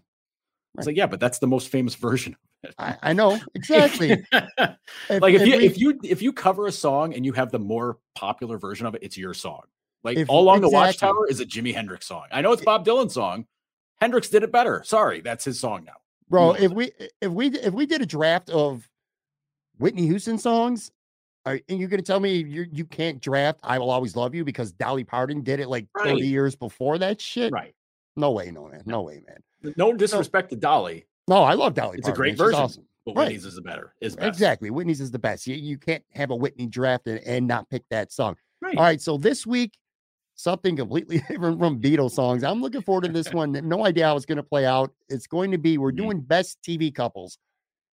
Right. 0.76 0.88
like, 0.88 0.98
yeah, 0.98 1.08
but 1.08 1.20
that's 1.20 1.40
the 1.40 1.48
most 1.48 1.70
famous 1.70 1.96
version. 1.96 2.34
of 2.64 2.70
it. 2.70 2.76
I, 2.78 2.98
I 3.02 3.14
know 3.14 3.40
exactly. 3.56 4.10
like 4.32 5.34
if, 5.34 5.48
you 5.48 5.58
we- 5.58 5.66
if 5.66 5.78
you 5.80 6.00
if 6.04 6.22
you 6.22 6.34
cover 6.34 6.68
a 6.68 6.72
song 6.72 7.14
and 7.14 7.26
you 7.26 7.34
have 7.34 7.52
the 7.52 7.60
more 7.60 7.98
popular 8.16 8.58
version 8.58 8.86
of 8.86 8.94
it, 8.96 9.02
it's 9.04 9.18
your 9.18 9.34
song. 9.34 9.62
Like 10.04 10.18
If- 10.18 10.30
all 10.30 10.44
along 10.44 10.62
the. 10.62 10.70
Watchtower 10.70 11.28
is 11.30 11.40
a 11.40 11.46
Jimi 11.46 11.74
Hendrix 11.74 12.06
song. 12.06 12.26
I 12.32 12.42
know 12.42 12.52
it's 12.52 12.64
Bob 12.64 12.86
Dylan's 12.86 13.14
song. 13.14 13.46
Hendrix 14.02 14.30
did 14.30 14.44
it 14.44 14.52
better. 14.52 14.84
Sorry, 14.84 15.22
that's 15.22 15.46
his 15.46 15.60
song 15.60 15.84
now. 15.86 15.94
bro, 16.30 16.52
if 16.54 16.72
we 16.72 16.92
if 17.22 17.32
we 17.32 17.48
if 17.48 17.74
we 17.74 17.86
did 17.88 18.02
a 18.02 18.06
draft 18.06 18.50
of 18.50 18.88
Whitney 19.80 20.06
Houston 20.08 20.38
songs, 20.38 20.92
are, 21.48 21.60
and 21.70 21.80
you're 21.80 21.90
gonna 21.90 22.02
tell 22.02 22.20
me 22.20 22.36
you 22.38 22.66
you 22.72 22.86
can't 22.86 23.20
draft 23.22 23.60
"I 23.64 23.80
Will 23.80 23.90
Always 23.90 24.16
Love 24.16 24.36
You" 24.36 24.44
because 24.44 24.72
Dolly 24.72 25.04
Parton 25.04 25.42
did 25.42 25.60
it 25.60 25.68
like 25.70 25.88
30 25.98 26.28
years 26.28 26.56
before 26.56 26.98
that 27.00 27.20
shit? 27.22 27.52
Right. 27.52 27.74
No 28.16 28.32
way, 28.32 28.52
no 28.52 28.68
man, 28.68 28.84
no 28.86 29.02
way, 29.04 29.22
man. 29.28 29.74
No 29.78 29.94
disrespect 29.94 30.50
to 30.52 30.56
Dolly, 30.56 31.06
No, 31.28 31.38
I 31.44 31.54
love 31.54 31.74
Dolly. 31.74 31.98
It's 32.00 32.08
a 32.08 32.12
great 32.12 32.30
man. 32.30 32.34
She's 32.36 32.40
version. 32.46 32.60
awesome. 32.60 32.88
but 33.06 33.16
Right. 33.16 33.24
Whitney's 33.28 33.46
is 33.46 33.56
the 33.56 33.62
better. 33.62 33.94
Is 34.02 34.16
best. 34.16 34.28
Exactly, 34.28 34.70
Whitney's 34.72 35.02
is 35.02 35.12
the 35.12 35.20
best. 35.20 35.46
You, 35.48 35.56
you 35.56 35.78
can't 35.78 36.04
have 36.14 36.30
a 36.32 36.36
Whitney 36.36 36.68
draft 36.68 37.08
and, 37.08 37.20
and 37.26 37.48
not 37.48 37.70
pick 37.70 37.84
that 37.90 38.12
song. 38.12 38.36
Right. 38.62 38.76
All 38.78 38.84
right, 38.84 39.00
so 39.02 39.18
this 39.18 39.46
week 39.48 39.74
something 40.36 40.76
completely 40.76 41.20
different 41.30 41.60
from 41.60 41.82
Beatles 41.82 42.12
songs. 42.12 42.44
I'm 42.44 42.62
looking 42.62 42.82
forward 42.82 43.06
to 43.06 43.12
this 43.12 43.34
one. 43.34 43.52
No 43.68 43.86
idea 43.86 44.06
how 44.06 44.16
it's 44.16 44.26
going 44.26 44.36
to 44.38 44.44
play 44.44 44.66
out. 44.66 44.92
It's 45.10 45.26
going 45.28 45.52
to 45.52 45.58
be 45.58 45.78
we're 45.78 45.92
Mhm. 45.92 45.98
doing 45.98 46.22
best 46.22 46.60
TV 46.68 46.94
couples, 46.94 47.38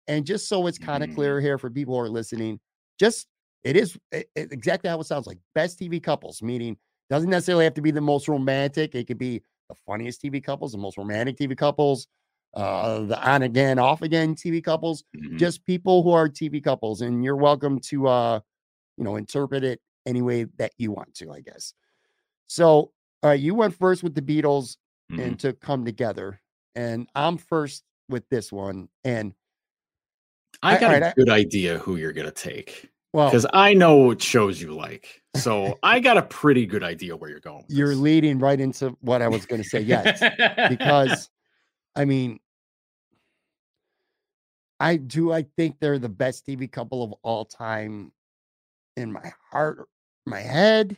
and 0.08 0.26
just 0.26 0.48
so 0.50 0.68
it's 0.68 0.78
kind 0.78 1.04
of 1.04 1.10
Mhm. 1.12 1.16
clear 1.16 1.40
here 1.42 1.58
for 1.58 1.70
people 1.70 1.96
who 1.96 2.02
are 2.02 2.10
listening, 2.10 2.60
just 3.00 3.28
it 3.64 3.76
is 3.78 3.98
it- 4.12 4.30
it- 4.36 4.52
exactly 4.52 4.90
how 4.90 5.00
it 5.00 5.06
sounds 5.06 5.28
like 5.28 5.40
best 5.56 5.80
TV 5.80 6.00
couples. 6.02 6.42
Meaning 6.42 6.78
doesn't 7.10 7.30
necessarily 7.30 7.64
have 7.66 7.74
to 7.76 7.82
be 7.82 7.92
the 7.92 8.02
most 8.02 8.28
romantic. 8.28 8.96
It 8.96 9.08
could 9.08 9.18
be 9.18 9.42
the 9.70 9.76
funniest 9.76 10.22
TV 10.22 10.42
couples, 10.44 10.72
the 10.72 10.78
most 10.78 10.98
romantic 10.98 11.38
TV 11.38 11.56
couples, 11.58 12.08
uh, 12.56 13.02
the 13.02 13.20
on 13.30 13.44
again, 13.44 13.80
off 13.80 14.02
again 14.02 14.36
TV 14.36 14.62
couples 14.64 15.04
Mhm. 15.16 15.38
just 15.38 15.66
people 15.66 16.04
who 16.04 16.12
are 16.12 16.28
TV 16.30 16.62
couples, 16.64 17.02
and 17.02 17.24
you're 17.24 17.36
welcome 17.36 17.80
to 17.82 18.08
uh, 18.08 18.40
you 18.98 19.04
know, 19.06 19.16
interpret 19.18 19.64
it 19.64 19.82
any 20.06 20.22
way 20.22 20.46
that 20.58 20.74
you 20.78 20.92
want 20.92 21.14
to, 21.16 21.32
I 21.32 21.42
guess. 21.42 21.74
So 22.48 22.94
uh 23.26 23.32
you 23.32 23.56
went 23.56 23.76
first 23.76 24.04
with 24.04 24.16
the 24.16 24.22
Beatles 24.22 24.78
Mhm. 25.12 25.24
and 25.26 25.40
to 25.42 25.54
come 25.54 25.86
together, 25.86 26.42
and 26.76 27.10
I'm 27.16 27.38
first 27.38 27.84
with 28.10 28.28
this 28.30 28.52
one. 28.52 28.90
And 29.04 29.34
I 30.64 30.76
I- 30.76 30.80
got 30.80 30.84
alright, 30.88 31.04
a 31.04 31.08
I- 31.10 31.14
good 31.14 31.30
idea 31.30 31.78
who 31.80 31.96
you're 31.98 32.14
gonna 32.14 32.32
take 32.32 32.90
well, 33.14 33.30
because 33.30 33.46
I 33.54 33.74
know 33.74 33.96
what 33.96 34.22
shows 34.22 34.62
you 34.62 34.74
like. 34.74 35.22
So 35.36 35.78
I 35.84 36.00
got 36.00 36.18
a 36.18 36.24
pretty 36.24 36.66
good 36.66 36.84
idea 36.84 37.16
where 37.16 37.30
you're 37.30 37.40
going. 37.40 37.66
you're 37.68 37.90
this. 37.90 37.98
leading 37.98 38.40
right 38.40 38.60
into 38.60 38.98
what 39.02 39.22
I 39.22 39.28
was 39.28 39.46
gonna 39.46 39.64
say, 39.64 39.82
yes. 39.82 40.22
because 40.70 41.30
I 41.96 42.06
mean 42.06 42.40
I 44.80 44.96
do 44.96 45.32
I 45.32 45.44
think 45.58 45.80
they're 45.80 46.00
the 46.00 46.10
best 46.10 46.46
TV 46.46 46.72
couple 46.72 47.04
of 47.04 47.14
all 47.22 47.46
time 47.46 48.12
in 48.96 49.12
my 49.12 49.32
heart, 49.52 49.88
my 50.26 50.40
head. 50.40 50.98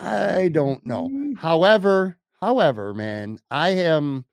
I 0.00 0.48
don't 0.48 0.84
know. 0.84 1.08
Mm. 1.08 1.38
However, 1.38 2.18
however, 2.40 2.92
man, 2.92 3.38
I 3.50 3.70
am 3.70 4.24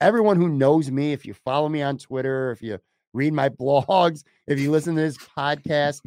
everyone 0.00 0.36
who 0.36 0.48
knows 0.48 0.90
me, 0.90 1.12
if 1.12 1.24
you 1.24 1.34
follow 1.34 1.68
me 1.68 1.82
on 1.82 1.98
Twitter, 1.98 2.50
if 2.50 2.62
you 2.62 2.78
read 3.16 3.32
my 3.32 3.48
blogs, 3.48 4.22
if 4.46 4.60
you 4.60 4.70
listen 4.70 4.94
to 4.94 5.00
this 5.00 5.18
podcast, 5.18 6.02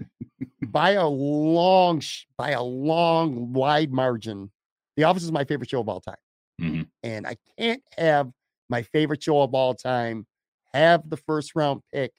by 0.68 0.92
a 0.92 1.08
long, 1.08 2.02
by 2.38 2.52
a 2.52 2.62
long, 2.62 3.52
wide 3.52 3.92
margin, 3.92 4.52
The 4.96 5.04
Office 5.04 5.24
is 5.24 5.32
my 5.32 5.44
favorite 5.44 5.70
show 5.70 5.82
of 5.82 5.90
all 5.90 6.02
time. 6.02 6.16
Mhm. 6.62 6.88
And 7.04 7.26
I 7.26 7.38
can't 7.58 7.82
have 7.98 8.32
my 8.70 8.84
favorite 8.84 9.24
show 9.24 9.42
of 9.42 9.54
all 9.54 9.74
time 9.74 10.28
have 10.74 11.10
the 11.10 11.18
first 11.18 11.56
round 11.56 11.82
pick 11.92 12.14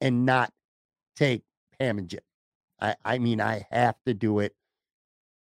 and 0.00 0.24
not 0.24 0.52
take 1.16 1.42
Pam 1.78 1.98
and 1.98 2.08
Jim. 2.08 2.20
I, 2.80 2.94
I 3.04 3.18
mean, 3.18 3.40
I 3.40 3.66
have 3.70 3.96
to 4.06 4.14
do 4.14 4.38
it. 4.38 4.54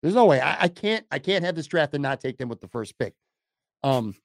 There's 0.02 0.16
no 0.16 0.26
way 0.26 0.42
I, 0.42 0.64
I 0.64 0.68
can't 0.68 1.06
I 1.12 1.20
can't 1.20 1.46
have 1.46 1.56
this 1.56 1.68
draft 1.68 1.94
and 1.94 2.02
not 2.02 2.20
take 2.20 2.38
them 2.38 2.50
with 2.50 2.60
the 2.60 2.68
first 2.68 2.98
pick. 2.98 3.14
Um 3.84 4.16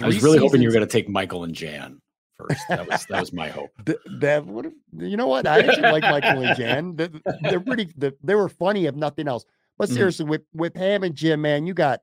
I 0.00 0.06
was 0.06 0.22
really 0.22 0.38
hoping 0.38 0.62
you 0.62 0.68
were 0.68 0.74
going 0.74 0.86
to 0.86 0.92
take 0.92 1.08
Michael 1.08 1.42
and 1.42 1.54
Jan 1.54 2.00
first. 2.38 2.60
That 2.68 2.88
was 2.88 3.06
that 3.06 3.20
was 3.20 3.32
my 3.32 3.48
hope. 3.48 3.70
Th- 3.86 3.98
that 4.20 4.46
would 4.46 4.66
have, 4.66 4.74
you 4.96 5.16
know 5.16 5.26
what? 5.26 5.46
I 5.46 5.60
actually 5.60 5.82
like 5.90 6.02
Michael 6.02 6.42
and 6.42 6.56
Jan. 6.56 6.96
They- 6.96 7.10
They're 7.42 7.60
pretty, 7.60 7.92
they 7.96 8.34
were 8.34 8.48
funny 8.48 8.86
if 8.86 8.94
nothing 8.94 9.28
else. 9.28 9.44
But 9.78 9.88
Mhm. 9.88 9.94
seriously, 9.94 10.24
with 10.26 10.42
with 10.54 10.74
Pam 10.74 11.02
and 11.04 11.14
Jim, 11.14 11.40
man, 11.42 11.66
you 11.66 11.74
got 11.74 12.00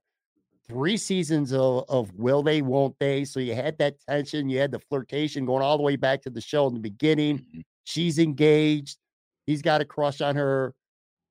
three 0.67 0.97
seasons 0.97 1.53
of, 1.53 1.85
of 1.89 2.11
will 2.15 2.41
they, 2.41 2.61
won't 2.61 2.95
they? 2.99 3.23
So 3.25 3.39
you 3.39 3.53
had 3.53 3.77
that 3.77 3.95
tension, 4.09 4.49
you 4.49 4.59
had 4.59 4.71
the 4.71 4.79
flirtation 4.79 5.45
going 5.45 5.61
all 5.61 5.77
the 5.77 5.83
way 5.83 5.95
back 5.95 6.21
to 6.23 6.29
the 6.29 6.41
show 6.41 6.67
in 6.67 6.73
the 6.73 6.79
beginning. 6.79 7.39
Mhm. 7.39 7.61
She's 7.83 8.17
engaged, 8.17 8.97
he's 9.45 9.61
got 9.61 9.81
a 9.81 9.85
crush 9.85 10.21
on 10.21 10.35
her. 10.35 10.73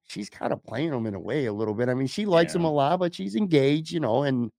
She's 0.07 0.29
kind 0.31 0.53
of 0.53 0.63
playing 0.63 0.93
him 0.93 1.07
in 1.07 1.15
a 1.15 1.21
way 1.21 1.47
a 1.47 1.53
little 1.53 1.73
bit. 1.75 1.89
I 1.89 1.95
mean, 1.95 2.07
she 2.07 2.27
likes 2.27 2.55
him 2.55 2.65
a 2.65 2.71
lot, 2.71 2.99
but 3.01 3.15
she's 3.15 3.35
engaged, 3.35 3.91
you 3.91 4.01
know. 4.01 4.23
And 4.23 4.51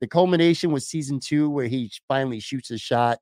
the 0.00 0.08
culmination 0.08 0.72
was 0.72 0.86
season 0.86 1.20
two, 1.20 1.48
where 1.48 1.66
he 1.68 1.90
finally 2.08 2.40
shoots 2.40 2.70
a 2.72 2.76
shot 2.76 3.18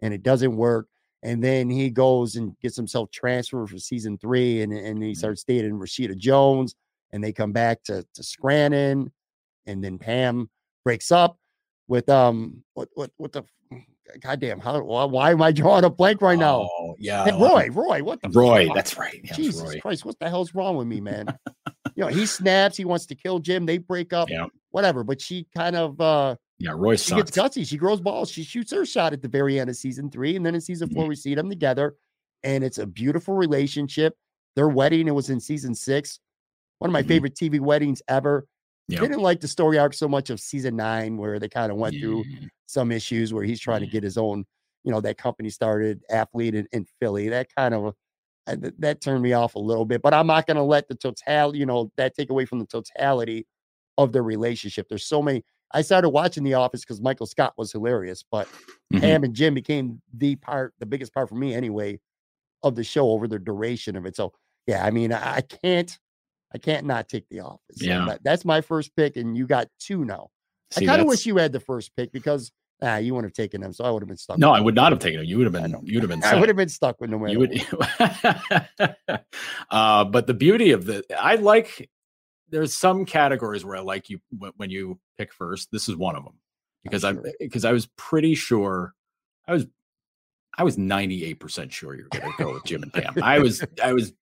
and 0.00 0.12
it 0.14 0.22
doesn't 0.22 0.56
work. 0.56 0.86
And 1.22 1.42
then 1.42 1.68
he 1.68 1.90
goes 1.90 2.36
and 2.36 2.58
gets 2.60 2.76
himself 2.76 3.10
transferred 3.10 3.68
for 3.70 3.78
season 3.78 4.18
three, 4.18 4.62
and, 4.62 4.72
and 4.72 5.02
he 5.02 5.12
Mhm. 5.12 5.16
starts 5.16 5.42
dating 5.44 5.72
Rashida 5.72 6.16
Jones, 6.16 6.74
and 7.12 7.22
they 7.24 7.32
come 7.32 7.52
back 7.52 7.82
to, 7.84 8.04
to 8.14 8.22
Scranton, 8.22 9.10
and 9.66 9.82
then 9.82 9.98
Pam 9.98 10.48
breaks 10.84 11.10
up 11.10 11.38
with 11.88 12.08
um 12.08 12.62
what 12.74 12.88
what 12.94 13.10
what 13.16 13.32
the 13.32 13.42
goddamn, 14.20 14.58
how 14.60 14.80
why, 14.82 15.04
why 15.04 15.30
am 15.32 15.42
I 15.42 15.52
drawing 15.52 15.84
a 15.84 15.90
blank 15.90 16.22
right 16.22 16.38
now? 16.38 16.68
Oh, 16.78 16.94
yeah. 16.98 17.24
Hey, 17.24 17.32
Roy, 17.32 17.68
Roy, 17.70 18.02
what 18.02 18.22
the 18.22 18.28
Roy, 18.30 18.66
fuck? 18.66 18.74
that's 18.76 18.96
right. 18.96 19.20
Yeah, 19.24 19.34
Jesus 19.34 19.62
Roy. 19.62 19.80
Christ, 19.80 20.04
what 20.04 20.18
the 20.18 20.28
hell's 20.30 20.54
wrong 20.54 20.76
with 20.76 20.86
me, 20.86 21.00
man? 21.00 21.36
you 21.96 22.04
know, 22.04 22.08
he 22.08 22.24
snaps, 22.26 22.76
he 22.76 22.84
wants 22.84 23.06
to 23.06 23.14
kill 23.14 23.38
Jim, 23.38 23.66
they 23.66 23.78
break 23.78 24.12
up, 24.12 24.30
Yeah. 24.30 24.46
whatever. 24.70 25.04
But 25.04 25.20
she 25.20 25.46
kind 25.54 25.76
of 25.76 26.00
uh 26.00 26.36
Yeah, 26.60 26.72
Roy 26.74 26.96
she 26.96 27.14
gets 27.14 27.34
sucked. 27.34 27.54
gutsy, 27.54 27.66
she 27.66 27.76
grows 27.76 28.00
balls, 28.00 28.30
she 28.30 28.42
shoots 28.42 28.72
her 28.72 28.84
shot 28.84 29.12
at 29.12 29.22
the 29.22 29.28
very 29.28 29.60
end 29.60 29.70
of 29.70 29.76
season 29.76 30.10
three, 30.10 30.34
and 30.36 30.44
then 30.44 30.54
in 30.54 30.60
season 30.60 30.88
Mm-hmm. 30.88 30.96
four, 30.96 31.06
we 31.06 31.14
see 31.16 31.34
them 31.34 31.48
together, 31.48 31.96
and 32.42 32.64
it's 32.64 32.78
a 32.78 32.86
beautiful 32.86 33.34
relationship. 33.34 34.16
Their 34.56 34.68
wedding, 34.68 35.06
it 35.06 35.14
was 35.14 35.30
in 35.30 35.38
season 35.40 35.74
six, 35.74 36.18
one 36.80 36.90
of 36.90 36.92
my 36.92 37.02
Mhm. 37.02 37.08
favorite 37.08 37.34
TV 37.36 37.60
weddings 37.60 38.02
ever. 38.08 38.46
Yeah. 38.88 39.00
Didn't 39.00 39.20
like 39.20 39.40
the 39.40 39.48
story 39.48 39.78
arc 39.78 39.94
so 39.94 40.08
much 40.08 40.30
of 40.30 40.40
season 40.40 40.74
nine, 40.76 41.16
where 41.16 41.38
they 41.38 41.48
kind 41.48 41.70
of 41.70 41.78
went 41.78 41.94
through 42.00 42.24
some 42.66 42.90
issues 42.90 43.32
where 43.32 43.44
he's 43.44 43.60
trying 43.60 43.80
to 43.80 43.86
get 43.86 44.02
his 44.02 44.16
own, 44.18 44.44
you 44.82 44.90
know, 44.90 45.00
that 45.02 45.18
company 45.18 45.50
started 45.50 46.02
Athlead 46.10 46.54
in, 46.54 46.66
in 46.72 46.86
Philly. 47.00 47.28
That 47.28 47.48
kind 47.54 47.74
of 47.74 47.94
uh, 48.46 48.56
that 48.78 49.02
turned 49.02 49.22
me 49.22 49.34
off 49.34 49.54
a 49.56 49.58
little 49.58 49.84
bit, 49.84 50.00
but 50.00 50.14
I'm 50.14 50.26
not 50.26 50.46
going 50.46 50.56
to 50.56 50.62
let 50.62 50.88
the 50.88 50.94
total, 50.94 51.54
you 51.54 51.66
know, 51.66 51.92
that 51.98 52.14
take 52.16 52.30
away 52.30 52.46
from 52.46 52.58
the 52.60 52.66
totality 52.66 53.46
of 53.98 54.10
their 54.12 54.22
relationship. 54.22 54.88
There's 54.88 55.04
so 55.06 55.22
many. 55.22 55.44
I 55.72 55.82
started 55.82 56.08
watching 56.10 56.44
The 56.44 56.54
Office 56.54 56.80
because 56.80 57.00
Michael 57.00 57.26
Scott 57.26 57.54
was 57.56 57.70
hilarious, 57.72 58.24
but 58.30 58.48
Mhm. 58.92 59.00
Pam 59.00 59.24
and 59.24 59.34
Jim 59.34 59.54
became 59.54 60.00
the 60.14 60.36
part, 60.36 60.72
the 60.78 60.86
biggest 60.86 61.12
part 61.12 61.28
for 61.28 61.34
me 61.34 61.54
anyway, 61.54 62.00
of 62.62 62.74
the 62.74 62.84
show 62.84 63.10
over 63.10 63.28
the 63.28 63.38
duration 63.38 63.96
of 63.96 64.06
it. 64.06 64.16
So 64.16 64.32
yeah, 64.66 64.84
I 64.84 64.90
mean, 64.90 65.12
I, 65.12 65.40
can't, 65.42 65.98
I 66.54 66.58
can't 66.58 66.86
not 66.86 67.08
take 67.08 67.28
The 67.28 67.40
Office. 67.40 67.76
So 67.80 67.86
Yeah. 67.86 68.06
that- 68.06 68.24
that's 68.24 68.44
my 68.44 68.60
first 68.60 68.94
pick, 68.96 69.16
and 69.16 69.36
you 69.36 69.46
got 69.46 69.68
two 69.78 70.04
now. 70.04 70.30
See, 70.70 70.84
I 70.84 70.88
kind 70.88 71.00
of 71.00 71.06
wish 71.06 71.24
you 71.26 71.36
had 71.36 71.52
the 71.52 71.60
first 71.60 71.94
pick 71.96 72.12
because 72.12 72.50
ah, 72.80 72.96
you 72.98 73.12
wouldn't 73.14 73.30
have 73.30 73.36
taken 73.44 73.60
them, 73.60 73.72
so 73.72 73.84
I 73.84 73.90
would 73.90 74.02
have 74.02 74.08
been 74.08 74.16
stuck. 74.16 74.38
No, 74.38 74.50
I 74.52 74.60
would 74.60 74.74
not 74.74 74.92
have 74.92 75.00
taken 75.00 75.20
it. 75.20 75.26
You 75.26 75.38
would 75.38 75.46
have 75.46 75.52
been. 75.52 75.74
You'd 75.84 76.02
have 76.02 76.08
been. 76.10 76.22
I 76.24 76.38
would 76.38 76.48
have 76.48 76.56
been 76.56 76.68
stuck 76.68 77.00
with 77.00 77.10
no 77.10 77.18
matter. 77.18 77.32
you 77.32 77.38
would 77.40 79.18
uh 79.70 80.04
but 80.04 80.26
the 80.26 80.34
beauty 80.34 80.70
of 80.70 80.84
the 80.86 81.02
i 81.18 81.34
like 81.36 81.90
there's 82.50 82.76
some 82.76 83.04
categories 83.04 83.64
where 83.64 83.76
i 83.76 83.80
like 83.80 84.08
you 84.08 84.20
when 84.56 84.70
you 84.70 84.98
pick 85.16 85.32
first 85.32 85.70
this 85.70 85.88
is 85.88 85.96
one 85.96 86.16
of 86.16 86.24
them 86.24 86.34
because 86.84 87.04
i'm 87.04 87.22
because 87.38 87.64
i 87.64 87.72
was 87.72 87.86
pretty 87.96 88.34
sure 88.34 88.94
i 89.46 89.52
was 89.52 89.66
i 90.56 90.64
was 90.64 90.76
98% 90.76 91.70
sure 91.70 91.94
you 91.94 92.04
were 92.04 92.20
going 92.20 92.32
to 92.36 92.44
go 92.44 92.52
with 92.54 92.64
jim 92.64 92.82
and 92.82 92.92
pam. 92.92 93.14
I 93.22 93.38
was 93.38 93.64
i 93.82 93.92
was 93.92 94.12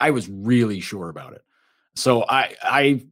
i 0.00 0.10
was 0.10 0.28
really 0.28 0.80
sure 0.80 1.08
about 1.08 1.34
it. 1.34 1.42
So 1.94 2.24
i 2.28 2.54
i 2.62 3.06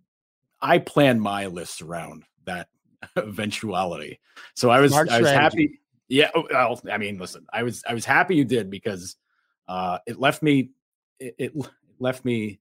i 0.61 0.79
planned 0.79 1.21
my 1.23 1.47
list 1.47 1.83
around 1.83 2.25
that 2.45 2.69
eventuality. 3.17 4.21
So 4.55 4.71
i 4.71 4.81
was 4.81 4.93
Smart 4.93 5.11
i 5.11 5.21
was 5.21 5.29
strategy. 5.29 5.63
happy 5.63 5.81
yeah 6.09 6.31
oh, 6.35 6.47
well 6.51 6.81
i 6.91 6.99
mean 6.99 7.19
listen 7.19 7.47
i 7.53 7.63
was 7.63 7.83
i 7.89 7.95
was 7.95 8.05
happy 8.05 8.37
you 8.37 8.45
did 8.45 8.71
because 8.71 9.17
uh 9.69 9.99
it 10.07 10.21
left 10.21 10.43
me 10.43 10.71
it, 11.19 11.35
it 11.39 11.53
left 11.99 12.25
me 12.25 12.61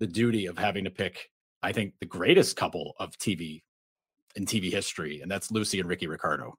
the 0.00 0.06
duty 0.06 0.46
of 0.46 0.58
having 0.58 0.84
to 0.84 0.90
pick 0.90 1.30
i 1.62 1.70
think 1.72 1.94
the 2.00 2.06
greatest 2.06 2.56
couple 2.56 2.94
of 2.98 3.16
tv 3.18 3.62
in 4.36 4.44
tv 4.46 4.70
history 4.70 5.20
and 5.20 5.30
that's 5.30 5.50
lucy 5.50 5.78
and 5.80 5.88
ricky 5.88 6.06
ricardo 6.08 6.56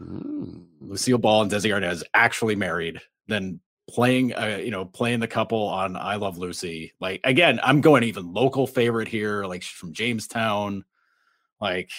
Mm. 0.00 0.64
lucille 0.80 1.18
ball 1.18 1.42
and 1.42 1.50
desi 1.52 1.70
arnaz 1.70 2.02
actually 2.14 2.56
married 2.56 3.00
then 3.28 3.60
playing 3.88 4.34
uh, 4.34 4.58
you 4.60 4.72
know 4.72 4.84
playing 4.84 5.20
the 5.20 5.28
couple 5.28 5.68
on 5.68 5.94
i 5.96 6.16
love 6.16 6.36
lucy 6.36 6.92
like 7.00 7.20
again 7.22 7.60
i'm 7.62 7.80
going 7.80 8.02
even 8.02 8.32
local 8.32 8.66
favorite 8.66 9.06
here 9.06 9.44
like 9.44 9.62
from 9.62 9.92
jamestown 9.92 10.82
like 11.60 11.90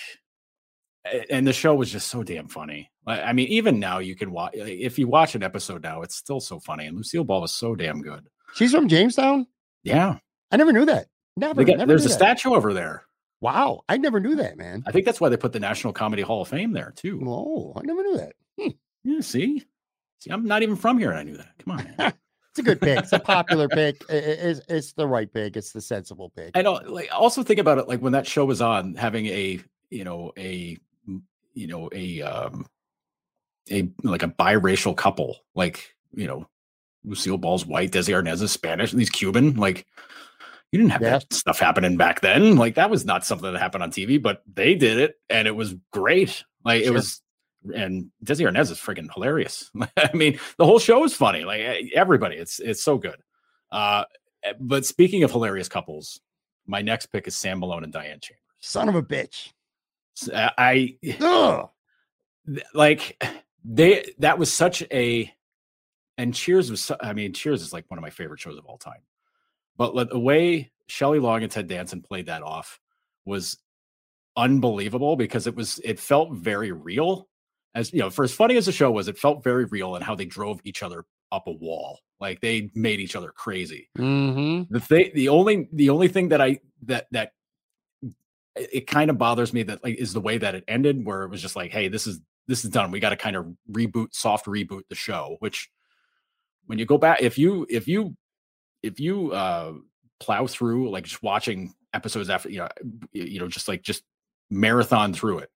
and 1.30 1.48
the 1.48 1.54
show 1.54 1.74
was 1.76 1.90
just 1.90 2.10
so 2.10 2.22
damn 2.22 2.50
funny 2.50 2.92
i 3.08 3.32
mean 3.32 3.48
even 3.48 3.80
now 3.80 4.00
you 4.00 4.14
can 4.14 4.30
watch 4.32 4.52
if 4.56 5.00
you 5.00 5.08
watch 5.08 5.34
an 5.36 5.44
episode 5.44 5.82
now 5.84 6.02
it's 6.02 6.16
still 6.18 6.42
so 6.42 6.60
funny 6.60 6.88
and 6.88 6.98
lucille 6.98 7.24
ball 7.24 7.40
was 7.40 7.54
so 7.54 7.76
damn 7.76 8.02
good 8.02 8.28
She's 8.56 8.72
from 8.72 8.88
Jamestown. 8.90 9.48
yeah 9.84 10.18
I 10.52 10.58
never 10.58 10.72
knew 10.74 10.86
that. 10.86 11.08
Never. 11.38 11.64
Got- 11.64 11.78
never 11.78 11.88
there's 11.90 12.06
a 12.06 12.10
that. 12.10 12.14
statue 12.14 12.54
over 12.54 12.74
there 12.74 13.04
Wow, 13.42 13.82
I 13.90 13.98
never 13.98 14.20
knew 14.20 14.36
that, 14.38 14.58
man. 14.58 14.84
i 14.88 14.92
think 14.92 15.06
that's 15.06 15.20
why 15.22 15.30
they 15.30 15.38
put 15.38 15.52
the 15.54 15.60
national 15.60 15.94
comedy 15.94 16.22
hall 16.24 16.42
of 16.42 16.48
fame 16.48 16.72
there 16.72 16.94
too 16.96 17.22
Oh, 17.28 17.74
I 17.76 17.82
never 17.84 18.02
knew 18.04 18.18
that. 18.18 18.34
yeah 19.04 19.20
see 19.22 19.64
see 20.20 20.30
i'm 20.32 20.46
not 20.46 20.64
even 20.64 20.76
from 20.78 20.98
here 20.98 21.12
and 21.12 21.20
i 21.20 21.24
knew 21.24 21.38
that 21.38 21.52
come 21.60 21.78
on. 21.80 22.14
It's 22.58 22.62
a 22.62 22.64
good 22.64 22.80
pick. 22.80 23.00
It's 23.00 23.12
a 23.12 23.20
popular 23.20 23.68
pick. 23.68 24.02
It's, 24.08 24.62
it's 24.70 24.94
the 24.94 25.06
right 25.06 25.30
pick. 25.30 25.58
It's 25.58 25.74
the 25.74 25.82
sensible 25.82 26.30
pick. 26.30 26.52
I 26.56 26.62
know. 26.62 26.76
Like, 26.88 27.10
also 27.12 27.44
think 27.44 27.60
about 27.60 27.80
it. 27.80 27.90
Like 27.90 28.00
when 28.00 28.14
that 28.14 28.26
show 28.26 28.46
was 28.46 28.62
on, 28.62 28.96
having 28.96 29.26
a 29.26 29.60
you 29.90 30.06
know 30.06 30.32
a 30.38 30.78
you 31.54 31.68
know 31.68 31.90
a 31.92 32.22
um 32.22 32.66
a 33.70 33.90
like 34.04 34.24
a 34.24 34.30
biracial 34.30 34.96
couple, 34.96 35.40
like 35.54 35.94
you 36.14 36.28
know 36.28 36.48
Lucille 37.04 37.38
Ball's 37.38 37.66
white, 37.66 37.92
Desi 37.92 38.14
Arnaz 38.14 38.42
is 38.42 38.54
Spanish, 38.54 38.94
and 38.94 39.02
he's 39.02 39.10
Cuban. 39.10 39.56
Like 39.56 39.86
you 40.76 40.82
didn't 40.82 40.92
have 40.92 41.02
Yeah. 41.02 41.20
that 41.20 41.34
stuff 41.34 41.58
happening 41.60 41.96
back 41.96 42.20
then. 42.20 42.58
Like 42.58 42.76
that 42.76 42.90
was 42.90 43.06
not 43.06 43.26
something 43.26 43.52
that 43.54 43.58
happened 43.60 43.84
on 43.84 43.92
TV, 43.92 44.22
but 44.22 44.42
they 44.52 44.76
did 44.76 44.98
it, 44.98 45.16
and 45.30 45.48
it 45.48 45.56
was 45.56 45.74
great. 45.92 46.44
Like 46.66 46.84
it 46.84 46.92
was. 46.92 47.22
And 47.74 48.12
Desi 48.24 48.46
Arnaz 48.48 48.70
is 48.70 48.78
freaking 48.78 49.08
hilarious. 49.14 49.72
I 49.98 50.12
mean, 50.14 50.38
the 50.58 50.66
whole 50.66 50.78
show 50.78 51.04
is 51.04 51.14
funny. 51.16 51.46
Like 51.46 51.62
everybody, 51.96 52.36
it's 52.36 52.60
it's 52.60 52.84
so 52.84 52.98
good. 52.98 53.16
Uh, 53.72 54.04
eh, 54.44 54.54
but 54.60 54.86
speaking 54.86 55.24
of 55.24 55.32
hilarious 55.32 55.68
couples, 55.70 56.20
my 56.68 56.82
next 56.82 57.08
pick 57.08 57.28
is 57.28 57.36
Sam 57.36 57.60
Malone 57.60 57.84
and 57.84 57.94
Diane 57.94 58.20
Chambers. 58.20 58.42
Son 58.60 58.90
of 58.90 58.96
a 58.96 59.02
bitch. 59.02 59.52
Uh, 60.32 60.50
I 60.58 60.98
Ugh. 61.22 61.70
like 62.74 63.24
they 63.64 64.06
that 64.20 64.38
was 64.38 64.54
such 64.54 64.84
a 64.92 65.34
and 66.18 66.34
Cheers 66.36 66.70
was 66.70 66.92
I 67.02 67.14
mean 67.14 67.34
Cheers 67.34 67.62
is 67.64 67.74
like 67.74 67.86
one 67.90 67.98
of 67.98 68.04
my 68.04 68.12
favorite 68.12 68.40
shows 68.40 68.58
of 68.58 68.66
all 68.66 68.78
time. 68.78 69.02
But 69.78 70.10
the 70.10 70.20
way 70.20 70.72
Shelley 70.88 71.20
Long 71.20 71.44
and 71.44 71.52
Ted 71.52 71.68
Danson 71.68 72.02
played 72.02 72.28
that 72.28 72.44
off 72.44 72.80
was 73.26 73.58
unbelievable 74.38 75.16
because 75.16 75.48
it 75.48 75.56
was 75.56 75.80
it 75.84 76.00
felt 76.00 76.34
very 76.34 76.72
real. 76.72 77.28
As 77.74 77.92
you 77.92 78.00
know, 78.00 78.10
for 78.10 78.24
as 78.24 78.34
funny 78.34 78.56
as 78.56 78.68
the 78.68 78.72
show 78.72 78.90
was, 78.92 79.08
it 79.08 79.18
felt 79.18 79.44
very 79.44 79.66
real 79.66 79.96
and 79.96 80.04
how 80.04 80.16
they 80.16 80.26
drove 80.26 80.62
each 80.64 80.82
other 80.82 81.06
up 81.32 81.48
a 81.48 81.52
wall. 81.52 82.00
Like 82.22 82.40
they 82.40 82.72
made 82.74 83.02
each 83.02 83.16
other 83.18 83.32
crazy 83.32 83.90
Mm-hmm. 83.98 84.74
the 84.74 84.80
thing 84.80 85.12
the 85.14 85.28
only 85.28 85.68
the 85.74 85.90
only 85.90 86.08
thing 86.08 86.30
that 86.30 86.40
i 86.40 86.60
that 86.84 87.08
that 87.12 87.34
it, 88.56 88.70
it 88.72 88.88
kind 88.88 89.10
of 89.10 89.18
bothers 89.18 89.52
me 89.52 89.64
that 89.64 89.84
like 89.84 89.98
is 89.98 90.14
the 90.14 90.22
way 90.22 90.38
that 90.38 90.56
it 90.56 90.64
ended 90.70 91.06
where 91.06 91.24
it 91.24 91.30
was 91.30 91.42
just 91.42 91.58
like 91.58 91.72
hey 91.72 91.90
this 91.90 92.08
is 92.08 92.22
this 92.48 92.64
is 92.64 92.72
done 92.72 92.90
we 92.90 93.02
got 93.02 93.10
to 93.10 93.18
kind 93.18 93.36
of 93.36 93.48
reboot 93.70 94.14
soft 94.14 94.46
reboot 94.46 94.84
the 94.88 94.96
show 94.96 95.36
which 95.40 95.70
when 96.68 96.80
you 96.80 96.86
go 96.86 96.98
back 96.98 97.22
if 97.22 97.38
you 97.38 97.66
if 97.70 97.86
you 97.86 98.16
if 98.86 99.00
you 99.00 99.32
uh 99.32 99.74
plow 100.20 100.48
through 100.48 100.90
like 100.90 101.04
just 101.04 101.22
watching 101.24 101.74
episodes 101.94 102.30
after 102.30 102.50
you 102.50 102.60
know 102.60 102.70
you 103.12 103.40
know 103.40 103.48
just 103.48 103.68
like 103.68 103.82
just 103.82 104.04
marathon 104.50 105.14
through 105.14 105.40
it 105.40 105.50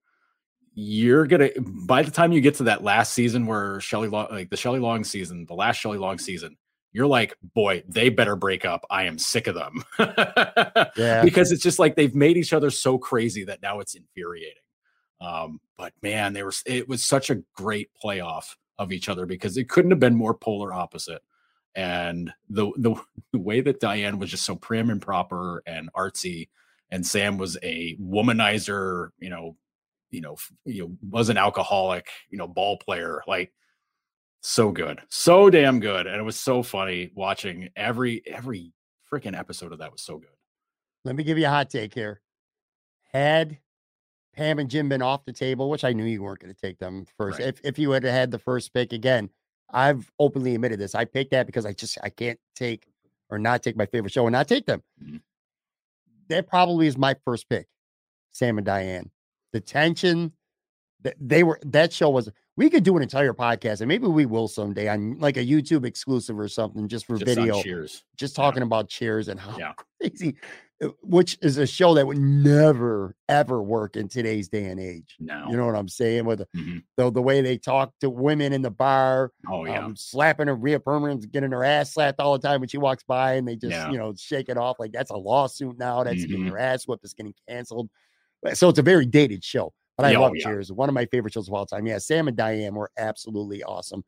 you're 0.74 1.26
gonna 1.28 1.50
by 1.60 2.02
the 2.02 2.12
time 2.12 2.32
you 2.32 2.42
get 2.42 2.56
to 2.56 2.64
that 2.64 2.84
last 2.84 3.14
season 3.14 3.46
where 3.46 3.82
Shelley 3.82 4.08
Long 4.08 4.28
like 4.32 4.50
the 4.50 4.58
Shelley 4.58 4.80
Long 4.80 5.04
season, 5.04 5.46
the 5.46 5.54
last 5.54 5.78
Shelley 5.78 5.98
Long 5.98 6.18
season, 6.18 6.56
you're 6.94 7.08
like, 7.08 7.36
boy, 7.54 7.84
they 7.88 8.10
better 8.10 8.36
break 8.36 8.64
up. 8.66 8.86
I 8.90 9.04
am 9.04 9.18
sick 9.18 9.48
of 9.48 9.56
them. 9.56 9.84
Yeah. 10.96 11.24
because 11.24 11.52
it's 11.52 11.64
just 11.64 11.80
like 11.80 11.96
they've 11.96 12.16
made 12.16 12.38
each 12.38 12.54
other 12.54 12.70
so 12.70 12.98
crazy 12.98 13.44
that 13.46 13.62
now 13.62 13.80
it's 13.80 13.96
infuriating. 13.96 14.54
Um, 15.22 15.60
but 15.78 15.94
man, 16.02 16.34
they 16.34 16.44
were 16.44 16.54
it 16.66 16.88
was 16.88 17.04
such 17.04 17.30
a 17.30 17.42
great 17.56 17.90
playoff 18.04 18.56
of 18.78 18.92
each 18.92 19.10
other 19.10 19.26
because 19.26 19.58
it 19.58 19.70
couldn't 19.70 19.92
have 19.92 20.00
been 20.00 20.16
more 20.16 20.34
polar 20.34 20.74
opposite. 20.74 21.22
And 21.76 22.32
the 22.50 22.72
the, 23.34 23.40
way 23.40 23.62
that 23.62 23.80
Diane 23.80 24.20
was 24.20 24.32
just 24.32 24.46
so 24.46 24.56
prim 24.56 24.90
and 24.90 25.02
proper 25.02 25.64
and 25.66 25.90
artsy, 25.94 26.50
and 26.92 27.06
Sam 27.06 27.38
was 27.38 27.58
a 27.64 27.96
womanizer, 27.98 29.10
you 29.20 29.30
know, 29.30 29.56
you 30.12 30.22
know, 30.22 30.36
you 30.66 30.84
know, 30.84 30.98
was 31.08 31.30
an 31.30 31.38
alcoholic, 31.38 32.08
you 32.30 32.38
know, 32.38 32.48
ball 32.48 32.78
player, 32.78 33.22
like 33.28 33.54
so 34.42 34.72
good, 34.72 35.00
so 35.10 35.50
damn 35.50 35.80
good, 35.80 36.08
and 36.08 36.16
it 36.16 36.24
was 36.24 36.40
so 36.40 36.64
funny 36.64 37.12
watching 37.16 37.70
every 37.76 38.24
every 38.26 38.74
freaking 39.12 39.38
episode 39.38 39.72
of 39.72 39.80
that 39.80 39.92
was 39.92 40.02
so 40.02 40.18
good. 40.18 40.30
Let 41.06 41.16
me 41.16 41.24
give 41.24 41.38
you 41.38 41.46
a 41.46 41.50
hot 41.50 41.70
take 41.70 41.94
here. 41.94 42.22
Had 43.12 43.60
Pam 44.36 44.60
and 44.60 44.70
Jim 44.70 44.90
been 44.90 45.02
off 45.02 45.26
the 45.26 45.34
table, 45.34 45.70
which 45.70 45.84
I 45.84 45.94
knew 45.94 46.06
you 46.06 46.22
weren't 46.22 46.40
going 46.40 46.54
to 46.54 46.60
take 46.60 46.80
them 46.80 47.06
first. 47.18 47.40
Right. 47.40 47.50
If 47.50 47.62
if 47.64 47.80
you 47.80 47.92
had 47.92 48.04
had 48.04 48.32
the 48.32 48.40
first 48.40 48.74
pick 48.74 48.94
again, 48.94 49.30
I've 49.72 50.12
openly 50.20 50.56
admitted 50.56 50.80
this. 50.80 50.96
I 50.96 51.06
picked 51.06 51.32
that 51.32 51.46
because 51.46 51.66
I 51.66 51.74
just 51.74 51.98
I 52.04 52.10
can't 52.10 52.40
take 52.56 52.88
or 53.30 53.38
not 53.38 53.62
take 53.64 53.78
my 53.78 53.86
favorite 53.86 54.12
show 54.12 54.26
and 54.26 54.34
not 54.34 54.48
take 54.48 54.66
them. 54.66 54.82
Mhm. 55.04 55.22
That 56.30 56.48
probably 56.48 56.88
is 56.88 56.98
my 56.98 57.16
first 57.26 57.50
pick. 57.50 57.68
Sam 58.32 58.58
and 58.58 58.66
Diane. 58.66 59.10
The 59.54 59.60
tension 59.60 60.34
that 61.02 61.16
they 61.20 61.44
were 61.44 61.60
that 61.66 61.92
show 61.94 62.10
was 62.10 62.30
we 62.58 62.70
could 62.70 62.84
do 62.84 62.98
an 62.98 63.04
entire 63.04 63.34
podcast 63.34 63.82
and 63.82 63.88
maybe 63.88 64.06
we 64.08 64.26
will 64.26 64.48
someday 64.48 64.88
on 64.90 65.18
like 65.20 65.38
a 65.38 65.46
YouTube 65.46 65.86
exclusive 65.86 66.38
or 66.40 66.48
something 66.48 66.88
just 66.88 67.06
for 67.06 67.18
Just 67.18 67.26
video 67.26 67.62
Cheers. 67.62 68.04
just 68.18 68.38
Yeah. 68.38 68.44
talking 68.44 68.64
about 68.64 68.90
cheers 68.90 69.28
and 69.30 69.40
how 69.40 69.58
Yeah. 69.58 69.74
crazy 70.02 70.36
which 71.04 71.38
is 71.42 71.58
a 71.58 71.68
show 71.68 71.94
that 71.94 72.08
would 72.08 72.18
never 72.18 73.16
ever 73.28 73.62
work 73.62 73.98
in 73.98 74.08
today's 74.08 74.48
day 74.48 74.66
and 74.66 74.80
age. 74.80 75.16
No. 75.20 75.46
You 75.50 75.58
know 75.58 75.66
what 75.66 75.76
I'm 75.76 75.90
saying? 75.90 76.26
With 76.26 76.40
the, 76.40 76.48
Mhm. 76.56 76.84
the, 76.96 77.12
the 77.12 77.22
way 77.22 77.42
they 77.42 77.58
talk 77.58 77.92
to 78.00 78.10
women 78.10 78.54
in 78.54 78.62
the 78.62 78.72
bar, 78.72 79.32
Oh 79.50 79.66
yeah. 79.66 79.84
um, 79.84 79.96
slapping 79.98 80.48
her, 80.48 80.56
Rhea 80.56 80.80
Perlman's 80.80 81.26
getting 81.26 81.52
her 81.52 81.64
ass 81.66 81.94
slapped 81.94 82.20
all 82.22 82.38
the 82.38 82.48
time 82.48 82.62
when 82.62 82.70
she 82.70 82.78
walks 82.78 83.04
by, 83.04 83.34
and 83.34 83.48
they 83.48 83.56
just 83.58 83.72
Yeah. 83.72 83.92
you 83.92 83.98
know 83.98 84.14
shake 84.18 84.48
it 84.48 84.58
off 84.58 84.80
like 84.80 84.92
that's 84.94 85.12
a 85.12 85.18
lawsuit 85.18 85.78
now. 85.78 86.04
That's 86.04 86.24
getting 86.26 86.46
Mhm. 86.46 86.52
her 86.52 86.58
ass 86.60 86.88
whipped. 86.88 87.04
It's 87.04 87.14
getting 87.14 87.34
canceled. 87.48 87.90
So 88.54 88.70
it's 88.70 88.80
a 88.80 88.84
very 88.84 89.06
dated 89.06 89.44
show, 89.44 89.74
but 89.98 90.06
I 90.06 90.16
oh, 90.16 90.22
love 90.22 90.36
yeah. 90.38 90.46
Cheers. 90.46 90.72
One 90.72 90.88
of 90.88 90.96
my 90.96 91.06
favorite 91.08 91.34
shows 91.34 91.50
of 91.50 91.54
all 91.54 91.66
time. 91.66 91.86
Yeah, 91.88 91.98
Sam 91.98 92.30
and 92.30 92.38
Diane 92.38 92.74
were 92.74 92.90
absolutely 92.98 93.64
awesome. 93.64 94.04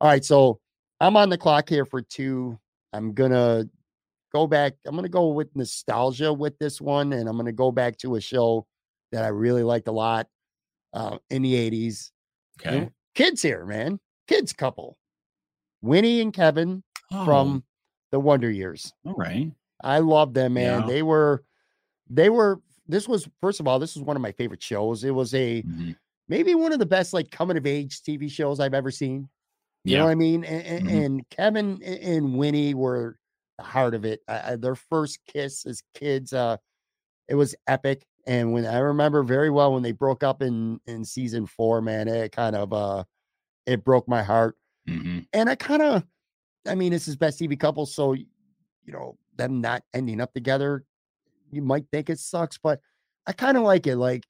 All 0.00 0.08
right, 0.08 0.24
so 0.24 0.58
I'm 1.00 1.16
on 1.16 1.30
the 1.30 1.38
clock 1.38 1.68
here 1.68 1.84
for 1.84 2.02
two. 2.02 2.58
I'm 2.92 3.12
gonna 3.12 3.68
go 4.36 4.46
back. 4.46 4.74
I'm 4.84 4.94
gonna 4.94 5.08
go 5.08 5.28
with 5.28 5.54
nostalgia 5.56 6.32
with 6.32 6.58
this 6.58 6.80
one, 6.80 7.12
and 7.12 7.28
I'm 7.28 7.36
gonna 7.36 7.52
go 7.52 7.72
back 7.72 7.96
to 7.98 8.16
a 8.16 8.20
show 8.20 8.66
that 9.12 9.24
I 9.24 9.28
really 9.28 9.62
liked 9.62 9.88
a 9.88 9.92
lot 9.92 10.28
uh, 10.92 11.18
in 11.30 11.42
the 11.42 11.54
'80s. 11.54 12.10
You 12.64 12.70
okay. 12.70 12.90
Kids 13.14 13.40
here, 13.42 13.64
man. 13.64 13.98
Kids 14.28 14.52
couple. 14.52 14.98
Winnie 15.82 16.20
and 16.20 16.32
Kevin 16.32 16.82
from 17.24 17.64
the 18.10 18.20
Wonder 18.20 18.50
Years. 18.50 18.92
Oh, 19.04 19.10
all 19.10 19.16
right. 19.16 19.50
I 19.82 19.98
love 20.00 20.34
them, 20.34 20.54
man. 20.54 20.80
Yeah. 20.82 20.86
They 20.86 21.02
were, 21.02 21.44
they 22.10 22.28
were. 22.30 22.60
This 22.88 23.08
was 23.08 23.28
first 23.40 23.60
of 23.60 23.66
all, 23.68 23.78
this 23.78 23.94
was 23.96 24.04
one 24.04 24.16
of 24.16 24.22
my 24.22 24.32
favorite 24.32 24.62
shows. 24.62 25.02
It 25.04 25.10
was 25.10 25.34
a 25.34 25.62
Mhm. 25.62 25.96
maybe 26.28 26.54
one 26.54 26.72
of 26.72 26.78
the 26.78 26.86
best 26.86 27.12
like 27.12 27.30
coming 27.30 27.56
of 27.56 27.66
age 27.66 28.02
TV 28.02 28.28
shows 28.30 28.60
I've 28.60 28.74
ever 28.74 28.90
seen. 28.90 29.28
You 29.84 29.98
know 29.98 30.04
what 30.06 30.10
I 30.10 30.14
mean? 30.16 30.42
And, 30.44 30.88
Mhm. 30.88 31.04
and 31.04 31.28
Kevin 31.30 31.82
and 31.82 32.36
Winnie 32.36 32.74
were 32.74 33.18
the 33.58 33.64
heart 33.64 33.94
of 33.94 34.04
it. 34.04 34.20
Their 34.58 34.74
first 34.74 35.20
kiss 35.26 35.66
as 35.66 35.82
kids, 35.94 36.32
uh, 36.32 36.56
it 37.28 37.34
was 37.36 37.54
epic. 37.68 38.06
And 38.26 38.52
when 38.52 38.66
I 38.66 38.78
remember 38.78 39.22
very 39.22 39.50
well 39.50 39.72
when 39.74 39.82
they 39.82 39.92
broke 39.92 40.22
up 40.24 40.42
in 40.42 40.80
in 40.86 41.04
season 41.04 41.46
four, 41.46 41.80
man, 41.82 42.08
it 42.08 42.32
kind 42.32 42.56
of 42.56 42.72
uh, 42.72 43.04
it 43.66 43.84
broke 43.84 44.08
my 44.08 44.22
heart. 44.22 44.56
Mhm. 44.88 45.26
And 45.32 45.50
I 45.50 45.56
kind 45.56 45.82
of, 45.82 46.04
I 46.66 46.74
mean, 46.76 46.92
this 46.92 47.08
is 47.08 47.16
best 47.16 47.38
TV 47.38 47.56
couple, 47.56 47.86
so 47.86 48.14
you 48.14 48.26
know 48.88 49.18
them 49.36 49.60
not 49.60 49.82
ending 49.94 50.20
up 50.20 50.34
together, 50.34 50.84
you 51.50 51.62
might 51.62 51.86
think 51.92 52.10
it 52.10 52.18
sucks, 52.20 52.58
but 52.58 52.80
I 53.26 53.32
kind 53.32 53.56
of 53.56 53.62
like 53.64 53.86
it. 53.86 53.96
Like 53.96 54.24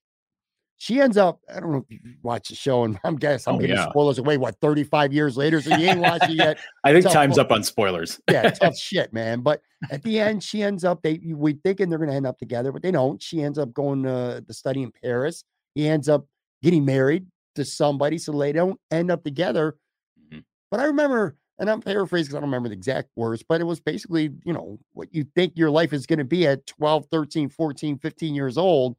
she 0.79 1.01
ends 1.01 1.17
up, 1.17 1.41
I 1.55 1.61
don't 1.61 1.73
know 1.73 1.87
if 1.89 1.91
you 1.91 2.01
watch 2.23 2.49
the 2.49 2.55
show, 2.55 2.85
and 2.85 2.99
I'm 3.05 3.17
guessing 3.17 3.51
I'm 3.51 3.57
Oh, 3.57 3.61
giving 3.61 3.77
yeah. 3.77 3.91
spoilers 3.91 4.19
away. 4.19 4.37
What 4.37 4.57
35 4.61 5.13
years 5.13 5.37
later, 5.37 5.61
so 5.61 5.75
you 5.77 5.87
ain't 5.87 6.01
watched 6.01 6.29
it 6.29 6.35
yet. 6.37 6.59
I 6.85 6.93
think 6.93 7.05
Tough 7.05 7.13
time's 7.15 7.39
up 7.39 7.51
on 7.51 7.63
spoilers. 7.63 8.21
Yeah, 8.31 8.51
tough 8.61 8.77
shit, 8.77 9.13
man. 9.13 9.41
But 9.41 9.63
at 9.91 10.03
the 10.03 10.21
end, 10.21 10.43
she 10.43 10.63
ends 10.63 10.85
up. 10.85 11.03
They 11.03 11.21
we 11.35 11.55
thinking 11.55 11.89
they're 11.89 11.99
gonna 11.99 12.15
end 12.15 12.27
up 12.27 12.39
together, 12.39 12.73
but 12.73 12.83
they 12.83 12.91
don't. 12.91 13.23
She 13.23 13.43
ends 13.43 13.59
up 13.59 13.73
going 13.73 14.03
to 14.05 14.45
the 14.47 14.55
study 14.55 14.83
in 14.83 14.93
Paris. 15.03 15.45
He 15.75 15.89
ends 15.89 16.09
up 16.09 16.27
getting 16.63 16.85
married 16.85 17.27
to 17.55 17.65
somebody, 17.65 18.19
so 18.19 18.33
they 18.33 18.53
don't 18.53 18.79
end 18.91 19.11
up 19.11 19.25
together. 19.25 19.77
Mhm. 20.31 20.45
But 20.71 20.81
I 20.81 20.85
remember, 20.85 21.37
and 21.59 21.71
I'm 21.71 21.81
paraphrasing 21.81 22.27
because 22.27 22.35
I 22.37 22.41
don't 22.41 22.49
remember 22.51 22.69
the 22.69 22.75
exact 22.75 23.09
words, 23.17 23.43
but 23.49 23.61
it 23.61 23.65
was 23.65 23.81
basically, 23.81 24.31
you 24.45 24.53
know, 24.53 24.79
what 24.93 25.09
you 25.15 25.25
think 25.35 25.55
your 25.57 25.71
life 25.71 25.93
is 25.95 26.07
going 26.07 26.19
to 26.19 26.25
be 26.25 26.47
at 26.47 26.67
12, 26.67 27.07
13, 27.11 27.49
14, 27.49 27.99
15 27.99 28.35
years 28.35 28.59
old. 28.59 28.97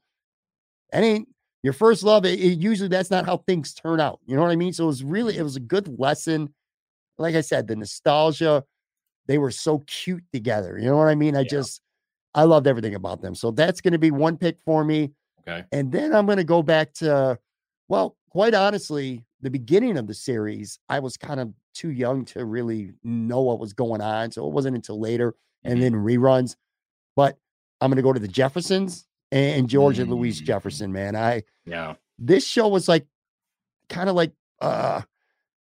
That 0.91 1.04
ain't 1.04 1.28
your 1.64 1.74
first 1.74 2.04
love. 2.04 2.26
It, 2.26 2.40
it- 2.40 2.60
usually 2.60 2.90
that's 2.90 3.12
not 3.12 3.26
how 3.26 3.38
things 3.38 3.74
turn 3.74 4.00
out. 4.00 4.20
You 4.26 4.36
know 4.36 4.42
what 4.44 4.52
I 4.52 4.56
mean? 4.56 4.74
So 4.74 4.84
it 4.86 4.88
was 4.88 5.04
really, 5.04 5.38
it 5.38 5.44
was 5.44 5.56
a 5.56 5.62
good 5.62 6.00
lesson. 6.00 6.54
Like 7.18 7.36
I 7.36 7.42
said, 7.42 7.68
the 7.68 7.76
nostalgia, 7.76 8.64
they 9.28 9.38
were 9.38 9.52
so 9.52 9.80
cute 9.88 10.24
together. 10.32 10.78
You 10.78 10.86
know 10.88 10.98
what 10.98 11.08
I 11.08 11.16
mean? 11.16 11.36
I 11.36 11.40
Yeah. 11.42 11.48
just, 11.50 11.82
I 12.36 12.44
loved 12.44 12.68
everything 12.68 12.96
about 12.96 13.22
them. 13.22 13.34
So 13.36 13.52
that's 13.52 13.82
going 13.82 13.94
to 13.94 13.98
be 14.00 14.12
one 14.12 14.38
pick 14.38 14.60
for 14.66 14.84
me. 14.84 15.12
Okay. 15.42 15.66
And 15.72 15.92
then 15.92 16.14
I'm 16.14 16.26
going 16.26 16.38
to 16.38 16.44
go 16.44 16.62
back 16.62 16.94
to, 16.96 17.40
well, 17.88 18.16
quite 18.30 18.54
honestly, 18.54 19.26
the 19.42 19.50
beginning 19.50 19.98
of 19.98 20.08
the 20.08 20.14
series, 20.14 20.80
I 20.90 21.00
was 21.00 21.18
kind 21.18 21.40
of 21.40 21.52
too 21.74 21.90
young 21.90 22.26
to 22.26 22.46
really 22.46 22.94
know 23.04 23.42
what 23.42 23.60
was 23.60 23.74
going 23.74 24.02
on. 24.02 24.32
So 24.32 24.46
it 24.48 24.54
wasn't 24.54 24.76
until 24.76 25.00
later 25.00 25.36
and 25.64 25.80
Mhm. 25.80 25.82
then 25.82 25.94
reruns. 25.94 26.56
But 27.16 27.38
I'm 27.82 27.90
going 27.90 27.98
to 27.98 28.02
go 28.04 28.14
to 28.14 28.20
the 28.20 28.28
Jeffersons 28.28 29.08
and 29.32 29.68
George 29.70 29.99
and 29.99 30.10
Louise 30.10 30.41
Mm. 30.41 30.45
Jefferson, 30.45 30.91
man. 30.91 31.16
I, 31.16 31.44
Yeah. 31.66 31.95
this 32.18 32.45
show 32.48 32.68
was 32.68 32.88
like 32.88 33.06
kind 33.90 34.10
of 34.10 34.16
like 34.16 34.32
uh 34.62 35.02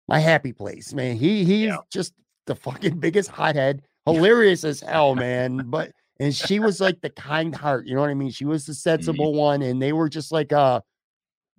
my 0.09 0.19
happy 0.19 0.53
place, 0.53 0.95
man. 0.95 1.17
He 1.17 1.45
he's 1.45 1.67
Yeah. 1.67 1.79
just 1.91 2.15
the 2.47 2.55
fucking 2.55 2.99
biggest 2.99 3.29
hothead, 3.31 3.83
hilarious 4.07 4.65
as 4.65 4.81
hell, 4.81 5.15
man. 5.17 5.63
But 5.71 5.93
and 6.21 6.35
she 6.35 6.59
was 6.59 6.81
like 6.81 7.01
the 7.01 7.11
kind 7.11 7.55
heart, 7.55 7.87
you 7.87 7.95
know 7.95 8.01
what 8.01 8.11
I 8.11 8.15
mean? 8.15 8.31
She 8.31 8.45
was 8.45 8.67
the 8.67 8.75
sensible 8.75 9.35
one, 9.35 9.63
and 9.63 9.81
they 9.83 9.93
were 9.93 10.09
just 10.09 10.33
like 10.33 10.53
uh 10.53 10.81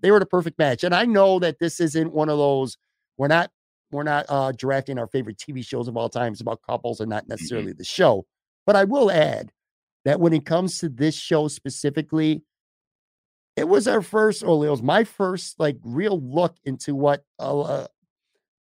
they 0.02 0.12
were 0.12 0.20
the 0.20 0.26
perfect 0.26 0.58
match. 0.58 0.84
And 0.84 0.96
I 0.96 1.06
know 1.06 1.40
that 1.40 1.60
this 1.60 1.80
isn't 1.82 2.14
one 2.14 2.30
of 2.30 2.38
those, 2.38 2.78
we're 3.18 3.28
not 3.28 3.52
we're 3.92 4.04
not 4.04 4.26
uh 4.30 4.52
drafting 4.54 4.98
our 4.98 5.08
favorite 5.08 5.38
TV 5.38 5.66
shows 5.66 5.88
of 5.88 5.98
all 5.98 6.10
times 6.10 6.42
about 6.42 6.62
couples 6.62 7.00
and 7.02 7.10
not 7.10 7.28
necessarily 7.28 7.74
the 7.74 7.84
show. 7.84 8.26
But 8.66 8.76
I 8.76 8.84
will 8.86 9.12
add 9.12 9.52
that 10.10 10.20
when 10.20 10.34
it 10.34 10.44
comes 10.44 10.80
to 10.80 10.90
this 10.90 11.14
show 11.14 11.48
specifically, 11.48 12.42
it 13.56 13.68
was 13.68 13.88
our 13.88 14.02
first, 14.02 14.44
or 14.44 14.66
it 14.66 14.70
was 14.72 14.82
my 14.82 15.04
first 15.04 15.60
like 15.60 15.78
real 15.84 16.20
look 16.20 16.56
into 16.66 16.96
what 16.96 17.24
uh, 17.38 17.86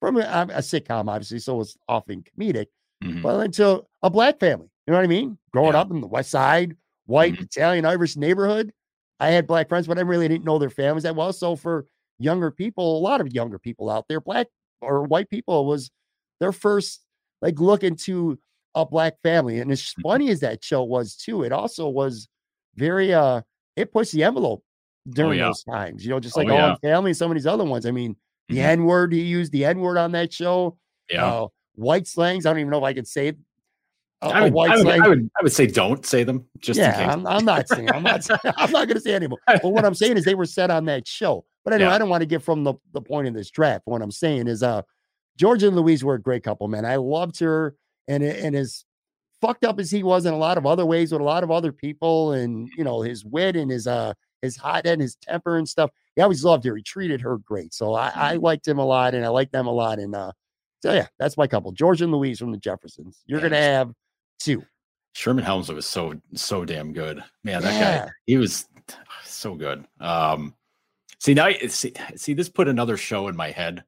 from 0.01 0.19
a, 0.19 0.21
a 0.21 0.59
sitcom, 0.61 1.09
obviously, 1.09 1.39
so 1.39 1.61
it's 1.63 1.77
often 1.89 2.23
comedic, 2.23 2.67
Mhm. 3.03 3.23
but 3.23 3.47
into 3.47 3.83
a 4.03 4.11
black 4.11 4.39
family. 4.41 4.69
You 4.87 4.93
know 4.93 4.99
what 4.99 5.05
I 5.05 5.09
mean? 5.09 5.39
Growing 5.53 5.73
Yeah. 5.73 5.81
up 5.81 5.91
in 5.91 6.01
the 6.03 6.07
West 6.07 6.31
Side, 6.31 6.77
white, 7.07 7.35
Mhm. 7.37 7.43
Italian, 7.45 7.85
Irish 7.87 8.17
neighborhood, 8.17 8.73
I 9.21 9.29
had 9.31 9.47
black 9.47 9.69
friends, 9.71 9.87
but 9.87 9.99
I 9.99 10.03
really 10.03 10.29
didn't 10.29 10.45
know 10.45 10.59
their 10.59 10.69
families 10.71 11.05
that 11.05 11.17
well. 11.17 11.33
So 11.33 11.57
for 11.57 11.87
younger 12.19 12.51
people, 12.51 12.99
a 12.99 13.01
lot 13.01 13.23
of 13.23 13.33
younger 13.33 13.59
people 13.59 13.89
out 13.89 14.07
there, 14.09 14.21
black 14.21 14.49
or 14.83 15.05
white 15.05 15.31
people, 15.31 15.65
was 15.67 15.91
their 16.41 16.53
first 16.53 17.07
like 17.41 17.59
look 17.59 17.83
into 17.83 18.39
a 18.83 18.87
black 18.87 19.15
family. 19.23 19.61
And 19.61 19.71
as 19.73 19.81
Mhm. 19.83 20.03
funny 20.03 20.31
as 20.31 20.41
that 20.41 20.63
show 20.65 20.83
was 20.85 21.15
too, 21.17 21.43
it 21.43 21.53
also 21.53 21.89
was 21.89 22.29
very 22.77 23.13
uh 23.13 23.43
it 23.77 23.93
pushed 23.93 24.13
the 24.13 24.25
envelope 24.25 24.63
during 25.11 25.39
yeah. 25.39 25.47
those 25.47 25.63
times, 25.65 26.05
you 26.05 26.11
know, 26.11 26.21
just 26.21 26.37
Oh, 26.37 26.41
like 26.41 26.49
All 26.51 26.57
yeah. 26.57 26.71
in 26.73 26.77
Family 26.79 27.11
and 27.11 27.17
some 27.17 27.31
of 27.31 27.35
these 27.37 27.47
other 27.47 27.65
ones. 27.65 27.87
I 27.87 27.91
mean, 27.91 28.17
the 28.49 28.57
Mhm. 28.59 28.65
N 28.65 28.85
word, 28.85 29.13
he 29.13 29.21
used 29.23 29.53
the 29.53 29.65
N 29.65 29.81
word 29.81 29.97
on 29.99 30.13
that 30.13 30.33
show. 30.33 30.77
Yeah. 31.11 31.27
Uh, 31.27 31.47
white 31.75 32.07
slangs. 32.07 32.45
I 32.47 32.51
don't 32.51 32.61
even 32.61 32.71
know 32.71 32.79
if 32.79 32.85
I 32.85 32.93
could 32.95 33.07
say 33.09 33.29
it. 33.29 33.39
A, 34.21 34.27
I 34.27 34.43
would, 34.43 34.53
white 34.53 34.71
I, 34.73 34.77
would, 34.77 34.83
slang. 34.83 35.01
I 35.03 35.09
would 35.09 35.31
I 35.39 35.43
would 35.45 35.53
say 35.53 35.67
don't 35.67 36.05
say 36.05 36.25
them 36.25 36.45
just 36.59 36.79
in 36.79 36.85
yeah, 36.87 37.05
case. 37.05 37.15
I'm, 37.15 37.25
I'm 37.27 37.45
not 37.45 37.69
saying. 37.69 37.89
I'm 37.93 38.03
not. 38.03 38.25
saying- 38.25 38.41
I'm 38.57 38.71
not 38.73 38.89
going 38.89 38.97
to 38.97 39.01
say 39.01 39.15
anymore. 39.15 39.39
But 39.47 39.65
what 39.65 39.85
I'm 39.85 39.95
saying 39.95 40.17
is 40.17 40.25
they 40.25 40.35
were 40.35 40.45
set 40.47 40.71
on 40.71 40.85
that 40.87 41.07
show. 41.07 41.45
But 41.65 41.75
anyway, 41.75 41.91
Yeah. 41.91 41.95
I 41.95 41.99
don't 41.99 42.09
want 42.09 42.23
to 42.23 42.27
get 42.27 42.43
from 42.43 42.65
the, 42.65 42.75
the 42.93 43.01
point 43.01 43.29
of 43.29 43.35
this 43.35 43.49
draft. 43.51 43.83
What 43.85 44.03
I'm 44.03 44.11
saying 44.11 44.49
is, 44.49 44.63
uh, 44.65 44.83
George 45.37 45.63
and 45.63 45.77
Louise 45.77 46.03
were 46.03 46.15
a 46.15 46.21
great 46.21 46.43
couple, 46.43 46.67
man. 46.67 46.85
I 46.85 46.97
loved 46.97 47.39
her, 47.39 47.77
and 48.09 48.23
and 48.25 48.57
as 48.57 48.85
fucked 49.41 49.65
up 49.65 49.79
as 49.79 49.91
he 49.91 50.03
was 50.03 50.27
in 50.27 50.35
a 50.35 50.39
lot 50.39 50.59
of 50.59 50.67
other 50.67 50.85
ways 50.85 51.13
with 51.13 51.21
a 51.21 51.25
lot 51.25 51.45
of 51.45 51.51
other 51.51 51.71
people, 51.73 52.33
and 52.33 52.69
you 52.77 52.83
know 52.83 53.03
his 53.03 53.25
wit 53.25 53.55
and 53.55 53.71
his 53.71 53.87
uh 53.87 54.13
his 54.43 54.57
hot 54.57 54.87
and 54.87 55.01
his 55.01 55.15
temper 55.17 55.57
and 55.59 55.69
stuff. 55.69 55.91
He 56.17 56.23
always 56.23 56.43
loved 56.45 56.65
her. 56.65 56.75
He 56.75 56.83
treated 56.83 57.21
her 57.21 57.39
great. 57.39 57.73
So 57.73 57.95
I, 57.95 58.09
I 58.15 58.33
Mm-hmm. 58.35 58.45
liked 58.45 58.67
him 58.67 58.79
a 58.79 58.85
lot, 58.85 59.15
and 59.15 59.25
I 59.25 59.29
liked 59.29 59.53
them 59.53 59.67
a 59.67 59.73
lot. 59.73 59.99
And 60.01 60.15
uh, 60.15 60.33
so 60.83 60.93
yeah, 60.93 61.07
that's 61.19 61.37
my 61.37 61.47
couple, 61.47 61.71
George 61.73 62.03
and 62.03 62.11
Louise 62.13 62.39
from 62.41 62.51
the 62.51 62.59
Jeffersons. 62.59 63.21
You're 63.27 63.41
gonna 63.41 63.57
have 63.57 63.93
two. 64.41 64.65
Sherman 65.15 65.45
Hemsley 65.45 65.75
was 65.75 65.87
so 65.87 66.15
so 66.35 66.65
damn 66.65 66.93
good. 66.93 67.23
Man, 67.45 67.63
that 67.63 67.75
Yeah. 67.75 67.99
guy, 68.05 68.11
he 68.27 68.37
was 68.37 68.67
so 69.25 69.55
good. 69.55 69.85
Um 70.01 70.55
see 71.19 71.35
now 71.35 71.51
see, 71.69 71.93
see 72.15 72.35
this 72.35 72.49
put 72.49 72.69
another 72.69 72.97
show 72.97 73.27
in 73.29 73.35
my 73.37 73.51
head 73.51 73.83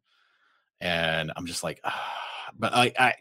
and 0.81 1.31
I'm 1.37 1.47
just 1.47 1.63
like 1.63 1.81
ah, 1.85 2.51
but 2.59 2.75
I 2.75 2.93
I 2.99 3.15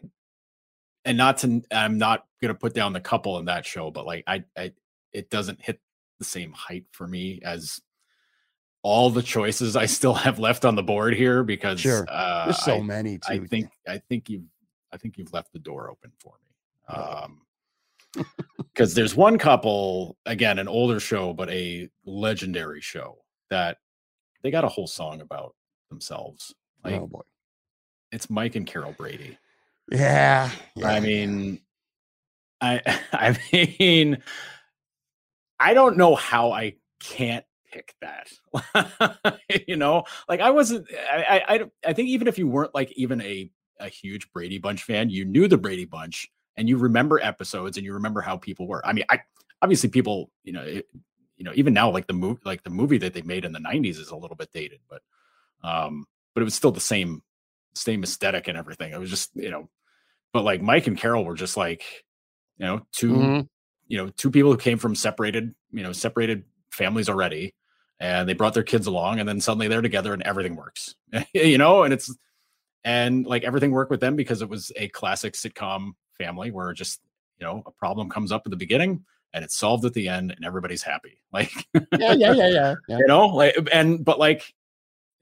and 1.04 1.16
not 1.18 1.38
to 1.38 1.62
I'm 1.70 1.98
not 1.98 2.26
going 2.40 2.52
to 2.52 2.58
put 2.58 2.74
down 2.74 2.92
the 2.92 3.00
couple 3.00 3.38
in 3.38 3.44
that 3.46 3.64
show 3.66 3.90
but 3.90 4.06
like 4.06 4.24
I 4.26 4.44
I 4.56 4.72
it 5.12 5.30
doesn't 5.30 5.60
hit 5.60 5.80
the 6.18 6.24
same 6.24 6.52
height 6.52 6.84
for 6.92 7.06
me 7.06 7.40
as 7.42 7.80
all 8.82 9.10
the 9.10 9.22
choices 9.22 9.76
I 9.76 9.86
still 9.86 10.14
have 10.14 10.38
left 10.38 10.64
on 10.64 10.74
the 10.74 10.82
board 10.82 11.14
here 11.14 11.42
because 11.42 11.80
Sure. 11.80 12.06
uh, 12.08 12.46
There's 12.46 12.62
so 12.64 12.76
I- 12.76 12.80
many 12.82 13.18
too. 13.18 13.32
I 13.32 13.38
think 13.46 13.70
I 13.88 13.98
think 14.08 14.28
you've 14.30 14.44
I 14.92 14.96
think 14.96 15.18
you've 15.18 15.32
left 15.32 15.52
the 15.52 15.58
door 15.58 15.90
open 15.90 16.12
for 16.18 16.34
me. 16.44 16.94
Um 16.96 17.42
because 18.74 18.92
there's 18.94 19.14
one 19.14 19.38
couple, 19.38 20.16
again, 20.26 20.58
an 20.58 20.66
older 20.66 20.98
show, 20.98 21.32
but 21.32 21.48
a 21.50 21.88
legendary 22.04 22.80
show 22.80 23.18
that 23.50 23.78
they 24.42 24.50
got 24.50 24.64
a 24.64 24.68
whole 24.68 24.88
song 24.88 25.20
about 25.20 25.54
themselves. 25.90 26.52
Like 26.84 26.94
oh 26.94 27.06
boy. 27.06 27.20
it's 28.10 28.28
Mike 28.30 28.56
and 28.56 28.66
Carol 28.66 28.92
Brady. 28.92 29.38
Yeah. 29.90 30.50
yeah. 30.76 30.88
I 30.88 31.00
mean, 31.00 31.60
I 32.60 32.80
I 33.12 33.38
mean, 33.52 34.22
I 35.58 35.74
don't 35.74 35.96
know 35.96 36.14
how 36.14 36.52
I 36.52 36.74
can't 37.00 37.44
pick 37.72 37.94
that. 38.00 38.28
you 39.66 39.76
know, 39.76 40.04
like 40.28 40.40
I 40.40 40.50
wasn't. 40.50 40.86
I, 41.10 41.42
I 41.48 41.88
I 41.88 41.92
think 41.92 42.08
even 42.08 42.28
if 42.28 42.38
you 42.38 42.48
weren't 42.48 42.74
like 42.74 42.92
even 42.92 43.20
a 43.20 43.50
a 43.78 43.88
huge 43.88 44.30
Brady 44.32 44.58
Bunch 44.58 44.82
fan, 44.82 45.10
you 45.10 45.24
knew 45.24 45.48
the 45.48 45.58
Brady 45.58 45.86
Bunch 45.86 46.30
and 46.56 46.68
you 46.68 46.76
remember 46.76 47.18
episodes 47.20 47.76
and 47.76 47.86
you 47.86 47.94
remember 47.94 48.20
how 48.20 48.36
people 48.36 48.68
were. 48.68 48.86
I 48.86 48.92
mean, 48.92 49.04
I 49.08 49.20
obviously 49.62 49.88
people, 49.88 50.30
you 50.44 50.52
know, 50.52 50.62
it, 50.62 50.86
you 51.36 51.44
know, 51.44 51.52
even 51.54 51.72
now, 51.72 51.90
like 51.90 52.06
the 52.06 52.12
movie, 52.12 52.40
like 52.44 52.62
the 52.62 52.70
movie 52.70 52.98
that 52.98 53.14
they 53.14 53.22
made 53.22 53.44
in 53.46 53.52
the 53.52 53.58
'90s 53.58 53.98
is 53.98 54.10
a 54.10 54.16
little 54.16 54.36
bit 54.36 54.52
dated, 54.52 54.80
but, 54.88 55.00
um, 55.64 56.04
but 56.34 56.42
it 56.42 56.44
was 56.44 56.54
still 56.54 56.70
the 56.70 56.80
same, 56.80 57.22
same 57.74 58.02
aesthetic 58.02 58.46
and 58.46 58.58
everything. 58.58 58.92
It 58.92 59.00
was 59.00 59.08
just, 59.08 59.30
you 59.34 59.50
know, 59.50 59.70
but 60.32 60.44
like 60.44 60.62
Mike 60.62 60.86
and 60.86 60.96
Carol 60.98 61.24
were 61.24 61.34
just 61.34 61.56
like, 61.56 61.84
you 62.58 62.66
know, 62.66 62.86
2 62.92 63.12
Mhm. 63.12 63.48
you 63.88 63.96
know, 63.98 64.08
two 64.10 64.30
people 64.30 64.50
who 64.52 64.56
came 64.58 64.78
from 64.78 64.94
separated, 64.94 65.54
you 65.72 65.82
know, 65.82 65.92
separated 65.92 66.44
families 66.70 67.08
already, 67.08 67.54
and 67.98 68.28
they 68.28 68.34
brought 68.34 68.54
their 68.54 68.62
kids 68.62 68.86
along, 68.86 69.18
and 69.20 69.28
then 69.28 69.40
suddenly 69.40 69.66
they're 69.68 69.82
together 69.82 70.12
and 70.14 70.22
everything 70.22 70.56
works, 70.56 70.94
you 71.34 71.58
know, 71.58 71.82
and 71.82 71.92
it's 71.92 72.14
and 72.84 73.26
like 73.26 73.44
everything 73.44 73.72
worked 73.72 73.90
with 73.90 74.00
them 74.00 74.16
because 74.16 74.40
it 74.42 74.48
was 74.48 74.72
a 74.76 74.88
classic 74.88 75.34
sitcom 75.34 75.92
family 76.16 76.50
where 76.50 76.72
just 76.72 77.00
you 77.38 77.46
know 77.46 77.62
a 77.66 77.70
problem 77.72 78.08
comes 78.08 78.32
up 78.32 78.42
at 78.46 78.50
the 78.50 78.56
beginning 78.56 79.04
and 79.34 79.44
it's 79.44 79.56
solved 79.56 79.84
at 79.84 79.92
the 79.94 80.08
end 80.08 80.30
and 80.32 80.44
everybody's 80.46 80.82
happy 80.82 81.20
like 81.32 81.50
Yeah, 81.98 82.12
yeah, 82.12 82.32
yeah, 82.32 82.48
yeah. 82.48 82.74
yeah. 82.88 82.98
you 82.98 83.06
know 83.06 83.26
like 83.28 83.54
and 83.72 84.02
but 84.04 84.18
like 84.18 84.54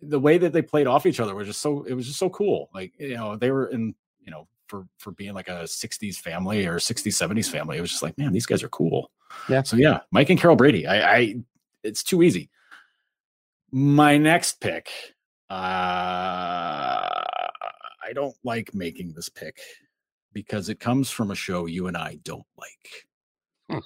the 0.01 0.21
way 0.21 0.39
that 0.39 0.53
they 0.53 0.63
played 0.63 0.87
off 0.87 1.05
each 1.07 1.19
other 1.21 1.35
was 1.35 1.47
just 1.49 1.61
so 1.61 1.83
it 1.85 1.95
was 1.95 2.07
just 2.07 2.19
so 2.19 2.31
cool 2.31 2.69
like 2.75 2.93
you 2.99 3.15
know 3.17 3.35
they 3.37 3.51
were 3.51 3.67
in 3.67 3.95
you 4.25 4.31
know 4.31 4.47
for 4.69 4.87
for 4.99 5.13
being 5.13 5.35
like 5.35 5.49
a 5.49 5.63
60s 5.65 6.17
family 6.17 6.67
or 6.67 6.77
60s 6.77 7.07
70s 7.07 7.51
family 7.51 7.79
it 7.79 7.81
was 7.81 7.91
just 7.91 8.03
like 8.03 8.17
man 8.19 8.33
these 8.33 8.47
guys 8.47 8.63
are 8.63 8.69
cool 8.69 9.11
Yeah. 9.49 9.63
so 9.63 9.77
yeah 9.77 10.01
mike 10.11 10.31
and 10.31 10.39
carol 10.39 10.57
brady 10.57 10.87
i 10.87 11.17
i 11.17 11.35
it's 11.83 12.03
too 12.03 12.23
easy 12.23 12.51
my 13.73 14.19
next 14.19 14.61
pick 14.61 14.91
uh 15.51 15.55
i 15.55 18.13
don't 18.15 18.37
like 18.45 18.75
making 18.75 19.13
this 19.15 19.29
pick 19.29 19.59
because 20.33 20.69
it 20.69 20.79
comes 20.79 21.11
from 21.11 21.31
a 21.31 21.35
show 21.35 21.67
you 21.67 21.87
and 21.87 21.97
i 21.97 22.19
don't 22.23 22.47
like 22.57 23.07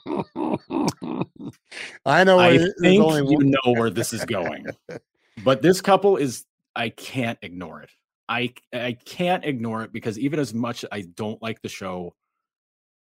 I 2.06 2.24
know. 2.24 2.38
I 2.38 2.58
think 2.80 3.02
only 3.02 3.26
you 3.28 3.38
know 3.40 3.72
where 3.72 3.90
this 3.98 4.12
is 4.12 4.24
going. 4.24 4.66
but 5.44 5.62
this 5.62 5.80
couple 5.80 6.16
is 6.16 6.44
I 6.76 6.90
can't 6.90 7.38
ignore 7.42 7.82
it. 7.82 7.90
I 8.32 8.54
I 8.72 8.92
can't 9.04 9.44
ignore 9.44 9.82
it 9.82 9.92
because 9.92 10.18
even 10.18 10.40
as 10.40 10.54
much 10.54 10.84
I 10.90 11.02
don't 11.02 11.40
like 11.42 11.60
the 11.60 11.68
show, 11.68 12.14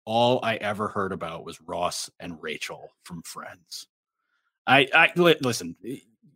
all 0.05 0.39
I 0.43 0.57
ever 0.57 0.87
heard 0.87 1.11
about 1.11 1.43
was 1.45 1.59
Ross 1.61 2.09
and 2.19 2.37
Rachel 2.41 2.89
from 3.03 3.23
Friends. 3.23 3.87
I 4.67 4.87
I 4.93 5.11
li- 5.15 5.37
listen. 5.41 5.75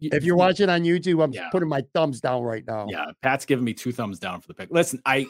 If 0.02 0.24
you're 0.24 0.38
watching 0.38 0.70
on 0.70 0.84
YouTube, 0.84 1.24
I'm 1.24 1.32
Yeah. 1.34 1.50
putting 1.52 1.70
my 1.70 1.84
thumbs 1.94 2.20
down 2.22 2.42
right 2.44 2.64
now. 2.66 2.88
yeah, 2.90 3.12
Pat's 3.22 3.46
giving 3.46 3.66
me 3.66 3.74
two 3.74 3.92
thumbs 3.92 4.18
down 4.18 4.42
for 4.42 4.48
the 4.48 4.54
pick. 4.56 4.72
Listen, 4.72 5.02
I 5.06 5.28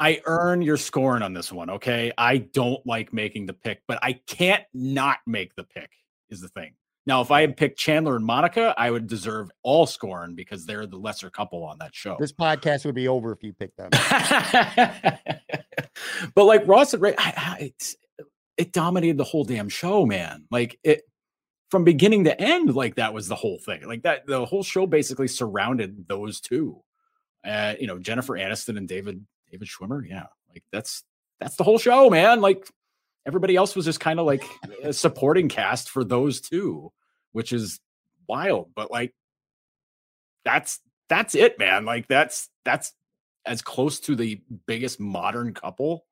I 0.00 0.20
earn 0.26 0.60
your 0.62 0.76
scoring 0.76 1.22
on 1.22 1.32
this 1.34 1.52
one, 1.52 1.70
okay? 1.70 2.10
I 2.18 2.38
don't 2.38 2.84
like 2.86 3.12
making 3.12 3.46
the 3.46 3.52
pick, 3.52 3.82
but 3.86 3.98
I 4.02 4.14
can't 4.14 4.64
not 4.74 5.18
make 5.26 5.54
the 5.54 5.64
pick 5.64 5.90
is 6.30 6.40
the 6.40 6.48
thing. 6.48 6.72
Now, 7.06 7.22
if 7.22 7.30
I 7.30 7.40
had 7.40 7.56
picked 7.56 7.78
Chandler 7.78 8.16
and 8.16 8.24
Monica, 8.24 8.74
I 8.76 8.90
would 8.90 9.06
deserve 9.06 9.50
all 9.62 9.86
scorn 9.86 10.34
because 10.34 10.66
they're 10.66 10.86
the 10.86 10.98
lesser 10.98 11.30
couple 11.30 11.64
on 11.64 11.78
that 11.78 11.94
show. 11.94 12.16
This 12.20 12.32
podcast 12.32 12.84
would 12.84 12.94
be 12.94 13.08
over 13.08 13.32
if 13.32 13.42
you 13.42 13.52
picked 13.52 13.78
them. 13.78 13.90
but 16.34 16.44
like 16.44 16.66
Ross 16.68 16.92
and 16.92 17.02
Ray, 17.02 17.14
I, 17.16 17.32
I, 17.36 17.56
it's, 17.60 17.96
it 18.58 18.72
dominated 18.72 19.16
the 19.16 19.24
whole 19.24 19.44
damn 19.44 19.70
show, 19.70 20.04
man. 20.04 20.44
Like 20.50 20.78
it 20.84 21.02
from 21.70 21.84
beginning 21.84 22.24
to 22.24 22.38
end, 22.38 22.74
like 22.74 22.96
that 22.96 23.14
was 23.14 23.28
the 23.28 23.34
whole 23.34 23.58
thing. 23.58 23.86
Like 23.86 24.02
that, 24.02 24.26
the 24.26 24.44
whole 24.44 24.62
show 24.62 24.86
basically 24.86 25.28
surrounded 25.28 26.06
those 26.06 26.40
two. 26.40 26.82
Uh, 27.44 27.74
you 27.80 27.86
know, 27.86 27.98
Jennifer 27.98 28.34
Aniston 28.34 28.76
and 28.76 28.86
David 28.86 29.24
David 29.50 29.68
Schwimmer. 29.68 30.06
Yeah, 30.06 30.26
like 30.50 30.64
that's 30.70 31.04
that's 31.40 31.56
the 31.56 31.64
whole 31.64 31.78
show, 31.78 32.10
man. 32.10 32.42
Like 32.42 32.68
everybody 33.26 33.56
else 33.56 33.76
was 33.76 33.84
just 33.84 34.00
kind 34.00 34.18
of 34.20 34.26
like 34.26 34.44
a 34.82 34.92
supporting 34.92 35.48
cast 35.48 35.90
for 35.90 36.04
those 36.04 36.40
two, 36.40 36.92
which 37.32 37.52
is 37.52 37.80
wild. 38.28 38.70
But 38.74 38.90
like 38.90 39.14
that's 40.44 40.80
that's 41.08 41.34
it, 41.34 41.58
man. 41.58 41.84
Like 41.84 42.08
that's 42.08 42.48
that's 42.64 42.92
as 43.46 43.62
close 43.62 44.00
to 44.00 44.14
the 44.14 44.40
biggest 44.66 45.00
modern 45.00 45.54
couple, 45.54 46.06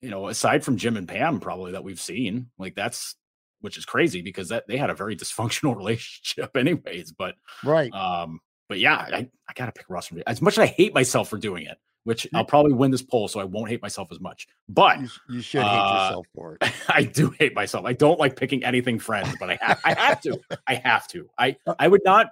you 0.00 0.10
know, 0.10 0.28
aside 0.28 0.64
from 0.64 0.76
Jim 0.76 0.96
and 0.96 1.08
Pam, 1.08 1.40
probably 1.40 1.72
that 1.72 1.84
we've 1.84 2.00
seen. 2.00 2.50
Like 2.58 2.74
that's 2.74 3.16
which 3.60 3.78
is 3.78 3.84
crazy 3.86 4.20
because 4.20 4.50
that 4.50 4.66
they 4.68 4.76
had 4.76 4.90
a 4.90 4.94
very 4.94 5.16
dysfunctional 5.16 5.76
relationship, 5.76 6.56
anyways. 6.56 7.12
But 7.12 7.34
Right. 7.64 7.92
um, 7.92 8.40
but 8.68 8.78
yeah, 8.78 8.96
I, 8.96 9.28
I 9.48 9.52
gotta 9.54 9.72
pick 9.72 9.88
Ross 9.88 10.06
from 10.06 10.22
as 10.26 10.42
much 10.42 10.54
as 10.54 10.62
I 10.62 10.66
hate 10.66 10.94
myself 10.94 11.28
for 11.28 11.38
doing 11.38 11.66
it, 11.66 11.78
which 12.04 12.26
I'll 12.34 12.44
probably 12.44 12.72
win 12.72 12.90
this 12.90 13.02
poll, 13.02 13.28
so 13.28 13.40
I 13.40 13.44
won't 13.44 13.68
hate 13.70 13.82
myself 13.82 14.08
as 14.12 14.20
much. 14.20 14.46
But 14.68 15.00
You, 15.00 15.08
you 15.28 15.40
should 15.40 15.62
hate 15.62 15.68
uh, 15.78 15.92
yourself 16.04 16.26
for 16.34 16.56
it. 16.60 16.72
I 16.88 17.02
do 17.04 17.30
hate 17.38 17.54
myself. 17.54 17.84
I 17.84 17.92
don't 17.94 18.18
like 18.18 18.36
picking 18.36 18.64
anything 18.64 18.98
friends, 18.98 19.34
but 19.40 19.50
I 19.50 19.58
have 19.60 19.80
I 19.84 19.94
have 19.94 20.20
to. 20.22 20.38
I 20.66 20.74
have 20.76 21.08
to. 21.08 21.28
I 21.38 21.56
I 21.78 21.88
would 21.88 22.02
not 22.04 22.30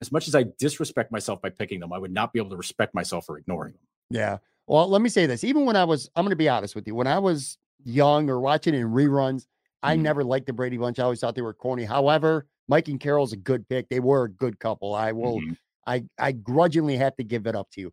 as 0.00 0.10
much 0.10 0.26
as 0.28 0.34
I 0.34 0.44
disrespect 0.58 1.12
myself 1.12 1.42
by 1.42 1.50
picking 1.50 1.78
them, 1.80 1.92
I 1.92 1.98
would 1.98 2.12
not 2.12 2.32
be 2.32 2.38
able 2.38 2.48
to 2.50 2.56
respect 2.56 2.94
myself 2.94 3.26
for 3.26 3.36
ignoring 3.36 3.74
them. 3.74 3.82
Yeah. 4.08 4.38
Well, 4.66 4.88
let 4.88 5.02
me 5.02 5.10
say 5.10 5.26
this. 5.26 5.44
Even 5.44 5.66
when 5.66 5.76
I 5.76 5.84
was, 5.84 6.08
I'm 6.16 6.24
going 6.24 6.30
to 6.30 6.36
be 6.36 6.48
honest 6.48 6.74
with 6.74 6.86
you. 6.86 6.94
When 6.94 7.06
I 7.06 7.18
was 7.18 7.58
young 7.84 8.30
or 8.30 8.40
watching 8.40 8.72
in 8.74 8.86
reruns, 8.88 9.46
I 9.82 9.94
Mhm. 9.96 10.00
never 10.00 10.24
liked 10.24 10.46
the 10.46 10.54
Brady 10.54 10.78
Bunch. 10.78 10.98
I 10.98 11.02
always 11.02 11.20
thought 11.20 11.34
they 11.34 11.42
were 11.42 11.52
corny. 11.52 11.84
However, 11.84 12.46
Mike 12.66 12.88
and 12.88 12.98
Carol's 12.98 13.34
a 13.34 13.36
good 13.36 13.68
pick. 13.68 13.90
They 13.90 14.00
were 14.00 14.24
a 14.24 14.30
good 14.30 14.58
couple. 14.58 14.94
I 14.94 15.12
will, 15.12 15.38
Mhm. 15.40 15.56
I, 15.86 16.04
I 16.18 16.32
grudgingly 16.32 16.96
have 16.96 17.14
to 17.16 17.24
give 17.24 17.46
it 17.46 17.54
up 17.54 17.70
to 17.72 17.80
you. 17.82 17.92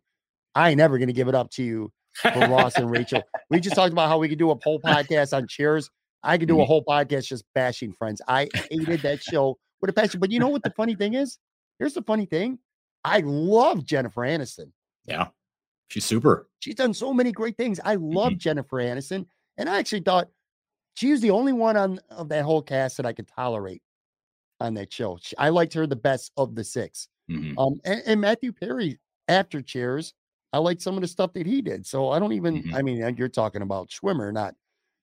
I 0.54 0.70
ain't 0.70 0.78
never 0.78 0.98
going 0.98 1.08
to 1.08 1.12
give 1.14 1.28
it 1.28 1.34
up 1.34 1.50
to 1.52 1.62
you 1.62 1.92
for 2.20 2.30
Ross 2.48 2.76
and 2.76 2.90
Rachel. 2.90 3.22
We 3.50 3.60
just 3.60 3.76
talked 3.76 3.92
about 3.92 4.08
how 4.08 4.18
we 4.18 4.28
could 4.28 4.38
do 4.38 4.50
a 4.50 4.58
whole 4.62 4.80
podcast 4.80 5.36
on 5.36 5.46
Cheers. 5.48 5.90
I 6.22 6.36
could 6.36 6.48
do 6.48 6.60
a 6.60 6.64
Mhm. 6.64 6.66
whole 6.66 6.84
podcast 6.84 7.26
just 7.28 7.44
bashing 7.54 7.92
Friends. 7.92 8.20
I 8.26 8.48
hated 8.70 9.00
that 9.02 9.22
show 9.22 9.56
with 9.80 9.90
a 9.90 9.92
passion. 9.92 10.18
But 10.20 10.30
you 10.32 10.40
know 10.40 10.48
what 10.48 10.62
the 10.64 10.72
funny 10.76 10.94
thing 10.96 11.14
is? 11.14 11.38
Here's 11.78 11.94
the 11.94 12.02
funny 12.02 12.26
thing. 12.26 12.58
I 13.04 13.20
love 13.20 13.84
Jennifer 13.84 14.22
Aniston. 14.22 14.72
Yeah. 15.04 15.28
She's 15.88 16.04
super. 16.04 16.48
She's 16.58 16.74
done 16.74 16.92
so 16.92 17.14
many 17.14 17.30
great 17.32 17.56
things. 17.56 17.78
I 17.84 17.94
love 17.94 18.32
Mm-hmm. 18.32 18.38
Jennifer 18.38 18.76
Aniston, 18.78 19.26
and 19.56 19.68
I 19.70 19.78
actually 19.78 20.00
thought 20.00 20.28
she 20.94 21.12
was 21.12 21.20
the 21.20 21.30
only 21.30 21.52
one 21.52 21.76
on 21.76 22.00
of 22.10 22.28
that 22.30 22.44
whole 22.44 22.60
cast 22.62 22.96
that 22.96 23.06
I 23.06 23.12
could 23.12 23.28
tolerate 23.28 23.82
on 24.60 24.74
that 24.74 24.92
show. 24.92 25.18
She- 25.22 25.36
I 25.38 25.50
liked 25.50 25.72
her 25.74 25.86
the 25.86 25.94
best 25.96 26.32
of 26.36 26.56
the 26.56 26.64
six. 26.64 27.06
Mhm. 27.30 27.54
Um, 27.56 27.80
and, 27.84 28.02
and 28.04 28.20
Matthew 28.20 28.52
Perry 28.52 28.98
after 29.28 29.62
Cheers, 29.62 30.14
I 30.52 30.58
like 30.58 30.80
some 30.80 30.94
of 30.96 31.02
the 31.02 31.08
stuff 31.08 31.32
that 31.34 31.46
he 31.46 31.60
did. 31.62 31.86
So 31.86 32.10
I 32.10 32.18
don't 32.18 32.32
even. 32.32 32.62
Mhm. 32.62 32.74
I 32.74 32.82
mean, 32.82 33.16
you're 33.16 33.28
talking 33.28 33.62
about 33.62 33.88
Schwimmer, 33.90 34.32
not 34.32 34.54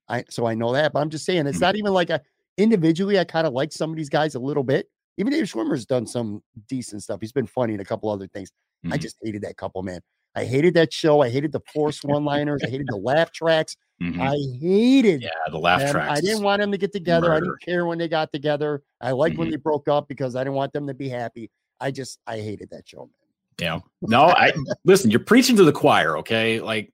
I. 0.09 0.23
So 0.29 0.45
I 0.47 0.55
know 0.55 0.73
that, 0.73 0.93
but 0.93 0.99
I'm 1.01 1.09
just 1.09 1.25
saying 1.25 1.47
it's 1.47 1.57
Mhm. 1.59 1.61
not 1.61 1.75
even 1.75 1.93
like 1.93 2.09
a 2.09 2.21
individually. 2.57 3.19
I 3.19 3.23
kind 3.25 3.45
of 3.47 3.53
like 3.53 3.71
some 3.71 3.89
of 3.91 3.95
these 3.97 4.09
guys 4.09 4.35
a 4.35 4.39
little 4.39 4.63
bit. 4.63 4.89
Even 5.17 5.31
Dave 5.33 5.45
Schwimmer's 5.45 5.85
done 5.85 6.05
some 6.07 6.43
decent 6.67 7.03
stuff. 7.03 7.21
He's 7.21 7.31
been 7.31 7.47
funny 7.47 7.73
in 7.73 7.79
a 7.79 7.85
couple 7.85 8.09
other 8.09 8.27
things. 8.27 8.51
I 8.85 8.97
Mhm. 8.97 9.01
just 9.01 9.17
hated 9.23 9.41
that 9.43 9.57
couple, 9.57 9.81
man. 9.83 10.01
I 10.35 10.43
hated 10.45 10.73
that 10.73 10.91
show. 10.91 11.21
I 11.21 11.29
hated 11.29 11.51
the 11.53 11.61
forced 11.73 12.03
one-liners. 12.05 12.61
I 12.63 12.69
hated 12.69 12.87
the 12.89 12.97
laugh 12.97 13.31
tracks. 13.31 13.77
Mhm. 14.01 14.19
I 14.19 14.35
hated 14.59 15.21
Yeah, 15.21 15.29
the 15.49 15.57
laugh 15.59 15.79
them. 15.79 15.91
tracks. 15.91 16.19
I 16.19 16.21
didn't 16.21 16.43
want 16.43 16.61
them 16.61 16.71
to 16.73 16.77
get 16.77 16.91
together. 16.91 17.31
I 17.31 17.39
didn't 17.39 17.61
care 17.61 17.85
when 17.85 17.97
they 17.97 18.09
got 18.09 18.33
together. 18.33 18.83
I 18.99 19.11
liked 19.11 19.37
when 19.37 19.47
Mhm. 19.47 19.51
they 19.51 19.57
broke 19.57 19.87
up 19.87 20.07
because 20.09 20.35
I 20.35 20.43
didn't 20.43 20.55
want 20.55 20.73
them 20.73 20.87
to 20.87 20.93
be 20.93 21.07
happy. 21.07 21.49
I 21.79 21.91
just 21.91 22.19
I 22.27 22.39
hated 22.41 22.69
that 22.71 22.87
show, 22.87 23.05
man. 23.05 23.24
Yeah. 23.59 23.79
No, 24.01 24.25
I 24.25 24.51
listen, 24.83 25.11
you're 25.11 25.19
preaching 25.19 25.55
to 25.57 25.63
the 25.63 25.71
choir, 25.71 26.17
okay? 26.19 26.59
Like 26.59 26.91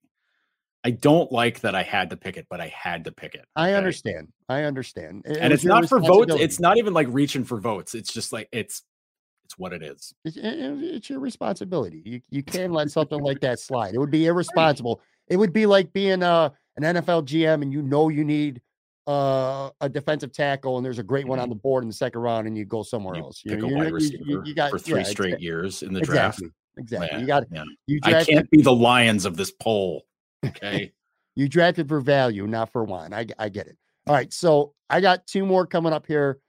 I 0.84 0.92
don't 0.92 1.32
like 1.32 1.62
that 1.62 1.76
I 1.76 1.84
had 1.84 2.10
to 2.10 2.18
pick 2.18 2.38
it, 2.38 2.48
but 2.50 2.60
I 2.60 2.68
had 2.68 3.06
to 3.06 3.12
pick 3.12 3.36
it. 3.36 3.46
I 3.56 3.74
understand. 3.74 4.30
I 4.50 4.64
understand. 4.64 5.24
And 5.26 5.54
it's 5.54 5.64
not 5.64 5.88
for 5.90 6.00
votes. 6.00 6.32
It's 6.42 6.60
not 6.60 6.78
even 6.78 6.94
like 6.94 7.08
reaching 7.10 7.44
for 7.44 7.60
votes. 7.60 7.94
It's 7.96 8.12
just 8.12 8.34
like 8.34 8.48
it's 8.52 8.84
it's 9.46 9.58
what 9.58 9.74
it 9.74 9.84
is. 9.84 10.14
It's, 10.26 10.38
it- 10.38 10.44
it- 10.46 10.84
it's 10.96 11.10
your 11.10 11.20
responsibility. 11.20 12.02
You 12.06 12.22
you 12.30 12.42
can't 12.44 12.74
let 12.74 12.90
something 12.92 13.20
like 13.22 13.42
that 13.42 13.60
slide. 13.60 13.94
It 13.94 14.00
would 14.00 14.12
be 14.12 14.26
irresponsible. 14.28 15.02
It 15.28 15.38
would 15.38 15.54
be 15.54 15.66
like 15.66 15.92
being 15.94 16.24
a 16.24 16.52
an 16.78 16.84
NFL 16.84 17.26
GM 17.26 17.62
and 17.62 17.72
you 17.74 17.82
know 17.82 18.10
you 18.10 18.24
need 18.24 18.62
uh, 19.08 19.70
a 19.82 19.90
defensive 19.90 20.32
tackle 20.32 20.78
and 20.78 20.86
there's 20.86 21.00
a 21.00 21.04
great 21.04 21.28
one 21.28 21.40
on 21.40 21.50
the 21.50 21.56
board 21.56 21.84
in 21.84 21.90
the 21.90 21.94
second 21.94 22.22
round 22.22 22.48
and 22.48 22.58
you 22.58 22.66
go 22.66 22.84
somewhere 22.84 23.16
You 23.16 23.24
else. 23.24 23.42
You, 23.44 23.58
know, 23.58 23.68
you- 23.68 23.98
you- 23.98 24.20
you, 24.26 24.44
you 24.46 24.56
got 24.56 24.72
for 24.72 24.80
three 24.80 25.00
yeah, 25.00 25.06
straight 25.06 25.36
exa- 25.36 25.42
years 25.42 25.84
in 25.84 25.94
the 25.94 26.02
draft. 26.02 26.40
Exactly. 26.40 26.52
Exactly. 26.78 27.22
You 27.22 27.28
got 27.28 27.44
yeah. 27.52 27.64
you 27.88 28.00
I 28.04 28.24
can't 28.24 28.50
be 28.50 28.62
the 28.62 28.74
lions 28.74 29.26
of 29.26 29.36
this 29.38 29.52
poll. 29.52 30.06
Okay. 30.46 30.94
you 31.36 31.50
drafted 31.50 31.88
for 31.88 32.00
value, 32.00 32.48
not 32.48 32.72
for 32.72 32.84
one. 32.84 33.14
I, 33.14 33.26
I 33.40 33.50
get 33.50 33.68
it. 33.68 33.78
All 34.08 34.14
right. 34.16 34.32
So 34.32 34.74
I 34.90 35.02
got 35.02 35.28
two 35.28 35.46
more 35.46 35.66
coming 35.66 35.94
up 35.94 36.06
here. 36.08 36.40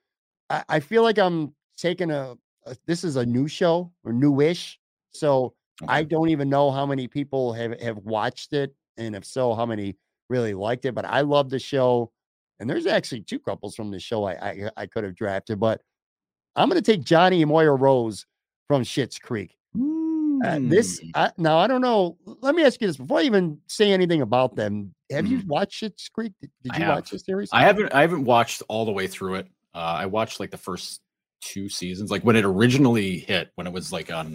I, 0.48 0.62
I 0.68 0.80
feel 0.80 1.02
like 1.02 1.18
I'm 1.18 1.54
taking 1.76 2.10
a, 2.10 2.34
a 2.66 2.76
this 2.86 3.02
is 3.02 3.16
a 3.16 3.26
new 3.26 3.48
show 3.48 3.90
or 4.04 4.12
newish. 4.12 4.78
So 5.10 5.54
I 5.88 6.04
don't 6.04 6.28
even 6.28 6.48
know 6.48 6.70
how 6.70 6.86
many 6.86 7.08
people 7.08 7.52
have, 7.54 7.80
have 7.80 7.96
watched 7.98 8.52
it. 8.52 8.74
And 8.96 9.16
if 9.16 9.24
so, 9.24 9.54
how 9.54 9.66
many 9.66 9.96
really 10.28 10.54
liked 10.54 10.84
it. 10.84 10.94
But 10.94 11.04
I 11.04 11.22
love 11.22 11.50
the 11.50 11.58
show. 11.58 12.12
And 12.62 12.70
there's 12.70 12.86
actually 12.86 13.22
two 13.22 13.40
couples 13.40 13.74
from 13.74 13.90
the 13.90 13.98
show 13.98 14.22
I 14.22 14.34
I, 14.34 14.70
I 14.76 14.86
could 14.86 15.02
have 15.02 15.16
drafted, 15.16 15.58
but 15.58 15.80
I'm 16.54 16.68
gonna 16.68 16.80
take 16.80 17.02
Johnny 17.02 17.42
and 17.42 17.48
Moira 17.48 17.74
Rose 17.74 18.24
from 18.68 18.82
Schitt's 18.82 19.18
Creek. 19.18 19.56
Uh, 19.74 20.58
this 20.60 21.00
Hmm. 21.00 21.08
I, 21.14 21.32
now 21.38 21.58
I 21.58 21.66
don't 21.66 21.80
know. 21.80 22.16
Let 22.24 22.54
me 22.54 22.64
ask 22.64 22.80
you 22.80 22.86
this 22.86 22.96
before 22.96 23.18
I 23.18 23.22
even 23.22 23.58
say 23.66 23.90
anything 23.90 24.22
about 24.22 24.54
them. 24.54 24.94
Have 25.10 25.26
you 25.26 25.42
watched 25.46 25.82
Schitt's 25.82 26.08
Creek? 26.08 26.34
Did, 26.40 26.50
did. 26.62 26.76
You 26.78 26.86
watch 26.86 27.10
this 27.10 27.24
series? 27.24 27.50
I 27.52 27.62
haven't 27.62 27.92
I 27.92 28.00
haven't 28.00 28.24
watched 28.24 28.62
all 28.68 28.84
the 28.84 28.92
way 28.92 29.08
through 29.08 29.34
it. 29.34 29.48
Uh, 29.74 29.96
I 29.98 30.06
watched 30.06 30.38
like 30.38 30.52
the 30.52 30.56
first 30.56 31.00
two 31.40 31.68
seasons, 31.68 32.12
like 32.12 32.22
when 32.22 32.36
it 32.36 32.44
originally 32.44 33.18
hit, 33.18 33.50
when 33.56 33.66
it 33.66 33.72
was 33.72 33.92
like 33.92 34.12
on 34.12 34.34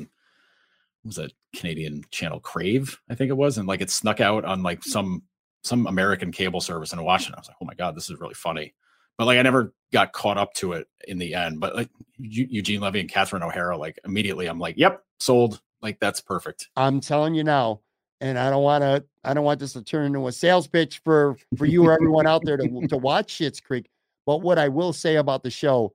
what 1.04 1.06
was 1.06 1.16
that 1.16 1.32
Canadian 1.56 2.04
channel 2.12 2.41
Crave, 2.41 2.99
I 3.10 3.16
think 3.16 3.30
it 3.30 3.38
was, 3.38 3.58
and 3.58 3.70
like 3.70 3.80
it 3.80 3.90
snuck 3.90 4.20
out 4.20 4.44
on 4.44 4.64
like 4.64 4.84
some 4.84 5.24
some 5.68 5.88
American 5.88 6.31
cable 6.31 6.61
service, 6.61 6.91
and 6.91 7.02
I 7.02 7.03
watched 7.03 7.30
it. 7.30 7.35
I 7.35 7.39
was 7.39 7.48
like, 7.48 7.57
oh 7.61 7.65
my 7.65 7.76
god, 7.76 7.95
this 7.95 8.10
is 8.10 8.19
really 8.19 8.34
funny. 8.34 8.73
But 9.18 9.26
like 9.26 9.39
I 9.39 9.41
never 9.41 9.73
got 9.91 10.14
caught 10.14 10.38
up 10.38 10.53
to 10.56 10.73
it 10.73 10.88
in 11.07 11.18
the 11.18 11.34
end. 11.34 11.60
But 11.60 11.76
like 11.76 11.89
Eu- 12.18 12.48
Eugene 12.49 12.81
Levy 12.81 12.99
and 12.99 13.10
Catherine 13.10 13.44
O'Hara, 13.44 13.77
like 13.77 13.99
immediately, 14.06 14.48
I'm 14.48 14.60
like, 14.60 14.77
yep, 14.77 15.03
sold. 15.19 15.61
Like 15.81 15.99
that's 15.99 16.22
perfect. 16.22 16.69
I'm 16.76 16.99
telling 16.99 17.35
you 17.35 17.44
now, 17.44 17.81
and 18.22 18.38
I 18.39 18.49
don't 18.49 18.64
want 18.64 18.81
to. 18.84 19.03
I 19.23 19.34
don't 19.34 19.44
want 19.44 19.60
this 19.60 19.73
to 19.73 19.84
turn 19.84 20.06
into 20.06 20.27
a 20.27 20.31
sales 20.31 20.68
pitch 20.68 21.02
for 21.03 21.38
for 21.57 21.65
you 21.65 21.85
or 21.85 21.94
everyone 21.94 22.27
out 22.27 22.44
there 22.44 22.57
to 22.57 22.88
to 22.88 22.98
watch 22.98 23.38
Schitt's 23.38 23.60
Creek. 23.60 23.89
But 24.26 24.41
what 24.41 24.57
I 24.57 24.68
will 24.68 24.94
say 24.94 25.15
about 25.15 25.44
the 25.44 25.52
show 25.52 25.94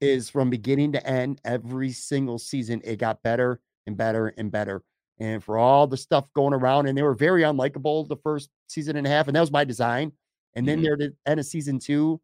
is, 0.00 0.28
from 0.28 0.50
beginning 0.50 0.92
to 0.92 1.06
end, 1.06 1.40
every 1.44 1.92
single 1.92 2.38
season 2.38 2.80
it 2.84 2.98
got 2.98 3.22
better 3.22 3.60
and 3.86 3.96
better 3.96 4.28
and 4.36 4.50
better. 4.50 4.82
And 5.20 5.44
for 5.44 5.58
all 5.58 5.86
the 5.86 5.98
stuff 5.98 6.32
going 6.34 6.54
around, 6.54 6.86
and 6.86 6.96
they 6.98 7.02
were 7.02 7.14
very 7.14 7.42
unlikable 7.42 8.08
the 8.08 8.16
first 8.16 8.50
season 8.68 8.96
and 8.96 9.06
a 9.06 9.10
half, 9.10 9.28
and 9.28 9.36
that 9.36 9.40
was 9.40 9.50
by 9.50 9.64
design. 9.64 10.12
And 10.54 10.66
then 10.66 10.78
Mhm. 10.78 10.82
near 10.82 10.96
the 10.96 11.16
end 11.26 11.38
of 11.40 11.46
season 11.46 11.78
two, 11.78 12.20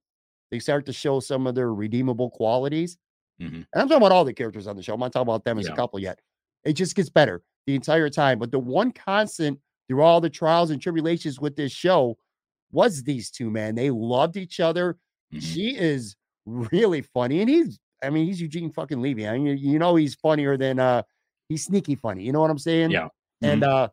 they 0.51 0.59
start 0.59 0.87
to 0.87 0.93
show 0.93 1.21
some 1.21 1.47
of 1.47 1.55
their 1.55 1.75
redeemable 1.75 2.31
qualities. 2.31 2.99
Mhm. 3.41 3.55
And 3.55 3.67
I'm 3.75 3.89
talking 3.89 3.99
about 3.99 4.13
all 4.13 4.25
the 4.25 4.33
characters 4.35 4.67
on 4.67 4.77
the 4.77 4.83
show. 4.83 4.95
I'm 4.95 5.01
not 5.01 5.13
talking 5.13 5.29
about 5.29 5.45
them 5.45 5.59
as 5.59 5.67
Yeah. 5.67 5.73
a 5.73 5.77
couple 5.77 5.99
yet. 6.01 6.21
It 6.65 6.73
just 6.75 6.97
gets 6.97 7.11
better 7.11 7.43
the 7.67 7.75
entire 7.75 8.09
time. 8.11 8.39
But 8.39 8.51
the 8.51 8.59
one 8.59 8.93
constant 8.93 9.61
through 9.89 10.03
all 10.03 10.21
the 10.21 10.31
trials 10.31 10.71
and 10.71 10.81
tribulations 10.81 11.41
with 11.41 11.57
this 11.57 11.73
show 11.73 12.19
was 12.73 13.03
these 13.05 13.31
two, 13.31 13.51
man. 13.51 13.75
They 13.75 13.91
loved 13.91 14.37
each 14.37 14.59
other. 14.61 14.99
Mhm. 15.33 15.41
She 15.43 15.77
is 15.77 16.17
really 16.47 17.03
funny. 17.03 17.41
And 17.41 17.51
he's, 17.51 17.79
I 18.03 18.11
mean, 18.11 18.27
he's 18.27 18.41
Eugene 18.41 18.73
fucking 18.73 19.01
Levy. 19.03 19.29
I 19.29 19.39
mean, 19.39 19.59
you 19.59 19.79
know, 19.79 19.97
he's 19.97 20.15
funnier 20.15 20.57
than, 20.57 20.79
uh, 20.81 21.03
he's 21.49 21.65
sneaky 21.65 21.95
funny. 21.95 22.23
You 22.25 22.33
know 22.33 22.41
what 22.41 22.51
I'm 22.51 22.59
saying? 22.59 22.91
Yeah. 22.91 23.09
And, 23.43 23.63
uh, 23.65 23.89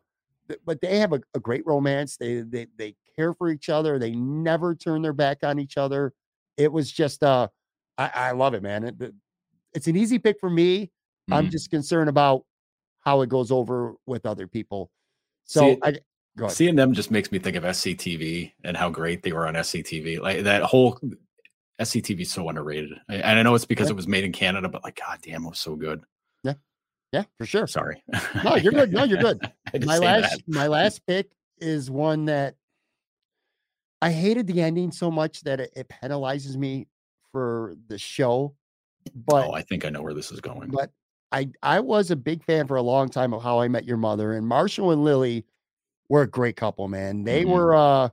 th- 0.48 0.60
but 0.64 0.80
they 0.80 0.98
have 0.98 1.12
a, 1.12 1.20
a 1.34 1.40
great 1.40 1.64
romance. 1.66 2.16
They, 2.16 2.40
they, 2.40 2.66
they 2.76 2.94
care 3.16 3.34
for 3.34 3.50
each 3.50 3.68
other. 3.68 3.98
They 3.98 4.12
never 4.12 4.74
turn 4.74 5.02
their 5.02 5.12
back 5.12 5.38
on 5.42 5.58
each 5.58 5.76
other. 5.76 6.12
It 6.56 6.72
was 6.72 6.90
just, 6.90 7.22
uh, 7.22 7.48
I, 7.98 8.10
I 8.14 8.30
love 8.32 8.54
it, 8.54 8.62
man. 8.62 8.84
It, 8.84 9.00
it- 9.00 9.14
it's 9.74 9.88
an 9.88 9.96
easy 9.96 10.20
pick 10.20 10.38
for 10.38 10.48
me. 10.48 10.92
I'm 11.32 11.48
Mhm. 11.48 11.50
just 11.50 11.68
concerned 11.68 12.08
about 12.08 12.44
how 13.00 13.22
it 13.22 13.28
goes 13.28 13.50
over 13.50 13.94
with 14.06 14.24
other 14.24 14.46
people. 14.46 14.88
So 15.46 15.60
See, 15.74 15.78
I 15.82 15.90
go 16.38 16.44
ahead. 16.44 16.56
Seeing 16.56 16.76
them 16.76 16.92
just 16.92 17.10
makes 17.10 17.32
me 17.32 17.40
think 17.40 17.56
of 17.56 17.64
SCTV 17.64 18.52
and 18.62 18.76
how 18.76 18.88
great 18.88 19.24
they 19.24 19.32
were 19.32 19.48
on 19.48 19.54
SCTV. 19.54 20.20
Like 20.20 20.44
that 20.44 20.62
whole 20.62 21.00
SCTV 21.80 22.20
is 22.20 22.32
so 22.32 22.48
underrated. 22.48 22.92
I- 23.08 23.16
And 23.16 23.38
I 23.38 23.42
know 23.42 23.54
it's 23.56 23.64
because 23.64 23.88
Yeah. 23.88 23.94
it 23.94 23.96
was 23.96 24.06
made 24.06 24.22
in 24.22 24.30
Canada, 24.30 24.68
but 24.68 24.84
like, 24.84 25.00
god 25.04 25.18
damn, 25.22 25.44
it 25.44 25.48
was 25.48 25.58
so 25.58 25.74
good. 25.74 26.02
Yeah, 27.14 27.24
for 27.38 27.46
sure. 27.46 27.66
Sorry. 27.66 28.02
No, 28.44 28.56
you're 28.56 28.72
good. 28.72 28.92
No, 28.92 29.04
you're 29.04 29.18
good. 29.18 29.40
My 29.84 29.98
last 29.98 30.32
that. 30.36 30.42
my 30.48 30.66
last 30.66 31.06
pick 31.06 31.30
is 31.58 31.90
one 31.90 32.24
that 32.26 32.56
I 34.02 34.10
hated 34.10 34.46
the 34.46 34.60
ending 34.60 34.90
so 34.92 35.10
much 35.10 35.40
that 35.42 35.60
it, 35.60 35.72
it 35.76 35.88
penalizes 35.88 36.56
me 36.56 36.88
for 37.32 37.74
the 37.88 37.96
show. 37.98 38.54
But 39.14 39.48
oh, 39.48 39.52
I 39.52 39.62
think 39.62 39.84
I 39.84 39.88
know 39.90 40.02
where 40.02 40.14
this 40.14 40.30
is 40.32 40.40
going. 40.40 40.70
but 40.70 40.90
I 41.32 41.48
I 41.62 41.80
was 41.80 42.10
a 42.10 42.16
big 42.16 42.42
fan 42.44 42.66
for 42.66 42.76
a 42.76 42.82
long 42.82 43.08
time 43.08 43.32
of 43.32 43.42
How 43.42 43.60
I 43.60 43.68
Met 43.68 43.84
Your 43.84 43.96
Mother, 43.96 44.32
and 44.32 44.46
Marshall 44.46 44.90
and 44.90 45.04
Lily 45.04 45.44
were 46.08 46.22
a 46.22 46.28
great 46.30 46.56
couple, 46.56 46.88
man. 46.88 47.24
They 47.24 47.44
Mhm. 47.44 47.50
were 47.50 47.74
uh 47.74 48.08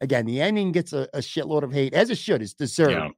again, 0.00 0.26
the 0.26 0.40
ending 0.40 0.72
gets 0.72 0.92
a, 0.92 1.08
a 1.14 1.18
shitload 1.18 1.62
of 1.62 1.72
hate, 1.72 1.92
as 1.94 2.10
it 2.10 2.18
should, 2.18 2.40
it's 2.42 2.54
deserved. 2.54 2.92
yeah. 2.92 3.08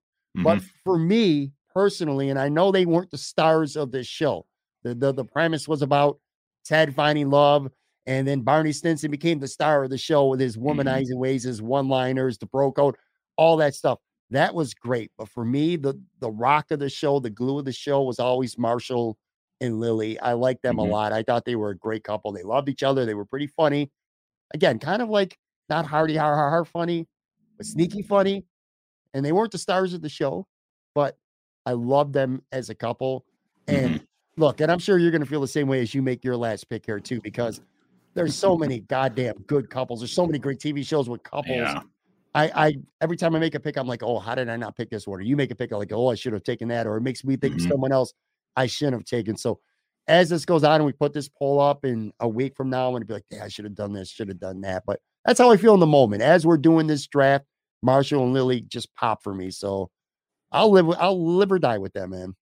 But 0.43 0.59
Mhm. 0.59 0.71
for 0.85 0.99
me 0.99 1.53
personally, 1.75 2.31
and 2.31 2.39
I 2.39 2.49
know 2.49 2.73
they 2.73 2.87
weren't 2.87 3.11
the 3.11 3.19
stars 3.19 3.77
of 3.77 3.91
this 3.93 4.07
show. 4.07 4.47
The, 4.89 4.94
the 4.94 5.12
the 5.12 5.24
premise 5.24 5.69
was 5.69 5.82
about 5.82 6.19
Ted 6.65 6.94
finding 6.94 7.31
love, 7.31 7.70
and 8.06 8.27
then 8.27 8.40
Barney 8.43 8.73
Stinson 8.73 9.10
became 9.10 9.39
the 9.39 9.48
star 9.48 9.85
of 9.85 9.90
the 9.90 9.98
show 9.98 10.27
with 10.28 10.40
his 10.40 10.56
Mm-hmm. 10.56 10.81
womanizing 10.81 11.16
ways, 11.19 11.44
his 11.44 11.60
one-liners, 11.62 12.39
the 12.39 12.47
bro 12.47 12.73
code, 12.73 12.97
all 13.36 13.56
that 13.59 13.74
stuff. 13.74 13.98
That 14.31 14.55
was 14.55 14.74
great. 14.74 15.10
But 15.19 15.28
for 15.28 15.44
me, 15.44 15.77
the 15.77 15.94
the 16.20 16.31
rock 16.31 16.70
of 16.70 16.78
the 16.81 16.90
show, 16.90 17.19
the 17.20 17.31
glue 17.31 17.59
of 17.59 17.65
the 17.65 17.73
show 17.73 18.02
was 18.02 18.19
always 18.19 18.59
Marshall 18.59 19.16
and 19.60 19.81
Lily. 19.81 20.19
I 20.20 20.35
liked 20.35 20.62
them 20.62 20.77
Mhm. 20.77 20.89
a 20.89 20.90
lot. 20.90 21.12
I 21.12 21.23
thought 21.23 21.44
they 21.44 21.56
were 21.56 21.70
a 21.70 21.77
great 21.77 22.05
couple. 22.05 22.31
They 22.32 22.43
loved 22.43 22.69
each 22.69 22.82
other. 22.82 23.05
They 23.06 23.15
were 23.15 23.24
pretty 23.24 23.47
funny. 23.48 23.90
Again, 24.55 24.78
kind 24.78 25.02
of 25.02 25.09
like 25.09 25.39
not 25.69 25.85
hardy 25.86 26.16
har 26.16 26.35
har 26.36 26.51
har 26.51 26.65
funny, 26.65 27.06
but 27.56 27.66
sneaky 27.66 28.02
funny. 28.02 28.44
And 29.15 29.24
they 29.24 29.32
weren't 29.32 29.52
the 29.52 29.59
stars 29.59 29.94
of 29.94 30.02
the 30.02 30.09
show, 30.09 30.47
but 30.94 31.19
I 31.66 31.73
loved 31.73 32.12
them 32.12 32.43
as 32.52 32.69
a 32.70 32.74
couple. 32.74 33.24
And 33.66 33.97
Mm-hmm. 33.97 34.05
Look, 34.39 34.60
and 34.60 34.70
I'm 34.70 34.78
sure 34.78 34.98
you're 34.98 35.10
going 35.10 35.23
to 35.23 35.27
feel 35.28 35.40
the 35.40 35.48
same 35.48 35.69
way 35.69 35.81
as 35.81 35.94
you 35.94 36.02
make 36.02 36.24
your 36.24 36.36
last 36.36 36.69
pick 36.69 36.86
here 36.86 37.01
too, 37.01 37.20
because 37.20 37.60
there's 38.15 38.35
so 38.35 38.56
many 38.56 38.81
goddamn 38.81 39.35
good 39.47 39.69
couples. 39.70 40.01
There's 40.01 40.12
so 40.12 40.27
many 40.27 40.39
great 40.39 40.59
TV 40.59 40.85
shows 40.86 41.09
with 41.09 41.23
couples. 41.23 41.56
Yeah. 41.56 41.81
I, 42.35 42.51
I 42.66 42.74
every 43.01 43.16
time 43.16 43.35
I 43.35 43.39
make 43.39 43.55
a 43.55 43.60
pick, 43.60 43.77
I'm 43.77 43.86
like, 43.86 44.02
oh, 44.02 44.19
how 44.19 44.35
did 44.35 44.48
I 44.48 44.56
not 44.56 44.77
pick 44.77 44.90
this 44.90 45.06
one? 45.06 45.19
Or 45.19 45.23
you 45.23 45.36
make 45.36 45.51
a 45.51 45.55
pick, 45.55 45.73
I'm 45.73 45.78
like, 45.78 45.93
oh, 45.93 46.09
I 46.09 46.15
should 46.15 46.32
have 46.32 46.44
taken 46.44 46.69
that. 46.69 46.86
Or 46.86 46.97
it 46.97 47.02
makes 47.02 47.24
me 47.24 47.36
think 47.36 47.55
Mhm. 47.55 47.65
of 47.65 47.70
someone 47.73 47.93
else 47.93 48.12
I 48.56 48.66
shouldn't 48.66 48.97
have 48.97 49.05
taken. 49.05 49.36
So 49.36 49.60
as 50.06 50.28
this 50.28 50.44
goes 50.44 50.65
on 50.65 50.77
and 50.77 50.85
we 50.85 50.93
put 50.93 51.12
this 51.12 51.28
poll 51.28 51.60
up 51.60 51.85
in 51.85 52.12
a 52.20 52.28
week 52.28 52.56
from 52.56 52.70
now, 52.70 52.86
I'm 52.86 52.94
gonna 52.94 53.05
be 53.05 53.15
like, 53.15 53.24
yeah, 53.31 53.44
I 53.44 53.48
should 53.48 53.65
have 53.65 53.74
done 53.74 53.93
this, 53.93 54.09
should 54.10 54.28
have 54.28 54.40
done 54.40 54.60
that. 54.62 54.85
But 54.86 55.01
that's 55.24 55.39
how 55.39 55.51
I 55.51 55.56
feel 55.56 55.74
in 55.74 55.81
the 55.81 55.86
moment. 55.86 56.23
As 56.23 56.47
we're 56.47 56.59
doing 56.59 56.86
this 56.86 57.06
draft, 57.06 57.44
Marshall 57.82 58.24
and 58.24 58.32
Lily 58.32 58.62
just 58.62 58.94
pop 58.94 59.23
for 59.23 59.35
me. 59.35 59.51
So 59.51 59.90
I'll 60.52 60.70
live 60.70 60.86
with 60.86 60.98
I'll 60.98 61.36
live 61.36 61.52
or 61.52 61.59
die 61.59 61.78
with 61.78 61.93
them, 61.93 62.10
man. 62.10 62.35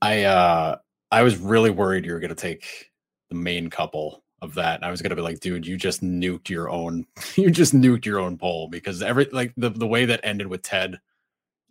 I 0.00 0.24
uh 0.24 0.76
I 1.10 1.22
was 1.22 1.36
really 1.36 1.70
worried 1.70 2.04
you 2.04 2.12
were 2.12 2.20
gonna 2.20 2.34
take 2.34 2.90
the 3.30 3.34
main 3.36 3.70
couple 3.70 4.22
of 4.42 4.54
that. 4.54 4.76
And 4.76 4.84
I 4.84 4.90
was 4.90 5.00
gonna 5.02 5.14
be 5.16 5.22
like, 5.22 5.40
dude, 5.40 5.66
you 5.66 5.76
just 5.76 6.02
nuked 6.02 6.48
your 6.48 6.68
own 6.68 7.06
you 7.36 7.50
just 7.50 7.74
nuked 7.74 8.04
your 8.04 8.18
own 8.18 8.36
poll 8.38 8.68
because 8.68 9.02
every 9.02 9.26
like 9.32 9.52
the, 9.56 9.70
the 9.70 9.86
way 9.86 10.04
that 10.06 10.20
ended 10.24 10.46
with 10.46 10.62
Ted 10.62 11.00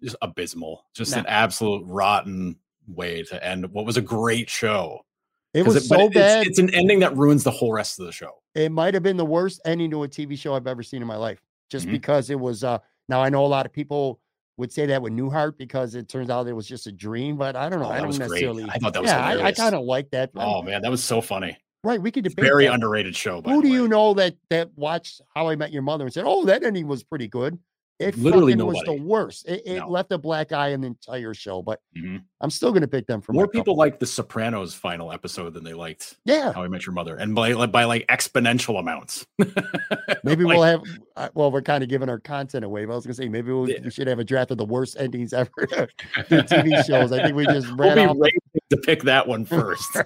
is 0.01 0.15
abysmal. 0.21 0.85
Just 0.93 1.15
an 1.15 1.25
absolute 1.27 1.83
rotten 1.85 2.57
way 2.87 3.23
to 3.23 3.45
end 3.45 3.69
what 3.71 3.85
was 3.85 3.97
a 3.97 4.01
great 4.01 4.49
show. 4.49 5.05
It 5.53 5.65
was 5.65 5.75
but 5.75 5.83
so 5.83 5.95
it's- 6.07 6.13
bad. 6.13 6.47
It's, 6.47 6.59
an 6.59 6.73
ending 6.73 6.99
that 6.99 7.15
ruins 7.15 7.43
the 7.43 7.51
whole 7.51 7.71
rest 7.71 7.99
of 7.99 8.05
the 8.07 8.11
show. 8.11 8.41
it 8.55 8.71
might 8.71 8.93
have 8.95 9.03
been 9.03 9.17
the 9.17 9.25
worst 9.25 9.61
ending 9.65 9.91
to 9.91 10.03
a 10.03 10.07
TV 10.07 10.37
show 10.37 10.55
I've 10.55 10.67
ever 10.67 10.83
seen 10.83 11.01
in 11.01 11.07
my 11.07 11.15
life, 11.15 11.41
just 11.69 11.87
Mhm. 11.87 11.91
because 11.91 12.29
it 12.29 12.39
was. 12.39 12.63
uh 12.63 12.79
Now 13.07 13.21
I 13.21 13.29
know 13.29 13.45
a 13.45 13.47
lot 13.47 13.65
of 13.65 13.71
people 13.73 14.19
would 14.57 14.71
say 14.71 14.85
that 14.85 15.01
with 15.01 15.13
Newhart 15.13 15.57
because 15.57 15.95
it 15.95 16.07
turns 16.07 16.29
out 16.29 16.47
it 16.47 16.53
was 16.53 16.67
just 16.67 16.87
a 16.87 16.91
dream, 16.91 17.37
but 17.37 17.55
I 17.55 17.69
don't 17.69 17.79
know. 17.79 17.87
Oh, 17.87 17.91
I 17.91 17.97
don't 17.97 18.07
was 18.07 18.17
great. 18.17 18.29
necessarily. 18.29 18.65
I 18.69 18.77
thought 18.77 18.93
that 18.93 19.01
was 19.01 19.11
yeah, 19.11 19.25
I, 19.25 19.45
I 19.45 19.51
kind 19.51 19.75
of 19.75 19.83
like 19.83 20.09
that. 20.11 20.31
Oh 20.35 20.61
man, 20.61 20.81
that 20.81 20.91
was 20.91 21.03
so 21.03 21.21
funny. 21.21 21.57
right, 21.83 22.01
we 22.01 22.11
could 22.11 22.23
debate. 22.23 22.43
Very 22.43 22.65
that. 22.65 22.73
underrated 22.73 23.15
show. 23.15 23.41
Who 23.41 23.61
do 23.61 23.67
you 23.67 23.87
know 23.87 24.13
that 24.15 24.35
that 24.49 24.69
watched 24.75 25.21
How 25.35 25.47
I 25.49 25.55
Met 25.55 25.71
Your 25.71 25.81
Mother 25.81 26.05
and 26.05 26.13
said, 26.13 26.25
"Oh, 26.27 26.45
that 26.45 26.63
ending 26.63 26.87
was 26.87 27.03
pretty 27.03 27.27
good"? 27.27 27.57
It 27.99 28.17
Literally 28.17 28.55
was 28.55 28.81
the 28.85 28.93
worst. 28.93 29.47
It, 29.47 29.61
it 29.65 29.79
No. 29.79 29.87
left 29.87 30.11
a 30.11 30.17
black 30.17 30.51
eye 30.51 30.69
in 30.69 30.81
the 30.81 30.87
entire 30.87 31.33
show. 31.33 31.61
But 31.61 31.79
Mhm. 31.95 32.23
I'm 32.41 32.49
still 32.49 32.71
going 32.71 32.81
to 32.81 32.87
pick 32.87 33.05
them 33.07 33.21
for 33.21 33.33
More 33.33 33.47
people 33.47 33.75
liked 33.77 33.99
the 33.99 34.05
Sopranos 34.07 34.73
final 34.73 35.11
episode 35.11 35.53
than 35.53 35.63
they 35.63 35.73
liked 35.75 36.17
Yeah, 36.25 36.51
How 36.53 36.63
I 36.63 36.67
Met 36.67 36.85
Your 36.85 36.93
Mother, 36.93 37.15
and 37.15 37.35
by 37.35 37.53
like 37.53 37.71
by 37.71 37.83
like 37.85 38.05
exponential 38.07 38.79
amounts. 38.79 39.25
maybe 40.23 40.43
Like, 40.43 40.53
we'll 40.55 40.63
have. 40.63 40.81
uh, 41.15 41.29
Well, 41.33 41.51
we're 41.51 41.61
kind 41.61 41.83
of 41.83 41.89
giving 41.89 42.09
our 42.09 42.19
content 42.19 42.65
away. 42.65 42.85
But 42.85 42.93
I 42.93 42.95
was 42.95 43.05
going 43.05 43.15
to 43.15 43.21
say 43.21 43.29
maybe 43.29 43.51
we'll, 43.51 43.69
Yeah. 43.69 43.79
we 43.83 43.91
should 43.91 44.07
have 44.07 44.19
a 44.19 44.23
draft 44.23 44.51
of 44.51 44.57
the 44.57 44.65
worst 44.65 44.97
endings 44.99 45.31
ever 45.33 45.49
to 45.69 45.87
TV 46.29 46.83
shows. 46.85 47.11
I 47.11 47.23
think 47.23 47.35
we 47.35 47.45
just 47.45 47.67
We'll 47.77 47.95
ran 47.95 47.97
be 47.97 48.05
off. 48.05 48.31
to 48.71 48.77
pick 48.77 49.03
that 49.03 49.27
one 49.27 49.45
first. 49.45 49.95
All 49.95 50.03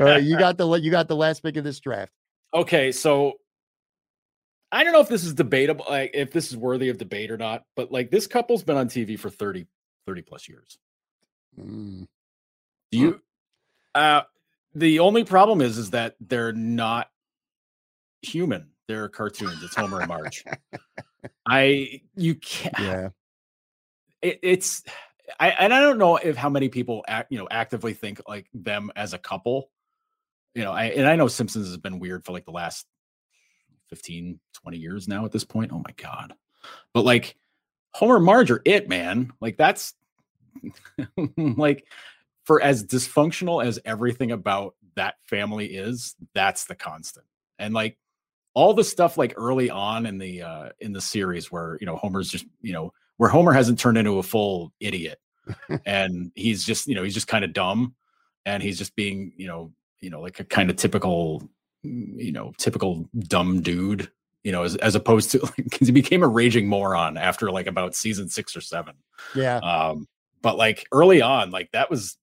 right, 0.00 0.22
you 0.22 0.36
got 0.38 0.58
the 0.58 0.68
you 0.74 0.90
got 0.90 1.08
the 1.08 1.16
last 1.16 1.42
pick 1.42 1.56
of 1.56 1.64
this 1.64 1.78
draft. 1.80 2.12
okay, 2.52 2.90
so 2.92 3.34
I 4.74 4.82
don't 4.82 4.92
know 4.92 5.00
if 5.00 5.08
this 5.08 5.22
is 5.22 5.34
debatable, 5.34 5.86
like 5.88 6.10
if 6.14 6.32
this 6.32 6.50
is 6.50 6.56
worthy 6.56 6.88
of 6.88 6.98
debate 6.98 7.30
or 7.30 7.36
not, 7.36 7.62
but 7.76 7.92
like 7.92 8.10
this 8.10 8.26
couple's 8.26 8.64
been 8.64 8.76
on 8.76 8.88
TV 8.88 9.16
for 9.16 9.30
30, 9.30 9.66
30 10.04 10.22
plus 10.22 10.48
years. 10.48 10.78
Mm, 11.58 12.08
Do 12.90 12.98
you 12.98 13.20
uh 13.94 14.22
the 14.74 14.98
only 14.98 15.22
problem 15.22 15.60
is 15.60 15.78
is 15.78 15.90
that 15.90 16.16
they're 16.20 16.52
not 16.52 17.08
human. 18.22 18.70
They're 18.88 19.08
cartoons. 19.08 19.62
It's 19.62 19.76
Homer 19.76 20.00
and 20.00 20.08
Marge. 20.08 20.44
I 21.46 22.00
you 22.16 22.34
can't 22.34 22.74
yeah, 22.80 23.08
it, 24.22 24.40
it's 24.42 24.82
I 25.38 25.50
and 25.50 25.72
I 25.72 25.80
don't 25.80 25.98
know 25.98 26.16
if 26.16 26.36
how 26.36 26.48
many 26.48 26.68
people 26.68 27.04
act, 27.06 27.30
you 27.30 27.38
know 27.38 27.46
actively 27.48 27.94
think 27.94 28.20
like 28.26 28.48
them 28.52 28.90
as 28.96 29.12
a 29.12 29.18
couple. 29.18 29.70
You 30.56 30.64
know, 30.64 30.72
I 30.72 30.86
and 30.86 31.06
I 31.06 31.14
know 31.14 31.28
Simpsons 31.28 31.68
has 31.68 31.76
been 31.76 32.00
weird 32.00 32.24
for 32.24 32.32
like 32.32 32.44
the 32.44 32.50
last 32.50 32.86
15, 33.88 34.38
20 34.52 34.78
years 34.78 35.08
now 35.08 35.24
at 35.24 35.32
this 35.32 35.44
point. 35.44 35.72
Oh 35.72 35.82
my 35.84 35.94
god. 35.96 36.34
But 36.92 37.04
like 37.04 37.36
Homer 37.92 38.16
and 38.16 38.24
Marge 38.24 38.50
are 38.50 38.62
it, 38.64 38.88
man. 38.88 39.32
Like 39.40 39.56
that's 39.56 39.94
like 41.36 41.86
for 42.44 42.60
as 42.60 42.84
dysfunctional 42.84 43.64
as 43.64 43.78
everything 43.84 44.32
about 44.32 44.74
that 44.96 45.16
family 45.22 45.66
is, 45.66 46.14
that's 46.34 46.64
the 46.64 46.74
constant. 46.74 47.26
And 47.58 47.74
like 47.74 47.98
all 48.54 48.72
the 48.72 48.84
stuff 48.84 49.18
like 49.18 49.34
early 49.36 49.68
on 49.68 50.06
in 50.06 50.18
the 50.18 50.42
uh 50.42 50.68
in 50.80 50.92
the 50.92 51.00
series 51.00 51.50
where 51.50 51.76
you 51.80 51.86
know 51.86 51.96
Homer's 51.96 52.28
just 52.28 52.46
you 52.62 52.72
know 52.72 52.92
where 53.16 53.30
Homer 53.30 53.52
hasn't 53.52 53.78
turned 53.78 53.98
into 53.98 54.18
a 54.18 54.22
full 54.22 54.72
idiot 54.80 55.18
and 55.86 56.32
he's 56.34 56.64
just 56.64 56.86
you 56.86 56.94
know 56.94 57.02
he's 57.02 57.14
just 57.14 57.28
kind 57.28 57.44
of 57.44 57.52
dumb 57.52 57.94
and 58.46 58.62
he's 58.62 58.78
just 58.78 58.94
being 58.96 59.32
you 59.36 59.46
know 59.46 59.72
you 60.00 60.10
know 60.10 60.20
like 60.20 60.40
a 60.40 60.44
kind 60.44 60.70
of 60.70 60.76
typical 60.76 61.42
you 61.84 62.32
know 62.32 62.52
typical 62.58 63.08
dumb 63.18 63.60
dude 63.60 64.10
you 64.42 64.50
know 64.52 64.62
as, 64.62 64.76
as 64.76 64.94
opposed 64.94 65.30
to 65.30 65.40
like 65.58 65.78
he 65.78 65.92
became 65.92 66.22
a 66.22 66.28
raging 66.28 66.66
moron 66.66 67.16
after 67.16 67.50
like 67.50 67.66
about 67.66 67.94
season 67.94 68.28
six 68.28 68.56
or 68.56 68.60
seven 68.60 68.94
Yeah. 69.34 69.58
um 69.58 70.08
but 70.42 70.56
like 70.56 70.86
early 70.92 71.20
on 71.22 71.50
like 71.50 71.70
that 71.72 71.90
was 71.90 72.16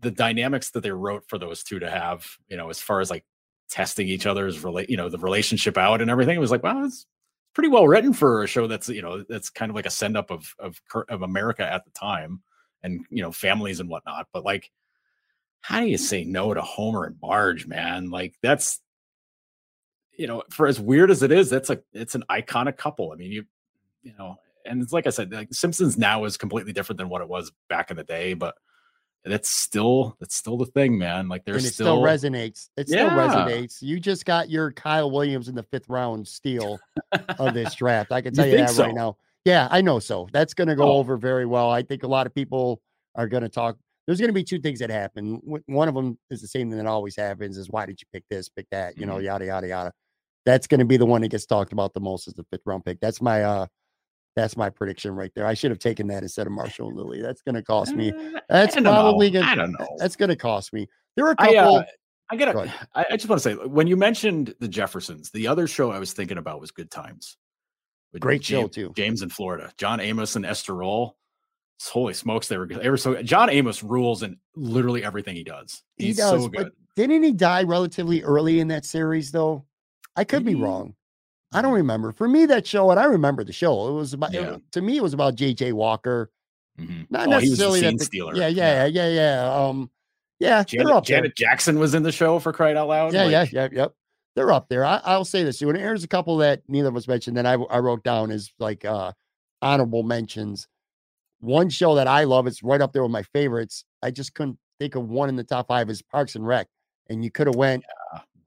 the 0.00 0.10
dynamics 0.10 0.70
that 0.70 0.82
they 0.82 0.90
wrote 0.90 1.24
for 1.28 1.38
those 1.38 1.62
two 1.62 1.78
to 1.78 1.88
have 1.90 2.26
you 2.48 2.56
know 2.56 2.70
as 2.70 2.80
far 2.80 3.00
as 3.00 3.10
like 3.10 3.24
testing 3.70 4.08
each 4.08 4.26
other's 4.26 4.62
relate 4.64 4.90
you 4.90 4.96
know 4.96 5.08
the 5.08 5.18
relationship 5.18 5.78
out 5.78 6.00
and 6.02 6.10
everything 6.10 6.36
it 6.36 6.40
was 6.40 6.50
like 6.50 6.62
wow 6.62 6.84
it's 6.84 7.06
pretty 7.54 7.68
well 7.68 7.86
written 7.86 8.12
for 8.12 8.42
a 8.42 8.46
show 8.46 8.66
that's 8.66 8.88
you 8.88 9.02
know 9.02 9.22
that's 9.28 9.48
kind 9.50 9.70
of 9.70 9.76
like 9.76 9.86
a 9.86 9.90
send 9.90 10.16
up 10.16 10.30
of 10.30 10.54
of 10.58 10.80
cur- 10.90 11.06
of 11.08 11.22
america 11.22 11.70
at 11.70 11.84
the 11.84 11.90
time 11.92 12.42
and 12.82 13.04
you 13.10 13.22
know 13.22 13.30
families 13.30 13.78
and 13.80 13.88
whatnot 13.88 14.26
but 14.32 14.44
like 14.44 14.70
how 15.62 15.80
do 15.80 15.86
you 15.86 15.96
say 15.98 16.24
no 16.24 16.52
to 16.52 16.60
homer 16.60 17.04
and 17.04 17.16
Marge, 17.22 17.66
man 17.66 18.10
like 18.10 18.34
that's 18.42 18.80
you 20.16 20.26
know 20.26 20.42
for 20.50 20.66
as 20.66 20.78
weird 20.78 21.10
as 21.10 21.22
it 21.22 21.32
is 21.32 21.48
that's 21.48 21.70
a 21.70 21.80
it's 21.92 22.14
an 22.14 22.24
iconic 22.30 22.76
couple 22.76 23.12
i 23.12 23.16
mean 23.16 23.32
you 23.32 23.44
you 24.02 24.12
know 24.18 24.36
and 24.66 24.82
it's 24.82 24.92
like 24.92 25.06
i 25.06 25.10
said 25.10 25.32
like 25.32 25.48
simpsons 25.52 25.96
now 25.96 26.24
is 26.24 26.36
completely 26.36 26.72
different 26.72 26.98
than 26.98 27.08
what 27.08 27.22
it 27.22 27.28
was 27.28 27.50
back 27.68 27.90
in 27.90 27.96
the 27.96 28.04
day 28.04 28.34
but 28.34 28.54
that's 29.24 29.50
still 29.50 30.16
that's 30.20 30.34
still 30.34 30.56
the 30.58 30.66
thing 30.66 30.98
man 30.98 31.28
like 31.28 31.44
there's 31.44 31.64
it 31.64 31.74
still, 31.74 31.96
still, 31.96 32.02
resonates. 32.02 32.68
It 32.76 32.88
still 32.88 33.08
resonates. 33.10 33.80
You 33.80 34.00
just 34.00 34.24
got 34.24 34.50
your 34.50 34.72
Kyle 34.72 35.10
Williams 35.12 35.48
in 35.48 35.54
the 35.54 35.62
fifth 35.62 35.88
round 35.88 36.26
steal 36.26 36.80
of 37.38 37.54
this 37.54 37.72
draft. 37.76 38.10
I 38.10 38.20
can 38.20 38.34
tell 38.34 38.46
you, 38.46 38.56
think 38.56 38.66
that 38.66 38.74
so? 38.74 38.82
right 38.84 38.94
now. 38.94 39.16
Yeah, 39.44 39.68
I 39.70 39.80
know 39.80 40.00
so. 40.00 40.28
That's 40.32 40.54
going 40.54 40.66
to 40.68 40.74
go 40.74 40.84
Oh. 40.90 40.96
over 40.98 41.16
very 41.16 41.46
well. 41.46 41.70
I 41.70 41.82
think 41.82 42.02
a 42.02 42.08
lot 42.08 42.26
of 42.26 42.34
people 42.34 42.82
are 43.14 43.28
going 43.28 43.44
to 43.44 43.48
talk. 43.48 43.76
There's 44.06 44.18
going 44.18 44.28
to 44.30 44.34
be 44.34 44.42
two 44.44 44.58
things 44.58 44.80
that 44.80 44.90
happen. 44.90 45.40
One 45.66 45.88
of 45.88 45.94
them 45.94 46.18
is 46.30 46.40
the 46.40 46.48
same 46.48 46.68
thing 46.68 46.78
that 46.78 46.86
always 46.86 47.16
happens: 47.16 47.56
is 47.56 47.70
why 47.70 47.86
did 47.86 48.00
you 48.00 48.06
pick 48.12 48.24
this, 48.30 48.48
pick 48.48 48.66
that? 48.70 48.98
You 48.98 49.06
know, 49.06 49.16
Mhm. 49.16 49.24
yada 49.24 49.46
yada 49.46 49.68
yada. 49.68 49.92
That's 50.44 50.66
going 50.66 50.80
to 50.80 50.84
be 50.86 50.96
the 50.96 51.06
one 51.06 51.20
that 51.22 51.28
gets 51.28 51.46
talked 51.46 51.72
about 51.72 51.94
the 51.94 52.00
most 52.00 52.26
as 52.26 52.34
the 52.34 52.44
fifth 52.50 52.62
round 52.66 52.84
pick. 52.84 52.98
That's 53.00 53.22
my 53.22 53.44
uh, 53.44 53.66
that's 54.34 54.56
my 54.56 54.70
prediction 54.70 55.14
right 55.14 55.30
there. 55.36 55.46
I 55.46 55.54
should 55.54 55.70
have 55.70 55.78
taken 55.78 56.08
that 56.08 56.22
instead 56.22 56.46
of 56.46 56.52
Marshall 56.52 56.88
and 56.88 56.96
Lily. 56.96 57.22
That's 57.22 57.42
going 57.42 57.54
to 57.56 57.62
cost 57.62 57.94
me. 57.94 58.10
Uh, 58.12 58.40
That's 58.48 58.76
I 58.76 58.80
probably 58.80 59.30
gonna. 59.30 59.46
I 59.46 59.54
don't 59.54 59.72
know. 59.78 59.86
That's 59.98 60.16
going 60.16 60.30
to 60.30 60.36
cost 60.36 60.72
me. 60.72 60.88
There 61.16 61.26
are 61.26 61.32
a 61.32 61.36
I, 61.38 61.54
couple. 61.54 61.76
uh, 61.76 61.84
I 62.30 62.36
Go 62.36 62.46
gotta. 62.52 62.72
I, 62.94 63.06
I 63.10 63.16
just 63.16 63.28
want 63.28 63.40
to 63.42 63.48
say, 63.50 63.54
when 63.54 63.86
you 63.86 63.96
mentioned 63.96 64.54
the 64.58 64.68
Jeffersons, 64.68 65.30
the 65.30 65.46
other 65.46 65.66
show 65.68 65.92
I 65.92 65.98
was 65.98 66.12
thinking 66.12 66.38
about 66.38 66.60
was 66.60 66.70
Good 66.72 66.90
Times. 66.90 67.36
Great 68.18 68.42
show, 68.44 68.66
too. 68.68 68.92
James 68.96 69.22
in 69.22 69.28
Florida, 69.28 69.70
John 69.78 70.00
Amos 70.00 70.34
and 70.36 70.44
Esther 70.44 70.74
Rolle. 70.74 71.16
Holy 71.88 72.14
smokes, 72.14 72.48
they 72.48 72.56
were 72.58 72.66
good. 72.66 72.82
They 72.82 72.90
were 72.90 72.96
so. 72.96 73.22
John 73.22 73.50
Amos 73.50 73.82
rules 73.82 74.22
in 74.22 74.36
literally 74.56 75.04
everything 75.04 75.34
he 75.36 75.44
does. 75.44 75.82
He 75.96 76.12
does, 76.12 76.42
so 76.44 76.48
but 76.48 76.64
good. 76.64 76.72
Didn't 76.96 77.22
he 77.22 77.32
die 77.32 77.62
relatively 77.62 78.22
early 78.22 78.60
in 78.60 78.68
that 78.68 78.84
series, 78.84 79.32
though? 79.32 79.64
I 80.16 80.24
could 80.24 80.44
be 80.44 80.52
Did 80.52 80.58
he? 80.58 80.64
wrong. 80.64 80.94
I 81.54 81.62
don't 81.62 81.72
remember. 81.72 82.12
For 82.12 82.28
me, 82.28 82.46
that 82.46 82.66
show, 82.66 82.90
and 82.90 83.00
I 83.00 83.04
remember 83.04 83.44
the 83.44 83.52
show. 83.52 83.88
It 83.88 83.92
was 83.92 84.12
about 84.14 84.32
Yeah. 84.32 84.52
wa- 84.52 84.58
to 84.72 84.82
me. 84.82 84.96
It 84.98 85.02
was 85.02 85.14
about 85.14 85.34
J.J. 85.34 85.72
Walker. 85.72 86.30
Mhm. 86.80 87.06
Not 87.10 87.28
Oh, 87.28 87.30
he 87.32 87.34
was 87.36 87.42
necessarily 87.50 87.80
that 87.80 87.88
scene 87.88 87.96
the- 87.98 88.04
stealer. 88.04 88.34
Yeah, 88.34 88.48
yeah, 88.48 88.86
yeah, 88.86 89.08
yeah. 89.08 89.54
Um, 89.54 89.90
yeah, 90.38 90.56
they're 90.56 90.64
Janet, 90.64 90.92
up 90.92 91.06
there. 91.06 91.18
Janet 91.18 91.36
Jackson 91.36 91.78
was 91.78 91.94
in 91.94 92.02
the 92.02 92.12
show 92.12 92.38
for 92.38 92.52
crying 92.52 92.76
out 92.76 92.88
loud. 92.88 93.12
Yeah, 93.12 93.24
like, 93.24 93.52
yeah, 93.52 93.68
yeah, 93.72 93.80
yep. 93.82 93.94
They're 94.34 94.50
up 94.52 94.68
there. 94.70 94.84
I, 94.84 95.00
I'll 95.04 95.26
say 95.26 95.44
this 95.44 95.58
too. 95.58 95.68
And 95.68 95.76
here's 95.78 96.04
a 96.04 96.08
couple 96.08 96.38
that 96.38 96.62
neither 96.68 96.88
of 96.88 96.96
us 96.96 97.06
mentioned 97.06 97.36
that 97.36 97.44
I, 97.44 97.52
I 97.54 97.78
wrote 97.80 98.02
down 98.02 98.30
as 98.30 98.50
like 98.58 98.84
uh 98.86 99.12
honorable 99.60 100.02
mentions. 100.04 100.68
One 101.42 101.68
show 101.68 101.96
that 101.96 102.06
I 102.06 102.22
love, 102.22 102.46
it's 102.46 102.62
right 102.62 102.80
up 102.80 102.92
there 102.92 103.02
with 103.02 103.10
my 103.10 103.24
favorites. 103.24 103.84
I 104.00 104.12
just 104.12 104.32
couldn't 104.34 104.58
think 104.78 104.94
of 104.94 105.08
one 105.08 105.28
in 105.28 105.34
the 105.34 105.42
top 105.42 105.66
five 105.66 105.90
is 105.90 106.00
Parks 106.00 106.36
and 106.36 106.46
Rec. 106.46 106.68
And 107.10 107.24
you 107.24 107.32
could 107.32 107.48
have 107.48 107.56
went. 107.56 107.84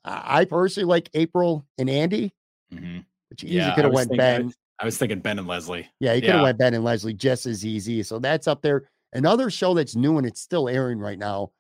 I 0.05 0.39
I 0.41 0.45
personally 0.45 0.87
like 0.87 1.09
April 1.13 1.65
and 1.77 1.89
Andy, 1.89 2.31
mhm. 2.73 3.03
but 3.29 3.43
you 3.43 3.47
easily 3.49 3.57
Yeah, 3.59 3.75
could 3.75 3.83
I 3.85 3.87
have 3.87 3.91
was 3.91 3.95
went 3.97 4.09
thinking- 4.11 4.47
Ben. 4.47 4.53
I 4.79 4.85
was 4.85 4.97
thinking 4.97 5.19
Ben 5.19 5.39
and 5.39 5.47
Leslie. 5.47 5.89
Yeah, 5.99 6.13
you 6.13 6.21
could 6.21 6.29
have 6.31 6.39
Yeah. 6.39 6.43
went 6.43 6.57
Ben 6.57 6.73
and 6.73 6.83
Leslie 6.85 7.13
just 7.13 7.45
as 7.45 7.65
easy. 7.65 8.01
So 8.03 8.17
that's 8.19 8.47
up 8.47 8.61
there. 8.61 8.87
Another 9.13 9.49
show 9.49 9.73
that's 9.73 9.95
new 9.95 10.17
and 10.17 10.25
it's 10.27 10.39
still 10.41 10.69
airing 10.69 10.99
right 10.99 11.19
now. 11.19 11.51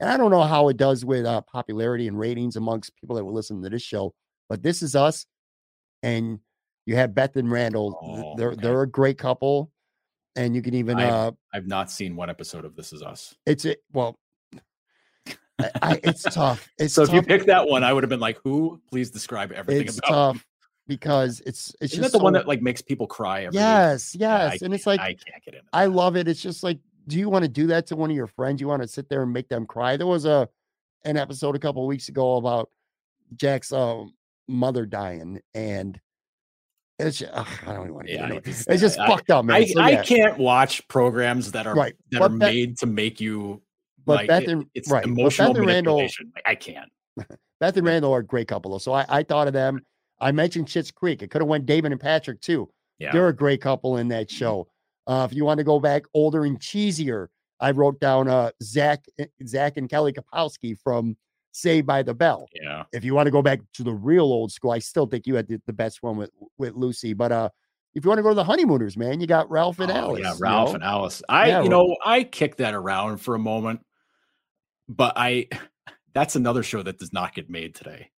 And 0.00 0.08
I 0.10 0.16
don't 0.16 0.30
know 0.30 0.42
how 0.42 0.68
it 0.68 0.76
does 0.76 1.04
with 1.04 1.24
uh, 1.24 1.40
popularity 1.42 2.06
and 2.08 2.18
ratings 2.18 2.56
amongst 2.56 2.94
people 2.96 3.16
that 3.16 3.24
will 3.24 3.32
listen 3.32 3.62
to 3.62 3.70
this 3.70 3.82
show, 3.82 4.12
but 4.48 4.62
this 4.62 4.82
is 4.82 4.94
us. 4.96 5.26
And 6.02 6.38
you 6.86 6.96
have 6.96 7.14
Beth 7.14 7.36
and 7.36 7.50
Randall. 7.50 7.98
Oh, 8.02 8.36
they're 8.36 8.52
okay. 8.52 8.60
they're 8.62 8.82
a 8.82 8.88
great 8.90 9.18
couple. 9.18 9.70
And 10.36 10.54
you 10.56 10.62
can 10.62 10.74
even 10.74 10.98
I've- 10.98 11.10
uh 11.10 11.30
I've 11.52 11.66
not 11.66 11.90
seen 11.90 12.16
one 12.16 12.28
episode 12.30 12.64
of 12.64 12.74
This 12.76 12.92
Is 12.92 13.02
Us. 13.02 13.34
it's 13.46 13.64
it 13.64 13.82
well 13.92 14.16
I, 15.58 15.70
I, 15.82 16.00
it's 16.02 16.22
tough. 16.22 16.68
It's 16.78 16.94
So 16.94 17.02
if 17.02 17.12
you 17.12 17.22
picked 17.22 17.46
that 17.46 17.68
one, 17.68 17.84
I 17.84 17.92
would 17.92 18.02
have 18.02 18.10
been 18.10 18.18
like, 18.20 18.38
"Who? 18.42 18.80
Please 18.90 19.10
describe 19.10 19.52
everything 19.52 19.86
it's 19.86 19.98
about." 19.98 20.08
them." 20.10 20.34
tough 20.36 20.46
because 20.88 21.40
it's 21.46 21.74
it's 21.80 21.92
Isn't 21.92 22.02
just 22.02 22.12
the 22.12 22.18
one 22.18 22.32
that 22.34 22.48
like 22.48 22.60
makes 22.60 22.82
people 22.82 23.06
cry 23.06 23.40
every 23.44 23.50
week? 23.50 23.54
yes, 23.60 24.14
I 24.16 24.18
yes. 24.20 24.62
and 24.62 24.74
it's 24.74 24.86
like 24.86 25.00
I 25.00 25.14
can't 25.14 25.44
get 25.44 25.54
into. 25.54 25.66
I 25.72 25.86
love 25.86 26.16
it. 26.16 26.26
It's 26.28 26.42
just 26.42 26.62
like, 26.64 26.78
do 27.06 27.18
you 27.18 27.28
want 27.28 27.44
to 27.44 27.48
do 27.48 27.68
that 27.68 27.86
to 27.86 27.96
one 27.96 28.10
of 28.10 28.16
your 28.16 28.26
friends? 28.26 28.60
You 28.60 28.66
want 28.68 28.82
to 28.82 28.88
sit 28.88 29.08
there 29.08 29.22
and 29.22 29.32
make 29.32 29.48
them 29.48 29.64
cry? 29.64 29.96
There 29.96 30.06
was 30.08 30.24
a 30.24 30.48
an 31.04 31.16
episode 31.16 31.54
a 31.54 31.58
couple 31.60 31.82
of 31.82 31.88
weeks 31.88 32.08
ago 32.08 32.36
about 32.36 32.68
Jack's 33.36 33.72
um, 33.72 34.12
mother 34.48 34.84
dying, 34.86 35.40
and 35.54 36.00
it's 36.98 37.18
ju- 37.18 37.26
ugh, 37.32 37.46
I 37.66 37.72
don't 37.72 37.82
even 37.82 37.94
want 37.94 38.06
to 38.06 38.12
Yeah, 38.12 38.32
it. 38.32 38.44
just- 38.44 38.68
It's 38.68 38.80
just 38.80 38.98
I- 38.98 39.06
fucked 39.06 39.30
up, 39.30 39.44
man. 39.44 39.56
I, 39.56 39.64
So, 39.66 39.80
I 39.80 39.96
can't 39.96 40.38
watch 40.38 40.86
programs 40.88 41.52
that 41.52 41.66
are 41.66 41.74
Right, 41.74 41.94
that 42.10 42.18
but 42.20 42.30
are 42.30 42.36
Beth- 42.36 42.52
made 42.52 42.78
to 42.78 42.86
make 42.86 43.20
you 43.20 43.62
but 44.06 44.16
like 44.16 44.28
Beth 44.28 44.42
it- 44.42 44.48
and- 44.50 44.66
it's 44.74 44.90
right, 44.90 45.02
Beth 45.02 45.08
emotional 45.18 45.56
and 45.56 45.66
Randall- 45.66 45.96
Like, 45.98 46.12
I 46.46 46.54
can't. 46.54 46.90
Beth 47.60 47.76
and 47.76 47.86
Randall 47.86 48.12
are 48.14 48.18
a 48.20 48.24
great 48.26 48.48
couple, 48.48 48.72
though. 48.72 48.78
So 48.78 48.92
I, 48.92 49.06
I 49.08 49.22
thought 49.22 49.46
of 49.46 49.52
them. 49.52 49.80
I 50.20 50.30
mentioned 50.32 50.66
Schitt's 50.66 50.90
Creek. 50.90 51.22
It 51.22 51.30
could 51.30 51.40
have 51.40 51.48
went 51.48 51.66
David 51.66 51.92
and 51.92 52.00
Patrick 52.00 52.40
too. 52.40 52.70
Yeah. 52.98 53.12
They're 53.12 53.28
a 53.28 53.34
great 53.36 53.60
couple 53.60 53.96
in 53.96 54.08
that 54.08 54.30
show. 54.30 54.68
Uh, 55.06 55.26
if 55.30 55.36
you 55.36 55.44
want 55.44 55.58
to 55.58 55.64
go 55.64 55.80
back 55.80 56.04
older 56.14 56.44
and 56.44 56.58
cheesier, 56.60 57.28
I 57.60 57.70
wrote 57.72 57.98
down 58.00 58.28
uh, 58.28 58.50
Zach, 58.62 59.04
Zach 59.46 59.76
and 59.76 59.88
Kelly 59.88 60.12
Kapowski 60.12 60.76
from 60.78 61.16
Saved 61.56 61.86
by 61.86 62.02
the 62.02 62.12
Bell. 62.14 62.48
yeah. 62.60 62.82
if 62.92 63.04
you 63.04 63.14
want 63.14 63.26
to 63.28 63.30
go 63.30 63.40
back 63.40 63.60
to 63.74 63.84
the 63.84 63.92
real 63.92 64.24
old 64.24 64.50
school, 64.50 64.72
I 64.72 64.80
still 64.80 65.06
think 65.06 65.24
you 65.24 65.36
had 65.36 65.46
the, 65.46 65.60
the 65.68 65.72
best 65.72 66.02
one 66.02 66.16
with 66.16 66.30
with 66.58 66.74
Lucy. 66.74 67.12
But 67.12 67.30
uh, 67.30 67.48
if 67.94 68.04
you 68.04 68.08
want 68.08 68.18
to 68.18 68.22
go 68.24 68.30
to 68.30 68.34
the 68.34 68.42
honeymooners, 68.42 68.96
man, 68.96 69.20
you 69.20 69.28
got 69.28 69.48
Ralph 69.48 69.78
and 69.78 69.88
Oh, 69.92 69.94
Alice. 69.94 70.20
yeah, 70.22 70.32
you 70.34 70.38
Ralph 70.40 70.70
know? 70.70 70.74
and 70.74 70.82
Alice. 70.84 71.22
I, 71.28 71.46
Yeah, 71.48 71.62
you 71.62 71.68
know, 71.68 71.96
I 72.04 72.24
kicked 72.24 72.58
that 72.58 72.74
around 72.74 73.18
for 73.18 73.36
a 73.36 73.38
moment, 73.38 73.80
but 74.88 75.12
I, 75.16 75.46
that's 76.12 76.34
another 76.34 76.64
show 76.64 76.82
that 76.82 76.98
does 76.98 77.12
not 77.12 77.34
get 77.34 77.48
made 77.48 77.74
today. 77.76 78.10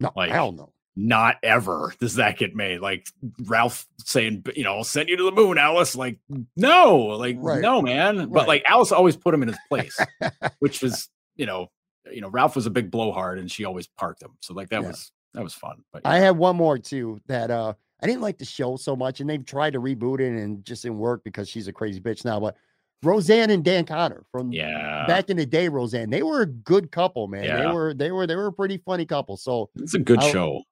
no, 0.00 0.10
like- 0.16 0.30
hell 0.30 0.52
no. 0.52 0.72
Not 1.00 1.36
ever 1.44 1.94
does 2.00 2.16
that 2.16 2.38
get 2.38 2.56
made. 2.56 2.80
Like 2.80 3.06
Ralph 3.44 3.86
saying, 4.04 4.44
you 4.56 4.64
know, 4.64 4.74
I'll 4.78 4.82
send 4.82 5.08
you 5.08 5.16
to 5.18 5.22
the 5.24 5.30
moon, 5.30 5.56
Alice. 5.56 5.94
Like, 5.94 6.18
no, 6.56 6.96
like, 6.96 7.36
Right. 7.38 7.60
no, 7.60 7.80
man. 7.80 8.16
Right. 8.18 8.28
But 8.32 8.48
like 8.48 8.64
Alice 8.68 8.90
always 8.90 9.16
put 9.16 9.32
him 9.32 9.42
in 9.42 9.48
his 9.48 9.58
place, 9.68 9.96
which 10.58 10.82
was, 10.82 11.08
you 11.36 11.46
know, 11.46 11.68
you 12.12 12.20
know, 12.20 12.28
Ralph 12.28 12.56
was 12.56 12.66
a 12.66 12.70
big 12.70 12.90
blowhard 12.90 13.38
and 13.38 13.50
she 13.50 13.64
always 13.64 13.86
parked 13.86 14.22
him. 14.22 14.30
So 14.40 14.54
like 14.54 14.68
that 14.70 14.82
Yeah. 14.82 14.88
was 14.88 15.12
that 15.34 15.42
was 15.42 15.54
fun. 15.54 15.84
But 15.92 16.02
I 16.04 16.18
have 16.18 16.36
one 16.36 16.56
more 16.56 16.78
too 16.78 17.20
that 17.26 17.50
uh 17.50 17.74
I 18.00 18.06
didn't 18.06 18.22
like 18.22 18.38
the 18.38 18.44
show 18.44 18.76
so 18.76 18.94
much, 18.94 19.20
and 19.20 19.28
they've 19.28 19.44
tried 19.44 19.72
to 19.72 19.80
reboot 19.80 20.20
it 20.20 20.28
and 20.28 20.64
just 20.64 20.82
didn't 20.84 20.98
work 20.98 21.24
because 21.24 21.48
she's 21.48 21.66
a 21.66 21.72
crazy 21.72 22.00
bitch 22.00 22.24
now. 22.24 22.38
But 22.38 22.56
Roseanne 23.02 23.50
and 23.50 23.64
Dan 23.64 23.84
Connor 23.86 24.24
from 24.30 24.52
yeah, 24.52 25.04
back 25.06 25.30
in 25.30 25.36
the 25.36 25.46
day, 25.46 25.68
Roseanne, 25.68 26.10
they 26.10 26.22
were 26.22 26.42
a 26.42 26.46
good 26.46 26.90
couple, 26.92 27.26
man. 27.28 27.42
They 27.42 27.66
were 27.72 27.94
they 27.94 28.10
were 28.12 28.26
they 28.26 28.36
were 28.36 28.46
a 28.46 28.52
pretty 28.52 28.78
funny 28.78 29.04
couple. 29.04 29.36
So 29.36 29.70
it's 29.76 29.94
a 29.94 29.98
good 29.98 30.20
I'll- 30.20 30.30
show. 30.30 30.62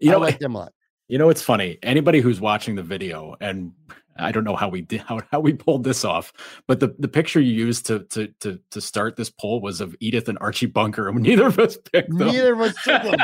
You 0.00 0.10
I 0.10 0.12
know, 0.14 0.18
like 0.20 0.38
them 0.38 0.54
a 0.54 0.58
lot. 0.58 0.72
You 1.08 1.18
know, 1.18 1.28
it's 1.28 1.42
funny. 1.42 1.78
Anybody 1.82 2.20
who's 2.20 2.40
watching 2.40 2.74
the 2.74 2.82
video, 2.82 3.36
and 3.40 3.72
I 4.16 4.32
don't 4.32 4.44
know 4.44 4.56
how 4.56 4.68
we 4.68 4.80
did 4.80 5.00
how, 5.08 5.20
how 5.30 5.40
we 5.40 5.52
pulled 5.52 5.84
this 5.84 6.04
off, 6.04 6.32
but 6.66 6.80
the, 6.80 6.94
the 6.98 7.08
picture 7.08 7.40
you 7.40 7.52
used 7.52 7.86
to 7.86 8.00
to 8.00 8.28
to 8.40 8.58
to 8.70 8.80
start 8.80 9.16
this 9.16 9.30
poll 9.30 9.60
was 9.60 9.80
of 9.80 9.94
Edith 10.00 10.28
and 10.28 10.38
Archie 10.40 10.66
Bunker, 10.66 11.08
and 11.08 11.20
neither 11.22 11.46
of 11.46 11.58
us 11.58 11.76
picked 11.76 12.10
them. 12.10 12.28
Neither 12.28 12.52
of 12.54 12.60
us 12.60 12.74
took 12.82 13.02
them. 13.02 13.18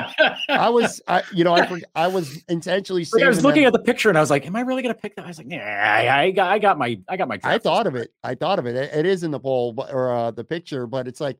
I 0.48 0.68
was, 0.70 1.00
I, 1.08 1.22
you 1.32 1.44
know, 1.44 1.54
I 1.54 1.80
I 1.94 2.06
was 2.06 2.42
intentionally 2.48 3.06
Like, 3.12 3.22
I 3.22 3.28
was 3.28 3.44
looking 3.44 3.64
at 3.64 3.72
the 3.72 3.78
picture 3.78 4.08
and 4.08 4.18
I 4.18 4.20
was 4.20 4.30
like, 4.30 4.46
"Am 4.46 4.56
I 4.56 4.60
really 4.60 4.82
going 4.82 4.94
to 4.94 5.00
pick 5.00 5.16
that?" 5.16 5.24
I 5.24 5.28
was 5.28 5.38
like, 5.38 5.50
"Yeah, 5.50 5.58
I, 5.58 6.22
I 6.22 6.30
got, 6.30 6.50
I 6.50 6.58
got 6.58 6.78
my, 6.78 6.98
I 7.08 7.16
got 7.16 7.28
my." 7.28 7.38
I 7.44 7.58
thought 7.58 7.86
of 7.86 7.94
it. 7.94 8.12
I 8.22 8.34
thought 8.34 8.58
of 8.58 8.66
it. 8.66 8.76
It, 8.76 8.94
it 8.94 9.06
is 9.06 9.22
in 9.22 9.30
the 9.30 9.40
poll 9.40 9.72
but, 9.72 9.92
or 9.92 10.14
uh, 10.14 10.30
the 10.30 10.44
picture, 10.44 10.86
but 10.86 11.08
it's 11.08 11.20
like 11.20 11.38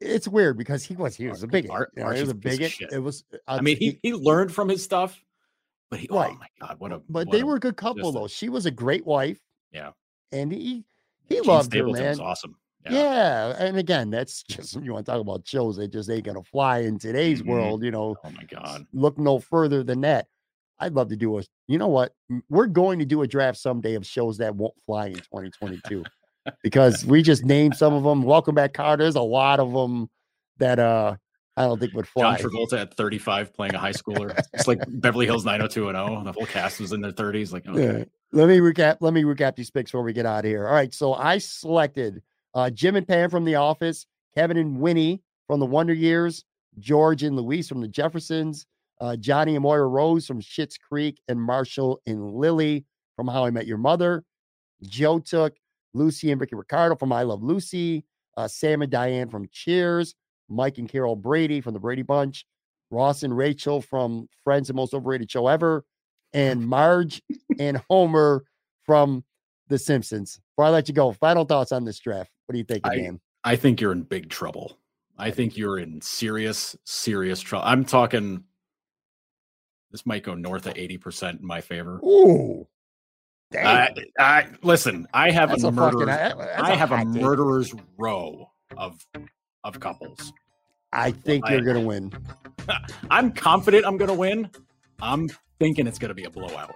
it's 0.00 0.28
weird 0.28 0.58
because 0.58 0.84
he 0.84 0.94
was 0.94 1.16
he 1.16 1.28
was 1.28 1.42
a 1.42 1.46
bigot. 1.46 1.70
Ar- 1.70 1.90
you 1.96 2.02
know, 2.02 2.10
he 2.10 2.20
was 2.20 2.30
a 2.30 2.32
a 2.32 2.34
piece 2.34 2.54
of 2.54 2.60
bigot. 2.60 2.92
It 2.92 2.98
was. 2.98 3.24
I 3.46 3.60
mean, 3.60 3.76
he 3.76 3.98
he 4.02 4.12
learned 4.12 4.52
from 4.52 4.68
his 4.68 4.82
stuff, 4.82 5.18
but 5.90 6.00
he, 6.00 6.08
Right. 6.10 6.32
oh 6.32 6.38
my 6.38 6.66
god, 6.66 6.78
what 6.78 6.92
a! 6.92 6.98
but 7.08 7.26
what 7.26 7.30
they 7.30 7.40
a- 7.40 7.46
were 7.46 7.56
a 7.56 7.60
good 7.60 7.76
couple 7.76 8.02
just 8.02 8.16
a- 8.16 8.20
though. 8.20 8.26
She 8.28 8.48
was 8.48 8.66
a 8.66 8.70
great 8.70 9.06
wife. 9.06 9.40
Yeah. 9.72 9.90
and 10.32 10.50
he 10.52 10.84
he 11.24 11.36
Jean 11.36 11.44
loved 11.44 11.72
her, 11.74 11.84
man. 11.84 12.10
was 12.10 12.20
awesome. 12.20 12.56
Yeah. 12.84 12.92
yeah. 12.92 13.56
And 13.58 13.76
again, 13.76 14.10
that's 14.10 14.42
just 14.48 14.76
you 14.76 14.92
want 14.92 15.06
to 15.06 15.12
talk 15.12 15.20
about 15.20 15.46
shows 15.46 15.76
that 15.76 15.88
just 15.88 16.10
ain't 16.10 16.24
gonna 16.24 16.42
fly 16.42 16.80
in 16.80 16.98
today's 16.98 17.40
mm-hmm. 17.40 17.50
world, 17.50 17.82
you 17.84 17.90
know. 17.90 18.16
Oh 18.24 18.30
my 18.30 18.44
god. 18.44 18.86
Look 18.92 19.18
no 19.18 19.38
further 19.38 19.82
than 19.82 20.00
that. 20.02 20.26
I'd 20.78 20.94
love 20.94 21.08
to 21.08 21.16
do 21.16 21.38
a 21.38 21.42
you 21.68 21.78
know 21.78 21.88
what? 21.88 22.12
We're 22.48 22.66
going 22.66 22.98
to 22.98 23.04
do 23.04 23.22
a 23.22 23.26
draft 23.26 23.58
someday 23.58 23.94
of 23.94 24.06
shows 24.06 24.38
that 24.38 24.54
won't 24.54 24.74
fly 24.84 25.06
in 25.06 25.14
2022 25.14 26.04
because 26.62 27.04
we 27.04 27.22
just 27.22 27.44
named 27.44 27.76
some 27.76 27.94
of 27.94 28.04
them. 28.04 28.22
Welcome 28.22 28.54
back, 28.54 28.72
Kotter. 28.72 28.98
There's 28.98 29.16
a 29.16 29.22
lot 29.22 29.58
of 29.58 29.72
them 29.72 30.08
that 30.58 30.78
uh 30.78 31.16
I 31.56 31.62
don't 31.62 31.78
think 31.78 31.94
would 31.94 32.06
fly. 32.06 32.36
John 32.36 32.50
Travolta 32.50 32.78
at 32.78 32.94
35 32.94 33.54
playing 33.54 33.74
a 33.74 33.78
high 33.78 33.92
schooler. 33.92 34.38
it's 34.52 34.68
like 34.68 34.80
Beverly 34.88 35.24
Hills 35.24 35.44
90210. 35.44 36.24
The 36.24 36.32
whole 36.32 36.46
cast 36.46 36.80
was 36.80 36.92
in 36.92 37.00
their 37.00 37.12
30s. 37.12 37.52
Like, 37.52 37.66
okay. 37.66 37.98
yeah. 37.98 38.04
Let 38.32 38.48
me 38.48 38.58
recap. 38.58 38.98
Let 39.00 39.14
me 39.14 39.22
recap 39.22 39.56
these 39.56 39.70
picks 39.70 39.90
before 39.90 40.02
we 40.02 40.12
get 40.12 40.26
out 40.26 40.44
of 40.44 40.50
here. 40.50 40.66
All 40.66 40.74
right. 40.74 40.92
So 40.92 41.14
I 41.14 41.38
selected 41.38 42.22
uh, 42.54 42.68
Jim 42.70 42.96
and 42.96 43.08
Pam 43.08 43.30
from 43.30 43.44
The 43.44 43.54
Office, 43.54 44.06
Kevin 44.34 44.58
and 44.58 44.80
Winnie 44.80 45.22
from 45.46 45.60
The 45.60 45.66
Wonder 45.66 45.94
Years, 45.94 46.44
George 46.78 47.22
and 47.22 47.36
Louise 47.36 47.68
from 47.68 47.80
The 47.80 47.88
Jeffersons, 47.88 48.66
uh, 49.00 49.16
Johnny 49.16 49.54
and 49.54 49.62
Moira 49.62 49.86
Rose 49.86 50.26
from 50.26 50.40
Schitt's 50.40 50.76
Creek, 50.76 51.20
and 51.28 51.40
Marshall 51.40 52.00
and 52.06 52.32
Lily 52.34 52.84
from 53.14 53.28
How 53.28 53.44
I 53.44 53.50
Met 53.50 53.66
Your 53.66 53.78
Mother. 53.78 54.24
Joe 54.82 55.18
took 55.18 55.54
Lucy 55.94 56.30
and 56.30 56.40
Ricky 56.40 56.54
Ricardo 56.54 56.96
from 56.96 57.12
I 57.12 57.22
Love 57.22 57.42
Lucy, 57.42 58.04
uh, 58.36 58.46
Sam 58.46 58.82
and 58.82 58.90
Diane 58.90 59.30
from 59.30 59.48
Cheers, 59.50 60.14
Mike 60.48 60.78
and 60.78 60.88
Carol 60.88 61.16
Brady 61.16 61.60
from 61.60 61.74
the 61.74 61.80
Brady 61.80 62.02
Bunch, 62.02 62.46
Ross 62.90 63.22
and 63.22 63.36
Rachel 63.36 63.80
from 63.80 64.28
Friends, 64.44 64.68
the 64.68 64.74
most 64.74 64.94
overrated 64.94 65.30
show 65.30 65.48
ever, 65.48 65.84
and 66.32 66.66
Marge 66.68 67.22
and 67.58 67.82
Homer 67.88 68.44
from 68.84 69.24
The 69.68 69.78
Simpsons. 69.78 70.40
Before 70.52 70.66
I 70.66 70.70
let 70.70 70.88
you 70.88 70.94
go, 70.94 71.12
final 71.12 71.44
thoughts 71.44 71.72
on 71.72 71.84
this 71.84 71.98
draft. 71.98 72.30
What 72.46 72.52
do 72.52 72.58
you 72.58 72.64
think, 72.64 72.86
I, 72.86 72.96
Dan? 72.96 73.20
I 73.44 73.56
think 73.56 73.80
you're 73.80 73.92
in 73.92 74.02
big 74.02 74.28
trouble. 74.28 74.78
I 75.18 75.30
think 75.30 75.56
you're 75.56 75.78
in 75.78 76.00
serious, 76.00 76.76
serious 76.84 77.40
trouble. 77.40 77.66
I'm 77.66 77.84
talking. 77.84 78.44
This 79.90 80.04
might 80.04 80.24
go 80.24 80.34
north 80.34 80.66
of 80.66 80.76
eighty 80.76 80.98
percent 80.98 81.40
in 81.40 81.46
my 81.46 81.60
favor. 81.60 81.98
Ooh, 82.04 82.66
I, 83.54 83.88
I, 84.18 84.46
listen. 84.62 85.06
I 85.14 85.30
have 85.30 85.50
that's 85.50 85.64
a, 85.64 85.68
a. 85.68 86.62
I 86.62 86.74
have 86.74 86.92
a 86.92 87.04
murderer's 87.04 87.74
row 87.96 88.50
of 88.76 89.06
of 89.66 89.80
couples. 89.80 90.32
I 90.92 91.10
think 91.10 91.48
you're 91.48 91.62
going 91.62 91.76
to 91.76 91.86
win. 91.86 92.12
I'm 93.10 93.32
confident 93.32 93.84
I'm 93.84 93.96
going 93.96 94.08
to 94.08 94.14
win. 94.14 94.50
I'm 95.00 95.28
thinking 95.58 95.86
it's 95.86 95.98
going 95.98 96.08
to 96.10 96.14
be 96.14 96.24
a 96.24 96.30
blowout. 96.30 96.74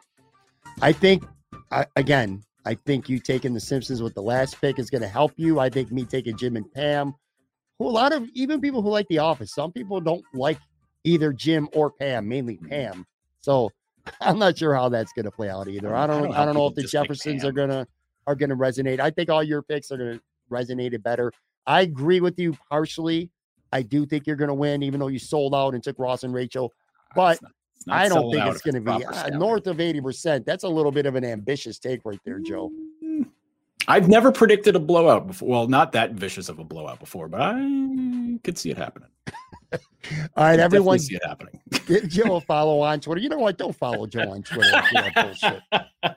I 0.82 0.92
think, 0.92 1.24
I, 1.70 1.86
again, 1.96 2.42
I 2.66 2.74
think 2.74 3.08
you 3.08 3.18
taking 3.18 3.54
the 3.54 3.60
Simpsons 3.60 4.02
with 4.02 4.14
the 4.14 4.22
last 4.22 4.60
pick 4.60 4.78
is 4.78 4.90
going 4.90 5.02
to 5.02 5.08
help 5.08 5.32
you. 5.36 5.58
I 5.58 5.70
think 5.70 5.90
me 5.90 6.04
taking 6.04 6.36
Jim 6.36 6.56
and 6.56 6.70
Pam, 6.72 7.14
who 7.78 7.88
a 7.88 7.90
lot 7.90 8.12
of 8.12 8.28
even 8.34 8.60
people 8.60 8.82
who 8.82 8.90
like 8.90 9.06
The 9.08 9.18
Office, 9.18 9.54
some 9.54 9.72
people 9.72 10.00
don't 10.00 10.24
like 10.34 10.58
either 11.04 11.32
Jim 11.32 11.68
or 11.72 11.90
Pam, 11.90 12.28
mainly 12.28 12.56
hmm. 12.56 12.68
Pam. 12.68 13.06
So 13.40 13.70
I'm 14.20 14.38
not 14.38 14.58
sure 14.58 14.74
how 14.74 14.88
that's 14.88 15.12
going 15.12 15.24
to 15.24 15.30
play 15.30 15.48
out 15.48 15.68
either. 15.68 15.94
I 15.94 16.06
don't, 16.06 16.16
I 16.16 16.20
don't, 16.20 16.34
I 16.36 16.44
don't 16.44 16.54
know 16.54 16.66
if 16.66 16.74
the 16.74 16.82
Jeffersons 16.82 17.44
are 17.44 17.52
gonna 17.52 17.86
are 18.26 18.34
gonna 18.34 18.56
resonate. 18.56 19.00
I 19.00 19.10
think 19.10 19.30
all 19.30 19.42
your 19.42 19.62
picks 19.62 19.90
are 19.90 19.96
gonna 19.96 20.20
resonate 20.50 21.00
better. 21.02 21.32
I 21.66 21.82
agree 21.82 22.20
with 22.20 22.38
you 22.38 22.56
partially. 22.68 23.30
I 23.72 23.82
do 23.82 24.04
think 24.04 24.26
you're 24.26 24.36
going 24.36 24.48
to 24.48 24.54
win, 24.54 24.82
even 24.82 25.00
though 25.00 25.08
you 25.08 25.18
sold 25.18 25.54
out 25.54 25.74
and 25.74 25.82
took 25.82 25.98
Ross 25.98 26.24
and 26.24 26.34
Rachel. 26.34 26.72
But 27.14 27.34
it's 27.34 27.42
not, 27.42 27.52
it's 27.76 27.86
not 27.86 27.96
I 27.96 28.08
don't 28.08 28.32
think 28.32 28.46
it's 28.46 28.62
going 28.62 28.74
to 28.74 28.80
be 28.80 29.04
uh, 29.04 29.28
north 29.38 29.66
of 29.66 29.78
80%. 29.78 30.44
That's 30.44 30.64
a 30.64 30.68
little 30.68 30.92
bit 30.92 31.06
of 31.06 31.14
an 31.14 31.24
ambitious 31.24 31.78
take 31.78 32.00
right 32.04 32.20
there, 32.24 32.40
Joe. 32.40 32.70
Mm, 33.04 33.26
I've 33.88 34.08
never 34.08 34.32
predicted 34.32 34.76
a 34.76 34.80
blowout 34.80 35.26
before. 35.26 35.48
Well, 35.48 35.68
not 35.68 35.92
that 35.92 36.12
vicious 36.12 36.48
of 36.48 36.58
a 36.58 36.64
blowout 36.64 36.98
before, 36.98 37.28
but 37.28 37.40
I 37.40 38.38
could 38.42 38.58
see 38.58 38.70
it 38.70 38.76
happening. 38.76 39.08
All 39.72 40.44
right, 40.44 40.58
everyone. 40.58 40.98
See 40.98 41.14
it 41.14 41.22
happening. 41.24 41.60
Give 41.86 42.08
Joe 42.08 42.36
a 42.36 42.40
follow 42.40 42.80
on 42.80 43.00
Twitter. 43.00 43.20
You 43.20 43.28
know 43.28 43.38
what? 43.38 43.58
Don't 43.58 43.76
follow 43.76 44.06
Joe 44.06 44.30
on 44.30 44.42
Twitter. 44.42 44.74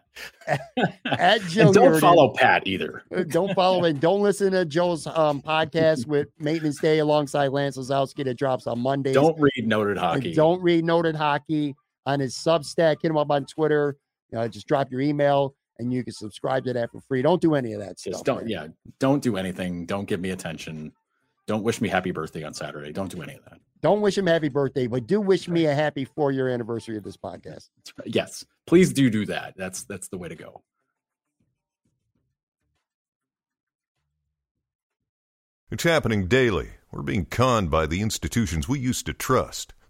At 1.05 1.41
Joe, 1.41 1.67
and 1.67 1.73
don't 1.73 1.99
follow 1.99 2.33
Pat 2.33 2.65
either. 2.65 3.03
Uh, 3.15 3.23
don't 3.23 3.53
follow 3.55 3.83
and 3.85 3.99
don't 3.99 4.21
listen 4.21 4.51
to 4.53 4.63
Joe's 4.65 5.07
um, 5.07 5.41
podcast 5.41 6.05
with 6.05 6.27
Maintenance 6.39 6.79
Day 6.79 6.99
alongside 6.99 7.47
Lance 7.49 7.77
Lysowski 7.77 8.23
that 8.25 8.35
drops 8.35 8.67
on 8.67 8.79
Mondays. 8.79 9.15
Don't 9.15 9.39
read 9.39 9.67
Noted 9.67 9.97
Hockey. 9.97 10.27
And 10.27 10.35
don't 10.35 10.61
read 10.61 10.85
Noted 10.85 11.15
Hockey 11.15 11.75
on 12.05 12.19
his 12.19 12.35
Substack. 12.35 12.97
Hit 13.01 13.09
him 13.11 13.17
up 13.17 13.31
on 13.31 13.45
Twitter. 13.45 13.97
Uh, 14.35 14.47
just 14.47 14.67
drop 14.67 14.91
your 14.91 15.01
email 15.01 15.55
and 15.79 15.93
you 15.93 16.03
can 16.03 16.13
subscribe 16.13 16.63
to 16.65 16.73
that 16.73 16.91
for 16.91 17.01
free. 17.01 17.21
Don't 17.21 17.41
do 17.41 17.55
any 17.55 17.73
of 17.73 17.79
that 17.79 17.97
just 17.97 18.19
stuff. 18.19 18.23
Don't, 18.23 18.47
yeah, 18.47 18.67
don't 18.99 19.21
do 19.21 19.37
anything. 19.37 19.85
Don't 19.85 20.05
give 20.05 20.19
me 20.19 20.31
attention. 20.31 20.91
Don't 21.45 21.63
wish 21.63 21.81
me 21.81 21.89
happy 21.89 22.11
birthday 22.11 22.43
on 22.43 22.53
Saturday. 22.53 22.91
Don't 22.93 23.11
do 23.11 23.21
any 23.21 23.33
of 23.33 23.43
that. 23.45 23.59
Don't 23.81 23.99
wish 23.99 24.17
him 24.17 24.27
happy 24.27 24.47
birthday, 24.47 24.87
but 24.87 25.07
do 25.07 25.19
wish 25.19 25.49
me 25.49 25.65
a 25.65 25.75
happy 25.75 26.05
four 26.05 26.31
year 26.31 26.47
anniversary 26.47 26.95
of 26.95 27.03
this 27.03 27.17
podcast. 27.17 27.69
Yes, 28.05 28.45
please 28.65 28.93
do 28.93 29.09
do 29.09 29.25
that. 29.25 29.55
That's 29.57 29.83
that's 29.83 30.07
the 30.07 30.17
way 30.17 30.29
to 30.29 30.35
go. 30.35 30.61
It's 35.69 35.83
happening 35.83 36.27
daily. 36.27 36.69
We're 36.91 37.01
being 37.01 37.25
conned 37.25 37.71
by 37.71 37.87
the 37.87 38.01
institutions 38.01 38.69
we 38.69 38.79
used 38.79 39.05
to 39.07 39.13
trust. 39.13 39.73